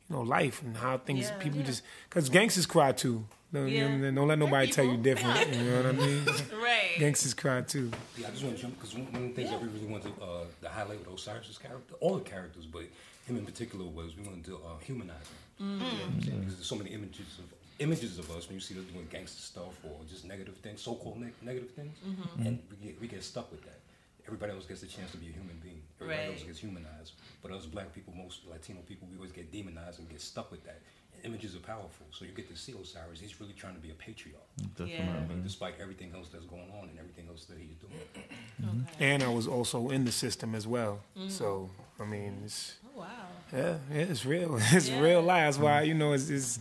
you 0.08 0.16
know, 0.16 0.22
life 0.22 0.62
and 0.62 0.76
how 0.76 0.98
things 0.98 1.26
Yeah. 1.28 1.38
people 1.38 1.62
just 1.62 1.82
because 2.08 2.28
gangsters 2.28 2.66
cry 2.66 2.92
too. 2.92 3.26
Don't, 3.54 3.68
you 3.68 3.80
know 3.80 3.86
what 3.98 4.06
I'm 4.08 4.14
Don't 4.16 4.28
let 4.28 4.38
nobody 4.38 4.70
tell 4.70 4.84
you 4.84 4.96
different. 4.96 5.54
You 5.54 5.62
know 5.62 5.76
what 5.76 5.86
I 5.86 5.92
mean? 5.92 6.24
Right. 6.64 6.98
gangsters 6.98 7.34
cry 7.34 7.60
too. 7.60 7.90
Yeah, 8.18 8.28
I 8.28 8.30
just 8.30 8.42
want 8.42 8.56
to 8.56 8.62
jump 8.62 8.74
because 8.78 8.94
one, 8.94 9.04
one 9.12 9.22
of 9.22 9.28
the 9.28 9.34
things 9.34 9.50
that 9.50 9.60
we 9.62 9.68
really 9.68 9.86
wanted 9.86 10.16
to, 10.16 10.22
uh, 10.24 10.44
to 10.62 10.68
highlight 10.68 10.98
with 10.98 11.08
Osiris's 11.08 11.58
character, 11.58 11.94
all 12.00 12.16
the 12.16 12.24
characters, 12.24 12.66
but 12.66 12.82
him 13.26 13.36
in 13.36 13.44
particular, 13.44 13.84
was 13.84 14.16
we 14.16 14.24
wanted 14.24 14.44
to 14.46 14.56
uh, 14.56 14.78
humanize 14.82 15.16
him. 15.58 15.66
You 15.70 15.78
know 15.78 15.84
what 15.84 16.04
I'm 16.06 16.22
saying? 16.22 16.40
Because 16.40 16.56
there's 16.56 16.66
so 16.66 16.74
many 16.76 16.90
images 16.90 17.38
of 17.38 17.44
images 17.78 18.18
of 18.18 18.30
us 18.30 18.46
when 18.48 18.54
you 18.54 18.60
see 18.60 18.74
us 18.78 18.84
doing 18.86 19.06
gangster 19.10 19.40
stuff 19.42 19.74
or 19.84 19.92
just 20.08 20.24
negative 20.24 20.56
things, 20.56 20.80
so-called 20.82 21.20
neg- 21.20 21.34
negative 21.42 21.70
things, 21.70 21.96
and 22.38 22.58
we 22.70 22.76
get 22.86 23.00
we 23.00 23.06
get 23.06 23.22
stuck 23.22 23.50
with 23.52 23.62
that. 23.62 23.78
Everybody 24.26 24.52
else 24.52 24.64
gets 24.66 24.82
a 24.82 24.86
chance 24.86 25.10
to 25.12 25.16
be 25.18 25.26
a 25.28 25.32
human 25.32 25.58
being. 25.62 25.82
Everybody 26.00 26.28
else 26.32 26.42
gets 26.42 26.58
humanized, 26.58 27.12
but 27.42 27.52
us 27.52 27.66
black 27.66 27.92
people, 27.94 28.14
most 28.16 28.40
Latino 28.50 28.80
people, 28.88 29.06
we 29.10 29.16
always 29.16 29.32
get 29.32 29.52
demonized 29.52 29.98
and 30.00 30.08
get 30.08 30.20
stuck 30.20 30.50
with 30.50 30.64
that. 30.64 30.80
And 31.24 31.32
images 31.32 31.56
are 31.56 31.60
powerful, 31.60 32.06
so 32.10 32.24
you 32.24 32.32
get 32.32 32.48
to 32.50 32.56
see 32.56 32.72
Osiris. 32.80 33.20
He's 33.20 33.40
really 33.40 33.54
trying 33.54 33.74
to 33.74 33.80
be 33.80 33.90
a 33.90 33.94
patriarch. 33.94 34.42
Definitely. 34.76 35.04
I 35.06 35.26
mean, 35.28 35.42
despite 35.42 35.74
everything 35.80 36.12
else 36.14 36.28
that's 36.32 36.44
going 36.44 36.70
on 36.80 36.88
and 36.90 36.98
everything 36.98 37.26
else 37.28 37.46
that 37.46 37.56
he's 37.58 37.74
doing. 37.76 38.86
And 39.00 39.22
I 39.22 39.28
was 39.28 39.46
also 39.46 39.90
in 39.90 40.04
the 40.04 40.12
system 40.12 40.54
as 40.54 40.66
well. 40.66 41.00
So 41.28 41.70
I 42.00 42.04
mean, 42.04 42.42
it's 42.44 42.74
Oh, 42.96 43.00
wow. 43.00 43.06
yeah, 43.52 43.76
yeah, 43.90 43.98
it's 44.02 44.24
real. 44.26 44.58
It's 44.72 44.88
Yeah. 44.88 45.00
real 45.00 45.22
life. 45.22 45.44
That's 45.46 45.58
why 45.58 45.82
you 45.82 45.94
know 45.94 46.12
it's, 46.12 46.28
it's 46.30 46.58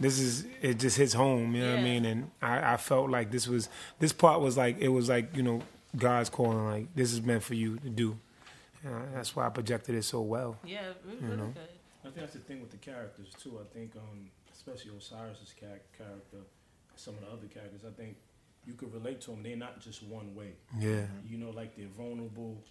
this 0.00 0.18
is 0.18 0.44
it 0.62 0.78
just 0.78 0.96
hits 0.96 1.12
home. 1.12 1.54
You 1.54 1.62
know 1.64 1.70
what 1.72 1.80
I 1.80 1.82
mean? 1.82 2.04
And 2.04 2.30
I, 2.42 2.74
I 2.74 2.76
felt 2.76 3.10
like 3.10 3.30
this 3.30 3.46
was 3.46 3.68
this 3.98 4.12
part 4.12 4.40
was 4.40 4.56
like 4.56 4.78
it 4.80 4.88
was 4.88 5.08
like 5.08 5.36
you 5.36 5.42
know 5.42 5.60
God's 5.96 6.30
calling. 6.30 6.64
Like 6.64 6.94
this 6.94 7.12
is 7.12 7.20
meant 7.22 7.42
for 7.42 7.54
you 7.54 7.76
to 7.78 7.88
do. 7.90 8.16
Uh, 8.84 8.88
that's 9.14 9.34
why 9.36 9.46
I 9.46 9.50
projected 9.50 9.94
it 9.94 10.04
so 10.04 10.20
well. 10.22 10.56
Yeah. 10.64 10.80
Really, 11.04 11.18
really 11.20 11.36
know. 11.36 11.46
good. 11.54 11.68
I 12.06 12.10
think 12.10 12.20
that's 12.20 12.34
the 12.34 12.38
thing 12.40 12.60
with 12.60 12.70
the 12.70 12.76
characters 12.76 13.28
too. 13.42 13.58
I 13.60 13.64
think, 13.76 13.92
um, 13.96 14.30
especially 14.52 14.92
Osiris's 14.96 15.52
cha- 15.58 15.66
character, 15.96 16.38
some 16.96 17.14
of 17.14 17.20
the 17.20 17.26
other 17.26 17.46
characters, 17.52 17.82
I 17.86 17.90
think 18.00 18.16
you 18.66 18.74
could 18.74 18.92
relate 18.94 19.20
to 19.22 19.30
them. 19.32 19.42
They're 19.42 19.56
not 19.56 19.80
just 19.80 20.02
one 20.04 20.34
way. 20.34 20.52
Yeah. 20.78 21.06
You 21.28 21.38
know, 21.38 21.50
like 21.50 21.76
they're 21.76 21.88
vulnerable. 21.88 22.62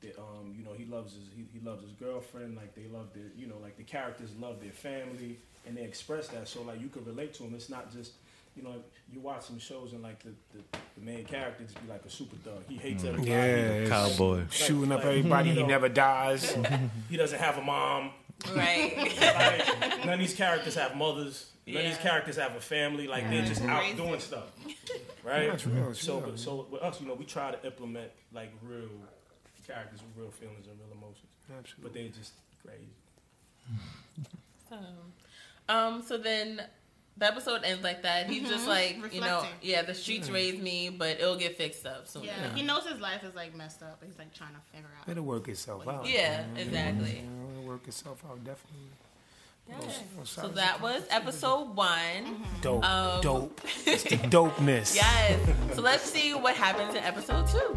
They, 0.00 0.12
um, 0.16 0.54
you 0.56 0.64
know, 0.64 0.74
he 0.74 0.84
loves 0.84 1.12
his 1.14 1.24
he, 1.34 1.46
he 1.58 1.64
loves 1.66 1.82
his 1.82 1.92
girlfriend. 1.92 2.56
Like 2.56 2.74
they 2.76 2.86
love 2.92 3.08
their, 3.14 3.24
you 3.36 3.46
know, 3.48 3.56
like 3.60 3.76
the 3.76 3.82
characters 3.82 4.30
love 4.38 4.60
their 4.60 4.70
family, 4.72 5.38
and 5.66 5.76
they 5.76 5.82
express 5.82 6.28
that. 6.28 6.46
So 6.46 6.62
like 6.62 6.80
you 6.80 6.88
could 6.88 7.06
relate 7.06 7.34
to 7.34 7.42
them. 7.42 7.54
It's 7.54 7.68
not 7.68 7.92
just. 7.92 8.12
You 8.56 8.64
know, 8.64 8.74
you 9.12 9.20
watch 9.20 9.42
some 9.44 9.60
shows 9.60 9.92
and 9.92 10.02
like 10.02 10.18
the, 10.20 10.30
the, 10.52 10.58
the 10.98 11.04
main 11.06 11.24
character 11.24 11.62
just 11.62 11.80
be 11.80 11.88
like 11.88 12.04
a 12.04 12.10
super 12.10 12.34
thug. 12.38 12.64
He 12.68 12.74
hates 12.74 13.04
everybody. 13.04 13.30
Yeah, 13.30 13.36
it's 13.36 13.90
Cowboy. 13.90 14.46
shooting 14.50 14.90
up 14.90 14.98
Like, 15.04 15.06
everybody. 15.18 15.50
you 15.50 15.54
He 15.54 15.62
never 15.62 15.88
dies. 15.88 16.56
He 17.08 17.16
doesn't 17.16 17.38
have 17.38 17.56
a 17.58 17.62
mom. 17.62 18.10
Right. 18.54 18.96
Like, 18.96 19.98
none 20.04 20.10
of 20.14 20.18
these 20.18 20.34
characters 20.34 20.74
have 20.76 20.96
mothers. 20.96 21.50
None 21.66 21.76
of 21.76 21.82
these 21.90 21.98
characters 21.98 22.36
have 22.36 22.54
a 22.56 22.60
family. 22.60 23.06
Like 23.06 23.28
they're 23.28 23.44
just 23.44 23.62
out 23.62 23.80
Crazy. 23.80 23.96
doing 23.96 24.20
stuff, 24.20 24.44
right? 25.24 25.50
That's 25.50 25.66
real, 25.66 25.92
So, 25.92 26.20
sure. 26.20 26.20
but, 26.28 26.38
so 26.38 26.66
with 26.70 26.82
us, 26.82 27.00
you 27.00 27.06
know, 27.08 27.14
we 27.14 27.24
try 27.24 27.50
to 27.50 27.66
implement 27.66 28.10
like 28.32 28.52
real 28.62 28.88
characters 29.66 30.00
with 30.00 30.16
real 30.24 30.30
feelings 30.30 30.66
and 30.66 30.78
real 30.78 30.96
emotions, 30.96 31.26
Absolutely. 31.58 31.82
but 31.82 31.92
they're 31.94 32.08
just 32.18 32.32
crazy. 32.64 32.88
So, 34.70 34.76
um, 35.68 36.02
so 36.02 36.16
then 36.16 36.62
the 37.18 37.26
episode 37.26 37.64
ends 37.64 37.82
like 37.84 38.02
that. 38.02 38.30
He's 38.30 38.48
just 38.48 38.66
like, 38.66 38.96
you 39.12 39.20
know, 39.20 39.44
yeah, 39.60 39.82
the 39.82 39.94
streets 39.94 40.30
raised 40.30 40.62
me, 40.62 40.88
but 40.88 41.18
it'll 41.20 41.36
get 41.36 41.56
fixed 41.58 41.84
up 41.86 42.06
soon. 42.08 42.24
Yeah. 42.24 42.54
he 42.54 42.62
knows 42.62 42.86
his 42.86 43.00
life 43.00 43.24
is 43.24 43.34
like 43.34 43.54
messed 43.54 43.82
up. 43.82 43.98
But 44.00 44.08
he's 44.08 44.18
like 44.18 44.32
trying 44.32 44.54
to 44.54 44.60
figure 44.72 44.88
out. 45.00 45.08
It'll 45.08 45.24
work 45.24 45.48
itself 45.48 45.86
out. 45.88 46.06
Yeah, 46.06 46.44
exactly. 46.56 47.22
Yeah, 47.22 47.22
It'll 47.22 47.47
work 47.68 47.86
itself 47.86 48.22
out 48.28 48.42
definitely. 48.44 48.88
Well, 49.68 50.24
So 50.24 50.48
that 50.48 50.80
was 50.80 51.02
episode 51.10 51.76
one. 51.76 52.42
dope, 52.62 52.82
Um, 52.84 53.20
dope. 53.20 53.60
It's 53.86 54.02
the 54.04 54.16
dopeness. 54.16 54.94
Yes. 54.96 55.38
So 55.76 55.82
let's 55.82 56.04
see 56.10 56.32
what 56.32 56.56
happens 56.56 56.94
in 56.94 57.02
episode 57.04 57.46
two. 57.48 57.76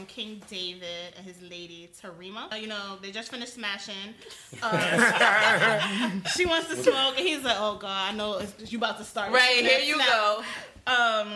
With 0.00 0.08
um, 0.08 0.14
King 0.14 0.42
David 0.48 1.14
and 1.16 1.26
his 1.26 1.40
lady 1.42 1.90
Tarima. 2.00 2.52
Uh, 2.52 2.56
you 2.56 2.66
know, 2.66 2.98
they 3.00 3.10
just 3.10 3.30
finished 3.30 3.54
smashing. 3.54 4.14
Uh, 4.62 6.20
she 6.36 6.46
wants 6.46 6.68
to 6.68 6.76
smoke, 6.76 7.18
and 7.18 7.26
he's 7.26 7.42
like, 7.42 7.56
"Oh 7.58 7.78
God, 7.80 8.12
I 8.12 8.16
know 8.16 8.38
it's, 8.38 8.72
you 8.72 8.78
about 8.78 8.98
to 8.98 9.04
start." 9.04 9.32
Right, 9.32 9.64
here 9.64 9.80
you 9.80 9.98
go. 9.98 10.42
Um, 10.86 11.28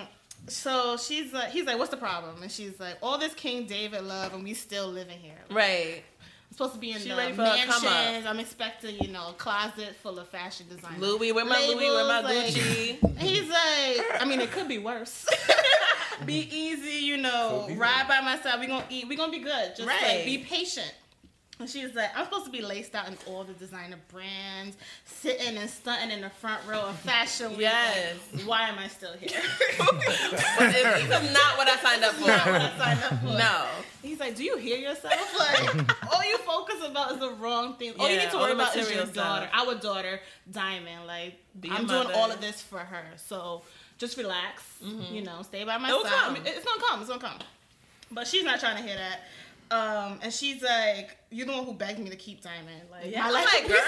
so 0.46 0.96
she's 0.96 1.32
like, 1.32 1.50
he's 1.50 1.66
like, 1.66 1.78
"What's 1.78 1.90
the 1.90 1.96
problem?" 1.96 2.42
And 2.42 2.50
she's 2.50 2.78
like, 2.80 2.98
"All 3.02 3.18
this 3.18 3.34
King 3.34 3.66
David 3.66 4.02
love, 4.04 4.34
and 4.34 4.44
we 4.44 4.54
still 4.54 4.88
living 4.88 5.18
here." 5.18 5.38
Right. 5.50 6.02
I'm 6.50 6.56
supposed 6.56 6.74
to 6.74 6.78
be 6.78 6.92
in 6.92 7.00
She 7.00 7.08
the 7.08 7.16
ready 7.16 7.32
for 7.32 7.42
a 7.42 7.56
come 7.66 7.70
up. 7.70 7.82
mansions. 7.82 8.26
I'm 8.26 8.38
expecting, 8.38 8.96
you 9.00 9.08
know, 9.08 9.30
a 9.30 9.32
closet 9.32 9.96
full 10.02 10.20
of 10.20 10.28
fashion 10.28 10.66
designers. 10.68 11.00
Louis, 11.00 11.32
where 11.32 11.44
my 11.44 11.58
Louis, 11.66 11.90
where 11.90 12.06
my 12.06 12.20
Labels, 12.20 12.56
like- 12.56 12.64
Gucci? 12.64 13.18
He's 13.18 13.48
like, 13.48 14.22
I 14.22 14.24
mean, 14.24 14.40
it 14.40 14.52
could 14.52 14.68
be 14.68 14.78
worse. 14.78 15.26
be 16.26 16.48
easy, 16.50 17.04
you 17.04 17.16
know, 17.16 17.64
be 17.68 17.74
ride 17.74 18.06
by 18.08 18.20
myself. 18.20 18.60
We 18.60 18.66
gonna 18.66 18.84
eat. 18.90 19.08
We 19.08 19.16
gonna 19.16 19.32
be 19.32 19.38
good. 19.40 19.76
Just 19.76 19.88
Right. 19.88 20.02
like 20.18 20.24
be 20.24 20.38
patient. 20.38 20.92
And 21.60 21.70
she's 21.70 21.94
like, 21.94 22.10
I'm 22.16 22.24
supposed 22.24 22.46
to 22.46 22.50
be 22.50 22.62
laced 22.62 22.96
out 22.96 23.06
in 23.06 23.16
all 23.28 23.44
the 23.44 23.52
designer 23.52 23.96
brands, 24.08 24.76
sitting 25.04 25.56
and 25.56 25.70
stunting 25.70 26.10
in 26.10 26.20
the 26.22 26.28
front 26.30 26.60
row 26.66 26.80
of 26.80 26.98
fashion 26.98 27.50
week. 27.50 27.60
Yes. 27.60 28.16
Like, 28.34 28.42
why 28.44 28.62
am 28.68 28.76
I 28.76 28.88
still 28.88 29.12
here? 29.12 29.40
But 30.58 30.74
it's, 30.74 31.04
it's 31.04 31.32
not 31.32 31.56
what 31.56 31.68
I 31.68 31.76
signed 31.76 32.02
up 32.04 32.12
for. 32.14 32.26
Not 32.26 32.46
what 32.46 32.60
I 32.60 32.76
signed 32.78 33.02
up 33.04 33.20
for. 33.20 33.38
No. 33.38 33.66
He's 34.02 34.18
like, 34.18 34.34
Do 34.34 34.42
you 34.42 34.56
hear 34.56 34.78
yourself? 34.78 35.14
Like, 35.38 36.12
all 36.12 36.24
you 36.24 36.38
focus 36.38 36.76
about 36.84 37.12
is 37.12 37.18
the 37.20 37.30
wrong 37.30 37.74
thing. 37.76 37.92
All 38.00 38.10
you 38.10 38.18
need 38.18 38.30
to 38.30 38.36
worry 38.36 38.52
about 38.52 38.70
is 38.76 38.88
your 38.90 38.98
material 39.04 39.06
stuff. 39.06 39.50
daughter, 39.50 39.50
our 39.52 39.74
daughter, 39.76 40.20
Diamond. 40.50 41.06
Like, 41.06 41.38
Be 41.60 41.70
I'm 41.70 41.86
doing 41.86 42.08
all 42.14 42.30
of 42.32 42.40
this 42.40 42.60
for 42.62 42.80
her. 42.80 43.04
So 43.16 43.62
just 43.98 44.16
relax. 44.16 44.62
You 45.10 45.22
know, 45.22 45.42
stay 45.42 45.64
by 45.64 45.78
my 45.78 45.88
It'll 45.88 46.02
side. 46.02 46.12
come. 46.12 46.36
It's 46.44 46.64
gonna 46.64 46.80
come. 46.80 47.00
It's 47.00 47.08
gonna 47.08 47.20
come. 47.20 47.38
But 48.10 48.26
she's 48.26 48.44
not 48.44 48.60
trying 48.60 48.76
to 48.76 48.82
hear 48.82 48.96
that. 48.96 49.20
Um, 49.70 50.18
and 50.22 50.32
she's 50.32 50.62
like, 50.62 51.16
"You're 51.30 51.46
the 51.46 51.52
one 51.52 51.64
who 51.64 51.72
begged 51.72 51.98
me 51.98 52.10
to 52.10 52.16
keep 52.16 52.42
Diamond. 52.42 52.82
Like, 52.90 53.10
Yeah, 53.10 53.26
I'm 53.26 53.32
like, 53.32 53.66
girl. 53.66 53.78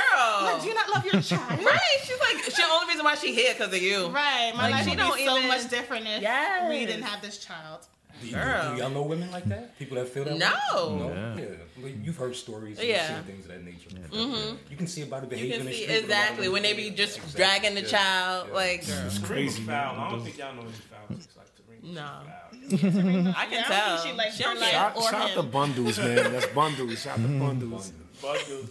Like, 0.42 0.62
do 0.62 0.68
you 0.68 0.74
not 0.74 0.88
love 0.88 1.04
your 1.04 1.20
child? 1.30 1.62
Right. 1.62 1.78
She's 2.02 2.18
like, 2.18 2.42
she 2.44 2.62
the 2.62 2.68
only 2.72 2.88
reason 2.88 3.04
why 3.04 3.14
she 3.14 3.34
here 3.34 3.52
because 3.52 3.72
of 3.74 3.82
you. 3.82 4.07
Right. 4.09 4.52
My 4.57 4.62
Like, 4.64 4.72
life 4.72 4.84
she 4.84 4.90
would 4.90 4.98
don't 4.98 5.16
be 5.16 5.26
so 5.26 5.42
much 5.42 5.68
different 5.68 6.07
if 6.09 6.22
Yes. 6.22 6.68
we 6.70 6.86
didn't 6.86 7.02
have 7.02 7.20
this 7.20 7.38
child. 7.38 7.86
Do, 8.21 8.27
you, 8.29 8.35
Girl. 8.35 8.75
do 8.75 8.81
y'all 8.81 8.91
know 8.91 9.03
women 9.03 9.31
like 9.31 9.45
that? 9.45 9.79
People 9.79 9.97
that 9.99 10.09
feel 10.09 10.25
that 10.25 10.39
No. 10.39 10.47
way? 10.49 10.99
No. 10.99 11.35
Yeah. 11.37 11.45
Yeah. 11.85 11.93
You've 12.03 12.17
heard 12.17 12.35
stories. 12.35 12.79
Yeah. 12.83 13.17
Seen 13.17 13.25
things 13.25 13.45
of 13.47 13.53
that 13.53 13.64
nature. 13.64 13.91
Mm-hmm. 13.91 14.57
You 14.71 14.77
can 14.77 14.87
see 14.87 15.03
about 15.03 15.29
the 15.29 15.37
You 15.37 15.43
behavior 15.43 15.53
can 15.59 15.61
in 15.61 15.67
the 15.67 15.73
see 15.73 15.85
exactly 15.85 16.49
when 16.49 16.62
they 16.62 16.73
be 16.73 16.91
just 16.91 17.19
Exactly. 17.19 17.37
dragging 17.37 17.75
the 17.75 17.83
Yeah. 17.83 17.87
child. 17.99 18.47
Yeah. 18.49 18.55
Like, 18.55 18.87
girl. 18.87 19.07
It's 19.07 19.19
crazy. 19.19 19.62
Foul. 19.62 20.01
I 20.01 20.11
don't 20.11 20.23
think 20.25 20.39
y'all 20.39 20.55
know 20.55 20.62
any 20.62 20.71
foul 20.73 21.17
chicks 21.17 21.29
like 21.37 21.83
No. 21.83 22.03
I 22.03 22.67
can 22.69 22.81
Yeah, 22.81 23.33
I 23.37 23.47
don't 23.51 23.64
tell. 23.64 23.97
think 23.99 24.11
she 24.11 24.17
likes 24.19 24.37
She 24.37 24.43
her 24.43 24.49
don't 24.51 24.61
life. 24.61 24.71
care. 24.71 24.81
Shout, 24.81 24.97
Or 24.97 25.03
shout 25.03 25.14
out 25.14 25.31
him. 25.31 25.37
to 25.37 25.43
bundles, 25.45 25.99
man. 25.99 26.33
That's 26.33 26.47
bundles. 26.47 26.99
Shout 27.03 27.19
out 27.19 27.23
to 27.23 27.39
bundles. 27.39 27.93
Bundles. 28.23 28.71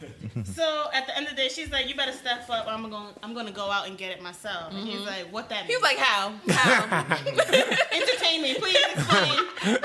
So 0.54 0.86
at 0.94 1.06
the 1.06 1.16
end 1.16 1.26
of 1.26 1.36
the 1.36 1.42
day, 1.42 1.48
she's 1.48 1.70
like, 1.70 1.88
"You 1.88 1.94
better 1.94 2.12
step 2.12 2.48
up. 2.48 2.66
Or 2.66 2.70
I'm 2.70 2.82
gonna, 2.88 3.10
I'm 3.22 3.34
gonna 3.34 3.50
go 3.50 3.70
out 3.70 3.86
and 3.88 3.98
get 3.98 4.10
it 4.12 4.22
myself." 4.22 4.72
And 4.72 4.86
he's 4.88 5.00
like, 5.00 5.30
"What 5.32 5.48
that?" 5.50 5.66
He 5.66 5.74
was 5.76 5.82
like, 5.82 5.98
how? 5.98 6.32
How? 6.48 7.16
"Entertain 7.92 8.42
me, 8.42 8.54
please 8.54 8.78
explain." 8.94 9.38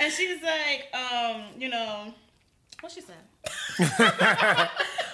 and 0.00 0.12
she's 0.12 0.42
like, 0.42 0.88
um, 0.94 1.42
you 1.58 1.68
know, 1.68 2.12
what 2.80 2.92
she 2.92 3.00
said? 3.00 3.16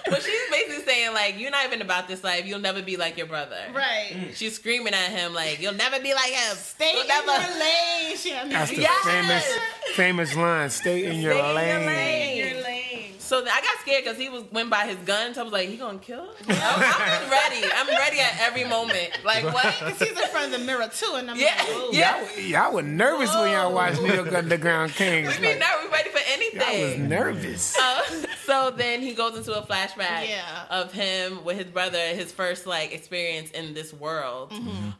but 0.09 0.21
she's 0.21 0.41
basically 0.51 0.83
saying, 0.85 1.13
like, 1.13 1.39
you're 1.39 1.51
not 1.51 1.65
even 1.65 1.81
about 1.81 2.07
this 2.07 2.23
life. 2.23 2.45
You'll 2.45 2.59
never 2.59 2.81
be 2.81 2.97
like 2.97 3.17
your 3.17 3.27
brother. 3.27 3.57
Right. 3.73 4.31
She's 4.33 4.55
screaming 4.55 4.93
at 4.93 5.09
him, 5.11 5.33
like, 5.33 5.59
you'll 5.61 5.73
never 5.73 5.99
be 5.99 6.13
like 6.13 6.31
him. 6.31 6.55
Stay 6.57 6.91
You'll 6.93 7.01
in 7.01 7.07
never. 7.07 7.31
your 7.31 7.59
lane. 7.59 8.17
She 8.17 8.31
That's 8.31 8.71
the 8.71 8.81
Yes! 8.81 9.05
famous 9.05 9.57
famous 9.95 10.35
line. 10.35 10.69
Stay 10.69 11.05
in 11.05 11.19
your 11.21 11.33
Stay 11.33 11.39
in 11.39 11.45
your 11.45 11.53
lane. 11.55 11.85
lane. 11.85 12.31
in 12.47 12.55
your 12.55 12.63
lane. 12.63 13.11
So 13.25 13.41
I 13.41 13.61
got 13.61 13.79
scared 13.81 14.03
because 14.03 14.17
he 14.19 14.29
was 14.29 14.43
went 14.51 14.69
by 14.69 14.85
his 14.85 14.97
gun. 14.97 15.33
So 15.33 15.41
I 15.41 15.43
was 15.43 15.53
like, 15.53 15.67
he 15.69 15.77
gonna 15.77 15.97
kill? 15.99 16.25
her? 16.25 16.31
I'm, 16.47 17.23
I'm 17.25 17.29
ready. 17.31 17.65
I'm 17.75 17.87
ready 17.87 18.19
at 18.19 18.37
every 18.41 18.63
moment. 18.65 19.09
Like 19.23 19.43
what? 19.45 19.65
Because 19.85 19.99
he's 19.99 20.09
in 20.19 20.27
front 20.29 20.53
of 20.53 20.59
the 20.59 20.65
mirror 20.65 20.87
too, 20.93 21.13
and 21.15 21.29
I'm 21.31 21.37
Yeah, 21.37 21.55
like, 21.59 21.69
"Ooh." 21.69 21.89
yeah. 21.91 22.21
Y'all, 22.21 22.39
y'all 22.39 22.73
were 22.73 22.81
nervous 22.83 23.33
when 23.35 23.51
y'all 23.51 23.73
watched 23.73 24.01
New 24.01 24.13
York 24.13 24.31
Underground 24.33 24.91
Kings. 24.93 25.29
We 25.35 25.41
be 25.41 25.47
Like, 25.49 25.59
nervous. 25.59 25.85
We 25.85 25.91
ready 25.91 26.09
for 26.09 26.21
anything. 26.27 26.61
I 26.61 26.85
was 26.85 26.97
nervous. 27.09 27.77
Uh, 27.77 28.01
so 28.45 28.71
then 28.75 29.01
he 29.01 29.13
goes 29.13 29.37
into 29.37 29.53
a 29.57 29.61
flashback 29.65 30.27
Yeah. 30.29 30.65
of 30.69 30.93
him 30.93 31.43
with 31.43 31.57
his 31.57 31.67
brother, 31.67 31.97
his 31.99 32.31
first 32.31 32.65
like 32.67 32.93
experience 32.93 33.51
in 33.51 33.73
this 33.73 33.93
world. 33.93 34.53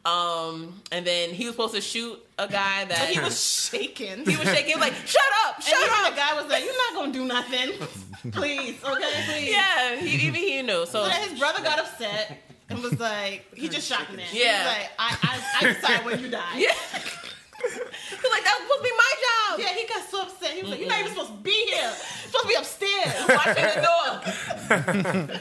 Um, 0.04 0.74
and 0.92 1.06
then 1.06 1.30
he 1.30 1.44
was 1.46 1.54
supposed 1.54 1.74
to 1.74 1.80
shoot 1.80 2.18
a 2.38 2.46
guy 2.48 2.84
that 2.84 2.98
But 2.98 3.08
he 3.08 3.18
was 3.20 3.42
shaking. 3.42 4.24
he 4.26 4.36
was 4.36 4.44
shaking. 4.48 4.66
He 4.66 4.74
was 4.74 4.82
like, 4.82 4.94
"Shut 5.06 5.22
up, 5.46 5.62
shut 5.62 5.78
even 5.80 5.88
up." 6.04 6.10
the 6.10 6.16
guy 6.16 6.34
was 6.40 6.50
like, 6.50 6.64
"You're 6.64 6.72
not 6.75 6.75
gonna 6.75 6.75
do 7.16 7.24
nothing, 7.24 7.70
please, 8.32 8.76
okay, 8.84 9.12
please." 9.28 9.50
Yeah, 9.52 9.96
he, 9.96 10.26
even 10.26 10.34
he 10.34 10.62
knew. 10.62 10.86
So 10.86 11.04
So 11.04 11.10
his 11.10 11.38
brother 11.38 11.62
got 11.62 11.78
upset 11.78 12.38
and 12.68 12.82
was 12.82 12.98
like, 13.00 13.44
he 13.54 13.68
just 13.68 13.86
shot 13.88 14.06
the 14.10 14.16
man. 14.16 14.26
He 14.26 14.42
Yeah. 14.42 14.58
was 14.64 14.74
like, 14.76 14.90
I, 14.98 15.16
I, 15.22 15.34
I 15.70 15.72
decide 15.74 16.04
when 16.04 16.20
you 16.20 16.28
die. 16.30 16.56
yeah, 16.58 16.72
he's 17.62 18.30
like, 18.34 18.44
"That 18.44 18.56
was 18.58 18.62
supposed 18.62 18.78
to 18.78 18.82
be 18.82 18.96
my 18.96 19.12
job." 19.26 19.60
Yeah, 19.60 19.72
he 19.74 19.86
got 19.88 20.02
so 20.10 20.22
upset. 20.22 20.50
He 20.50 20.62
was 20.62 20.70
like, 20.72 20.80
You're 20.80 20.88
not 20.88 21.00
even 21.00 21.12
supposed 21.12 21.32
to 21.32 21.38
be 21.38 21.66
here. 21.72 21.82
You're 21.82 21.92
supposed 22.30 22.42
to 22.44 22.48
be 22.48 22.54
upstairs. 22.54 23.14
Watching 23.28 23.64
the 23.74 23.80
door. 23.88 25.36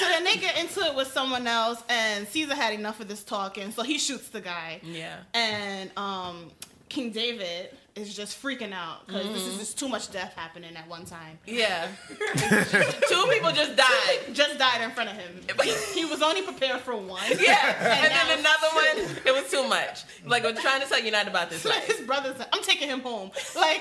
so 0.00 0.08
then 0.08 0.24
they 0.24 0.36
get 0.36 0.58
into 0.58 0.80
it 0.80 0.94
with 0.94 1.08
someone 1.08 1.46
else, 1.46 1.82
and 1.88 2.26
Caesar 2.28 2.54
had 2.54 2.74
enough 2.74 3.00
of 3.00 3.08
this 3.08 3.22
talking, 3.22 3.70
so 3.70 3.82
he 3.82 3.98
shoots 3.98 4.28
the 4.28 4.40
guy. 4.40 4.80
Yeah. 4.82 5.18
And 5.34 5.90
um, 5.96 6.50
King 6.88 7.10
David 7.12 7.76
is 7.96 8.14
just 8.14 8.42
freaking 8.42 8.72
out 8.72 9.06
because 9.06 9.26
this 9.28 9.42
is 9.42 9.48
mm-hmm. 9.50 9.58
just 9.58 9.78
too 9.78 9.88
much 9.88 10.10
death 10.10 10.34
happening 10.34 10.74
at 10.76 10.88
one 10.88 11.04
time. 11.04 11.38
Yeah. 11.46 11.88
Two 12.08 13.24
people 13.30 13.52
just 13.52 13.76
died. 13.76 14.34
Just 14.34 14.58
died 14.58 14.82
in 14.82 14.90
front 14.90 15.10
of 15.10 15.16
him. 15.16 15.40
He, 15.64 16.00
he 16.00 16.04
was 16.04 16.20
only 16.20 16.42
prepared 16.42 16.80
for 16.82 16.94
one. 16.96 17.22
Yeah. 17.40 18.02
And 18.02 18.12
now- 18.12 18.26
then 18.26 18.38
another 18.40 18.68
one, 18.74 19.16
it 19.24 19.32
was 19.32 19.50
too 19.50 19.66
much. 19.66 20.04
Like, 20.26 20.44
I'm 20.44 20.56
trying 20.56 20.82
to 20.82 20.88
tell 20.88 21.02
you 21.02 21.10
not 21.10 21.26
about 21.26 21.48
this 21.48 21.64
Like 21.64 21.76
life. 21.76 21.86
his 21.86 22.06
brother's 22.06 22.38
like, 22.38 22.48
I'm 22.52 22.62
taking 22.62 22.88
him 22.88 23.00
home. 23.00 23.30
Like 23.56 23.80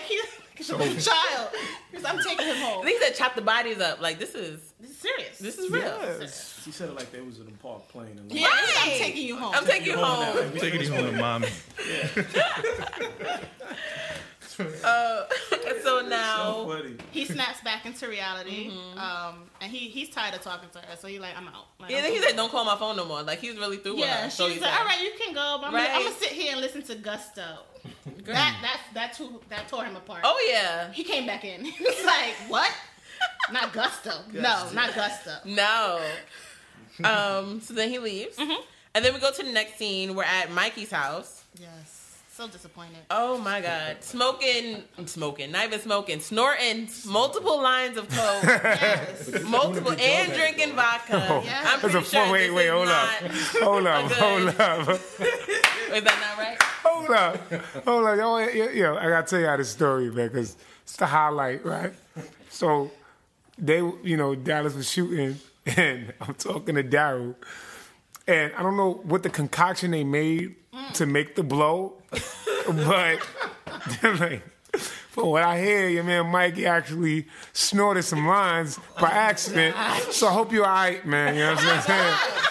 he's 0.55 0.67
he's 0.69 1.07
a 1.07 1.09
child. 1.09 1.49
Because 1.91 2.05
I'm 2.05 2.19
taking 2.23 2.45
him 2.47 2.57
home. 2.57 2.81
And 2.81 2.89
he 2.89 2.97
said, 2.99 3.15
chop 3.15 3.35
the 3.35 3.41
bodies 3.41 3.79
up. 3.79 4.01
Like, 4.01 4.19
this 4.19 4.33
is, 4.35 4.59
This 4.79 4.91
is 4.91 4.97
serious. 4.97 5.37
this 5.39 5.57
is 5.57 5.69
real. 5.71 5.81
Yes. 5.83 6.61
He 6.65 6.71
said 6.71 6.89
it 6.89 6.95
like 6.95 7.11
they 7.11 7.21
was 7.21 7.39
in 7.39 7.45
the 7.45 7.51
park 7.53 7.87
playing. 7.89 8.17
And 8.17 8.31
yeah, 8.31 8.47
Right. 8.47 8.79
I'm 8.83 8.89
taking 8.97 9.25
you 9.27 9.37
home. 9.37 9.53
I'm 9.55 9.65
taking 9.65 9.87
you 9.87 9.97
home. 9.97 10.37
i'm 10.37 10.51
Taking 10.57 10.81
you 10.81 10.91
home 10.93 11.05
to 11.05 11.17
mommy. 11.19 11.47
Uh, 14.59 15.25
so 15.83 16.01
So 16.01 16.07
now, 16.07 16.65
funny. 16.65 16.95
he 17.11 17.25
snaps 17.25 17.61
back 17.61 17.85
into 17.85 18.07
reality, 18.07 18.71
um, 18.97 19.43
and 19.61 19.71
he 19.71 19.89
he's 19.89 20.09
tired 20.09 20.33
of 20.35 20.41
talking 20.41 20.69
to 20.73 20.79
her, 20.79 20.95
so 20.97 21.07
he's 21.07 21.19
like, 21.19 21.37
I'm 21.37 21.47
out. 21.47 21.65
Like, 21.79 21.91
yeah, 21.91 21.97
I'm 21.97 22.03
then 22.03 22.11
he 22.13 22.19
cool. 22.19 22.27
said, 22.29 22.35
don't 22.37 22.51
call 22.51 22.65
my 22.65 22.75
phone 22.77 22.95
no 22.97 23.05
more. 23.05 23.21
Like, 23.23 23.39
he's 23.39 23.57
really 23.57 23.77
through 23.77 23.93
with 23.95 24.01
Yeah, 24.05 24.23
her. 24.23 24.29
she's 24.29 24.33
So 24.37 24.45
like, 24.45 24.53
he 24.55 24.59
all 24.63 24.65
said. 24.71 24.85
right, 24.85 25.01
you 25.01 25.11
can 25.17 25.33
go, 25.33 25.57
but 25.59 25.67
I'm, 25.67 25.73
Right. 25.73 25.87
gonna, 25.87 25.97
I'm 25.99 26.03
gonna 26.05 26.15
sit 26.15 26.29
here 26.29 26.51
and 26.53 26.61
listen 26.61 26.81
to 26.83 26.95
Gusto. 26.95 27.43
That 28.25 28.57
that 28.61 28.79
that 28.93 29.13
too, 29.13 29.41
that 29.49 29.67
tore 29.67 29.83
him 29.83 29.97
apart. 29.97 30.21
Oh, 30.23 30.41
yeah. 30.49 30.91
he 30.93 31.03
came 31.03 31.25
back 31.25 31.43
in. 31.43 31.65
He 31.65 31.83
was 31.83 32.05
like, 32.05 32.33
what? 32.47 32.71
Not 33.51 33.73
Gusto. 33.73 34.11
No, 34.31 34.69
not 34.73 34.93
Gusto. 34.95 35.35
No. 35.45 35.99
Um, 37.03 37.59
so 37.61 37.73
then 37.73 37.89
he 37.89 37.99
leaves. 37.99 38.37
Mm-hmm. 38.37 38.61
And 38.95 39.03
then 39.03 39.13
we 39.13 39.19
go 39.19 39.31
to 39.31 39.43
the 39.43 39.51
next 39.51 39.77
scene. 39.77 40.15
We're 40.15 40.23
at 40.23 40.51
Mikey's 40.51 40.91
house. 40.91 41.43
Yes, 41.59 42.02
so 42.35 42.47
disappointed. 42.47 42.97
Oh 43.11 43.37
my 43.37 43.61
god. 43.61 44.03
Smoking, 44.03 44.83
smoking, 45.05 45.51
not 45.51 45.65
even 45.65 45.79
smoking, 45.79 46.19
snorting 46.19 46.89
multiple 47.05 47.61
lines 47.61 47.95
of 47.95 48.09
coke, 48.09 48.43
Yes. 48.43 49.43
multiple, 49.43 49.91
and 49.91 50.33
drinking 50.33 50.73
vodka. 50.73 51.41
Yeah. 51.45 51.59
I'm 51.59 51.79
That's 51.79 51.81
pretty 51.81 51.97
a 51.99 52.01
sure 52.01 52.23
four. 52.23 52.33
Wait, 52.33 52.47
this 52.47 52.55
wait, 52.55 52.65
is 52.65 52.71
hold 52.71 52.87
up, 52.87 53.09
hold 53.61 53.87
up, 53.87 54.11
hold 54.11 54.47
up. 54.47 54.89
Is 55.93 56.03
that 56.03 56.17
not 56.19 56.37
right? 56.39 56.57
hold 56.83 57.11
up, 57.11 57.51
hold 57.85 58.05
up, 58.07 58.17
yo, 58.17 58.37
yo, 58.39 58.69
yo, 58.71 58.97
I 58.97 59.09
gotta 59.09 59.27
tell 59.27 59.39
y'all 59.39 59.57
this 59.57 59.69
story, 59.69 60.09
man, 60.09 60.29
because 60.29 60.57
it's 60.81 60.95
the 60.95 61.05
highlight, 61.05 61.63
right? 61.63 61.93
So 62.49 62.89
they, 63.59 63.77
you 63.77 64.17
know, 64.17 64.33
Dallas 64.33 64.73
was 64.73 64.89
shooting, 64.89 65.37
and 65.77 66.11
I'm 66.19 66.33
talking 66.33 66.73
to 66.75 66.83
Daryl, 66.83 67.35
and 68.27 68.51
I 68.57 68.63
don't 68.63 68.75
know 68.75 69.01
what 69.03 69.21
the 69.21 69.29
concoction 69.29 69.91
they 69.91 70.03
made 70.03 70.55
to 70.93 71.05
mm. 71.05 71.11
make 71.11 71.35
the 71.35 71.43
blow, 71.43 71.93
but 72.65 73.19
from 75.11 75.27
what 75.27 75.43
I 75.43 75.59
hear, 75.61 75.87
your 75.89 76.03
man 76.03 76.27
Mikey 76.27 76.65
actually 76.65 77.27
snorted 77.53 78.03
some 78.03 78.27
lines 78.27 78.79
by 78.99 79.09
accident. 79.09 79.75
So 80.11 80.27
I 80.27 80.31
hope 80.31 80.51
you're 80.51 80.65
all 80.65 80.71
right, 80.71 81.05
man. 81.05 81.35
You 81.35 81.41
know 81.41 81.53
what 81.53 81.63
I'm 81.65 81.81
saying? 81.81 82.15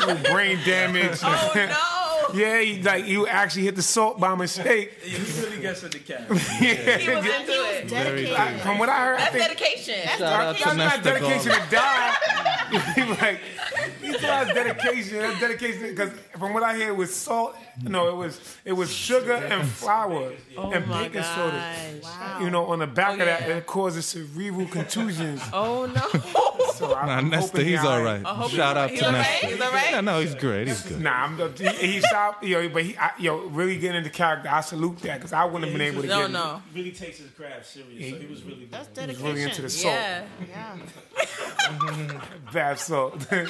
No 0.00 0.14
brain 0.32 0.58
damage. 0.64 1.18
Oh 1.22 1.52
no! 1.54 1.97
Yeah, 2.34 2.60
he, 2.60 2.82
like 2.82 3.06
you 3.06 3.26
actually 3.26 3.62
hit 3.64 3.76
the 3.76 3.82
salt 3.82 4.20
by 4.20 4.34
mistake. 4.34 4.92
He 5.02 5.16
really 5.42 5.60
gets 5.62 5.82
in 5.82 5.90
the 5.90 5.98
cab. 5.98 6.28
He 6.28 6.34
was 7.14 7.24
into 7.24 7.52
it. 7.52 7.88
Dedicated. 7.88 8.60
From 8.60 8.78
what 8.78 8.88
I 8.88 8.98
heard, 9.04 9.14
I 9.16 9.18
That's 9.18 9.32
think 9.32 9.44
dedication. 9.48 10.08
Shout 10.18 10.22
out 10.22 10.56
to 10.58 10.64
that's 10.64 10.76
not 10.76 11.02
dedication 11.02 11.52
to 11.52 11.62
die. 11.70 12.14
He 12.94 13.02
like 13.02 13.40
he 14.02 14.12
thought 14.12 14.20
that's 14.20 14.52
dedication. 14.52 15.18
That's 15.20 15.40
dedication 15.40 15.82
because 15.88 16.10
from 16.38 16.52
what 16.52 16.62
I 16.62 16.76
hear, 16.76 16.88
it 16.90 16.96
was 16.96 17.14
salt. 17.14 17.56
No, 17.82 18.08
it 18.10 18.14
was 18.16 18.38
it 18.66 18.72
was 18.74 18.92
sugar 18.92 19.32
and 19.32 19.66
flour 19.66 20.32
oh 20.58 20.70
and 20.72 20.86
my 20.86 21.04
baking 21.04 21.22
soda. 21.22 21.74
gosh. 22.02 22.42
You 22.42 22.50
know, 22.50 22.66
on 22.66 22.80
the 22.80 22.86
back 22.86 23.08
Oh, 23.16 23.20
of 23.20 23.26
that, 23.26 23.48
yeah. 23.48 23.56
it 23.56 23.66
causes 23.66 24.04
cerebral 24.04 24.66
contusions. 24.66 25.40
Oh 25.52 25.86
no! 25.86 26.02
So 26.74 26.94
I'm 26.94 27.06
Nah, 27.06 27.20
Nesta, 27.36 27.62
he's 27.62 27.84
all 27.84 28.02
right. 28.02 28.22
Shout 28.22 28.50
he's- 28.50 28.58
out 28.60 28.90
he's 28.90 29.00
to 29.00 29.06
all 29.06 29.12
right? 29.12 29.18
Nesta. 29.22 29.46
He's 29.46 29.60
all 29.60 29.72
right? 29.72 29.90
Yeah, 29.90 30.00
no, 30.00 30.20
he's 30.20 30.34
great. 30.34 30.68
He's 30.68 30.82
good. 30.82 31.00
Nah, 31.00 31.24
I'm 31.24 31.36
he, 31.56 31.68
he 31.68 32.00
shot, 32.00 32.42
yo, 32.42 32.68
but 32.68 32.82
he, 32.84 32.96
I, 32.96 33.10
yo, 33.18 33.38
really 33.48 33.78
getting 33.78 33.98
into 33.98 34.10
character. 34.10 34.48
I 34.48 34.60
salute 34.60 34.98
that 35.00 35.16
because 35.18 35.32
I 35.32 35.44
wouldn't 35.44 35.64
have 35.64 35.72
been 35.72 35.82
able 35.86 36.02
to 36.02 36.08
No, 36.08 36.20
get 36.22 36.30
no. 36.30 36.62
He 36.72 36.78
really 36.80 36.92
takes 36.92 37.18
his 37.18 37.30
craft 37.30 37.66
serious, 37.66 38.10
so 38.12 38.16
he 38.18 38.26
was 38.26 38.42
really. 38.44 38.60
Good. 38.60 38.70
That's 38.72 38.88
doing 38.88 39.10
it. 39.10 39.12
dedication. 39.12 39.26
really 39.34 39.42
into 39.42 39.62
the 39.62 39.70
salt. 39.70 39.94
Yeah. 39.94 40.24
Yeah. 40.48 40.76
Bath 42.52 42.80
salt. 42.80 43.26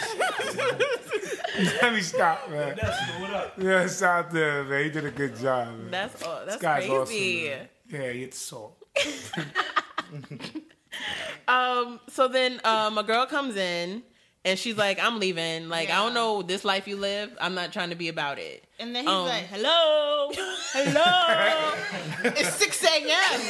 Let 1.82 1.92
me 1.92 2.00
stop, 2.00 2.50
man. 2.50 2.76
That's 2.80 3.20
what 3.20 3.30
up. 3.30 3.54
Yeah, 3.58 3.82
it's 3.82 4.02
out 4.02 4.30
there, 4.30 4.64
man. 4.64 4.84
He 4.84 4.90
did 4.90 5.04
a 5.06 5.10
good 5.10 5.36
job, 5.36 5.68
man. 5.68 5.90
That's 5.90 6.22
oh, 6.24 6.42
that's 6.46 6.62
guy's 6.62 6.86
crazy. 6.86 6.92
awesome, 6.92 7.14
man. 7.14 7.68
Yeah, 7.90 7.98
it's 8.00 8.18
hit 8.18 8.34
salt. 8.34 8.76
Um. 11.48 11.98
So 12.10 12.28
then, 12.28 12.60
um, 12.64 12.98
a 12.98 13.02
girl 13.02 13.24
comes 13.24 13.56
in 13.56 14.02
and 14.44 14.58
she's 14.58 14.76
like, 14.76 15.02
"I'm 15.02 15.18
leaving. 15.18 15.70
Like, 15.70 15.88
I 15.88 15.96
don't 15.96 16.12
know 16.12 16.42
this 16.42 16.62
life 16.62 16.86
you 16.86 16.96
live. 16.96 17.34
I'm 17.40 17.54
not 17.54 17.72
trying 17.72 17.88
to 17.88 17.96
be 17.96 18.08
about 18.08 18.38
it." 18.38 18.64
And 18.78 18.94
then 18.94 19.04
he's 19.04 19.12
Um. 19.14 19.24
like, 19.24 19.46
hello, 19.46 20.30
hello. 20.74 21.74
it's 22.36 22.54
6 22.54 22.84
a.m. 22.84 23.40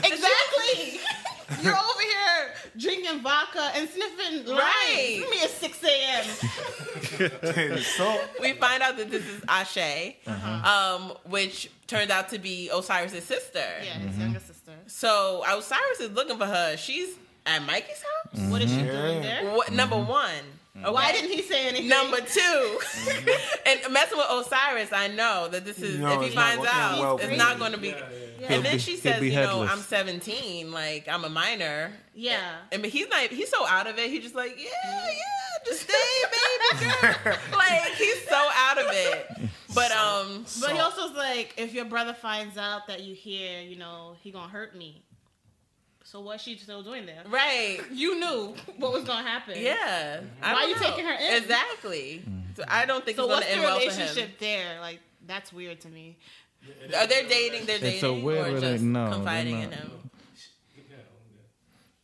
exactly. 0.04 1.00
You're 1.62 1.72
over 1.74 2.00
here 2.00 2.52
drinking 2.76 3.20
vodka 3.20 3.70
and 3.74 3.88
sniffing 3.88 4.46
lines. 4.46 4.60
Right. 4.60 5.16
Give 5.18 5.30
me 5.30 5.42
at 5.42 5.50
6 5.50 5.84
a.m. 5.84 7.70
the 7.72 7.80
salt. 7.82 8.20
We 8.40 8.52
find 8.52 8.82
out 8.82 8.96
that 8.98 9.10
this 9.10 9.24
is 9.26 9.42
Ashe, 9.48 10.14
um, 10.26 11.14
which 11.24 11.70
turned 11.86 12.10
out 12.10 12.28
to 12.30 12.38
be 12.38 12.70
Osiris's 12.70 13.24
sister. 13.24 13.64
Yeah, 13.82 13.94
his 13.98 14.18
younger 14.18 14.40
sister. 14.40 14.72
So 14.86 15.42
Osiris 15.48 16.00
is 16.00 16.10
looking 16.12 16.36
for 16.36 16.46
her. 16.46 16.76
She's 16.76 17.14
at 17.46 17.62
Mikey's 17.62 18.02
house. 18.02 18.50
What 18.50 18.60
is 18.62 18.70
she 18.70 18.82
doing 18.82 19.22
there? 19.22 19.54
What 19.54 19.72
number 19.72 19.96
one? 19.96 20.44
Okay. 20.80 20.90
Why 20.92 21.12
didn't 21.12 21.30
he 21.30 21.42
say 21.42 21.68
anything? 21.68 21.88
Number 21.88 22.18
two, 22.18 22.40
mm-hmm. 22.40 23.28
and 23.84 23.92
messing 23.92 24.16
with 24.16 24.28
Osiris, 24.30 24.92
I 24.92 25.08
know 25.08 25.48
that 25.48 25.64
this 25.64 25.80
is 25.80 25.98
No, 25.98 26.12
if 26.12 26.20
he 26.20 26.26
it's 26.26 26.36
not 26.36 26.54
finds 26.54 26.66
out, 26.68 27.00
well 27.00 27.18
it's 27.18 27.36
not 27.36 27.58
going 27.58 27.72
to 27.72 27.78
be. 27.78 27.88
Yeah, 27.88 27.96
yeah. 28.40 28.52
And 28.52 28.64
then 28.64 28.72
be- 28.74 28.78
she 28.78 28.96
says, 28.96 29.20
be 29.20 29.30
you 29.30 29.36
know. 29.36 29.62
I'm 29.62 29.80
17, 29.80 30.70
like 30.70 31.08
I'm 31.08 31.24
a 31.24 31.28
minor. 31.28 31.92
Yeah. 32.14 32.56
And, 32.70 32.82
mean, 32.82 32.92
he's 32.92 33.08
not. 33.08 33.22
He's 33.22 33.50
so 33.50 33.66
out 33.66 33.88
of 33.88 33.98
it. 33.98 34.10
He's 34.10 34.22
just 34.22 34.36
like, 34.36 34.56
yeah, 34.56 34.68
mm-hmm. 34.88 35.08
yeah, 35.08 35.64
just 35.66 35.82
stay, 35.82 35.94
baby 36.78 36.92
girl. 37.00 37.36
like 37.56 37.92
he's 37.94 38.28
so 38.28 38.48
out 38.54 38.78
of 38.78 38.86
it. 38.88 39.50
But 39.74 39.90
um, 39.92 40.44
But 40.60 40.72
he 40.72 40.78
also's 40.78 41.16
like, 41.16 41.54
if 41.56 41.74
your 41.74 41.86
brother 41.86 42.14
finds 42.14 42.56
out 42.56 42.86
that 42.86 43.02
you 43.02 43.14
here, 43.14 43.60
you 43.62 43.76
know, 43.76 44.16
he 44.20 44.30
gonna 44.30 44.48
hurt 44.48 44.76
me. 44.76 45.02
So 46.10 46.20
what's 46.20 46.42
she 46.42 46.56
still 46.56 46.82
doing 46.82 47.04
there? 47.04 47.22
right, 47.28 47.80
You 47.92 48.18
knew 48.18 48.54
what 48.78 48.92
was 48.94 49.04
gonna 49.04 49.28
happen. 49.28 49.54
yeah. 49.60 50.20
I 50.42 50.54
Why 50.54 50.60
don't 50.62 50.70
you 50.70 50.74
know. 50.76 50.80
taking 50.80 51.04
her 51.04 51.12
in? 51.12 51.42
Exactly. 51.42 52.22
So 52.56 52.64
I 52.66 52.86
don't 52.86 53.04
think 53.04 53.18
So 53.18 53.24
it's 53.24 53.28
going 53.28 53.40
what's 53.40 53.46
to 53.46 53.52
the 53.52 53.56
end 53.56 53.62
well 53.62 53.78
for 53.78 53.82
him. 53.90 53.98
relationship 53.98 54.38
there? 54.38 54.80
Like 54.80 55.00
that's 55.26 55.52
weird 55.52 55.80
to 55.82 55.88
me. 55.88 56.16
Are 56.96 57.06
they 57.06 57.26
dating? 57.28 57.66
They're 57.66 57.76
It's 57.76 58.02
a 58.02 58.08
dating, 58.08 58.22
weird 58.22 58.48
or 58.54 58.56
rela- 58.56 58.60
just 58.60 58.84
no, 58.84 59.04
they're 59.04 59.12
confiding 59.16 59.60
in 59.60 59.70
not. 59.70 59.78
him. 59.80 59.90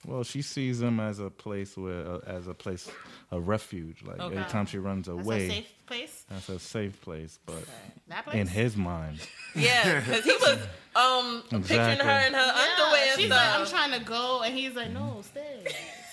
Well, 0.06 0.22
she 0.22 0.42
sees 0.42 0.82
him 0.82 1.00
as 1.00 1.18
a 1.18 1.30
place 1.30 1.74
where, 1.78 2.06
uh, 2.06 2.18
as 2.26 2.46
a 2.46 2.52
place, 2.52 2.90
a 3.34 3.40
refuge. 3.40 4.02
Like 4.02 4.20
Okay. 4.20 4.36
every 4.36 4.50
time 4.50 4.66
she 4.66 4.78
runs 4.78 5.08
away, 5.08 5.48
That's 5.48 5.58
a 5.58 5.62
safe 5.62 5.86
place. 5.86 6.24
that's 6.30 6.48
a 6.48 6.58
safe 6.58 7.00
place. 7.02 7.38
But 7.46 7.64
That 8.08 8.24
place. 8.24 8.36
in 8.36 8.46
his 8.46 8.76
mind, 8.76 9.18
Yeah, 9.54 10.00
because 10.00 10.24
he 10.24 10.32
was 10.32 10.58
um 10.96 11.42
picturing 11.50 11.98
her 11.98 12.26
in 12.26 12.34
her 12.34 12.38
Yeah, 12.40 12.64
underwear. 12.64 13.12
and 13.12 13.20
She's 13.20 13.30
like, 13.30 13.50
I'm 13.60 13.66
trying 13.66 13.92
to 13.98 14.04
go, 14.04 14.42
and 14.42 14.54
he's 14.54 14.74
like, 14.74 14.90
No, 14.92 15.22
stay, 15.32 15.64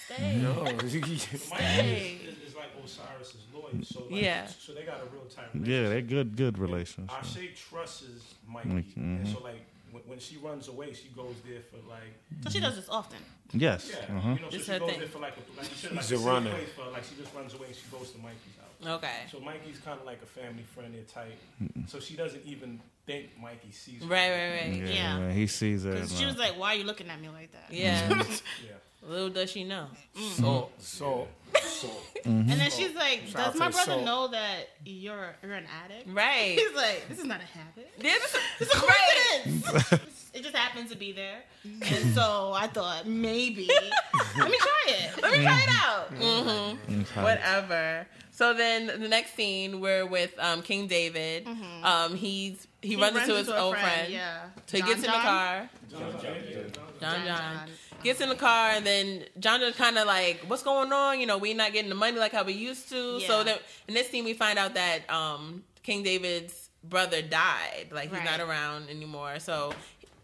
stay. 0.06 0.38
No, 0.42 0.64
Mikey 0.64 1.16
Hey. 1.56 2.20
is, 2.28 2.50
is 2.50 2.56
like 2.56 2.70
Osiris's 2.84 3.46
lawyer, 3.54 3.84
so 3.84 4.00
like, 4.10 4.22
Yeah. 4.22 4.48
so 4.48 4.74
they 4.74 4.84
got 4.84 5.00
a 5.02 5.06
real 5.14 5.26
tight 5.34 5.46
yeah, 5.54 5.90
they're 5.90 6.02
good, 6.02 6.36
good 6.36 6.58
relationship. 6.58 7.16
Ashe 7.20 7.40
trusts 7.70 8.36
Mikey, 8.48 8.68
Mikey, 8.70 8.94
and 8.98 9.26
mhm. 9.28 9.34
so 9.38 9.44
like 9.44 9.66
when, 9.92 10.04
when 10.04 10.20
she 10.20 10.38
runs 10.38 10.68
away, 10.68 10.94
she 10.94 11.10
goes 11.10 11.36
there 11.48 11.62
for 11.70 11.78
like 11.89 12.14
So 12.44 12.50
she 12.50 12.60
does 12.60 12.76
this 12.76 12.89
often. 12.89 13.20
Yes. 13.54 13.92
yeah, 13.92 14.16
Uh-huh. 14.16 14.30
you 14.30 14.36
know, 14.42 14.50
so 14.50 14.56
It's 14.56 14.66
she 14.66 14.72
her 14.72 14.80
goes 14.80 14.89
thing. 14.89 15.00
there 15.00 15.08
for 15.10 15.20
like 15.20 15.36
a, 15.38 15.44
like 15.60 15.70
you 15.70 15.76
said, 15.76 15.92
like 15.92 16.02
She's 16.06 16.12
a 16.12 16.16
a 16.24 16.32
runner. 16.32 16.56
for 16.76 16.86
like 16.92 17.04
she 17.04 17.16
just 17.22 17.34
runs 17.36 17.54
away 17.54 17.68
and 17.68 17.76
she 17.76 17.88
goes 17.92 18.12
to 18.12 18.18
Mikey's 18.20 18.56
house. 18.60 18.71
Okay. 18.86 19.10
So 19.32 19.40
Mikey's 19.40 19.78
kind 19.80 20.00
of 20.00 20.06
like 20.06 20.22
a 20.24 20.26
family 20.26 20.64
friend, 20.64 20.94
they're 20.94 21.04
tight. 21.04 21.38
So 21.88 22.00
she 22.00 22.16
doesn't 22.16 22.46
even 22.46 22.80
think 23.06 23.30
Mikey 23.42 23.72
sees 23.72 24.02
her. 24.02 24.08
Right, 24.08 24.30
right, 24.30 24.52
right. 24.68 24.74
Yeah, 24.88 24.94
Yeah. 24.94 25.18
man, 25.20 25.32
he 25.36 25.48
sees 25.48 25.84
her. 25.84 25.92
Because 25.92 26.18
she 26.18 26.26
was 26.26 26.38
like, 26.38 26.58
Why 26.60 26.74
are 26.74 26.78
you 26.78 26.84
looking 26.84 27.10
at 27.10 27.22
me 27.22 27.30
like 27.30 27.52
that? 27.52 27.68
Yeah. 27.72 28.08
Yeah. 28.66 28.74
Little 29.04 29.30
does 29.30 29.50
she 29.52 29.64
know. 29.64 29.88
salt, 30.36 30.72
salt, 30.80 31.28
salt. 31.60 32.04
And 32.24 32.48
then 32.48 32.70
she's 32.70 32.94
like, 32.94 33.24
Shout 33.26 33.48
out 33.48 33.52
Does 33.54 33.60
my 33.60 33.70
brother 33.70 33.94
soul. 33.94 34.06
know 34.06 34.28
that 34.28 34.70
you're 34.86 35.34
you're 35.42 35.54
an 35.54 35.66
addict? 35.84 36.08
Right. 36.08 36.56
He's 36.60 36.76
like, 36.76 37.06
This 37.10 37.18
is 37.18 37.26
not 37.26 37.42
a 37.42 37.46
habit. 37.46 37.90
Yeah, 38.00 38.14
this 38.22 38.36
is- 38.36 38.42
It's 38.60 38.76
a 38.76 38.86
right. 38.86 39.42
coincidence. 39.44 40.30
it 40.36 40.44
just 40.44 40.56
happens 40.56 40.92
to 40.92 40.98
be 40.98 41.14
there. 41.14 41.40
And 41.64 42.14
so 42.14 42.54
I 42.56 42.68
thought 42.68 43.08
maybe 43.08 43.68
let 44.38 44.52
me 44.52 44.58
try 44.60 44.84
it. 44.94 45.22
Let 45.24 45.32
me 45.38 45.44
try 45.46 45.62
it 45.64 45.70
out. 45.84 46.14
Mm 46.14 46.44
hmm 46.84 47.02
Okay. 47.02 47.24
Whatever. 47.24 48.06
So 48.34 48.54
then 48.54 48.88
the 48.88 49.08
next 49.10 49.36
scene, 49.36 49.82
we're 49.82 50.06
with 50.06 50.32
um, 50.40 50.62
King 50.62 50.88
David. 50.88 51.48
Um, 51.84 52.16
he's 52.16 52.68
he, 52.82 52.96
runs, 52.96 53.18
into 53.18 53.36
his 53.36 53.48
a 53.50 53.58
old 53.60 53.78
friend. 53.78 54.12
Yeah. 54.12 54.46
So 54.68 54.78
he 54.78 54.80
John 54.82 54.90
gets 54.90 55.00
in 55.04 55.12
the 55.12 55.18
John? 55.18 55.22
car. 55.22 55.70
John 57.00 57.26
John. 57.26 57.70
Gets 58.04 58.20
in 58.22 58.30
the 58.30 58.36
car 58.36 58.70
and 58.72 58.84
then 58.86 59.26
John 59.40 59.60
just 59.60 59.78
kind 59.78 59.98
of 59.98 60.08
like, 60.08 60.42
what's 60.48 60.64
going 60.64 60.92
on? 60.92 61.20
You 61.20 61.28
know, 61.28 61.38
we 61.38 61.54
not 61.54 61.72
getting 61.72 61.90
the 61.90 61.96
money 61.96 62.18
like 62.18 62.32
how 62.32 62.44
we 62.44 62.54
used 62.54 62.90
to. 62.90 63.20
So 63.22 63.44
then 63.44 63.58
in 63.88 63.94
this 63.94 64.10
scene 64.10 64.26
we 64.26 64.34
find 64.34 64.58
out 64.58 64.74
that 64.74 65.08
um, 65.12 65.64
King 65.84 66.02
David's 66.02 66.70
brother 66.84 67.22
died. 67.22 67.90
Like 67.92 68.10
he's 68.10 68.18
Right. 68.20 68.26
not 68.26 68.40
around 68.40 68.90
anymore. 68.90 69.38
So 69.40 69.74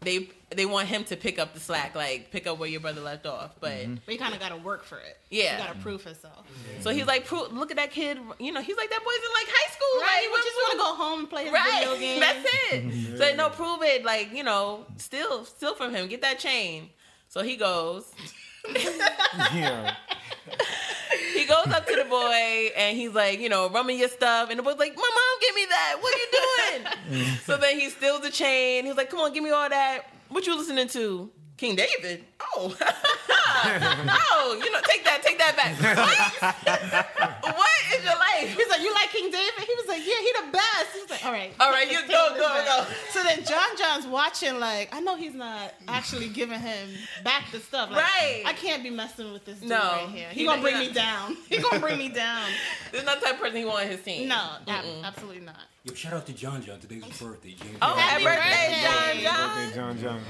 they 0.02 0.30
they 0.56 0.66
want 0.66 0.88
him 0.88 1.04
to 1.06 1.18
pick 1.18 1.39
up 1.39 1.54
the 1.54 1.60
slack, 1.60 1.95
like 1.95 2.32
pick 2.32 2.48
up 2.48 2.58
where 2.60 2.70
your 2.70 2.80
brother 2.80 3.02
left 3.02 3.26
off. 3.26 3.52
But 3.60 3.72
mm-hmm. 3.72 3.95
But 4.06 4.14
you 4.14 4.20
kind 4.20 4.34
of 4.34 4.39
got 4.39 4.50
to 4.50 4.58
work 4.58 4.84
for 4.84 4.98
it. 5.00 5.18
Yeah. 5.30 5.58
You 5.58 5.64
got 5.66 5.74
to 5.74 5.80
prove 5.80 6.06
yourself. 6.06 6.45
Mm-hmm. 6.48 6.82
so 6.82 6.91
he's 6.91 7.06
like, 7.06 7.26
"Pro- 7.26 7.48
look 7.50 7.72
at 7.72 7.78
that 7.78 7.91
kid. 7.91 8.18
You 8.39 8.52
know, 8.52 8.62
he's 8.62 8.78
like 8.78 8.89
that 8.89 9.04
boy's 9.04 9.16
in 9.16 9.34
like 9.34 9.48
high 9.50 9.72
school. 9.72 10.02
Right. 10.02 10.28
Like, 10.32 10.38
You 10.38 10.43
just 10.43 10.56
want 10.56 10.72
to 10.72 10.78
go 10.78 10.95
home 11.04 11.20
and 11.22 11.30
play 11.30 11.43
his 11.45 11.54
Right. 11.54 11.80
video 11.80 12.00
game. 12.00 12.20
That's 12.20 12.48
it. 12.72 13.18
So 13.18 13.36
no, 13.36 13.50
prove 13.50 13.82
it. 13.84 14.06
Like 14.06 14.34
you 14.34 14.43
know, 14.43 14.86
still, 14.98 15.43
still 15.45 15.74
from 15.76 15.93
him. 15.93 16.08
Get 16.08 16.22
that 16.22 16.39
chain. 16.39 16.89
So 17.30 17.41
he 17.43 17.56
goes. 17.58 18.06
Yeah. 19.54 19.95
He 21.38 21.45
goes 21.45 21.67
up 21.67 21.85
to 21.85 21.95
the 21.95 22.05
boy 22.05 22.71
and 22.75 22.97
he's 22.97 23.13
like, 23.13 23.39
you 23.39 23.47
know, 23.47 23.69
me 23.85 23.99
your 23.99 24.09
stuff. 24.09 24.49
And 24.49 24.57
the 24.57 24.63
boy's 24.63 24.77
like, 24.77 24.95
my 24.95 25.01
mom, 25.01 25.39
give 25.39 25.55
me 25.55 25.65
that. 25.69 25.95
What 26.01 26.15
are 26.15 26.17
you 26.17 26.27
doing? 26.31 27.25
Mm. 27.27 27.45
so 27.45 27.57
then 27.57 27.79
he 27.79 27.89
steals 27.89 28.21
the 28.21 28.31
chain. 28.31 28.85
He's 28.85 28.95
like, 28.97 29.09
come 29.11 29.19
on, 29.19 29.33
give 29.33 29.43
me 29.43 29.51
all 29.51 29.69
that. 29.69 30.01
What 30.29 30.47
you 30.47 30.57
listening 30.57 30.88
to? 30.89 31.29
King 31.58 31.76
David. 31.76 32.24
Oh, 32.55 32.76
oh, 32.82 34.62
you 34.64 34.72
know, 34.72 34.80
take 34.88 35.03
that, 35.03 35.22
take 35.24 35.38
that 35.39 35.55
back. 35.58 35.74
What? 37.43 37.55
what 37.58 37.70
is 37.97 38.03
your 38.05 38.14
life? 38.16 38.55
He's 38.55 38.70
like, 38.70 38.82
you 38.82 38.93
like 38.93 39.10
King 39.10 39.32
David? 39.32 39.60
He 39.66 39.74
was 39.76 39.88
like, 39.88 40.01
yeah, 40.05 40.16
he 40.20 40.45
the 40.45 40.51
best. 40.51 40.88
He 40.93 41.01
was 41.01 41.10
like, 41.10 41.26
all 41.26 41.32
right. 41.32 41.51
All 41.60 41.72
right, 41.72 41.89
you 41.91 41.97
take 42.01 42.10
go, 42.10 42.36
go, 42.38 42.47
back. 42.47 42.66
go. 42.66 42.86
So 43.12 43.24
then 43.24 43.43
John 43.43 43.78
John's 43.78 44.05
watching, 44.05 44.60
like, 44.60 44.93
I 44.93 44.99
know 45.01 45.16
he's 45.16 45.34
not 45.34 45.74
actually 45.88 46.30
giving 46.30 46.60
him 46.60 46.89
back 47.24 47.51
the 47.51 47.60
stuff. 47.60 47.89
Like, 47.89 48.03
Right. 48.03 48.43
I 48.45 48.53
can't 48.53 48.84
be 48.84 48.89
messing 48.91 49.34
with 49.34 49.45
this 49.45 49.60
dude 49.60 49.70
No. 49.70 49.78
right 49.80 50.10
here. 50.10 50.30
He, 50.30 50.41
He 50.41 50.45
gonna 50.45 50.62
bring 50.62 50.78
he 50.78 50.88
me 50.89 50.93
down. 50.93 51.38
He 51.49 51.58
gonna 51.58 51.80
bring 51.80 51.97
me 51.97 52.10
down. 52.10 52.47
This 52.91 53.01
is 53.01 53.05
not 53.08 53.20
the 53.20 53.26
type 53.26 53.36
of 53.36 53.41
person 53.41 53.58
he 53.58 53.66
want 53.66 53.86
on 53.86 53.91
his 53.91 54.01
team. 54.03 54.28
No, 54.28 54.51
ab- 54.68 54.86
absolutely 55.03 55.41
not. 55.41 55.58
Yo, 55.84 55.93
shout 55.95 56.14
out 56.14 56.26
to 56.28 56.34
John 56.34 56.62
John. 56.64 56.80
Today's 56.80 57.03
his 57.03 57.20
birthday. 57.22 57.55
James 57.60 57.78
Oh, 57.82 57.95
happy 57.95 58.24
birthday, 58.24 58.41
birthday. 58.43 59.24
John 59.24 59.34
John. 59.34 59.66
Okay, 59.68 59.76
John 59.76 59.99
John. 59.99 60.22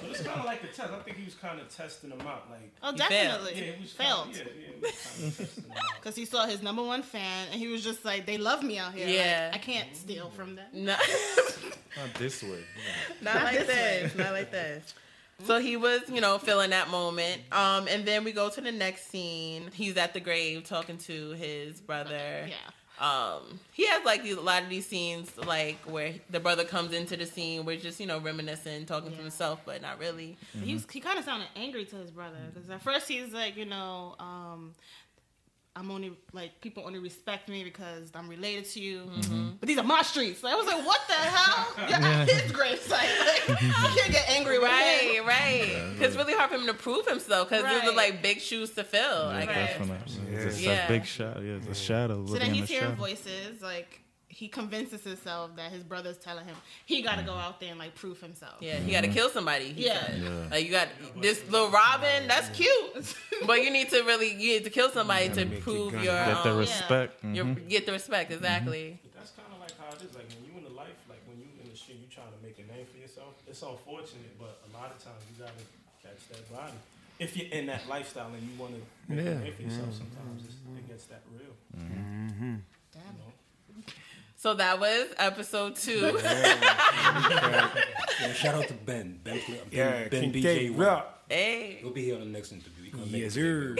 But 0.00 0.10
it's 0.10 0.22
kind 0.22 0.40
of 0.40 0.46
like 0.46 0.62
a 0.64 0.66
test. 0.68 0.80
I 0.92 0.98
think 1.00 1.16
he 1.18 1.24
was 1.24 1.34
kind 1.34 1.60
of 1.60 1.68
testing 1.74 2.10
them 2.10 2.20
out. 2.22 2.48
Like, 2.50 2.72
Oh, 2.82 2.92
He 2.92 2.98
definitely. 2.98 3.52
yeah, 3.54 3.72
he 3.72 3.82
was 3.82 3.92
Failed. 3.92 4.32
Kinda, 4.32 4.38
yeah, 4.38 4.66
yeah, 4.66 4.74
he 4.74 4.80
was 4.80 4.90
kind 4.90 5.28
of 5.28 5.36
testing 5.38 5.62
them 5.64 5.72
out. 5.76 5.84
Because 6.00 6.16
he 6.16 6.24
saw 6.24 6.46
his 6.46 6.62
number 6.62 6.82
one 6.82 7.02
fan, 7.02 7.46
and 7.52 7.60
he 7.60 7.68
was 7.68 7.82
just 7.84 8.04
like, 8.04 8.26
"They 8.26 8.38
love 8.38 8.62
me 8.62 8.78
out 8.78 8.94
here. 8.94 9.06
Yeah. 9.08 9.50
Like, 9.52 9.60
I 9.60 9.64
can't 9.64 9.94
steal 9.96 10.30
from 10.30 10.56
them." 10.56 10.66
No. 10.72 10.96
Not 11.96 12.14
this 12.18 12.42
way. 12.42 12.64
Not 13.22 13.42
like 13.44 13.66
this. 13.66 14.14
Not 14.16 14.32
like 14.32 14.50
this. 14.50 14.94
So 15.44 15.58
he 15.60 15.76
was, 15.76 16.00
you 16.12 16.20
know, 16.20 16.38
feeling 16.38 16.70
that 16.70 16.90
moment. 16.90 17.42
Um, 17.52 17.88
and 17.88 18.04
then 18.06 18.22
we 18.24 18.32
go 18.32 18.48
to 18.50 18.60
the 18.60 18.70
next 18.72 19.10
scene. 19.10 19.68
He's 19.72 19.96
at 19.96 20.14
the 20.14 20.20
grave 20.20 20.64
talking 20.64 20.96
to 20.98 21.30
his 21.32 21.80
brother. 21.80 22.46
Yeah. 22.48 22.54
Um, 23.00 23.58
he 23.72 23.86
has 23.88 24.04
like 24.04 24.22
these, 24.22 24.36
a 24.36 24.40
lot 24.40 24.62
of 24.62 24.68
these 24.68 24.86
scenes, 24.86 25.36
like 25.36 25.78
where 25.80 26.14
the 26.30 26.38
brother 26.38 26.64
comes 26.64 26.92
into 26.92 27.16
the 27.16 27.26
scene, 27.26 27.64
where 27.64 27.74
he's 27.74 27.82
just 27.82 27.98
you 27.98 28.06
know 28.06 28.18
reminiscing, 28.18 28.86
talking 28.86 29.10
to 29.10 29.16
himself, 29.16 29.60
but 29.66 29.82
not 29.82 29.98
really. 29.98 30.36
He 30.62 30.74
was, 30.74 30.86
he 30.90 31.00
kind 31.00 31.18
of 31.18 31.24
sounded 31.24 31.48
angry 31.56 31.84
to 31.86 31.96
his 31.96 32.10
brother 32.10 32.38
because 32.52 32.70
at 32.70 32.82
first 32.82 33.08
he's 33.08 33.32
like, 33.32 33.56
you 33.56 33.64
know, 33.66 34.14
um, 34.20 34.74
I'm 35.76 35.90
only 35.90 36.12
like 36.32 36.60
people 36.60 36.84
only 36.86 37.00
respect 37.00 37.48
me 37.48 37.64
because 37.64 38.12
I'm 38.14 38.28
related 38.28 38.66
to 38.74 38.80
you, 38.80 38.98
mm-hmm. 39.00 39.20
Mm-hmm. 39.20 39.48
but 39.58 39.66
these 39.66 39.76
are 39.78 39.82
my 39.82 40.02
streets. 40.02 40.42
Like, 40.44 40.52
I 40.52 40.56
was 40.56 40.66
like, 40.66 40.86
what 40.86 41.00
the 41.08 41.14
hell? 41.14 41.88
You're 41.88 41.98
at 41.98 42.28
his 42.28 42.52
gravesite. 42.52 43.48
Like, 43.48 43.60
you 43.60 43.72
can't 43.72 44.12
get 44.12 44.28
angry 44.30 44.60
with 44.60 44.68
Right, 44.68 45.16
him. 45.16 45.26
right. 45.26 45.90
Because 45.94 46.14
it's 46.14 46.16
really 46.16 46.34
hard 46.34 46.50
for 46.50 46.56
him 46.58 46.66
to 46.66 46.74
prove 46.74 47.06
himself 47.08 47.48
because 47.48 47.64
these 47.64 47.90
are 47.90 47.96
like 47.96 48.22
big 48.22 48.38
shoes 48.40 48.70
to 48.72 48.84
fill. 48.84 49.26
I 49.26 49.46
guess. 49.46 49.70
definitely. 49.76 50.32
Yeah. 50.32 50.38
It's 50.38 50.60
Yeah. 50.62 50.86
big 50.86 51.04
shot. 51.06 51.42
Yeah, 51.42 51.58
the 51.66 51.74
shadow. 51.74 52.24
So 52.26 52.34
then 52.34 52.54
he's 52.54 52.68
the 52.68 52.74
hearing 52.74 52.90
shadow. 52.90 53.00
voices 53.02 53.60
like. 53.60 54.00
He 54.34 54.48
convinces 54.48 55.02
himself 55.04 55.54
that 55.56 55.70
his 55.70 55.84
brother's 55.84 56.18
telling 56.18 56.44
him 56.44 56.56
he 56.86 57.02
got 57.02 57.16
to 57.18 57.22
go 57.24 57.34
out 57.34 57.60
there 57.60 57.70
and 57.70 57.78
like 57.78 57.94
prove 57.94 58.20
himself. 58.20 58.54
Yeah, 58.60 58.76
he 58.76 58.90
got 58.90 59.02
to 59.02 59.08
kill 59.08 59.28
somebody. 59.30 59.72
he 59.72 59.86
Yeah. 59.86 60.06
said. 60.06 60.20
Yeah. 60.22 60.48
Like 60.50 60.64
you 60.66 60.72
got 60.72 60.88
this 61.20 61.38
little 61.48 61.70
Robin. 61.70 62.26
That's 62.26 62.48
cute, 62.50 63.14
but 63.46 63.62
you 63.62 63.70
need 63.70 63.90
to 63.90 64.02
really 64.02 64.30
you 64.32 64.54
need 64.58 64.64
to 64.64 64.70
kill 64.70 64.90
somebody 64.90 65.28
to 65.30 65.46
prove 65.60 65.92
your 65.94 66.18
Get 66.30 66.42
the 66.42 66.50
um, 66.50 66.58
respect. 66.58 67.24
your 67.24 67.44
mhm. 67.44 67.68
get 67.68 67.86
the 67.86 67.92
respect 67.92 68.32
exactly. 68.32 68.98
That's 69.16 69.30
kind 69.38 69.48
of 69.54 69.60
like 69.60 69.72
how 69.78 69.94
it 69.94 70.02
is. 70.02 70.12
Like 70.14 70.26
when 70.34 70.42
you 70.50 70.58
in 70.58 70.64
the 70.64 70.74
life, 70.76 70.98
like 71.08 71.22
when 71.28 71.38
you 71.38 71.46
in 71.62 71.70
the 71.70 71.76
street, 71.76 71.98
you 72.02 72.08
trying 72.10 72.32
to 72.34 72.40
make 72.42 72.58
a 72.58 72.66
name 72.72 72.86
for 72.90 72.98
yourself. 72.98 73.34
It's 73.46 73.62
unfortunate, 73.62 74.34
but 74.38 74.58
a 74.68 74.70
lot 74.76 74.90
of 74.90 74.98
times 74.98 75.22
you 75.30 75.38
gotta 75.44 75.62
catch 76.02 76.20
that 76.34 76.42
body. 76.52 76.74
If 77.20 77.36
you're 77.36 77.52
in 77.54 77.66
that 77.66 77.86
lifestyle 77.88 78.34
and 78.34 78.42
you 78.42 78.58
want 78.58 78.74
to 78.74 78.80
make 79.14 79.24
Yeah. 79.24 79.30
a 79.30 79.44
name 79.46 79.54
for 79.54 79.62
yourself, 79.62 79.94
sometimes 79.94 80.42
it's, 80.44 80.54
it 80.76 80.88
gets 80.88 81.04
that 81.06 81.22
real. 81.30 81.54
Mm-hmm. 81.78 82.56
You 82.58 83.00
know? 83.22 83.32
So 84.44 84.52
that 84.52 84.78
was 84.78 85.06
episode 85.16 85.74
two. 85.76 86.18
Yeah, 88.20 88.32
shout 88.34 88.54
out 88.54 88.68
to 88.68 88.74
Ben. 88.74 89.18
Ben, 89.24 89.40
ben, 89.48 89.56
Yeah, 89.72 90.08
ben 90.08 90.30
BJ 90.32 90.42
David. 90.42 90.76
White. 90.78 91.04
Hey, 91.30 91.78
He'll 91.80 91.90
be 91.90 92.04
here 92.04 92.14
on 92.16 92.20
the 92.20 92.26
next 92.26 92.52
interview. 92.52 92.84
He 92.84 92.90
gonna 92.90 93.06
make 93.06 93.22
Yes, 93.22 93.32
sir. 93.34 93.74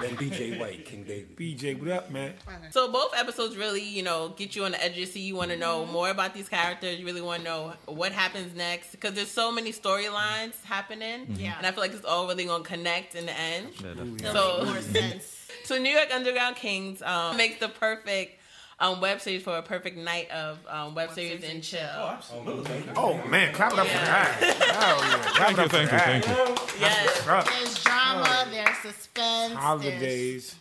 Ben 0.00 0.16
BJ 0.16 0.58
White, 0.58 0.84
King 0.84 1.04
David. 1.04 1.36
BJ, 1.38 1.78
what 1.78 1.88
up, 1.90 2.10
man? 2.10 2.34
so 2.72 2.90
both 2.90 3.12
episodes 3.16 3.56
really 3.56 3.82
you 3.84 4.02
know 4.02 4.30
get 4.36 4.56
you 4.56 4.64
on 4.64 4.72
the 4.72 4.82
edge 4.82 4.92
of 4.92 4.98
your 4.98 5.06
seat. 5.06 5.20
You 5.20 5.36
want 5.36 5.52
to 5.52 5.56
know 5.56 5.82
Mm-hmm. 5.84 5.92
more 5.92 6.10
about 6.10 6.34
these 6.34 6.48
characters. 6.48 6.98
You 6.98 7.06
really 7.06 7.22
want 7.22 7.44
to 7.44 7.48
know 7.48 7.72
what 7.86 8.10
happens 8.10 8.56
next 8.56 8.90
because 8.90 9.14
there's 9.14 9.30
so 9.30 9.52
many 9.52 9.70
storylines 9.72 10.60
happening. 10.64 11.36
Yeah. 11.38 11.54
and 11.58 11.64
I 11.64 11.70
feel 11.70 11.80
like 11.82 11.92
it's 11.92 12.04
all 12.04 12.26
really 12.26 12.44
gonna 12.46 12.64
connect 12.64 13.14
in 13.14 13.26
the 13.26 13.38
end. 13.38 13.68
Yeah, 13.76 13.86
definitely. 13.94 14.26
It'll 14.28 14.34
So- 14.58 14.64
more 14.64 14.80
sense. 14.98 15.34
So 15.62 15.78
New 15.78 15.90
York 15.90 16.08
Underground 16.12 16.56
Kings 16.56 17.02
um, 17.02 17.36
makes 17.36 17.60
the 17.60 17.68
perfect 17.68 18.37
um, 18.80 19.00
web 19.00 19.20
series 19.20 19.42
for 19.42 19.56
a 19.56 19.62
perfect 19.62 19.96
night 19.96 20.30
of 20.30 20.58
um, 20.68 20.94
web, 20.94 21.10
series 21.12 21.42
and 21.44 21.62
chill. 21.62 21.80
Oh, 21.94 22.08
absolutely. 22.08 22.84
Oh 22.96 23.20
man, 23.26 23.52
clap 23.54 23.72
it 23.72 23.78
up 23.78 23.86
for 23.86 23.98
that. 23.98 24.38
Hell 24.80 24.98
yeah. 25.00 25.22
Thank 25.44 25.56
you, 25.56 25.62
up 25.64 25.70
for 25.70 25.76
thank 25.86 25.92
you, 25.92 25.98
thank 25.98 26.26
you. 26.28 26.64
Yes. 26.80 27.24
There's 27.24 27.82
drama, 27.82 28.46
there's 28.50 28.76
suspense, 28.78 29.16
there's 29.48 29.52
Holidays. 29.54 30.54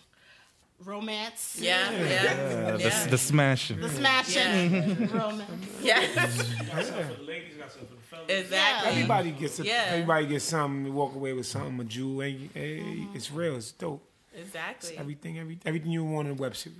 romance, 0.83 1.57
Yeah, 1.59 1.91
yeah, 1.91 1.99
Yeah, 1.99 2.77
yeah. 2.77 3.03
the, 3.05 3.09
the 3.11 3.17
smashing. 3.17 3.79
the 3.81 3.89
smashing, 3.89 5.07
romance. 5.13 5.67
Yes, 5.81 6.07
for 6.15 7.15
the 7.15 7.23
ladies, 7.23 7.53
got 7.57 7.71
something 7.71 7.87
for 7.87 7.95
the 7.95 8.01
fellas. 8.25 8.29
exactly. 8.43 8.91
Everybody 8.91 9.31
gets 9.31 9.59
a, 9.59 9.63
Yeah. 9.65 9.83
everybody 9.89 10.25
gets 10.27 10.45
something 10.45 10.85
to 10.85 10.91
walk 10.91 11.13
away 11.15 11.33
with 11.33 11.45
something. 11.45 11.79
A 11.79 11.83
jewel, 11.83 12.21
hey, 12.21 12.49
hey, 12.53 13.07
it's 13.13 13.31
real. 13.31 13.55
It's 13.57 13.71
dope. 13.71 14.03
Exactly. 14.35 14.97
Everything, 14.97 15.39
every, 15.39 15.57
everything 15.65 15.91
you 15.91 16.03
want 16.03 16.27
in 16.27 16.33
a 16.33 16.37
web 16.37 16.55
series. 16.55 16.77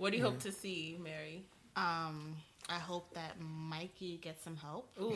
What 0.00 0.12
do 0.12 0.16
you 0.18 0.24
hope 0.24 0.40
to 0.40 0.50
see, 0.52 0.96
Mary? 0.98 1.44
Um, 1.76 2.34
I 2.70 2.78
hope 2.78 3.12
that 3.12 3.34
Mikey 3.38 4.16
gets 4.16 4.42
some 4.42 4.56
help. 4.56 4.88
Ooh, 4.98 5.12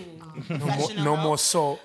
No 0.51 0.57
more, 0.66 0.95
no 0.95 1.16
more 1.16 1.39
salt. 1.39 1.80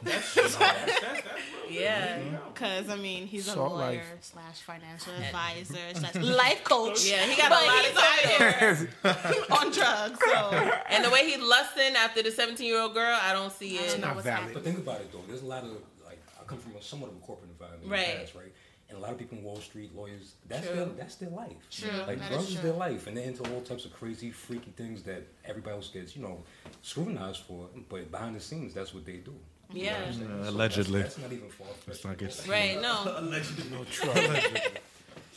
yeah, 1.70 2.20
Because 2.54 2.89
I 2.89 2.95
mean, 2.97 3.26
he's 3.28 3.47
a 3.47 3.56
lawyer 3.56 3.78
life. 3.78 4.04
slash 4.20 4.60
financial 4.62 5.14
advisor 5.14 5.78
slash 5.93 6.16
life 6.16 6.64
coach. 6.66 7.06
yeah. 7.06 7.24
He 7.26 7.36
got 7.39 7.50
But 7.52 7.64
a 7.64 7.66
lot 7.68 7.86
he's 7.86 7.95
of 7.95 8.97
titles, 9.04 9.50
on 9.62 9.72
drugs. 9.72 10.20
So 10.26 10.72
and 10.89 11.06
the 11.06 11.10
way 11.10 11.30
he 11.30 11.38
lusting 11.38 11.95
after 11.95 12.22
the 12.22 12.32
seventeen-year-old 12.32 12.93
girl, 12.93 13.18
I 13.22 13.32
don't 13.34 13.54
see 13.54 13.78
I 13.80 13.84
it. 13.84 13.88
don't 13.91 14.02
know 14.02 14.08
not 14.08 14.16
what's 14.16 14.26
valid. 14.28 14.39
happening. 14.41 14.54
But 14.56 14.64
think 14.64 14.78
about 14.80 15.02
it 15.02 15.12
though. 15.14 15.24
There's 15.28 15.41
a 15.43 15.45
lot 15.45 15.64
of 15.64 15.70
like 16.06 16.20
I 16.39 16.43
come 16.45 16.58
from 16.58 16.76
a 16.76 16.82
somewhat 16.82 17.12
of 17.12 17.16
a 17.16 17.20
corporate 17.20 17.52
environment, 17.52 17.84
in 17.86 17.89
the 17.89 17.95
Right. 17.95 18.20
past, 18.20 18.36
right? 18.36 18.52
And 18.90 18.98
a 18.98 19.02
lot 19.02 19.12
of 19.12 19.20
people 19.20 19.38
in 19.38 19.44
Wall 19.44 19.58
Street, 19.58 19.96
lawyers, 19.96 20.34
that's 20.48 20.66
True. 20.66 20.76
their 20.76 20.86
that's 20.86 21.16
their 21.16 21.30
life. 21.30 21.54
True, 21.70 21.92
Like 22.08 22.20
that 22.20 22.30
drugs 22.32 22.50
is 22.50 22.56
is 22.56 22.62
their 22.62 22.74
life, 22.74 23.06
and 23.06 23.16
they're 23.16 23.26
into 23.26 23.44
all 23.54 23.62
types 23.62 23.86
of 23.86 23.94
crazy, 23.94 24.32
freaky 24.32 24.72
things 24.76 25.04
that 25.04 25.28
everybody 25.46 25.76
else 25.76 25.90
gets, 25.90 26.16
you 26.16 26.24
know, 26.24 26.44
scrutinized 26.82 27.44
for. 27.44 27.68
But 27.88 28.10
behind 28.10 28.36
the 28.36 28.40
scenes, 28.40 28.74
that's 28.74 28.94
what 28.94 29.06
they 29.06 29.18
do. 29.18 29.36
You 29.72 29.86
know 29.86 29.92
what 29.92 30.02
I'm 30.08 30.22
Yeah. 30.22 30.26
Uh, 30.28 30.44
So 30.44 30.50
allegedly. 30.50 31.02
That's, 31.02 31.16
that's 31.16 31.30
not 31.30 31.38
even 31.38 31.50
far 31.50 31.68
Let's 31.88 32.04
not 32.04 32.18
get 32.18 32.46
Right? 32.48 32.82
No. 32.82 33.20
No 33.72 33.84
truck. 33.86 34.16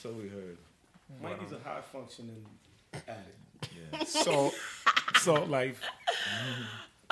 So 0.01 0.11
we 0.11 0.29
heard. 0.29 0.57
Mikey's 1.23 1.53
a 1.53 1.59
high 1.59 1.83
functioning 1.93 2.45
addict. 2.95 3.71
Yeah. 3.93 4.05
So, 4.05 4.53
salt 5.17 5.49
life. 5.49 5.81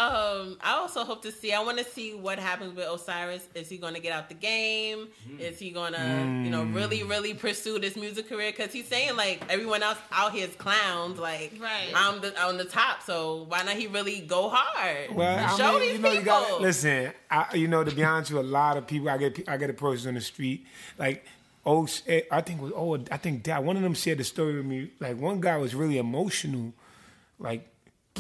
Um, 0.01 0.57
I 0.63 0.73
also 0.77 1.05
hope 1.05 1.21
to 1.23 1.33
see. 1.33 1.53
I 1.53 1.61
want 1.63 1.77
to 1.79 1.85
see 1.85 2.15
what 2.15 2.39
happens 2.39 2.75
with 2.75 2.89
Osiris. 2.89 3.47
Is 3.55 3.69
he 3.69 3.77
going 3.77 3.95
to 3.95 4.01
get 4.01 4.13
out 4.13 4.29
the 4.29 4.35
game? 4.35 5.09
Is 5.39 5.59
he 5.59 5.71
going 5.71 5.93
to, 5.93 6.01
you 6.45 6.51
know, 6.51 6.65
really, 6.65 7.03
really 7.03 7.35
pursue 7.35 7.79
this 7.79 7.97
music 7.97 8.29
career? 8.29 8.51
Because 8.51 8.73
he's 8.73 8.87
saying 8.87 9.17
like 9.17 9.43
everyone 9.51 9.83
else 9.83 9.99
out 10.11 10.33
here 10.33 10.47
is 10.49 10.55
clowns. 10.57 11.19
Like, 11.19 11.53
Right. 11.61 11.93
I'm 11.95 12.21
the, 12.21 12.41
on 12.43 12.57
the 12.57 12.65
top. 12.65 13.03
So 13.03 13.45
why 13.49 13.63
not 13.63 13.77
he 13.77 13.87
really 13.89 14.21
go 14.21 14.49
hard? 14.49 15.15
Well, 15.15 15.29
And 15.39 15.63
I 15.63 15.73
mean, 15.73 15.81
these 15.81 15.93
you 15.93 15.99
know, 15.99 16.09
you 16.13 16.19
people. 16.21 16.33
got 16.33 16.61
listen. 16.63 17.13
I, 17.31 17.55
you 17.55 17.69
know, 17.69 17.85
to 17.85 17.91
be 17.95 18.03
honest 18.03 18.31
with 18.33 18.43
you, 18.45 18.49
a 18.49 18.51
lot 18.51 18.77
of 18.79 18.87
people, 18.87 19.11
I 19.11 19.19
get 19.19 19.49
I 19.49 19.57
get 19.59 19.69
approaches 19.71 20.07
on 20.07 20.15
the 20.15 20.21
street, 20.21 20.67
like. 20.99 21.25
Oh, 21.67 21.87
eh, 22.07 22.23
I 22.31 22.41
think 22.41 22.63
was 22.63 22.73
oh, 22.75 22.95
I 23.13 23.19
think 23.19 23.45
that 23.45 23.63
one 23.63 23.77
of 23.77 23.83
them 23.83 23.93
shared 23.93 24.17
the 24.17 24.25
story 24.25 24.57
with 24.57 24.65
me. 24.65 24.91
Like 24.99 25.19
one 25.19 25.43
guy 25.43 25.59
was 25.59 25.75
really 25.75 25.99
emotional, 25.99 26.73
like 27.39 27.69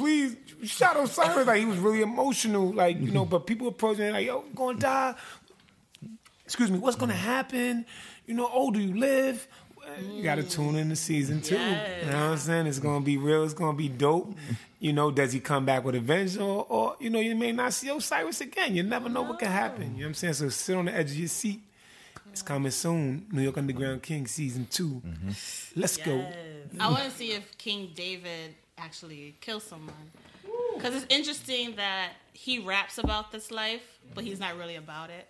please 0.00 0.36
shout 0.64 0.96
out 0.96 1.10
Cyrus. 1.10 1.46
Like 1.46 1.58
he 1.58 1.66
was 1.66 1.78
really 1.78 2.00
emotional, 2.00 2.72
like 2.72 2.98
you 2.98 3.10
know. 3.10 3.24
But 3.24 3.46
people 3.46 3.68
approach 3.68 3.98
me 3.98 4.10
like, 4.10 4.26
yo, 4.26 4.44
you 4.48 4.54
gonna 4.54 4.78
die? 4.78 5.14
Excuse 6.44 6.70
me, 6.70 6.78
what's 6.78 6.96
gonna 6.96 7.12
happen? 7.12 7.84
You 8.26 8.34
know, 8.34 8.50
oh, 8.52 8.70
do 8.70 8.80
you 8.80 8.98
live? 8.98 9.46
You 10.12 10.22
got 10.22 10.36
to 10.36 10.44
tune 10.44 10.76
in 10.76 10.88
to 10.90 10.96
season 10.96 11.40
two. 11.40 11.56
Yes. 11.56 12.04
You 12.04 12.12
know 12.12 12.16
what 12.18 12.32
I'm 12.32 12.38
saying? 12.38 12.66
It's 12.68 12.78
gonna 12.78 13.04
be 13.04 13.16
real. 13.16 13.44
It's 13.44 13.54
gonna 13.54 13.76
be 13.76 13.88
dope. 13.88 14.34
You 14.78 14.92
know, 14.92 15.10
does 15.10 15.32
he 15.32 15.40
come 15.40 15.66
back 15.66 15.84
with 15.84 15.96
a 15.96 16.00
vengeance, 16.00 16.40
or, 16.40 16.64
or 16.68 16.96
you 17.00 17.10
know, 17.10 17.18
you 17.18 17.34
may 17.34 17.52
not 17.52 17.72
see 17.72 17.88
Osiris 17.88 18.40
again. 18.40 18.74
You 18.74 18.82
never 18.82 19.08
know 19.08 19.22
what 19.22 19.38
can 19.40 19.50
happen. 19.50 19.82
You 19.82 19.88
know 19.88 19.96
what 19.96 20.06
I'm 20.06 20.14
saying? 20.14 20.34
So 20.34 20.48
sit 20.48 20.76
on 20.76 20.86
the 20.86 20.94
edge 20.94 21.10
of 21.10 21.18
your 21.18 21.28
seat. 21.28 21.60
It's 22.30 22.42
coming 22.42 22.70
soon. 22.70 23.26
New 23.32 23.42
York 23.42 23.58
Underground 23.58 24.02
King 24.02 24.26
season 24.28 24.68
2 24.70 24.88
mm-hmm. 24.88 25.80
Let's 25.80 25.96
go. 25.96 26.24
I 26.78 26.88
want 26.88 27.02
to 27.04 27.10
see 27.10 27.32
if 27.32 27.58
King 27.58 27.90
David 27.92 28.54
actually 28.80 29.34
kill 29.40 29.60
someone. 29.60 30.10
Because 30.74 30.94
it's 30.94 31.06
interesting 31.08 31.76
that 31.76 32.12
he 32.32 32.58
raps 32.58 32.98
about 32.98 33.32
this 33.32 33.50
life, 33.50 33.82
but 34.14 34.24
he's 34.24 34.40
not 34.40 34.56
really 34.56 34.76
about 34.76 35.10
it. 35.10 35.26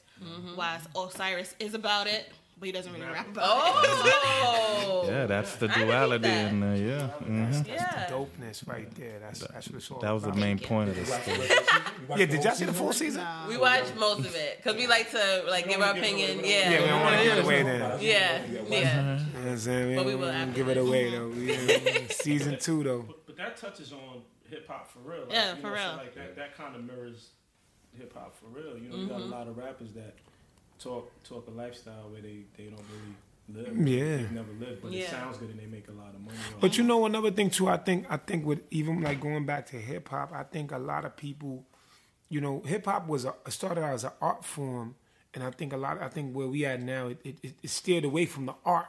Whilst 0.56 0.86
Osiris 0.96 1.54
is 1.58 1.72
about 1.74 2.06
it, 2.06 2.30
but 2.58 2.66
he 2.66 2.72
doesn't 2.72 2.92
really 2.92 3.06
rap 3.06 3.26
about 3.28 3.84
it. 3.84 4.14
Oh. 4.42 5.04
Yeah, 5.08 5.26
that's 5.26 5.56
the 5.56 5.68
duality 5.68 6.28
that. 6.28 6.50
in 6.52 6.60
there. 6.60 6.76
Yeah, 6.76 7.08
mhm. 7.22 7.66
Yeah. 7.68 8.06
Dopeness 8.10 8.66
right 8.66 8.92
there. 8.96 9.18
That's 9.20 9.40
that's 9.40 9.68
what 9.68 9.76
it's 9.76 9.90
all 9.90 10.00
that 10.00 10.10
was 10.10 10.22
the 10.22 10.28
about. 10.30 10.40
main 10.40 10.58
point 10.58 10.90
of 10.90 10.96
this. 10.96 11.08
story. 11.08 11.48
Yeah, 12.16 12.26
did 12.26 12.42
y'all 12.44 12.54
see 12.54 12.64
the 12.64 12.72
full 12.72 12.92
season? 12.92 13.22
it. 13.22 13.48
We 13.48 13.56
watched 13.56 13.94
most 13.96 14.20
of 14.20 14.34
it 14.34 14.58
because 14.58 14.76
we 14.76 14.86
like 14.86 15.10
to 15.12 15.44
like 15.48 15.68
give 15.68 15.80
our 15.80 15.92
opinion. 15.96 16.40
Yeah. 16.42 16.70
Yeah, 16.70 16.80
we 16.80 16.86
don't 16.86 17.02
want 17.02 17.16
to 17.18 17.22
give 17.24 17.38
it 17.38 17.44
away 17.44 17.62
then. 17.62 17.80
Yeah. 18.00 18.42
Yeah. 18.68 19.02
know 19.02 19.18
what 19.40 19.48
I'm 19.48 19.58
saying? 19.58 19.96
But 19.96 20.06
we 20.06 20.14
will 20.14 20.30
after 20.30 20.52
give 20.54 20.68
it 20.68 20.76
away 20.76 21.10
though. 21.10 21.28
Yeah, 21.32 22.00
season 22.10 22.58
two 22.58 22.82
though. 22.84 23.04
But, 23.40 23.56
but 23.56 23.60
that 23.60 23.66
touches 23.68 23.92
on 23.92 24.22
hip 24.48 24.68
hop 24.68 24.90
for 24.90 24.98
real. 25.00 25.20
Like, 25.22 25.32
Yeah, 25.32 25.54
you 25.54 25.60
for 25.60 25.70
know, 25.70 25.76
so 25.76 25.82
real. 25.88 25.96
like 25.96 26.14
that, 26.14 26.36
that 26.36 26.56
kind 26.56 26.76
of 26.76 26.84
mirrors 26.84 27.30
hip 27.96 28.12
hop 28.14 28.34
for 28.36 28.46
real. 28.46 28.76
You 28.78 28.88
know, 28.90 28.96
you 28.96 29.06
got 29.06 29.20
a 29.20 29.22
Mm-hmm. 29.24 29.32
lot 29.32 29.48
of 29.48 29.56
rappers 29.56 29.92
that 29.94 30.14
talk 30.78 31.10
talk 31.24 31.46
a 31.48 31.50
lifestyle 31.50 32.08
where 32.10 32.22
they, 32.22 32.44
they 32.56 32.64
don't 32.64 32.84
really 32.90 33.64
live. 33.66 33.88
Yeah. 33.88 34.16
They've 34.18 34.32
never 34.32 34.52
lived, 34.52 34.82
but 34.82 34.92
it 34.92 35.08
sounds 35.08 35.36
good 35.38 35.50
and 35.50 35.58
they 35.58 35.66
make 35.66 35.88
a 35.88 35.92
lot 35.92 36.14
of 36.14 36.20
money. 36.20 36.36
off 36.38 36.60
But 36.60 36.78
you 36.78 36.84
know 36.84 37.04
another 37.06 37.30
thing 37.30 37.50
too. 37.50 37.68
I 37.68 37.76
think 37.76 38.06
I 38.08 38.16
think 38.16 38.46
with 38.46 38.60
even 38.70 39.00
like 39.02 39.20
going 39.20 39.44
back 39.46 39.66
to 39.66 39.76
hip 39.76 40.08
hop, 40.08 40.32
I 40.32 40.44
think 40.44 40.72
a 40.72 40.78
lot 40.78 41.04
of 41.04 41.16
people, 41.16 41.64
you 42.28 42.40
know, 42.40 42.62
hip 42.64 42.84
hop 42.86 43.06
was 43.08 43.24
a, 43.24 43.34
started 43.48 43.82
out 43.82 43.94
as 43.94 44.04
an 44.04 44.12
art 44.20 44.44
form, 44.44 44.94
and 45.34 45.42
I 45.44 45.50
think 45.50 45.72
a 45.72 45.76
lot. 45.76 46.00
I 46.00 46.08
think 46.08 46.32
where 46.34 46.46
we 46.46 46.64
at 46.64 46.80
now, 46.80 47.08
it, 47.08 47.20
it, 47.24 47.54
it 47.62 47.70
steered 47.70 48.04
away 48.04 48.26
from 48.26 48.46
the 48.46 48.54
art. 48.64 48.86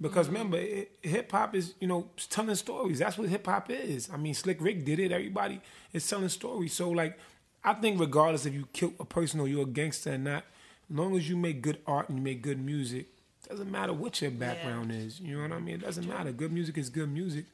Because 0.00 0.26
mm-hmm. 0.26 0.36
remember, 0.36 0.58
hip 1.02 1.32
hop 1.32 1.54
is 1.54 1.74
you 1.80 1.88
know 1.88 2.08
telling 2.30 2.54
stories. 2.54 2.98
That's 2.98 3.16
what 3.16 3.28
hip 3.28 3.46
hop 3.46 3.70
is. 3.70 4.10
I 4.12 4.16
mean, 4.16 4.34
Slick 4.34 4.60
Rick 4.60 4.84
did 4.84 4.98
it. 4.98 5.12
Everybody 5.12 5.60
is 5.92 6.08
telling 6.08 6.28
stories. 6.28 6.72
So 6.72 6.90
like, 6.90 7.18
I 7.64 7.74
think 7.74 7.98
regardless 8.00 8.46
if 8.46 8.54
you 8.54 8.68
kill 8.72 8.92
a 9.00 9.04
person 9.04 9.40
or 9.40 9.48
you're 9.48 9.62
a 9.62 9.66
gangster 9.66 10.12
or 10.12 10.18
not, 10.18 10.44
as 10.90 10.96
long 10.96 11.16
as 11.16 11.28
you 11.28 11.36
make 11.36 11.62
good 11.62 11.78
art 11.86 12.08
and 12.08 12.18
you 12.18 12.24
make 12.24 12.42
good 12.42 12.64
music, 12.64 13.06
doesn't 13.48 13.70
matter 13.70 13.92
what 13.92 14.20
your 14.20 14.30
background 14.30 14.92
is. 14.92 15.20
You 15.20 15.36
know 15.36 15.42
what 15.42 15.52
I 15.52 15.60
mean? 15.60 15.76
It 15.76 15.82
doesn't 15.82 16.08
matter. 16.08 16.32
Good 16.32 16.52
music 16.52 16.78
is 16.78 16.90
good 16.90 17.10
music, 17.10 17.44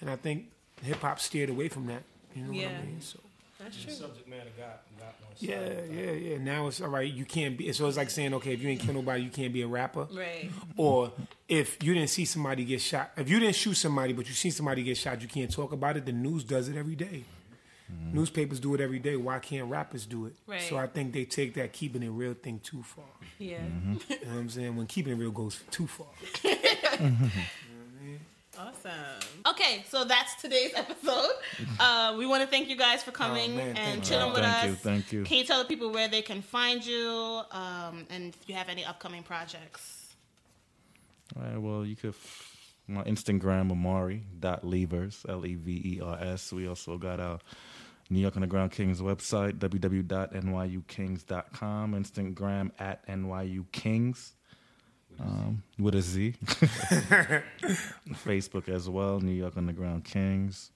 and 0.00 0.10
I 0.10 0.16
think 0.16 0.46
hip 0.82 0.98
hop 0.98 1.20
steered 1.20 1.50
away 1.50 1.68
from 1.68 1.86
that. 1.86 2.02
You 2.34 2.44
know 2.44 2.52
what 2.52 2.66
I 2.66 2.84
mean? 2.84 3.00
So 3.00 3.20
That's 3.62 3.76
The 3.76 3.84
true. 3.84 3.92
subject 3.94 4.28
matter 4.28 4.50
got 4.58 4.82
got 4.98 5.14
one 5.26 5.36
side. 5.36 5.48
yeah, 5.48 5.70
yeah, 5.90 6.10
yeah. 6.12 6.38
Now 6.38 6.66
it's 6.66 6.80
all 6.80 6.88
right. 6.88 7.10
You 7.12 7.24
can't 7.24 7.56
be. 7.56 7.72
So 7.72 7.86
it's 7.86 7.96
like 7.96 8.10
saying, 8.10 8.34
okay, 8.34 8.52
if 8.54 8.62
you 8.62 8.68
ain't 8.68 8.80
kill 8.80 8.94
nobody, 8.94 9.22
you 9.22 9.30
can't 9.30 9.52
be 9.52 9.62
a 9.62 9.66
rapper. 9.68 10.08
Right. 10.12 10.50
Or 10.76 11.12
if 11.48 11.82
you 11.82 11.94
didn't 11.94 12.10
see 12.10 12.24
somebody 12.24 12.64
get 12.64 12.80
shot, 12.80 13.12
if 13.16 13.28
you 13.30 13.38
didn't 13.38 13.54
shoot 13.54 13.74
somebody, 13.74 14.12
but 14.12 14.26
you 14.28 14.34
see 14.34 14.50
somebody 14.50 14.82
get 14.82 14.96
shot, 14.96 15.22
you 15.22 15.28
can't 15.28 15.50
talk 15.52 15.72
about 15.72 15.96
it. 15.96 16.06
The 16.06 16.12
news 16.12 16.44
does 16.44 16.68
it 16.68 16.76
every 16.76 16.96
day. 16.96 17.24
Mm-hmm. 17.92 18.16
Newspapers 18.18 18.58
do 18.58 18.74
it 18.74 18.80
every 18.80 18.98
day. 18.98 19.16
Why 19.16 19.38
can't 19.38 19.68
rappers 19.68 20.06
do 20.06 20.24
it? 20.26 20.34
Right. 20.46 20.62
So 20.62 20.76
I 20.78 20.86
think 20.86 21.12
they 21.12 21.24
take 21.26 21.54
that 21.54 21.72
keeping 21.74 22.02
it 22.02 22.08
real 22.08 22.32
thing 22.34 22.58
too 22.60 22.82
far. 22.82 23.04
Yeah. 23.38 23.58
Mm-hmm. 23.58 23.92
You 24.08 24.16
know 24.24 24.32
what 24.32 24.38
I'm 24.40 24.48
saying? 24.48 24.76
When 24.76 24.86
keeping 24.86 25.12
it 25.12 25.16
real 25.16 25.30
goes 25.30 25.60
too 25.70 25.86
far. 25.86 26.06
Mm-hmm. 26.92 28.16
Awesome. 28.58 28.90
Okay, 29.62 29.84
so 29.88 30.04
that's 30.04 30.34
today's 30.42 30.72
episode. 30.76 31.30
Uh, 31.78 32.16
we 32.18 32.26
want 32.26 32.42
to 32.42 32.48
thank 32.48 32.68
you 32.68 32.74
guys 32.76 33.02
for 33.04 33.12
coming 33.12 33.52
Oh, 33.52 33.56
man, 33.56 33.76
and 33.76 33.96
you. 33.98 34.02
chilling 34.04 34.32
with 34.32 34.42
Thank 34.42 34.56
us. 34.56 34.64
you, 34.66 34.74
thank 34.74 35.12
you. 35.12 35.22
Can 35.24 35.38
you 35.38 35.44
tell 35.44 35.62
the 35.62 35.68
people 35.68 35.90
where 35.92 36.08
they 36.08 36.22
can 36.22 36.42
find 36.42 36.84
you 36.84 37.42
um, 37.52 38.04
and 38.10 38.34
if 38.40 38.48
you 38.48 38.54
have 38.56 38.68
any 38.68 38.84
upcoming 38.84 39.22
projects? 39.22 40.14
All 41.36 41.42
right, 41.44 41.58
well, 41.60 41.86
you 41.86 41.94
could 41.96 42.10
f- 42.10 42.48
my 42.88 43.02
Instagram 43.04 43.70
Amari 43.70 44.24
dot 44.40 44.64
levers 44.64 45.24
L 45.28 45.46
E 45.46 45.54
V 45.54 45.70
E 45.96 46.00
R 46.02 46.18
S. 46.20 46.52
We 46.52 46.66
also 46.68 46.98
got 46.98 47.20
our 47.20 47.38
New 48.10 48.18
York 48.20 48.34
Underground 48.36 48.72
Kings 48.72 49.00
website 49.00 49.58
www.nykings.com. 49.58 51.94
Instagram 51.94 52.70
at 52.78 53.06
NYU 53.06 53.64
Kings 53.72 54.32
um, 55.20 55.62
with 55.78 55.94
a 55.94 56.02
Z. 56.02 56.34
Facebook 58.24 58.68
as 58.68 58.88
well, 58.88 59.20
New 59.20 59.32
York 59.32 59.56
Underground 59.56 60.04
Kings. 60.04 60.70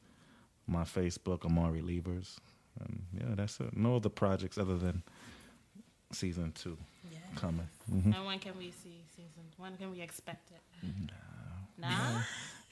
My 0.68 0.82
Facebook 0.82 1.44
Amari 1.44 1.80
Levers, 1.80 2.40
and 2.80 3.02
yeah, 3.16 3.34
that's 3.36 3.60
it. 3.60 3.76
No 3.76 3.96
other 3.96 4.08
projects 4.08 4.58
other 4.58 4.76
than 4.76 5.02
season 6.12 6.52
two 6.52 6.76
coming. 7.36 7.68
hmm 7.88 8.12
And 8.12 8.26
when 8.26 8.38
can 8.40 8.56
we 8.58 8.72
see 8.72 9.04
season? 9.14 9.44
When 9.58 9.76
can 9.76 9.92
we 9.92 10.00
expect 10.00 10.50
it? 10.50 10.60
No. 11.78 11.88
Nah? 11.88 12.20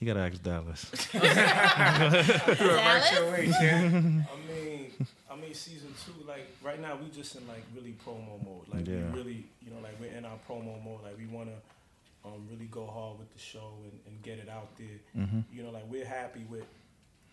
You 0.00 0.06
gotta 0.06 0.20
ask 0.20 0.42
Dallas. 0.42 0.90
Dallas? 1.12 3.12
I 3.12 4.26
mean, 4.48 5.06
I 5.34 5.40
mean, 5.40 5.54
season 5.54 5.92
two. 6.04 6.26
Like 6.26 6.46
right 6.62 6.80
now, 6.80 6.96
we 6.96 7.08
just 7.10 7.34
in 7.34 7.46
like 7.48 7.64
really 7.74 7.96
promo 8.06 8.42
mode. 8.44 8.68
Like 8.72 8.86
Yeah. 8.86 9.10
we 9.10 9.18
really, 9.18 9.46
you 9.64 9.70
know, 9.72 9.80
like 9.82 9.98
we're 10.00 10.16
in 10.16 10.24
our 10.24 10.38
promo 10.48 10.82
mode. 10.84 11.02
Like 11.02 11.18
we 11.18 11.26
want 11.26 11.48
to 11.50 12.28
um, 12.28 12.46
really 12.50 12.66
go 12.66 12.86
hard 12.86 13.18
with 13.18 13.32
the 13.32 13.38
show 13.40 13.72
and, 13.82 13.98
and 14.06 14.22
get 14.22 14.38
it 14.38 14.48
out 14.48 14.76
there. 14.78 14.98
Mm-hmm. 15.24 15.40
You 15.52 15.62
know, 15.64 15.70
like 15.70 15.84
we're 15.90 16.06
happy 16.06 16.44
with, 16.48 16.64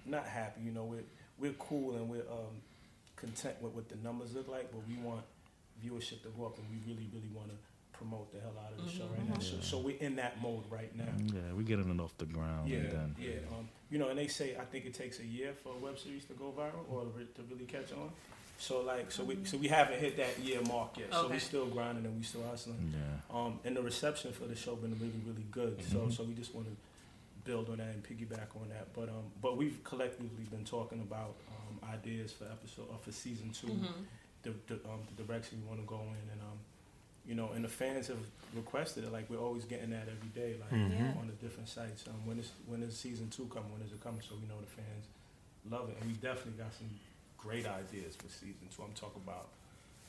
not 0.06 0.26
happy. 0.26 0.61
You 0.61 0.72
know, 0.72 0.86
we're 0.86 1.03
we're 1.40 1.53
cool 1.53 1.95
and 1.95 2.10
we're 2.10 2.28
um, 2.32 2.57
content 3.15 3.56
with 3.61 3.73
what 3.73 3.90
the 3.90 3.98
numbers 3.98 4.34
look 4.34 4.48
like, 4.48 4.72
but 4.72 4.82
we 4.88 4.95
want 4.98 5.23
viewership 5.84 6.22
to 6.23 6.30
go 6.30 6.45
up, 6.45 6.57
and 6.57 6.65
we 6.69 6.78
really, 6.91 7.07
really 7.14 7.30
want 7.34 7.49
to 7.49 7.56
promote 8.02 8.32
the 8.32 8.40
hell 8.40 8.53
out 8.65 8.78
of 8.78 8.84
the 8.84 8.91
show 8.91 9.06
right 9.06 9.30
now. 9.30 9.40
So, 9.40 9.57
so 9.61 9.78
we're 9.78 9.98
in 9.98 10.15
that 10.15 10.41
mode 10.41 10.64
right 10.72 10.95
now. 10.98 11.14
Yeah, 11.28 11.53
we're 11.56 11.61
getting 11.61 11.90
it 11.90 12.02
off 12.02 12.18
the 12.18 12.26
ground. 12.26 12.68
Yeah, 12.68 12.78
and 12.80 12.91
then, 12.91 13.15
yeah. 13.19 13.57
Um, 13.57 13.69
you 13.91 13.99
know, 13.99 14.10
and 14.10 14.18
they 14.18 14.28
say 14.28 14.56
I 14.60 14.65
think 14.65 14.86
it 14.86 14.94
takes 14.94 15.19
a 15.19 15.26
year 15.26 15.53
for 15.61 15.73
a 15.73 15.78
web 15.78 15.99
series 15.99 16.26
to 16.26 16.34
go 16.34 16.53
viral 16.57 16.90
or 16.90 17.03
to, 17.03 17.10
re- 17.15 17.28
to 17.36 17.41
really 17.52 17.65
catch 17.65 17.91
on. 17.94 18.10
So 18.57 18.82
like, 18.82 19.11
so 19.11 19.23
we 19.23 19.38
so 19.44 19.57
we 19.57 19.68
haven't 19.68 19.99
hit 19.99 20.18
that 20.18 20.40
year 20.40 20.61
mark 20.68 20.98
yet. 20.98 21.07
Okay. 21.07 21.22
So 21.22 21.30
we're 21.30 21.40
still 21.40 21.65
grinding 21.68 22.06
and 22.06 22.18
we 22.18 22.23
still 22.23 22.44
hustling. 22.44 22.94
Yeah. 22.94 23.38
Um, 23.38 23.60
and 23.65 23.76
the 23.76 23.82
reception 23.82 24.32
for 24.34 24.45
the 24.45 24.56
show 24.56 24.76
been 24.76 24.94
really 24.99 25.22
really 25.26 25.45
good. 25.52 25.84
So 25.91 26.10
so 26.10 26.23
we 26.23 26.34
just 26.34 26.56
want 26.56 26.68
to 26.68 26.73
build 27.44 27.69
on 27.69 27.78
that 27.78 27.88
and 27.88 28.03
piggyback 28.03 28.56
on 28.56 28.69
that. 28.69 28.94
But 28.94 29.10
um, 29.10 29.26
but 29.41 29.57
we've 29.57 29.84
collectively 29.84 30.45
been 30.49 30.65
talking 30.65 31.02
about 31.02 31.36
um, 31.49 31.90
ideas 31.94 32.32
for 32.32 32.45
episode 32.45 32.88
or 32.91 32.98
for 32.99 33.11
season 33.11 33.52
2 33.52 33.68
the, 34.44 34.53
the, 34.68 34.76
um, 34.90 35.02
the 35.15 35.23
direction 35.23 35.61
we 35.61 35.68
want 35.68 35.80
to 35.80 35.86
go 35.86 35.99
in 36.02 36.32
and 36.32 36.41
um, 36.41 36.57
you 37.26 37.35
know, 37.35 37.52
and 37.56 37.64
the 37.64 37.69
fans 37.69 38.07
have 38.07 38.18
requested 38.56 39.03
it. 39.03 39.11
Like 39.11 39.30
we're 39.30 39.39
always 39.39 39.65
getting 39.65 39.91
that 39.91 40.07
every 40.10 40.30
day, 40.34 40.56
like 40.60 40.72
Yeah. 40.72 41.14
on 41.19 41.27
the 41.27 41.34
different 41.43 41.69
sites. 41.69 42.06
Um, 42.07 42.26
when 42.26 42.39
is 42.39 42.52
when 42.68 42.81
is 42.84 42.98
season 42.98 43.30
two 43.30 43.45
coming? 43.53 43.72
When 43.72 43.81
is 43.81 43.91
it 43.91 44.02
coming? 44.03 44.22
So 44.22 44.35
we 44.35 44.48
know 44.48 44.60
the 44.60 44.68
fans 44.81 45.06
love 45.69 45.89
it, 45.89 45.98
and 46.02 46.10
we 46.10 46.15
definitely 46.18 46.57
got 46.64 46.73
some 46.73 46.89
great 47.38 47.65
ideas 47.68 48.15
for 48.15 48.27
season 48.30 48.68
two. 48.76 48.84
I'm 48.84 48.93
talking 48.93 49.22
about 49.26 49.49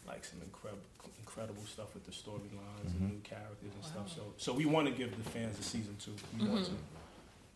like 0.07 0.25
some 0.25 0.41
incredible 0.43 0.83
incredible 1.21 1.63
stuff 1.67 1.95
with 1.95 2.05
the 2.05 2.11
storylines 2.13 2.91
and 2.99 3.11
new 3.13 3.21
characters 3.23 3.71
and 3.75 3.85
stuff. 3.85 4.09
So 4.09 4.23
so 4.37 4.53
we 4.55 4.65
want 4.67 4.89
to 4.89 4.95
give 4.95 5.17
the 5.17 5.31
fans 5.31 5.59
a 5.59 5.63
season 5.63 5.97
two. 6.03 6.15
We 6.39 6.49
want 6.49 6.65
to, 6.67 6.73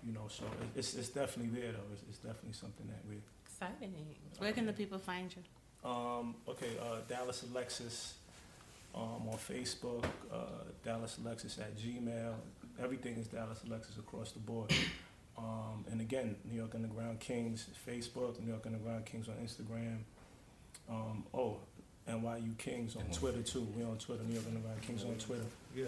you 0.06 0.12
know. 0.12 0.26
So 0.28 0.44
it's 0.76 0.94
it's 0.94 1.08
definitely 1.08 1.58
there 1.60 1.72
though. 1.72 1.88
It's, 1.92 2.02
it's 2.08 2.18
definitely 2.18 2.52
something 2.52 2.86
that 2.88 3.00
we're 3.08 3.22
Exciting. 3.58 3.94
Where 4.38 4.52
can 4.52 4.66
the 4.66 4.72
people 4.74 4.98
find 4.98 5.34
you? 5.34 5.42
Um, 5.90 6.34
okay, 6.46 6.76
uh, 6.78 6.96
Dallas 7.08 7.42
Alexis 7.50 8.14
um, 8.97 9.28
on 9.28 9.39
Facebook, 9.39 10.05
uh, 10.32 10.64
Dallas 10.85 11.18
Alexis 11.23 11.59
at 11.59 11.77
Gmail. 11.77 12.35
Everything 12.82 13.16
is 13.16 13.27
Dallas 13.27 13.60
Alexis 13.66 13.98
across 13.98 14.32
the 14.32 14.39
board. 14.39 14.73
Um, 15.39 15.85
and 15.90 16.01
again, 16.01 16.36
New 16.51 16.56
York 16.56 16.74
Underground 16.74 17.20
Kings 17.20 17.68
Facebook, 17.86 18.40
New 18.40 18.51
York 18.51 18.64
Underground 18.64 19.05
Kings 19.05 19.28
on 19.28 19.35
Instagram. 19.35 19.98
Um, 20.89 21.24
oh, 21.35 21.59
NYU 22.09 22.56
Kings 22.56 22.97
on 22.97 23.05
Twitter 23.10 23.43
too. 23.43 23.66
We're 23.74 23.86
on 23.86 23.98
Twitter, 23.98 24.23
New 24.23 24.35
York 24.35 24.47
Underground 24.47 24.81
Kings 24.81 25.05
on 25.05 25.16
Twitter. 25.16 25.44
Yeah. 25.74 25.86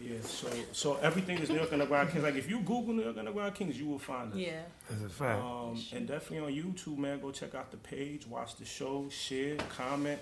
Yeah, 0.00 0.16
so 0.22 0.48
so 0.72 0.96
everything 0.96 1.38
is 1.38 1.48
New 1.48 1.56
York 1.56 1.72
Underground 1.72 2.10
Kings. 2.10 2.24
Like 2.24 2.34
if 2.34 2.50
you 2.50 2.58
Google 2.58 2.92
New 2.94 3.04
York 3.04 3.16
Underground 3.16 3.54
Kings, 3.54 3.78
you 3.78 3.86
will 3.86 3.98
find 3.98 4.32
us. 4.32 4.38
Yeah. 4.38 4.62
That's 4.90 5.04
a 5.04 5.08
fact. 5.08 5.40
Um, 5.40 5.80
and 5.94 6.06
definitely 6.08 6.58
on 6.58 6.74
YouTube, 6.74 6.98
man, 6.98 7.20
go 7.20 7.30
check 7.30 7.54
out 7.54 7.70
the 7.70 7.76
page, 7.76 8.26
watch 8.26 8.56
the 8.56 8.64
show, 8.64 9.06
share, 9.08 9.56
comment, 9.76 10.20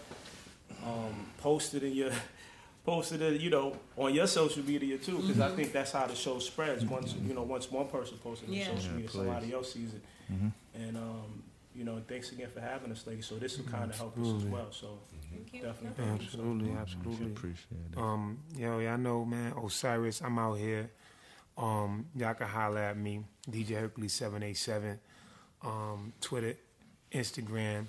um, 0.85 1.27
post 1.39 1.75
it 1.75 1.83
in 1.83 1.93
your, 1.95 2.11
post 2.85 3.13
it, 3.13 3.41
you 3.41 3.51
know, 3.51 3.77
on 3.97 4.15
your 4.15 4.27
social 4.27 4.63
media 4.65 4.99
too, 4.99 5.19
because 5.19 5.41
I 5.41 5.51
think 5.55 5.73
that's 5.73 5.93
how 5.93 6.07
the 6.07 6.15
show 6.15 6.39
spreads. 6.39 6.85
Once 6.85 7.15
you 7.27 7.35
know, 7.35 7.43
once 7.43 7.71
one 7.71 7.89
person 7.89 8.19
posts 8.19 8.45
it 8.45 8.49
on 8.49 8.55
Yeah. 8.55 8.65
social 8.77 8.93
media, 8.93 9.09
please. 9.09 9.17
somebody 9.17 9.53
else 9.53 9.73
sees 9.73 9.95
it, 9.95 10.03
Mhm. 10.33 10.53
and 10.75 10.97
um, 10.97 11.43
you 11.75 11.85
know, 11.85 12.03
thanks 12.09 12.33
again 12.33 12.51
for 12.53 12.61
having 12.61 12.91
us, 12.91 13.07
lady. 13.07 13.23
So 13.23 13.37
this 13.39 13.57
will 13.59 13.65
kind 13.67 13.91
of 13.91 13.97
help 13.97 14.19
us 14.19 14.27
as 14.27 14.45
well. 14.45 14.73
So 14.73 14.99
Thank 15.31 15.55
you. 15.55 15.63
definitely, 15.63 16.05
thank 16.05 16.21
you. 16.23 16.27
Absolutely, 16.27 16.71
We 16.71 16.77
absolutely. 16.77 17.27
appreciate 17.27 17.81
it. 17.93 17.99
Um, 17.99 18.39
yo, 18.57 18.79
y'all 18.81 18.99
know, 18.99 19.25
man, 19.25 19.53
Osiris, 19.57 20.21
I'm 20.21 20.39
out 20.39 20.55
here. 20.59 20.91
Um, 21.57 22.07
y'all 22.17 22.35
can 22.35 22.49
holler 22.49 22.81
at 22.81 22.97
me, 22.97 23.25
DJ 23.49 23.75
Hercules 23.77 24.13
seven 24.15 24.43
eight 24.43 24.57
seven, 24.57 24.99
um, 25.63 26.13
Twitter, 26.21 26.57
Instagram, 27.13 27.87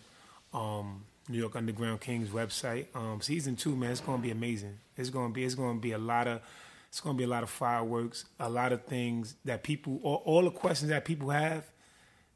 um, 0.53 1.03
New 1.30 1.38
York 1.38 1.56
Underground 1.56 2.02
Kings 2.02 2.30
website. 2.30 2.88
Um, 2.95 3.22
season 3.22 3.56
two, 3.56 3.76
man, 3.76 3.91
it's 3.91 4.02
gonna 4.02 4.22
be 4.22 4.31
amazing. 4.31 4.77
It's 4.98 5.10
gonna 5.10 5.34
be, 5.34 5.43
it's 5.43 5.56
gonna 5.56 5.80
be 5.80 5.91
a 5.91 5.98
lot 5.98 6.27
of, 6.27 6.41
it's 6.89 6.99
gonna 6.99 7.18
be 7.18 7.23
a 7.23 7.27
lot 7.27 7.43
of 7.43 7.49
fireworks, 7.49 8.26
a 8.39 8.49
lot 8.49 8.72
of 8.72 8.84
things 8.85 9.35
that 9.45 9.64
people, 9.64 9.99
all, 10.03 10.22
all 10.26 10.43
the 10.43 10.52
questions 10.52 10.89
that 10.89 11.06
people 11.06 11.30
have, 11.30 11.65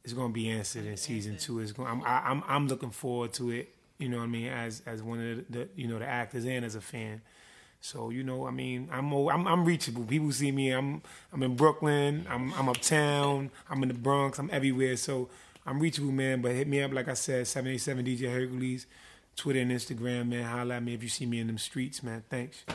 is 0.03 0.13
gonna 0.13 0.33
be 0.33 0.49
answered 0.49 0.85
in 0.85 0.97
season 0.97 1.37
two. 1.37 1.59
It's 1.59 1.71
going, 1.71 1.89
I'm, 1.89 2.03
I, 2.03 2.29
I'm, 2.29 2.43
I'm 2.47 2.67
looking 2.67 2.91
forward 2.91 3.33
to 3.33 3.51
it. 3.51 3.73
You 3.97 4.09
know 4.09 4.17
what 4.17 4.23
I 4.23 4.27
mean? 4.27 4.47
As, 4.47 4.81
as 4.85 5.01
one 5.01 5.19
of 5.19 5.37
the, 5.37 5.59
the 5.59 5.69
you 5.75 5.87
know, 5.87 5.99
the 5.99 6.05
actors 6.05 6.45
and 6.45 6.63
as 6.65 6.75
a 6.75 6.81
fan. 6.81 7.21
So 7.81 8.09
you 8.09 8.23
know, 8.23 8.47
I 8.47 8.51
mean, 8.51 8.89
I'm 8.91 9.13
I'm, 9.13 9.47
I'm 9.47 9.63
reachable. 9.63 10.03
People 10.05 10.31
see 10.31 10.51
me. 10.51 10.71
I'm 10.71 11.03
I'm 11.31 11.43
in 11.43 11.55
Brooklyn. 11.55 12.25
I'm 12.27 12.51
I'm 12.55 12.67
uptown. 12.67 13.51
I'm 13.69 13.83
in 13.83 13.89
the 13.89 13.93
Bronx. 13.93 14.39
I'm 14.39 14.49
everywhere. 14.51 14.97
So 14.97 15.29
I'm 15.65 15.79
reachable, 15.79 16.11
man. 16.11 16.41
But 16.41 16.51
hit 16.53 16.67
me 16.67 16.81
up, 16.81 16.93
like 16.93 17.07
I 17.07 17.13
said, 17.15 17.47
seven 17.47 17.71
eight 17.71 17.79
seven 17.79 18.05
DJ 18.05 18.31
Hercules, 18.31 18.85
Twitter 19.35 19.59
and 19.59 19.71
Instagram, 19.71 20.29
man. 20.29 20.43
Holla 20.43 20.75
at 20.75 20.83
me 20.83 20.93
if 20.93 21.01
you 21.03 21.09
see 21.09 21.25
me 21.25 21.39
in 21.39 21.47
them 21.47 21.57
streets, 21.57 22.03
man. 22.03 22.23
Thanks. 22.29 22.63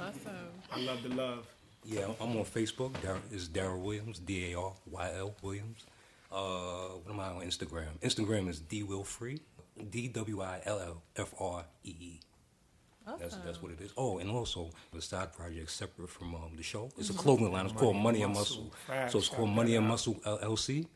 Awesome. 0.00 0.32
I 0.72 0.80
love 0.80 1.02
the 1.02 1.08
love. 1.10 1.46
Yeah, 1.84 2.06
I'm 2.20 2.36
on 2.36 2.44
Facebook. 2.44 3.00
Dar- 3.02 3.18
It's 3.32 3.48
Daryl 3.48 3.80
Williams, 3.80 4.18
D 4.18 4.52
A 4.52 4.58
R 4.58 4.72
Y 4.90 5.10
L 5.18 5.34
Williams. 5.42 5.84
Uh, 6.30 6.88
what 7.02 7.12
am 7.12 7.20
I 7.20 7.26
on 7.28 7.42
Instagram? 7.42 7.88
Instagram 8.02 8.48
is 8.48 8.60
D 8.60 8.82
Will 8.82 9.04
Free, 9.04 9.40
D 9.90 10.08
W 10.08 10.40
I 10.42 10.60
L 10.64 10.78
L 10.80 11.02
F 11.16 11.34
R 11.40 11.64
E 11.84 11.90
E. 12.00 12.20
That's 13.18 13.36
that's 13.38 13.60
what 13.62 13.72
it 13.72 13.80
is. 13.80 13.92
Oh, 13.96 14.18
and 14.18 14.30
also 14.30 14.70
the 14.92 15.02
side 15.02 15.32
project 15.32 15.70
separate 15.70 16.08
from 16.10 16.34
um, 16.34 16.52
the 16.56 16.62
show. 16.62 16.90
It's 16.96 17.10
a 17.10 17.14
clothing 17.14 17.52
line. 17.52 17.66
It's 17.66 17.74
called 17.74 17.96
Money 17.96 18.22
and 18.22 18.32
Muscle. 18.32 18.72
Facts. 18.86 19.12
So 19.12 19.18
it's 19.18 19.28
called 19.28 19.50
Money 19.50 19.74
and. 19.74 19.86
Muscle 19.86 20.14
LLC. 20.24 20.86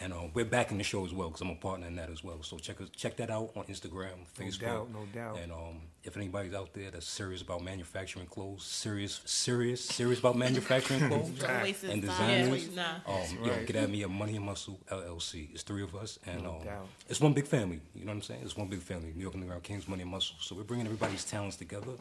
And 0.00 0.12
uh, 0.12 0.28
we're 0.32 0.44
back 0.44 0.70
in 0.70 0.78
the 0.78 0.84
show 0.84 1.04
as 1.04 1.12
well 1.12 1.26
because 1.26 1.40
I'm 1.40 1.50
a 1.50 1.56
partner 1.56 1.88
in 1.88 1.96
that 1.96 2.08
as 2.08 2.22
well. 2.22 2.40
So 2.44 2.56
check 2.56 2.80
us, 2.80 2.88
check 2.90 3.16
that 3.16 3.30
out 3.30 3.50
on 3.56 3.64
Instagram, 3.64 4.10
Facebook. 4.38 4.62
No 4.62 4.68
doubt, 4.68 4.90
no 4.92 5.06
doubt. 5.12 5.38
And 5.42 5.50
um, 5.50 5.80
if 6.04 6.16
anybody's 6.16 6.54
out 6.54 6.72
there 6.72 6.92
that's 6.92 7.04
serious 7.08 7.42
about 7.42 7.64
manufacturing 7.64 8.26
clothes, 8.26 8.62
serious, 8.62 9.20
serious, 9.24 9.84
serious 9.84 10.20
about 10.20 10.36
manufacturing 10.36 11.00
clothes, 11.08 11.30
Don't 11.30 11.62
waste 11.64 11.82
his 11.82 11.90
and 11.90 12.02
time. 12.04 12.10
designers, 12.46 12.68
Yeah, 12.68 12.82
nah. 13.06 13.12
um, 13.12 13.22
yo, 13.44 13.50
right. 13.50 13.66
get 13.66 13.74
at 13.74 13.90
me 13.90 14.04
at 14.04 14.10
Money 14.10 14.36
and 14.36 14.44
Muscle 14.44 14.78
LLC. 14.88 15.48
It's 15.52 15.64
three 15.64 15.82
of 15.82 15.96
us, 15.96 16.20
and 16.26 16.44
No 16.44 16.58
um, 16.58 16.64
doubt. 16.64 16.86
it's 17.08 17.20
one 17.20 17.32
big 17.32 17.48
family. 17.48 17.80
You 17.96 18.04
know 18.04 18.12
what 18.12 18.16
I'm 18.18 18.22
saying? 18.22 18.42
It's 18.44 18.56
one 18.56 18.68
big 18.68 18.80
family. 18.82 19.12
New 19.16 19.22
York 19.22 19.34
Underground 19.34 19.64
Kings, 19.64 19.88
Money 19.88 20.02
and 20.02 20.10
Muscle. 20.12 20.36
So 20.38 20.54
we're 20.54 20.62
bringing 20.62 20.86
everybody's 20.86 21.24
talents 21.24 21.56
together, 21.56 21.94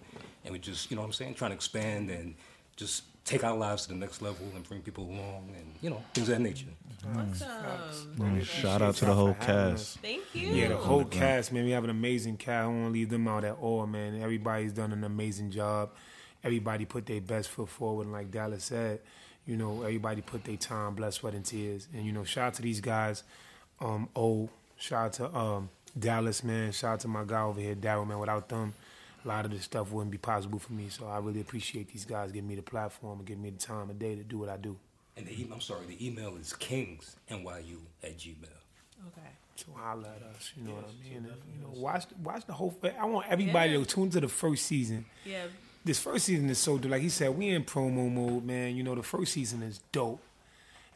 and 0.46 0.54
we're 0.54 0.60
just, 0.62 0.92
you 0.92 0.96
know 0.98 1.02
what 1.02 1.08
I'm 1.08 1.14
saying, 1.14 1.34
trying 1.34 1.50
to 1.50 1.56
expand 1.56 2.12
and 2.12 2.36
just 2.76 3.06
take 3.28 3.44
our 3.44 3.56
lives 3.56 3.84
to 3.84 3.90
the 3.90 3.96
next 3.96 4.22
level 4.22 4.46
and 4.56 4.68
bring 4.68 4.82
people 4.82 5.04
along, 5.04 5.50
and 5.56 5.74
you 5.82 5.90
know, 5.90 6.02
things 6.14 6.30
of 6.30 6.36
that 6.36 6.42
nature. 6.42 6.68
Awesome. 7.16 8.16
Mm, 8.18 8.44
Shout 8.44 8.82
out 8.82 8.96
to 8.96 9.06
the 9.06 9.14
whole 9.14 9.36
cast. 9.36 10.00
Thank 10.00 10.24
you. 10.34 10.48
Yeah, 10.48 10.70
the 10.70 10.78
whole 10.78 11.06
cast, 11.06 11.54
man. 11.54 11.66
We 11.66 11.72
have 11.72 11.84
an 11.84 11.90
amazing 11.90 12.38
cast. 12.38 12.50
I 12.50 12.62
don't 12.64 12.82
want 12.82 12.94
to 12.94 13.00
leave 13.00 13.10
them 13.10 13.28
out 13.28 13.44
at 13.44 13.58
all, 13.62 13.86
man. 13.86 14.22
Everybody's 14.22 14.74
done 14.74 14.92
an 14.92 15.04
amazing 15.04 15.52
job. 15.52 15.92
Everybody 16.44 16.86
put 16.86 17.06
their 17.06 17.22
best 17.22 17.50
foot 17.50 17.70
forward, 17.70 18.04
and 18.04 18.14
like 18.14 18.32
Dallas 18.32 18.64
said, 18.64 19.02
you 19.46 19.58
know, 19.58 19.82
everybody 19.84 20.22
put 20.22 20.44
their 20.44 20.56
time, 20.56 20.96
blood, 20.96 21.14
sweat, 21.14 21.34
and 21.34 21.46
tears. 21.46 21.88
And 21.94 22.06
you 22.06 22.12
know, 22.12 22.24
shout 22.24 22.48
out 22.48 22.54
to 22.56 22.62
these 22.62 22.82
guys. 22.82 23.24
Um, 23.80 24.10
oh, 24.16 24.50
shout 24.78 25.06
out 25.06 25.14
to 25.14 25.38
um, 25.38 25.70
Dallas, 25.98 26.44
man. 26.44 26.72
Shout 26.72 26.94
out 26.94 27.00
to 27.02 27.08
my 27.08 27.24
guy 27.26 27.42
over 27.42 27.60
here, 27.60 27.76
Daryl, 27.76 28.08
man. 28.08 28.20
Without 28.20 28.50
them, 28.50 28.74
a 29.28 29.30
lot 29.30 29.44
of 29.46 29.52
this 29.52 29.64
stuff 29.64 29.92
wouldn't 29.92 30.12
be 30.12 30.18
possible 30.18 30.58
for 30.58 30.72
me. 30.72 30.88
So 30.90 31.06
I 31.08 31.18
really 31.20 31.42
appreciate 31.42 31.90
these 31.92 32.06
guys 32.06 32.32
giving 32.32 32.48
me 32.48 32.56
the 32.56 32.62
platform 32.62 33.20
and 33.20 33.28
giving 33.28 33.44
me 33.44 33.50
the 33.50 33.58
time 33.60 33.90
of 33.90 34.00
day 34.00 34.16
to 34.16 34.24
do 34.24 34.38
what 34.40 34.48
I 34.50 34.56
do. 34.58 34.78
And 35.18 35.26
the 35.28 35.34
email, 35.42 35.56
I'm 35.56 35.62
sorry, 35.62 35.86
the 35.86 36.06
email 36.08 36.38
is 36.38 36.54
kingsnyu 36.58 37.78
at 38.04 38.18
gmail. 38.18 38.58
Okay. 39.08 39.28
So 39.56 39.66
holla 39.76 40.08
at 40.16 40.24
us, 40.36 40.52
you 40.56 40.64
know 40.64 40.76
what 40.76 40.86
I 40.86 41.04
mean? 41.10 41.18
And, 41.18 41.26
you 41.54 41.62
know, 41.62 41.74
watch 41.82 42.06
watch 42.24 42.46
the 42.46 42.54
whole. 42.54 42.78
I 43.00 43.06
want 43.06 43.28
everybody 43.28 43.72
Yeah. 43.74 43.80
to 43.80 43.86
tune 43.86 44.10
to 44.12 44.22
the 44.22 44.28
first 44.28 44.66
season. 44.66 45.06
Yeah. 45.26 45.48
This 45.84 46.00
first 46.00 46.26
season 46.26 46.50
is 46.50 46.58
so 46.60 46.78
dope. 46.78 46.92
Like 46.92 47.02
he 47.02 47.10
said, 47.10 47.36
we 47.38 47.50
in 47.50 47.64
promo 47.64 48.12
mode, 48.12 48.44
man. 48.46 48.76
You 48.76 48.84
know, 48.84 48.94
the 48.96 49.04
first 49.04 49.34
season 49.34 49.62
is 49.64 49.80
dope. 49.92 50.22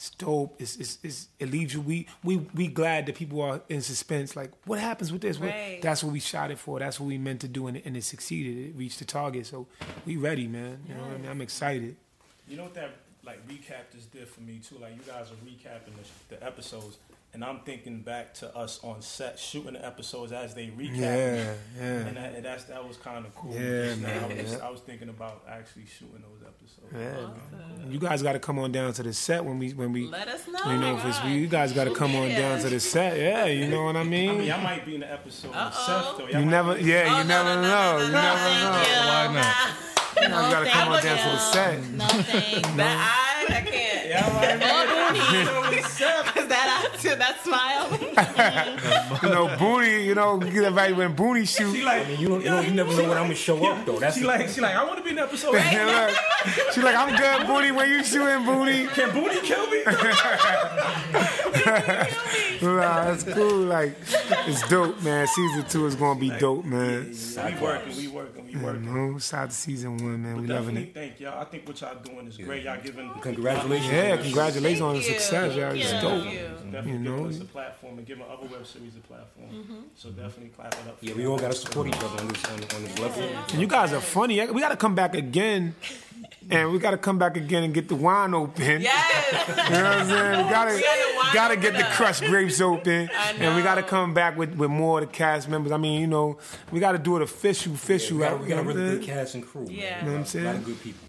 It's 0.02 0.10
dope. 0.10 0.60
It's, 0.60 0.78
it's, 0.78 0.98
it's 1.04 1.28
it 1.38 1.52
leaves 1.52 1.76
you. 1.76 1.82
We 1.82 2.08
we 2.24 2.38
we 2.56 2.68
glad 2.68 3.06
that 3.06 3.14
people 3.14 3.40
are 3.40 3.62
in 3.70 3.82
suspense. 3.82 4.36
Like, 4.36 4.50
what 4.66 4.80
happens 4.80 5.12
with 5.12 5.22
this? 5.22 5.40
What- 5.40 5.54
that's 5.80 6.04
what 6.04 6.12
we 6.12 6.20
shot 6.20 6.50
it 6.50 6.58
for. 6.58 6.80
That's 6.80 7.00
what 7.00 7.06
we 7.06 7.20
meant 7.20 7.42
to 7.42 7.48
do, 7.48 7.68
and 7.68 7.78
it, 7.78 7.86
and 7.86 7.96
it 7.96 8.04
succeeded. 8.04 8.70
It 8.70 8.76
reached 8.76 8.98
the 8.98 9.06
target. 9.06 9.46
So 9.46 9.68
we 10.08 10.18
ready, 10.18 10.48
man. 10.48 10.80
You 10.88 10.96
know 10.96 11.02
what 11.02 11.12
I 11.12 11.18
mean? 11.18 11.30
I'm 11.30 11.42
excited. 11.42 11.96
You 12.48 12.58
know 12.58 12.64
what 12.64 12.74
that 12.74 12.96
like 13.24 13.48
recap 13.48 13.92
just 13.94 14.12
did 14.12 14.28
for 14.28 14.42
me 14.42 14.60
too. 14.68 14.80
Like 14.80 14.96
you 14.96 15.04
guys 15.06 15.28
are 15.30 15.36
recapping 15.46 15.94
the, 16.30 16.36
the 16.36 16.44
episodes, 16.44 16.98
and 17.34 17.44
I'm 17.46 17.60
thinking 17.62 18.02
back 18.02 18.34
to 18.36 18.54
us 18.56 18.80
on 18.84 19.02
set 19.02 19.40
shooting 19.40 19.74
the 19.74 19.86
episodes 19.86 20.32
as 20.32 20.54
they 20.54 20.68
recap. 20.68 20.98
Yeah, 20.98 21.54
yeah. 21.78 21.84
And, 21.84 22.18
that, 22.18 22.34
and 22.36 22.46
that's 22.46 22.66
that 22.66 22.86
was 22.88 22.98
kind 22.98 23.26
of 23.26 23.34
cool. 23.36 23.54
Yeah, 23.54 23.86
Just 23.86 24.02
now, 24.02 24.10
I 24.10 24.28
was, 24.28 24.52
yeah. 24.52 24.58
I 24.68 24.70
was 24.70 24.82
thinking 24.82 25.10
about 25.10 25.44
actually 25.50 25.86
shooting 25.86 26.22
those 26.22 26.42
episodes. 26.48 26.94
Yeah, 26.94 27.58
man. 27.58 27.92
You 27.92 28.00
guys 28.00 28.22
got 28.22 28.34
to 28.34 28.40
come 28.40 28.60
on 28.60 28.72
down 28.72 28.92
to 28.94 29.04
the 29.04 29.14
set 29.14 29.46
when 29.46 29.60
we 29.60 29.72
when 29.74 29.94
we. 29.94 30.08
Let 30.08 30.28
us 30.28 30.46
know. 30.48 30.72
You 30.72 30.78
know, 30.80 30.98
if 30.98 31.06
it's, 31.06 31.24
you 31.26 31.48
guys 31.48 31.72
got 31.74 31.86
to 31.86 31.94
come 31.94 32.16
on 32.16 32.30
down 32.30 32.60
to 32.60 32.70
the 32.70 32.80
set. 32.80 33.18
Yeah, 33.18 33.46
you 33.46 33.68
know 33.68 33.86
what 33.86 33.96
I 33.96 34.04
mean. 34.04 34.30
I 34.30 34.34
mean, 34.36 34.52
I 34.52 34.62
might 34.64 34.86
be 34.86 34.96
in 34.96 35.02
the 35.02 35.12
episode 35.12 35.50
Uh-oh. 35.54 35.66
myself 35.66 36.18
though. 36.18 36.28
Y'all 36.28 36.40
You 36.42 36.46
never, 36.46 36.76
be- 36.76 36.84
yeah, 36.84 37.08
Oh, 37.10 37.18
you 37.22 37.24
no, 37.24 37.44
never 37.44 37.56
no, 37.56 37.62
no, 37.62 37.68
know. 37.68 37.98
no, 37.98 38.06
You 38.06 38.12
no, 38.12 38.22
never 38.22 38.38
thank 38.40 38.62
know. 38.62 38.82
you. 38.82 39.08
Why 39.08 39.34
not? 39.34 39.56
You 40.22 40.28
guys 40.28 40.54
gotta 40.54 40.70
come 40.70 40.90
on 40.92 41.02
down 41.04 41.18
to 41.18 41.24
the 41.24 41.38
set. 41.38 41.84
No 41.94 42.06
thanks. 42.06 42.68
That 42.76 43.48
I, 43.50 43.56
I 43.58 43.62
can't. 43.62 44.08
Yeah, 44.08 44.28
I 44.28 44.30
might 44.60 45.14
be. 45.14 45.38
Is 45.40 45.48
that 47.02 47.16
that 47.16 47.44
smile? 47.44 47.98
You 48.12 49.30
know, 49.30 49.48
Booney, 49.58 50.06
you 50.06 50.16
know, 50.16 50.38
get 50.38 50.56
everybody 50.64 50.94
when 50.94 51.16
Booney 51.16 51.48
shoot. 51.48 51.74
She 51.76 51.84
like, 51.84 52.06
I 52.06 52.10
mean, 52.10 52.20
you 52.20 52.28
don't, 52.28 52.44
you, 52.44 52.50
know, 52.50 52.60
you 52.62 52.72
never 52.72 52.92
know 52.92 53.04
when 53.10 53.18
I'm 53.18 53.24
gonna 53.26 53.36
show 53.36 53.64
up 53.66 53.86
though. 53.86 54.00
That's 54.00 54.18
she 54.18 54.24
like, 54.24 54.50
she 54.50 54.62
like, 54.62 54.76
I 54.76 54.84
want 54.84 54.98
to 54.98 55.04
be 55.04 55.12
in 55.12 55.16
the 55.18 55.24
episode. 55.24 55.54
Yeah, 55.54 56.10
look. 56.46 56.74
She 56.74 56.82
like, 56.82 56.96
I'm 56.96 57.10
good, 57.10 57.48
Booney. 57.48 57.76
When 57.76 57.90
you 57.90 58.04
shooting, 58.04 58.46
Booney? 58.46 58.88
Can 58.94 59.12
Booty 59.14 59.40
kill 59.42 59.70
me? 59.70 59.84
Nah, 62.62 63.06
that's 63.06 63.24
cool. 63.24 63.58
Like, 63.66 63.96
it's 64.48 64.68
dope, 64.70 65.02
man. 65.04 65.28
Season 65.28 65.64
two 65.68 65.86
is 65.86 65.96
gonna 65.96 66.20
be 66.20 66.30
dope, 66.30 66.66
man. 66.66 67.10
we 67.10 67.62
working, 67.62 67.98
we 67.98 68.08
working, 68.08 68.48
we 68.48 68.56
working. 68.58 69.12
No, 69.14 69.20
shout 69.20 69.44
out 69.44 69.50
to 69.50 69.56
season 69.56 69.98
one, 69.98 70.22
man. 70.24 70.42
We 70.42 70.48
loving 70.48 70.78
it. 70.78 70.94
thank 70.94 71.20
y'all. 71.20 71.40
I 71.40 71.46
think 71.46 71.68
what 71.68 71.80
y'all 71.82 71.96
doing 72.04 72.28
is 72.28 72.38
great. 72.38 72.64
Y'all 72.64 72.80
giving 72.82 73.10
Congratulations. 73.22 73.92
Yeah, 73.92 74.18
congratulations 74.18 74.82
on 74.82 74.94
the 74.94 75.00
you. 75.00 75.06
success, 75.06 75.56
y'all. 75.56 75.72
It's 75.74 75.90
Thank 75.90 76.02
dope. 76.04 76.26
you. 76.26 76.40
definitely 76.72 76.92
You 76.92 77.00
know? 77.00 77.28
giving 77.28 77.42
a 77.42 77.46
platform 77.46 78.00
and 78.02 78.08
giving 78.08 78.24
other 78.24 78.48
web 78.48 78.66
series 78.66 78.96
a 78.96 79.00
platform. 79.00 79.50
Mm-hmm. 79.54 79.76
So 79.96 80.10
definitely 80.10 80.50
clap 80.56 80.74
it 80.74 80.88
up. 80.88 80.98
for 80.98 81.06
Yeah, 81.06 81.14
we 81.14 81.22
y'all. 81.24 81.38
gotta 81.38 81.54
support 81.54 81.88
each 81.88 81.96
other 81.98 82.20
on 82.20 82.28
this 82.30 82.44
on, 82.46 82.54
on 82.54 82.84
this 82.84 82.98
level. 82.98 83.22
And 83.52 83.62
you 83.62 83.68
guys 83.68 83.94
are 83.94 84.02
funny. 84.02 84.44
We 84.48 84.60
gotta 84.60 84.76
come 84.76 84.96
back 84.96 85.14
again. 85.14 85.76
And 86.50 86.72
we 86.72 86.80
gotta 86.80 86.98
come 86.98 87.20
back 87.20 87.38
again 87.38 87.64
and 87.64 87.74
get 87.76 87.88
the 87.88 87.96
wine 87.96 88.34
open. 88.34 88.82
Yes. 88.82 89.48
You 89.48 89.56
know 89.56 89.84
what 89.84 89.98
I'm 89.98 90.08
saying? 90.08 90.46
We 90.46 90.50
gotta, 90.52 90.74
We 90.74 90.82
got 90.82 90.96
the 90.96 91.18
wine 91.18 91.34
gotta 91.36 91.58
get 91.58 91.74
the 91.78 91.84
crushed 91.84 92.24
grapes 92.24 92.60
open, 92.60 93.10
I 93.16 93.34
and 93.40 93.56
we 93.56 93.62
gotta 93.62 93.84
come 93.84 94.16
back 94.16 94.36
with, 94.36 94.56
with 94.56 94.72
more 94.72 95.00
of 95.00 95.08
the 95.08 95.14
cast 95.14 95.48
members. 95.48 95.72
I 95.72 95.78
mean, 95.78 96.02
you 96.02 96.08
know, 96.08 96.40
we 96.72 96.80
gotta 96.80 96.98
do 96.98 97.16
it 97.18 97.22
official, 97.22 97.74
official. 97.74 98.18
We 98.18 98.24
got, 98.24 98.42
we 98.42 98.48
got 98.48 98.60
a 98.60 98.64
really 98.64 98.98
good 98.98 99.04
cast 99.04 99.36
and 99.36 99.46
crew. 99.46 99.68
Yeah. 99.70 99.98
man. 99.98 100.06
Know 100.06 100.12
what 100.14 100.18
I'm 100.20 100.26
saying? 100.26 100.46
A 100.46 100.50
lot 100.50 100.56
of 100.58 100.66
good 100.66 100.82
people. 100.82 101.08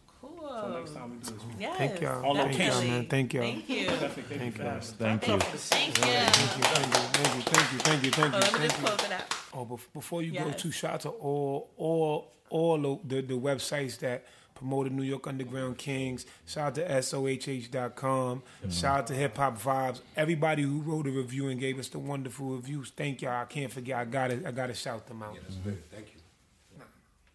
Cool. 0.63 0.71
Next 0.79 0.91
oh. 0.93 0.95
time 0.95 1.11
we 1.11 1.17
do 1.17 1.23
this, 1.25 1.33
Yes. 1.59 1.79
Thank 1.79 2.01
y'all. 2.01 2.27
On 2.27 2.37
Thank 2.37 2.59
y'all, 2.59 2.83
man. 2.83 3.07
Thank 3.07 3.35
y'all. 3.35 3.43
Thank 3.43 3.69
you. 3.69 3.87
definitely 3.87 4.23
thank, 4.39 4.45
you 4.45 4.53
for 4.53 4.63
having 4.63 4.79
us. 4.79 4.93
Thank 4.93 5.27
you. 5.29 5.39
Thank 5.39 5.53
you. 5.53 5.59
Thank 5.59 5.99
you, 5.99 6.63
thank 6.63 7.33
you, 7.35 7.41
thank 7.43 7.73
you, 7.73 7.79
thank 7.79 8.05
you, 8.05 8.11
thank 8.11 8.35
Oh, 8.35 8.37
you, 8.37 8.43
let 8.43 8.53
me 8.53 8.59
thank 8.69 8.73
you. 8.81 8.87
close 8.87 9.05
it 9.05 9.13
out. 9.13 9.35
Oh, 9.55 9.67
bef- 9.67 9.93
before 9.93 10.23
you 10.23 10.33
go 10.33 10.47
Yes. 10.47 10.63
to 10.63 10.71
shout 10.71 10.95
out 10.95 11.01
to 11.03 11.09
all 11.11 11.71
all 11.77 12.33
all 12.51 12.79
the, 12.79 13.23
the 13.23 13.35
websites 13.35 13.99
that 14.01 14.25
promoted 14.55 14.93
New 14.93 15.03
York 15.03 15.27
Underground 15.27 15.79
Kings. 15.79 16.27
Shout 16.47 16.67
out 16.69 16.75
to 16.77 17.03
SOHH.com. 17.03 18.43
Shout 18.71 18.99
out 18.99 19.07
to 19.09 19.15
Hip 19.15 19.37
Hop 19.39 19.61
Vibes. 19.61 20.01
Everybody 20.17 20.63
who 20.63 20.81
wrote 20.81 21.07
a 21.07 21.11
review 21.11 21.49
and 21.49 21.59
gave 21.59 21.79
us 21.79 21.89
the 21.89 21.99
wonderful 21.99 22.51
reviews. 22.57 22.91
Thank 22.97 23.23
y'all. 23.23 23.43
I 23.43 23.47
can't 23.47 23.73
forget. 23.73 23.99
I 23.99 24.05
got 24.05 24.29
to 24.29 24.47
I 24.47 24.51
got 24.53 24.67
to 24.69 24.75
shout 24.75 25.07
them 25.07 25.23
out. 25.23 25.35
Yeah, 25.35 25.41
that's 25.43 25.57
good. 25.57 25.91
Thank 25.91 26.07
you. 26.15 26.22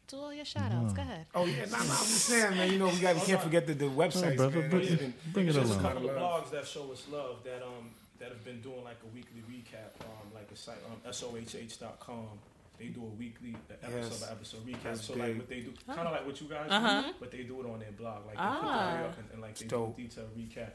Do 0.08 0.18
all 0.18 0.34
your 0.34 0.46
shout 0.46 0.72
outs. 0.72 0.94
Go 0.94 1.02
ahead. 1.02 1.26
Oh 1.36 1.46
yeah, 1.46 1.66
nah, 1.66 1.78
nah, 1.78 1.84
I'm 1.84 1.88
just 1.88 2.26
saying, 2.26 2.56
man. 2.58 2.72
You 2.72 2.80
know, 2.80 2.88
we 2.88 3.00
got 3.00 3.16
we 3.16 3.22
can't 3.22 3.42
forget 3.42 3.68
the, 3.68 3.74
the 3.74 3.86
websites. 3.86 4.38
brother, 4.38 4.60
man. 4.62 4.70
bring 4.70 4.82
It's 4.84 4.92
it- 4.94 5.00
been- 5.00 5.14
bring 5.34 5.48
it 5.50 5.54
There's 5.54 5.70
a 5.70 5.74
along. 5.74 5.82
couple 5.84 6.10
of 6.10 6.16
blogs 6.16 6.52
that 6.52 6.66
show 6.66 6.92
us 6.94 7.04
love 7.12 7.44
that 7.44 7.62
um 7.62 7.90
that 8.20 8.30
have 8.30 8.44
been 8.46 8.62
doing 8.62 8.84
like 8.86 8.98
a 9.04 9.08
weekly 9.14 9.42
recap, 9.52 9.92
um 10.06 10.34
like 10.34 10.50
a 10.52 10.56
site 10.56 10.78
um 10.90 11.12
sohh.com. 11.14 12.40
They 12.80 12.86
do 12.88 13.02
a 13.02 13.06
weekly 13.18 13.56
episode 13.72 13.96
Yes. 13.98 14.22
by 14.24 14.32
episode 14.32 14.66
recap. 14.68 14.84
That's 14.84 15.02
so 15.06 15.14
big. 15.16 15.24
like 15.24 15.38
what 15.38 15.50
they 15.50 15.60
do, 15.62 15.74
kind 15.88 16.00
of 16.08 16.12
like 16.14 16.26
what 16.28 16.40
you 16.42 16.48
guys 16.48 16.68
Uh-huh. 16.70 17.02
do, 17.02 17.14
but 17.20 17.32
they 17.32 17.44
do 17.44 17.60
it 17.62 17.66
on 17.66 17.80
their 17.80 17.92
blog. 17.92 18.26
Like 18.28 18.36
they 18.36 18.42
Ah. 18.44 18.54
put 18.54 18.62
the 18.62 18.68
way 19.02 19.10
up 19.10 19.18
and, 19.18 19.28
and 19.34 19.42
like 19.42 19.56
they 19.58 19.66
It's 19.66 19.72
dope. 19.72 19.98
do 19.98 20.04
a 20.04 20.06
detailed 20.08 20.38
recap. 20.38 20.70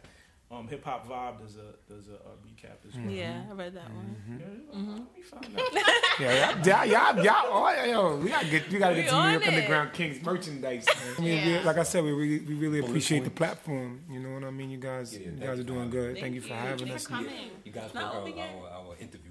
Um, 0.53 0.69
Hip 0.69 0.85
Hop 0.85 1.09
Vibe 1.09 1.39
does 1.41 1.57
a 1.57 1.73
does 1.91 2.09
a, 2.09 2.12
a 2.12 2.35
recap 2.45 2.77
as 2.87 2.95
well. 2.95 3.11
Yeah, 3.11 3.41
I 3.51 3.55
read 3.55 3.74
that 3.74 3.91
one. 3.91 4.16
Yeah, 4.29 4.77
Mm-hmm. 4.77 4.91
let 4.93 5.16
me 5.16 5.23
find 5.23 5.59
out. 5.59 5.95
Yeah, 6.20 6.62
y'all, 6.62 6.87
y'all, 6.87 7.15
y'all, 7.16 7.24
y'all 7.24 7.35
oh, 7.49 7.70
yeah, 7.70 8.23
we 8.23 8.29
gotta 8.29 8.47
get, 8.47 8.70
we 8.70 8.79
gotta 8.79 8.95
We 8.97 9.01
get 9.03 9.11
some 9.11 9.24
New 9.27 9.33
York. 9.33 9.49
Underground 9.49 9.93
Kings 9.95 10.23
merchandise. 10.23 10.87
I 10.87 11.20
mean, 11.23 11.24
we- 11.47 11.53
Yeah. 11.55 11.62
like 11.65 11.79
I 11.79 11.83
said, 11.85 12.05
we 12.05 12.12
really, 12.12 12.41
we 12.45 12.55
really 12.55 12.79
appreciate 12.81 13.24
the 13.24 13.31
platform. 13.31 14.03
You 14.11 14.20
know 14.20 14.35
what 14.35 14.45
I 14.45 14.51
mean? 14.51 14.69
You 14.70 14.77
guys, 14.77 15.15
Yeah, 15.16 15.20
yeah, 15.20 15.31
you 15.33 15.47
guys 15.47 15.59
are 15.61 15.62
doing 15.62 15.89
good. 15.89 16.12
Thank, 16.19 16.20
Thank 16.20 16.35
you 16.35 16.41
for 16.43 16.49
you. 16.49 16.55
having 16.55 16.79
Thank 16.87 16.91
us. 16.97 17.03
you 17.03 17.09
for 17.09 17.15
coming. 17.15 17.33
You 17.65 17.73
guys 17.73 17.95
Not 17.95 18.12
broke 18.12 18.37
our, 18.37 18.45
over 18.45 18.66
our, 18.69 18.87
our 18.89 18.97
interview 19.01 19.01
virginity, 19.01 19.20
so 19.20 19.22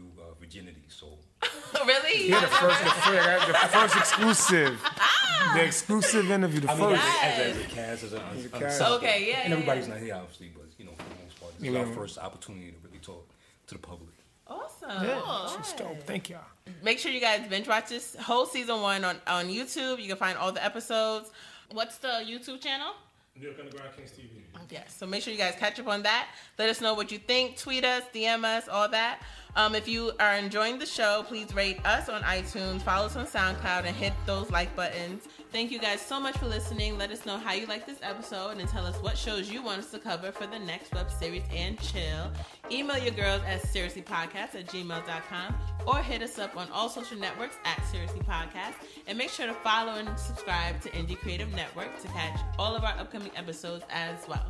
really? 1.86 2.30
Yeah, 2.30 2.42
the 2.42 2.48
first, 2.48 2.84
the 2.84 2.90
first, 2.90 3.48
the 3.48 3.54
first 3.54 3.96
exclusive, 3.98 4.82
ah. 4.86 5.54
the 5.56 5.64
exclusive 5.64 6.30
interview, 6.30 6.60
the 6.62 6.72
I 6.72 6.76
mean, 6.76 6.90
first. 6.90 7.04
as, 7.24 7.40
as, 7.40 7.58
as 7.58 7.58
a 7.58 7.68
cast, 7.68 8.04
as 8.04 8.14
a, 8.14 8.22
as 8.38 8.46
a 8.46 8.50
cast. 8.50 8.82
Okay, 8.82 9.28
yeah, 9.30 9.40
and 9.42 9.50
yeah, 9.50 9.56
everybody's 9.56 9.88
yeah. 9.88 9.94
not 9.94 10.04
here, 10.04 10.16
obviously, 10.16 10.52
but 10.54 10.66
you 10.78 10.86
know, 10.86 10.92
for 10.92 11.04
the 11.04 11.24
most 11.24 11.40
part, 11.40 11.54
this 11.58 11.64
Yeah. 11.70 11.82
is 11.82 11.88
our 11.88 11.94
first 11.96 12.18
opportunity 12.18 12.72
to 12.72 12.78
really 12.84 13.00
talk 13.00 13.28
to 13.68 13.74
the 13.76 13.80
public. 13.80 14.10
Awesome. 14.48 15.04
Yeah, 15.04 15.58
it's 15.60 15.74
dope. 15.74 16.04
Thank 16.04 16.30
y'all. 16.30 16.42
Make 16.84 17.00
sure 17.00 17.12
you 17.12 17.22
guys 17.22 17.48
binge 17.48 17.68
watch 17.68 17.88
this 17.90 18.16
whole 18.20 18.46
season 18.46 18.82
one 18.82 19.04
on, 19.06 19.18
on 19.26 19.46
YouTube. 19.48 20.02
You 20.02 20.08
can 20.10 20.18
find 20.18 20.38
all 20.38 20.52
the 20.52 20.64
episodes. 20.64 21.32
What's 21.72 21.98
the 22.00 22.22
YouTube 22.26 22.60
channel? 22.62 22.92
New 23.36 23.48
York 23.48 23.60
Underground 23.60 23.96
Kings 23.96 24.12
TV. 24.12 24.44
Yes. 24.70 24.96
So 24.96 25.06
make 25.06 25.24
sure 25.24 25.34
you 25.34 25.40
guys 25.40 25.56
catch 25.58 25.80
up 25.80 25.88
on 25.88 26.04
that. 26.04 26.30
Let 26.58 26.70
us 26.70 26.80
know 26.80 26.94
what 26.94 27.12
you 27.12 27.18
think. 27.18 27.58
Tweet 27.58 27.84
us, 27.84 28.04
DM 28.14 28.44
us, 28.44 28.68
all 28.68 28.88
that. 28.90 29.22
Um, 29.56 29.76
if 29.76 29.88
you 29.88 30.12
are 30.20 30.36
enjoying 30.36 30.80
the 30.80 30.86
show, 30.86 31.26
please 31.28 31.54
rate 31.54 31.86
us 31.86 32.08
on 32.08 32.22
iTunes, 32.24 32.82
follow 32.82 33.08
us 33.08 33.16
on 33.16 33.26
SoundCloud, 33.26 33.86
and 33.86 33.96
hit 33.96 34.14
those 34.26 34.50
like 34.50 34.74
buttons. 34.76 35.28
Thank 35.52 35.70
you 35.70 35.80
guys 35.80 36.00
so 36.00 36.18
much 36.18 36.38
for 36.38 36.48
listening. 36.48 36.98
Let 36.98 37.12
us 37.12 37.26
know 37.26 37.38
how 37.38 37.52
you 37.52 37.66
like 37.66 37.86
this 37.86 38.00
episode 38.02 38.60
and 38.60 38.70
tell 38.70 38.86
us 38.86 38.96
what 39.02 39.18
shows 39.18 39.52
you 39.52 39.62
want 39.62 39.80
us 39.80 39.92
to 39.92 40.00
cover 40.00 40.32
for 40.32 40.48
the 40.48 40.58
next 40.58 40.94
web 40.94 41.12
series 41.12 41.44
and 41.54 41.78
chill. 41.82 42.32
Email 42.72 42.98
your 42.98 43.12
girls 43.12 43.42
at 43.46 43.62
seriouslypodcast 43.64 44.56
at 44.56 44.68
gmail.com 44.68 45.56
or 45.86 45.98
hit 45.98 46.22
us 46.22 46.40
up 46.40 46.56
on 46.56 46.70
all 46.72 46.88
social 46.88 47.18
networks 47.18 47.58
at 47.66 47.86
Seriously 47.88 48.22
Podcast. 48.22 48.76
And 49.08 49.18
make 49.18 49.30
sure 49.30 49.46
to 49.46 49.54
follow 49.56 49.96
and 49.96 50.18
subscribe 50.18 50.80
to 50.84 50.90
Indie 50.92 51.18
Creative 51.18 51.54
Network 51.54 52.00
to 52.02 52.08
catch 52.08 52.40
all 52.58 52.74
of 52.74 52.86
our 52.86 52.98
upcoming 52.98 53.32
episodes 53.36 53.84
as 53.90 54.26
well. 54.30 54.46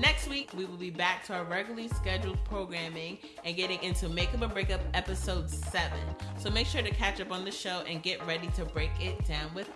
Next 0.00 0.28
week, 0.28 0.50
we 0.56 0.64
will 0.64 0.78
be 0.78 0.88
back 0.88 1.26
to 1.26 1.34
our 1.34 1.44
regularly 1.44 1.88
scheduled 1.88 2.42
programming 2.44 3.18
and 3.44 3.54
getting 3.54 3.82
into 3.82 4.08
Makeup 4.08 4.40
or 4.40 4.48
Breakup 4.48 4.80
episode 4.94 5.50
7. 5.50 5.90
So 6.38 6.48
make 6.50 6.66
sure 6.66 6.80
to 6.80 6.90
catch 6.90 7.20
up 7.20 7.30
on 7.30 7.44
the 7.44 7.50
show 7.50 7.82
and 7.86 8.02
get 8.02 8.26
ready 8.26 8.46
to 8.56 8.64
break 8.64 8.92
it 8.98 9.22
down 9.26 9.52
with 9.54 9.68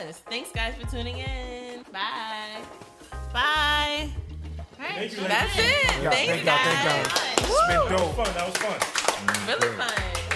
us. 0.00 0.18
Thanks, 0.28 0.50
guys, 0.50 0.74
for 0.74 0.90
tuning 0.90 1.18
in. 1.18 1.84
Bye. 1.92 2.60
Bye. 3.32 4.10
Thank 4.76 5.12
you, 5.12 5.28
That's 5.28 5.56
it. 5.56 5.62
Yeah, 6.02 6.10
Thanks, 6.10 6.32
thank 6.32 6.44
y'all, 6.44 6.56
thank 6.56 6.84
guys. 6.84 7.06
y'all. 7.06 7.78
It's 7.78 7.88
That 7.88 8.00
was 8.00 8.14
fun. 8.16 8.34
That 8.34 8.46
was 8.48 8.56
fun. 8.56 9.46
Really 9.46 9.76
fun. 9.76 10.27